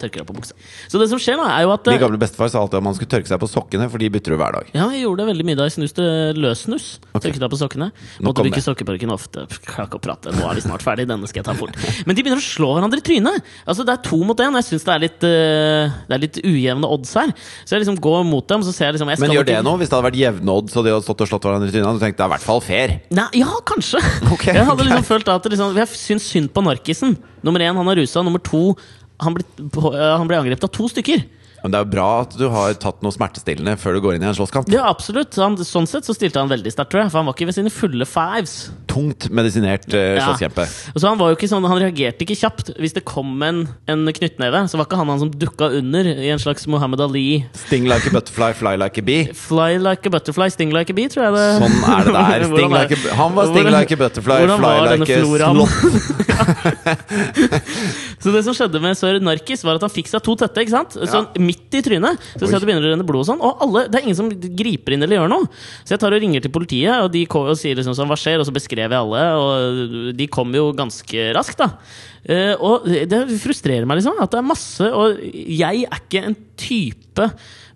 Tørker 0.00 0.22
deg 0.22 0.28
på 0.28 0.36
buksa. 0.36 0.56
Så 0.90 1.00
det 1.00 1.08
som 1.12 1.20
skjer, 1.22 1.38
da, 1.40 1.48
er 1.54 1.66
jo 1.66 1.72
at 1.74 1.86
eh, 1.88 1.96
Min 1.96 2.02
gamle 2.02 2.20
bestefar 2.20 2.50
sa 2.52 2.62
alltid 2.62 2.80
at 2.80 2.86
man 2.86 2.96
skulle 2.96 3.12
tørke 3.12 3.30
seg 3.30 3.40
på 3.42 3.48
sokkene, 3.50 3.88
for 3.92 4.02
de 4.02 4.10
bytter 4.12 4.34
du 4.34 4.38
hver 4.40 4.56
dag. 4.56 4.70
Ja, 4.74 4.88
jeg 4.94 5.04
gjorde 5.04 5.24
det 5.24 5.28
veldig 5.32 5.46
mye 5.48 5.58
da 5.60 5.68
jeg 5.68 5.76
snuste 5.76 6.06
løssnus. 6.38 6.88
Okay. 7.10 7.28
Tørket 7.28 7.44
deg 7.44 7.52
på 7.52 7.60
sokkene. 7.60 7.90
Måtte 8.26 8.44
bruke 8.46 8.64
sokkeparken 8.64 9.14
ofte. 9.14 9.46
Klarer 9.68 9.90
ikke 9.90 10.00
å 10.00 10.04
prate. 10.04 10.34
Nå 10.36 10.46
er 10.48 10.58
vi 10.58 10.64
snart 10.66 10.84
ferdig. 10.86 11.08
Denne 11.10 11.30
skal 11.30 11.42
jeg 11.42 11.48
ta 11.48 11.56
fort. 11.58 11.76
Men 12.06 12.16
de 12.18 12.24
begynner 12.24 12.42
å 12.42 12.46
slå 12.46 12.72
hverandre 12.76 13.00
i 13.02 13.06
trynet. 13.06 13.50
Altså, 13.64 13.86
det 13.86 13.96
er 13.96 14.02
to 14.06 14.20
mot 14.26 14.40
én. 14.40 14.58
Jeg 14.60 14.68
syns 14.68 14.86
det, 14.86 14.94
er 14.94 15.04
litt, 15.06 15.26
eh, 15.26 15.98
det 16.08 16.16
er 16.16 16.24
litt 16.24 16.40
ujevne 16.42 16.90
odds 16.90 17.14
her. 17.18 17.34
Så 17.64 17.76
jeg 17.76 17.84
liksom 17.84 18.00
går 18.02 18.24
mot 18.28 18.46
dem, 18.50 18.64
så 18.66 18.74
ser 18.74 18.90
jeg 18.90 18.98
liksom 18.98 19.12
jeg 19.12 19.22
Men 19.24 19.34
gjør 19.36 19.48
det 19.50 19.58
nå? 19.66 19.76
Hvis 19.80 19.90
det 19.90 19.98
hadde 19.98 20.08
vært 20.10 20.20
jevne 20.20 20.56
odds, 20.60 20.76
og 20.76 20.86
de 20.86 20.94
hadde 20.94 21.06
stått 21.06 21.24
og 21.26 21.32
slått 21.32 21.48
hverandre 21.48 21.70
i 21.70 21.74
trynet, 21.74 21.88
hadde 21.88 22.00
du 22.00 22.06
tenkt 22.06 22.20
det 22.20 22.26
er 22.26 22.30
i 22.30 22.34
hvert 22.34 22.46
fall 22.46 22.62
fair. 22.64 22.96
Nei, 23.16 23.28
ja, 23.40 23.50
kanskje. 23.68 24.02
Okay, 24.30 24.54
jeg 24.56 24.66
hadde 24.68 24.86
liksom 24.86 25.06
følt 25.08 25.30
at 25.32 25.50
liksom, 25.50 25.76
Jeg 25.80 25.92
syns 25.96 26.26
synd 26.30 26.52
på 26.54 26.64
narkisen. 26.64 27.16
Nummer 27.46 27.62
én, 27.64 27.76
han 27.76 27.92
er 27.92 28.00
rusa. 28.02 28.22
Nummer 28.24 28.42
to, 28.44 28.74
han 29.20 29.36
ble, 29.36 29.44
eh, 29.60 30.16
han 30.16 30.28
ble 30.28 30.40
angrepet 30.40 30.66
av 30.66 30.72
to 30.74 30.88
stykker. 30.90 31.24
Men 31.62 31.72
det 31.72 31.78
er 31.80 31.84
jo 31.84 31.90
bra 31.92 32.08
at 32.24 32.34
du 32.40 32.46
har 32.52 32.74
tatt 32.80 33.02
noe 33.04 33.12
smertestillende 33.14 33.76
før 33.80 33.96
du 33.96 34.00
går 34.04 34.16
inn 34.16 34.24
i 34.24 34.28
en 34.30 34.36
slåsskamp. 34.36 34.70
Ja, 34.72 34.86
absolutt. 34.88 35.36
Han, 35.40 35.58
sånn 35.60 35.88
sett 35.90 36.08
så 36.08 36.14
stilte 36.16 36.40
han 36.40 36.50
veldig 36.50 36.72
sterkt, 36.72 36.92
tror 36.94 37.04
jeg. 37.04 37.12
For 37.12 37.20
han 37.20 37.28
var 37.28 37.36
ikke 37.36 37.50
ved 37.50 37.58
sine 37.58 37.72
fulle 37.74 38.06
fives. 38.08 38.54
tungt 38.90 39.28
medisinert 39.30 39.86
eh, 39.94 40.16
Ja. 40.18 40.30
Og 40.30 40.98
så 40.98 41.06
Han 41.06 41.18
var 41.20 41.30
jo 41.30 41.36
ikke 41.38 41.50
sånn, 41.50 41.66
han 41.68 41.80
reagerte 41.82 42.24
ikke 42.24 42.38
kjapt. 42.38 42.72
Hvis 42.80 42.96
det 42.96 43.04
kom 43.08 43.42
en, 43.46 43.62
en 43.90 44.06
knyttneve, 44.06 44.64
så 44.70 44.80
var 44.80 44.88
ikke 44.88 44.98
han 45.00 45.12
han 45.12 45.20
som 45.22 45.30
dukka 45.30 45.70
under 45.80 46.08
i 46.10 46.30
en 46.32 46.40
slags 46.42 46.66
Muhammad 46.70 47.00
Ali. 47.04 47.44
Sting 47.66 47.86
like 47.90 48.08
a 48.08 48.14
butterfly, 48.14 48.52
fly 48.56 48.74
like 48.80 48.98
a 49.00 49.04
bee. 49.04 49.28
Fly 49.36 49.76
like 49.78 50.06
a 50.06 50.10
butterfly, 50.12 50.48
sting 50.50 50.74
like 50.74 50.90
a 50.90 50.96
bee, 50.96 51.08
tror 51.12 51.28
jeg 51.28 51.36
det 51.36 51.46
Sånn 51.60 51.76
er 51.92 52.08
det 52.08 52.16
der. 52.16 52.46
Sting 52.54 52.74
like 52.74 52.96
a, 52.96 53.14
han 53.20 53.36
var 53.36 53.50
sting 53.50 53.68
Hvordan- 53.68 53.78
like 53.78 53.94
a 53.94 54.00
butterfly, 54.00 54.38
fly 54.56 54.74
like 54.90 55.10
a 55.10 55.22
slott. 55.24 56.18
Så 58.20 58.32
det 58.34 58.42
som 58.44 58.56
skjedde 58.56 58.80
med 58.82 58.98
sør 58.98 59.18
Narkis, 59.22 59.62
var 59.64 59.78
at 59.78 59.84
han 59.86 59.92
fikk 59.92 60.10
seg 60.10 60.22
to 60.24 60.34
tette. 60.40 60.64
ikke 60.64 60.74
sant? 60.74 60.96
Sånn 61.10 61.28
midt 61.50 61.76
i 61.78 61.82
trynet. 61.84 62.20
Så 62.32 62.44
ser 62.44 62.54
jeg 62.54 62.60
at 62.60 62.64
det 62.64 62.70
begynner 62.70 62.88
å 62.88 62.92
renne 62.94 63.06
blod 63.08 63.24
og 63.24 63.28
sånn. 63.28 63.42
Og 63.44 63.64
alle, 63.66 63.84
det 63.90 64.00
er 64.00 64.06
ingen 64.06 64.18
som 64.18 64.30
griper 64.30 64.96
inn 64.96 65.06
eller 65.06 65.20
gjør 65.20 65.32
noe. 65.32 65.48
Så 65.82 65.94
jeg 65.94 66.02
tar 66.02 66.16
og 66.16 66.22
ringer 66.22 66.44
til 66.44 66.54
politiet, 66.54 66.94
og 67.04 67.10
de 67.14 67.24
og 67.40 67.52
sier 67.58 67.78
liksom 67.78 67.96
sånn, 67.98 68.10
hva 68.10 68.18
skjer? 68.20 68.40
Og 68.40 68.48
så 68.48 68.54
beskrev 68.54 68.86
jeg 68.86 69.00
alle, 69.00 69.24
og 69.40 70.12
de 70.18 70.28
kom 70.32 70.54
jo 70.56 70.70
ganske 70.76 71.30
raskt, 71.36 71.60
da. 71.60 71.72
Uh, 72.20 72.54
og 72.60 72.88
det 73.08 73.22
frustrerer 73.40 73.88
meg 73.88 73.96
liksom 73.96 74.18
at 74.20 74.28
det 74.28 74.36
er 74.36 74.44
masse 74.44 74.84
Og 74.92 75.22
jeg 75.24 75.86
er 75.86 76.02
ikke 76.02 76.20
en 76.28 76.34
type 76.60 77.28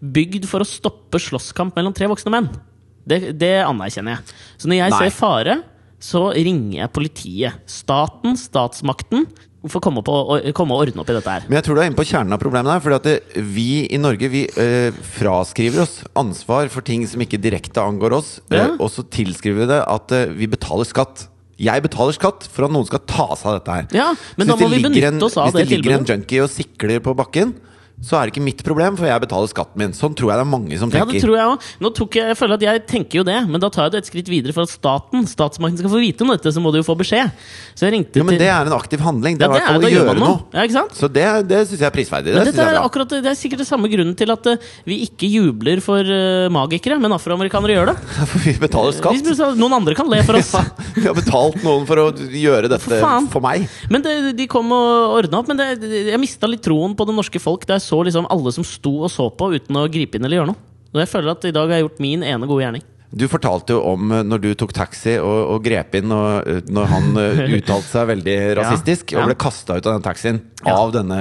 bygd 0.04 0.44
for 0.50 0.60
å 0.60 0.68
stoppe 0.68 1.16
slåsskamp 1.22 1.78
mellom 1.78 1.94
tre 1.96 2.10
voksne 2.10 2.32
menn. 2.34 2.50
Det, 3.08 3.32
det 3.40 3.54
anerkjenner 3.64 4.18
jeg. 4.18 4.36
Så 4.60 4.68
når 4.68 4.80
jeg 4.80 4.92
Nei. 4.92 5.00
ser 5.00 5.16
fare, 5.16 5.56
så 6.04 6.26
ringer 6.36 6.82
jeg 6.82 6.92
politiet. 6.96 7.64
Staten, 7.70 8.36
statsmakten, 8.40 9.24
får 9.72 9.82
komme, 9.84 10.02
komme 10.56 10.76
og 10.76 10.84
ordne 10.84 11.02
opp 11.02 11.10
i 11.10 11.16
dette 11.16 11.34
her. 11.36 11.46
Men 11.48 11.58
jeg 11.58 11.66
tror 11.66 11.78
du 11.78 11.82
er 11.82 11.90
inne 11.90 11.98
på 11.98 12.06
kjernen 12.08 12.36
av 12.36 12.40
problemet 12.42 12.70
der. 12.72 12.82
Fordi 12.84 12.96
at 12.98 13.08
det, 13.08 13.44
vi 13.54 13.68
i 13.86 14.00
Norge 14.00 14.30
vi 14.32 14.44
øh, 14.48 14.96
fraskriver 15.16 15.84
oss 15.84 16.00
ansvar 16.18 16.70
for 16.72 16.84
ting 16.86 17.06
som 17.08 17.22
ikke 17.24 17.40
direkte 17.40 17.82
angår 17.82 18.18
oss. 18.20 18.34
Ja. 18.52 18.70
Øh, 18.74 18.80
og 18.80 18.92
så 18.92 19.06
tilskriver 19.08 19.64
vi 19.64 19.70
det 19.72 19.80
at 19.82 20.16
øh, 20.18 20.34
vi 20.38 20.50
betaler 20.50 20.88
skatt. 20.88 21.28
Jeg 21.60 21.84
betaler 21.84 22.16
skatt 22.16 22.48
for 22.50 22.66
at 22.66 22.74
noen 22.74 22.88
skal 22.88 23.04
ta 23.06 23.28
seg 23.38 23.52
av 23.52 23.60
dette 23.60 23.76
her. 23.78 23.86
Ja, 23.94 24.08
men 24.38 24.50
da 24.50 24.56
må 24.58 24.68
vi 24.72 24.82
benytte 24.82 25.28
oss 25.28 25.38
av 25.38 25.54
det 25.54 25.64
tilbudet. 25.64 25.64
Hvis 25.64 25.70
det 25.70 25.70
det 25.70 25.78
ligger 25.78 26.00
en 26.00 26.10
junkie 26.10 26.42
og 26.42 26.50
sikler 26.52 27.04
på 27.04 27.14
bakken, 27.18 27.54
så 28.02 28.18
er 28.18 28.26
det 28.26 28.34
ikke 28.34 28.44
mitt 28.44 28.62
problem, 28.66 28.96
for 28.98 29.06
jeg 29.08 29.22
betaler 29.22 29.48
skatten 29.48 29.80
min. 29.80 29.92
Sånn 29.96 30.12
tror 30.18 30.32
jeg 30.32 30.40
det 30.40 30.44
er 30.44 30.50
mange 30.50 30.78
som 30.80 30.90
tenker. 30.92 31.14
Ja, 31.14 31.16
det 31.16 31.22
tror 31.24 31.36
jeg 31.38 31.52
også. 31.54 31.74
Nå 31.80 31.90
tok 31.96 32.16
jeg, 32.18 32.26
jeg 32.32 32.36
føler 32.36 32.58
at 32.58 32.64
jeg 32.66 32.82
tenker 32.90 33.20
jo 33.20 33.24
det, 33.24 33.36
men 33.48 33.62
da 33.62 33.70
tar 33.72 33.86
jeg 33.86 33.94
det 33.94 34.00
et 34.02 34.08
skritt 34.10 34.28
videre 34.32 34.52
for 34.56 34.66
at 34.66 34.72
staten, 34.72 35.24
statsmakten 35.30 35.78
skal 35.80 35.92
få 35.92 36.00
vite 36.02 36.26
om 36.26 36.32
dette, 36.34 36.52
så 36.52 36.60
må 36.60 36.72
du 36.74 36.80
jo 36.82 36.84
få 36.84 36.96
beskjed. 37.00 37.30
Så 37.72 37.86
jeg 37.86 37.94
ringte 37.94 38.20
Jo, 38.20 38.26
men 38.26 38.36
til 38.36 38.42
det 38.44 38.50
er 38.52 38.68
en 38.68 38.76
aktiv 38.76 39.00
handling. 39.04 39.38
Det 39.40 39.46
er 39.46 39.54
i 39.54 39.56
hvert 39.56 39.70
fall 39.70 39.86
å 39.88 39.92
gjøre 39.94 40.16
noe. 40.18 40.34
noe. 40.52 40.66
Ja? 40.74 40.82
Så 40.98 41.08
det, 41.12 41.24
det 41.48 41.60
syns 41.70 41.80
jeg 41.80 41.88
er 41.88 41.94
prisverdig. 41.94 42.34
Det 42.34 42.52
er, 42.52 42.72
er 42.74 42.80
akkurat, 42.82 43.14
det 43.14 43.30
er 43.30 43.38
sikkert 43.38 43.62
det 43.62 43.68
samme 43.70 43.88
grunnen 43.92 44.18
til 44.18 44.34
at 44.34 44.50
uh, 44.52 44.68
vi 44.90 45.00
ikke 45.06 45.30
jubler 45.30 45.80
for 45.84 46.02
uh, 46.04 46.50
magikere, 46.52 46.98
men 47.00 47.14
afroamerikanere 47.16 47.78
gjør 47.78 47.92
det. 47.92 47.96
For 48.34 48.44
vi 48.44 48.56
betaler 48.60 48.94
skatt. 48.96 49.24
Hvis 49.24 49.40
noen 49.60 49.78
andre 49.78 49.96
kan 49.96 50.08
le 50.10 50.20
for 50.26 50.36
oss. 50.40 50.52
Ja, 50.54 50.64
vi 50.98 51.06
har 51.08 51.16
betalt 51.16 51.60
noen 51.64 51.84
for 51.88 52.00
å 52.00 52.06
gjøre 52.12 52.68
dette 52.72 52.82
For 52.84 53.28
for 53.32 53.44
meg. 53.44 53.66
Men 53.92 54.04
det, 54.04 54.14
de 54.38 54.46
kom 54.50 54.72
og 54.74 55.18
ordna 55.20 55.40
opp. 55.40 55.48
Men 55.50 55.60
det, 55.60 55.68
det- 55.82 56.04
jeg 56.10 56.20
mista 56.20 56.48
litt 56.50 56.64
troen 56.64 56.94
på 56.96 57.06
det 57.08 57.16
norske 57.16 57.40
folk 57.42 57.64
da 57.68 57.78
jeg 57.84 57.90
så 57.90 58.00
liksom 58.08 58.30
alle 58.32 58.54
som 58.56 58.64
sto 58.66 58.96
og 59.04 59.12
så 59.12 59.28
på 59.36 59.52
uten 59.52 59.76
å 59.76 59.86
gripe 59.92 60.16
inn 60.18 60.24
eller 60.24 60.40
gjøre 60.40 60.52
noe. 60.54 60.72
Og 60.94 61.02
jeg 61.02 61.10
føler 61.10 61.34
at 61.34 61.46
i 61.48 61.54
dag 61.54 61.68
har 61.68 61.80
jeg 61.80 61.88
gjort 61.88 62.04
min 62.04 62.22
ene 62.24 62.48
gode 62.48 62.64
gjerning. 62.64 62.84
Du 63.14 63.26
fortalte 63.30 63.76
jo 63.76 63.82
om 63.92 64.10
eh, 64.10 64.24
når 64.26 64.42
du 64.42 64.48
tok 64.58 64.72
taxi 64.74 65.14
og, 65.22 65.36
og 65.54 65.60
grep 65.62 65.94
inn 66.00 66.10
og, 66.14 66.48
eh, 66.50 66.64
når 66.66 66.88
han 66.90 67.20
eh, 67.22 67.42
uttalte 67.60 67.86
seg 67.86 68.08
veldig 68.10 68.38
rasistisk 68.58 69.14
ja. 69.14 69.20
og 69.22 69.30
ble 69.30 69.36
kasta 69.38 69.78
ut 69.78 69.86
av 69.86 69.98
den 69.98 70.06
taxien 70.06 70.40
Ja. 70.64 70.78
av 70.80 70.94
denne 70.94 71.18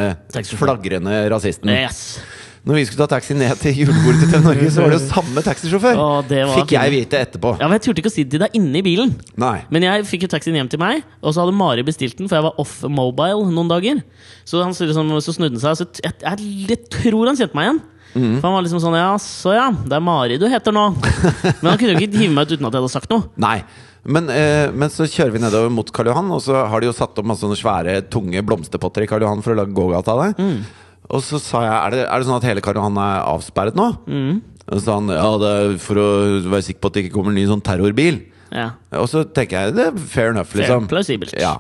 flagrende 0.56 1.20
rasisten. 1.34 1.70
Yes. 1.70 2.18
Når 2.64 2.78
vi 2.78 2.84
skulle 2.88 3.04
ta 3.04 3.18
taxi 3.18 3.36
ned 3.36 3.60
til 3.60 3.76
julebordet 3.82 4.22
til 4.22 4.30
TV 4.32 4.46
Norge, 4.46 4.68
så 4.72 4.84
var 4.86 4.94
det 4.94 5.00
jo 5.02 5.08
samme 5.10 5.42
taxisjåfør! 5.44 5.98
Å, 6.00 6.06
det 6.24 6.44
var 6.48 6.62
Fikk 6.62 6.72
jeg 6.78 6.92
vite 6.94 7.20
etterpå. 7.20 7.52
Ja, 7.60 7.68
men 7.68 7.76
Jeg 7.76 7.84
turte 7.90 8.00
ikke 8.00 8.12
å 8.12 8.14
si 8.14 8.24
det 8.24 8.38
til 8.38 8.44
deg 8.46 8.56
inne 8.56 8.80
i 8.80 8.84
bilen. 8.86 9.12
Nei. 9.44 9.58
Men 9.68 9.84
jeg 9.84 10.06
fikk 10.08 10.24
jo 10.24 10.30
taxien 10.32 10.56
hjem 10.56 10.70
til 10.72 10.80
meg, 10.80 11.04
og 11.20 11.36
så 11.36 11.44
hadde 11.44 11.56
Mari 11.60 11.84
bestilt 11.84 12.16
den, 12.22 12.30
for 12.32 12.40
jeg 12.40 12.46
var 12.46 12.62
off 12.64 12.78
mobile 12.88 13.50
noen 13.52 13.72
dager. 13.72 14.00
Så 14.48 14.64
han 14.64 14.72
så 14.78 14.88
liksom, 14.88 15.12
så 15.26 15.36
snudde 15.36 15.60
han 15.60 15.66
seg, 15.66 15.82
så 15.82 16.06
jeg, 16.08 16.16
jeg, 16.24 16.54
jeg 16.72 16.80
tror 16.96 17.28
han 17.28 17.42
kjente 17.42 17.60
meg 17.60 17.68
igjen. 17.68 17.82
Mm. 18.14 18.36
For 18.38 18.46
han 18.48 18.56
var 18.56 18.62
liksom 18.62 18.82
sånn 18.84 18.96
Ja, 18.96 19.10
så 19.20 19.56
ja, 19.58 19.66
det 19.74 19.96
er 19.98 20.04
Mari 20.06 20.36
du 20.38 20.46
heter 20.48 20.76
nå. 20.76 20.86
Men 21.64 21.68
han 21.68 21.80
kunne 21.82 21.96
jo 21.98 22.04
ikke 22.06 22.22
hive 22.22 22.36
meg 22.38 22.46
ut 22.48 22.54
uten 22.56 22.70
at 22.70 22.78
jeg 22.78 22.86
hadde 22.86 22.94
sagt 22.94 23.12
noe. 23.12 23.28
Nei. 23.44 23.58
Men, 24.04 24.28
eh, 24.32 24.68
men 24.76 24.92
så 24.92 25.06
kjører 25.08 25.32
vi 25.32 25.40
nedover 25.40 25.72
mot 25.72 25.88
Karl 25.96 26.10
Johan, 26.12 26.32
og 26.36 26.42
så 26.44 26.66
har 26.68 26.84
de 26.84 26.90
jo 26.90 26.96
satt 26.96 27.20
opp 27.20 27.28
masse 27.28 27.40
sånne 27.40 27.56
svære, 27.56 28.02
tunge 28.12 28.42
blomsterpotter 28.44 29.06
i 29.06 29.08
Karl 29.08 29.24
Johan 29.24 29.44
for 29.44 29.56
å 29.56 29.62
lage 29.62 29.76
gågata 29.76 30.16
av 30.16 30.24
det. 30.26 30.44
Mm. 30.44 30.83
Og 31.12 31.24
så 31.26 31.40
sa 31.42 31.64
jeg 31.66 31.74
er 31.76 31.96
det, 31.96 32.04
er 32.08 32.22
det 32.22 32.28
sånn 32.30 32.40
at 32.40 32.48
hele 32.48 32.64
Karl 32.64 32.80
er 32.80 33.24
avsperret 33.28 33.76
nå? 33.78 33.90
Mm. 34.08 34.42
Og 34.64 34.78
så 34.78 34.84
sa 34.86 35.00
han 35.00 35.12
ja, 35.12 35.32
det 35.42 35.50
er 35.60 35.74
for 35.84 36.00
å 36.00 36.08
være 36.48 36.68
sikker 36.70 36.84
på 36.84 36.92
at 36.92 36.96
det 36.96 37.04
ikke 37.06 37.18
kommer 37.18 37.34
en 37.34 37.40
ny 37.42 37.48
sånn 37.50 37.64
terrorbil. 37.66 38.22
Ja, 38.54 38.70
Og 39.02 39.10
så 39.10 39.24
tenker 39.26 39.66
jeg 39.68 39.76
det 39.76 39.88
er 39.90 39.98
fair 39.98 40.32
enough, 40.32 40.52
fair, 40.52 40.62
liksom. 40.64 40.88
plausibelt. 40.92 41.34
Ja. 41.42 41.56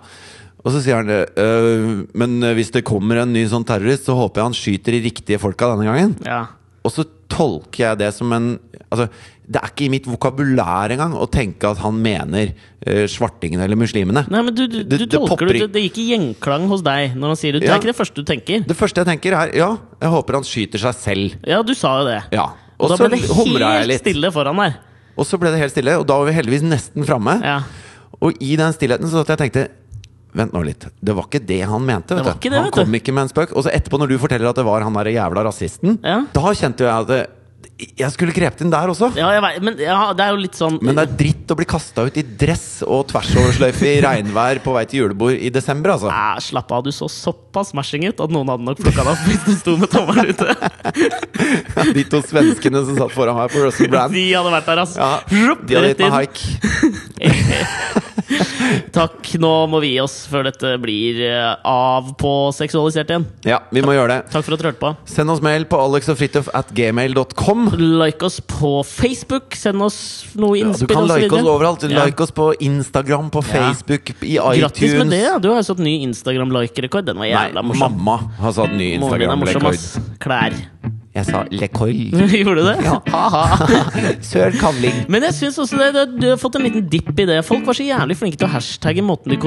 Og 0.63 0.71
så 0.71 0.79
sier 0.85 1.01
han 1.01 1.09
det. 1.09 1.23
«Øh, 1.35 2.05
men 2.15 2.37
hvis 2.55 2.71
det 2.71 2.85
kommer 2.87 3.19
en 3.19 3.33
ny 3.35 3.43
sånn 3.51 3.65
terrorist, 3.67 4.05
så 4.07 4.15
håper 4.15 4.39
jeg 4.39 4.47
han 4.47 4.55
skyter 4.57 4.95
de 4.95 5.01
riktige 5.09 5.41
folka 5.41 5.73
denne 5.73 5.89
gangen. 5.89 6.13
Ja. 6.23 6.45
Og 6.85 6.93
så 6.93 7.03
tolker 7.31 7.89
jeg 7.89 8.01
det 8.03 8.13
som 8.15 8.31
en 8.35 8.55
Altså, 8.93 9.07
det 9.43 9.59
er 9.59 9.71
ikke 9.73 9.85
i 9.85 9.91
mitt 9.91 10.05
vokabulær 10.07 10.93
engang 10.95 11.15
å 11.19 11.25
tenke 11.27 11.67
at 11.73 11.81
han 11.83 11.97
mener 11.99 12.53
uh, 12.87 13.03
svartingene 13.11 13.65
eller 13.65 13.79
muslimene. 13.79 14.23
Nei, 14.31 14.41
men 14.47 14.55
du, 14.55 14.63
du, 14.71 14.79
du 14.87 14.95
det 15.03 15.09
tolker 15.11 15.51
det, 15.51 15.67
det, 15.73 15.83
gikk 15.89 15.99
i 15.99 16.07
gjenklang 16.13 16.69
hos 16.71 16.83
deg 16.85 17.17
når 17.19 17.33
han 17.33 17.39
sier 17.41 17.57
det. 17.57 17.63
Det 17.65 17.69
Ja. 17.69 17.75
er 17.75 17.83
ikke 17.83 17.91
det 17.91 17.99
første 17.99 18.23
du 18.23 18.29
tenker. 18.29 18.63
Det 18.69 18.77
første 18.79 19.03
jeg 19.03 19.09
tenker, 19.11 19.35
er 19.35 19.53
ja, 19.59 19.69
jeg 19.99 20.13
håper 20.15 20.39
han 20.39 20.47
skyter 20.47 20.79
seg 20.85 20.95
selv. 20.95 21.37
Ja, 21.43 21.61
du 21.61 21.73
sa 21.75 21.97
jo 21.99 22.07
det. 22.07 22.21
Ja. 22.31 22.49
Og, 22.79 22.87
Og 22.87 22.95
da 22.95 23.03
ble 23.03 23.13
det 23.19 23.21
helt 23.27 23.99
stille 24.01 24.31
foran 24.33 24.63
der. 24.63 24.79
Og 25.13 25.27
så 25.29 25.37
ble 25.37 25.51
det 25.53 25.59
helt 25.61 25.75
stille, 25.75 25.93
og 25.99 26.07
da 26.09 26.17
var 26.17 26.31
vi 26.31 26.33
heldigvis 26.39 26.63
nesten 26.65 27.05
framme. 27.05 27.37
Ja. 27.43 27.59
Og 28.23 28.39
i 28.41 28.55
den 28.59 28.73
stillheten 28.75 29.11
så 29.11 29.21
satt 29.21 29.35
jeg 29.35 29.47
tenkte 29.47 29.69
Vent 30.33 30.49
nå 30.55 30.63
litt. 30.65 30.87
Det 30.97 31.13
var 31.13 31.27
ikke 31.27 31.43
det 31.45 31.59
han 31.69 31.83
mente. 31.85 32.15
Det 32.17 32.23
det, 32.25 32.53
han 32.57 32.71
kom 32.73 32.95
ikke 32.97 33.13
med 33.13 33.27
en 33.27 33.29
spøk. 33.29 33.51
Og 33.53 33.67
så 33.67 33.69
etterpå, 33.69 33.99
når 34.01 34.09
du 34.09 34.17
forteller 34.17 34.49
at 34.49 34.57
det 34.57 34.65
var 34.65 34.81
han 34.81 34.95
der 34.97 35.11
jævla 35.13 35.43
rasisten, 35.45 35.99
Ja. 36.01 36.23
da 36.33 36.53
kjente 36.57 36.87
jeg 36.87 36.89
at 36.89 37.07
det, 37.11 37.19
jeg 37.99 38.13
skulle 38.15 38.33
grepet 38.35 38.61
inn 38.65 38.71
der 38.73 38.91
også. 38.91 39.09
Ja, 39.17 39.29
jeg 39.35 39.43
vet, 39.45 39.57
men 39.65 39.79
ja, 39.81 39.97
det 40.17 40.25
er 40.25 40.31
jo 40.35 40.39
litt 40.41 40.57
sånn 40.57 40.77
Men 40.83 40.97
det 40.97 41.03
er 41.05 41.15
dritt 41.19 41.53
å 41.53 41.57
bli 41.59 41.67
kasta 41.69 42.05
ut 42.07 42.17
i 42.19 42.23
dress 42.43 42.65
og 42.85 43.05
tversoversløyfe 43.11 43.87
i 43.89 44.01
regnvær 44.03 44.61
på 44.65 44.75
vei 44.75 44.83
til 44.89 45.03
julebord 45.03 45.37
i 45.37 45.51
desember, 45.53 45.95
altså. 45.95 46.09
Æ, 46.13 46.41
Slapp 46.47 46.71
av, 46.75 46.83
du 46.85 46.91
så 46.95 47.07
såpass 47.11 47.71
smashing 47.73 48.07
ut 48.09 48.23
at 48.23 48.33
noen 48.33 48.49
hadde 48.53 48.67
nok 48.67 48.81
plukka 48.81 49.03
deg 49.05 49.11
opp 49.13 49.23
hvis 49.29 49.43
du 49.47 49.53
sto 49.59 49.77
med 49.81 49.89
tommelen 49.93 50.33
ute. 50.33 50.47
De 51.97 52.03
to 52.09 52.19
svenskene 52.25 52.83
som 52.87 52.97
satt 52.97 53.13
foran 53.13 53.37
meg 53.37 53.51
på 53.53 53.61
Russell 53.63 53.89
Brand. 53.91 54.13
De 54.15 54.25
hadde 54.33 54.51
vært 54.53 54.69
der, 54.69 54.83
altså. 54.83 54.97
Ja, 54.99 55.11
de 55.63 55.77
hadde 55.77 55.89
gitt 55.93 56.03
meg 56.03 56.13
haik. 56.17 56.35
Takk, 58.93 59.27
nå 59.41 59.51
må 59.69 59.79
vi 59.83 59.93
gi 59.93 59.99
oss 60.03 60.15
før 60.29 60.47
dette 60.47 60.73
blir 60.81 61.19
eh, 61.27 61.53
av 61.67 62.13
på 62.19 62.31
seksualisert 62.55 63.09
igjen. 63.11 63.25
Ja, 63.47 63.59
vi 63.73 63.83
må 63.85 63.95
gjøre 63.95 64.15
det. 64.15 64.31
Takk 64.33 64.45
for 64.45 64.55
at 64.55 64.61
du 64.61 64.67
hørte 64.69 64.81
på. 64.81 64.91
Send 65.09 65.33
oss 65.33 65.41
mail 65.43 65.65
på 65.69 65.79
alexogfritjof 65.81 66.49
at 66.55 66.71
gmail.com. 66.77 67.72
Like 67.77 68.25
oss 68.25 68.39
på 68.39 68.83
Facebook. 68.85 69.55
Send 69.55 69.81
oss 69.81 70.25
noe 70.35 70.57
Ja, 70.59 70.71
du 70.71 70.85
kan 70.87 71.07
like 71.07 71.25
oss 71.25 71.41
videre. 71.41 71.55
overalt. 71.55 71.83
Ja. 71.89 72.05
Like 72.05 72.23
oss 72.23 72.31
på 72.31 72.53
Instagram, 72.59 73.29
på 73.33 73.41
Facebook, 73.41 74.13
i 74.23 74.37
Grattis 74.37 74.93
med 74.93 75.09
det! 75.09 75.21
ja. 75.23 75.37
Du 75.39 75.49
har 75.49 75.57
jo 75.61 75.63
satt 75.73 75.79
ny 75.79 75.99
Instagram-like-rekord. 76.07 77.05
Den 77.05 77.17
var 77.17 77.25
Nei, 77.25 77.33
jævla 77.33 77.63
morsom. 77.63 77.97
mamma 77.97 78.17
har 78.39 78.51
satt 78.51 78.75
ny 78.77 78.93
Instagram-rekord. 78.99 79.79
Klær. 80.19 80.53
Jeg 81.13 81.27
sa 81.27 81.43
lekord. 81.53 81.93
Gjorde 82.33 82.55
du 82.57 82.65
det? 82.65 82.77
Ja. 82.87 82.95
Ha-ha. 83.13 83.43
Sør 84.25 84.55
kavling. 84.57 85.03
Men 85.13 85.23
jeg 85.27 85.35
synes 85.37 85.59
også 85.61 85.77
det, 85.77 85.89
det, 85.93 86.03
du 86.23 86.25
har 86.31 86.39
fått 86.41 86.57
en 86.57 86.65
liten 86.65 86.87
dipp 86.89 87.11
i 87.13 87.27
det. 87.29 87.37
Folk 87.45 87.67
var 87.69 87.77
så 87.77 87.85
jævlig 87.85 88.17
flinke 88.17 88.39
til 88.41 88.47
å 88.47 88.53
hashtagge 88.55 89.03
måten 89.05 89.31
de 89.35 89.37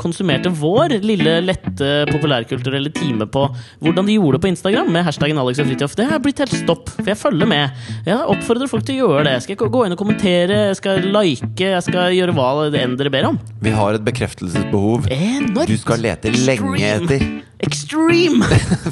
konsumerte 0.00 0.52
vår 0.54 0.94
lille, 1.02 1.40
lette 1.44 1.90
populærkulturelle 2.12 2.92
time 2.94 3.26
på. 3.34 3.42
Hvordan 3.82 4.06
de 4.06 4.14
gjorde 4.16 4.38
det 4.38 4.42
på 4.46 4.52
Instagram 4.52 4.92
med 4.94 5.06
hashtaggen 5.08 5.40
Alex 5.42 5.60
og 5.64 5.68
Fridtjof. 5.72 5.96
Det 5.98 6.06
har 6.12 6.22
blitt 6.22 6.44
helt 6.44 6.54
stopp, 6.54 6.92
for 6.94 7.10
jeg 7.10 7.18
følger 7.20 7.50
med. 7.50 7.82
Jeg 8.06 8.30
oppfordrer 8.36 8.70
folk 8.70 8.86
til 8.86 9.00
å 9.00 9.10
gjøre 9.10 9.26
det. 9.26 9.34
Jeg 9.40 9.46
skal 9.48 9.74
gå 9.74 9.84
inn 9.88 9.96
og 9.96 10.00
kommentere, 10.00 10.62
jeg 10.70 10.78
skal 10.78 11.10
like, 11.10 11.50
jeg 11.74 11.84
skal 11.90 12.14
gjøre 12.16 12.36
hva 12.38 12.48
det 12.70 12.84
enn 12.86 12.96
dere 13.00 13.12
ber 13.12 13.30
om. 13.32 13.40
Vi 13.66 13.74
har 13.74 13.98
et 13.98 14.06
bekreftelsesbehov. 14.06 15.10
Enormt! 15.10 15.66
Du 15.66 15.76
skal 15.82 16.06
lete 16.06 16.30
lenge 16.38 16.78
Extreme. 16.78 17.10
etter. 17.10 17.28
Extreme! 17.66 18.46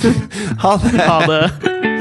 Ha 0.64 0.76
det! 0.82 0.96
Ha 1.04 1.18
det. 1.28 1.93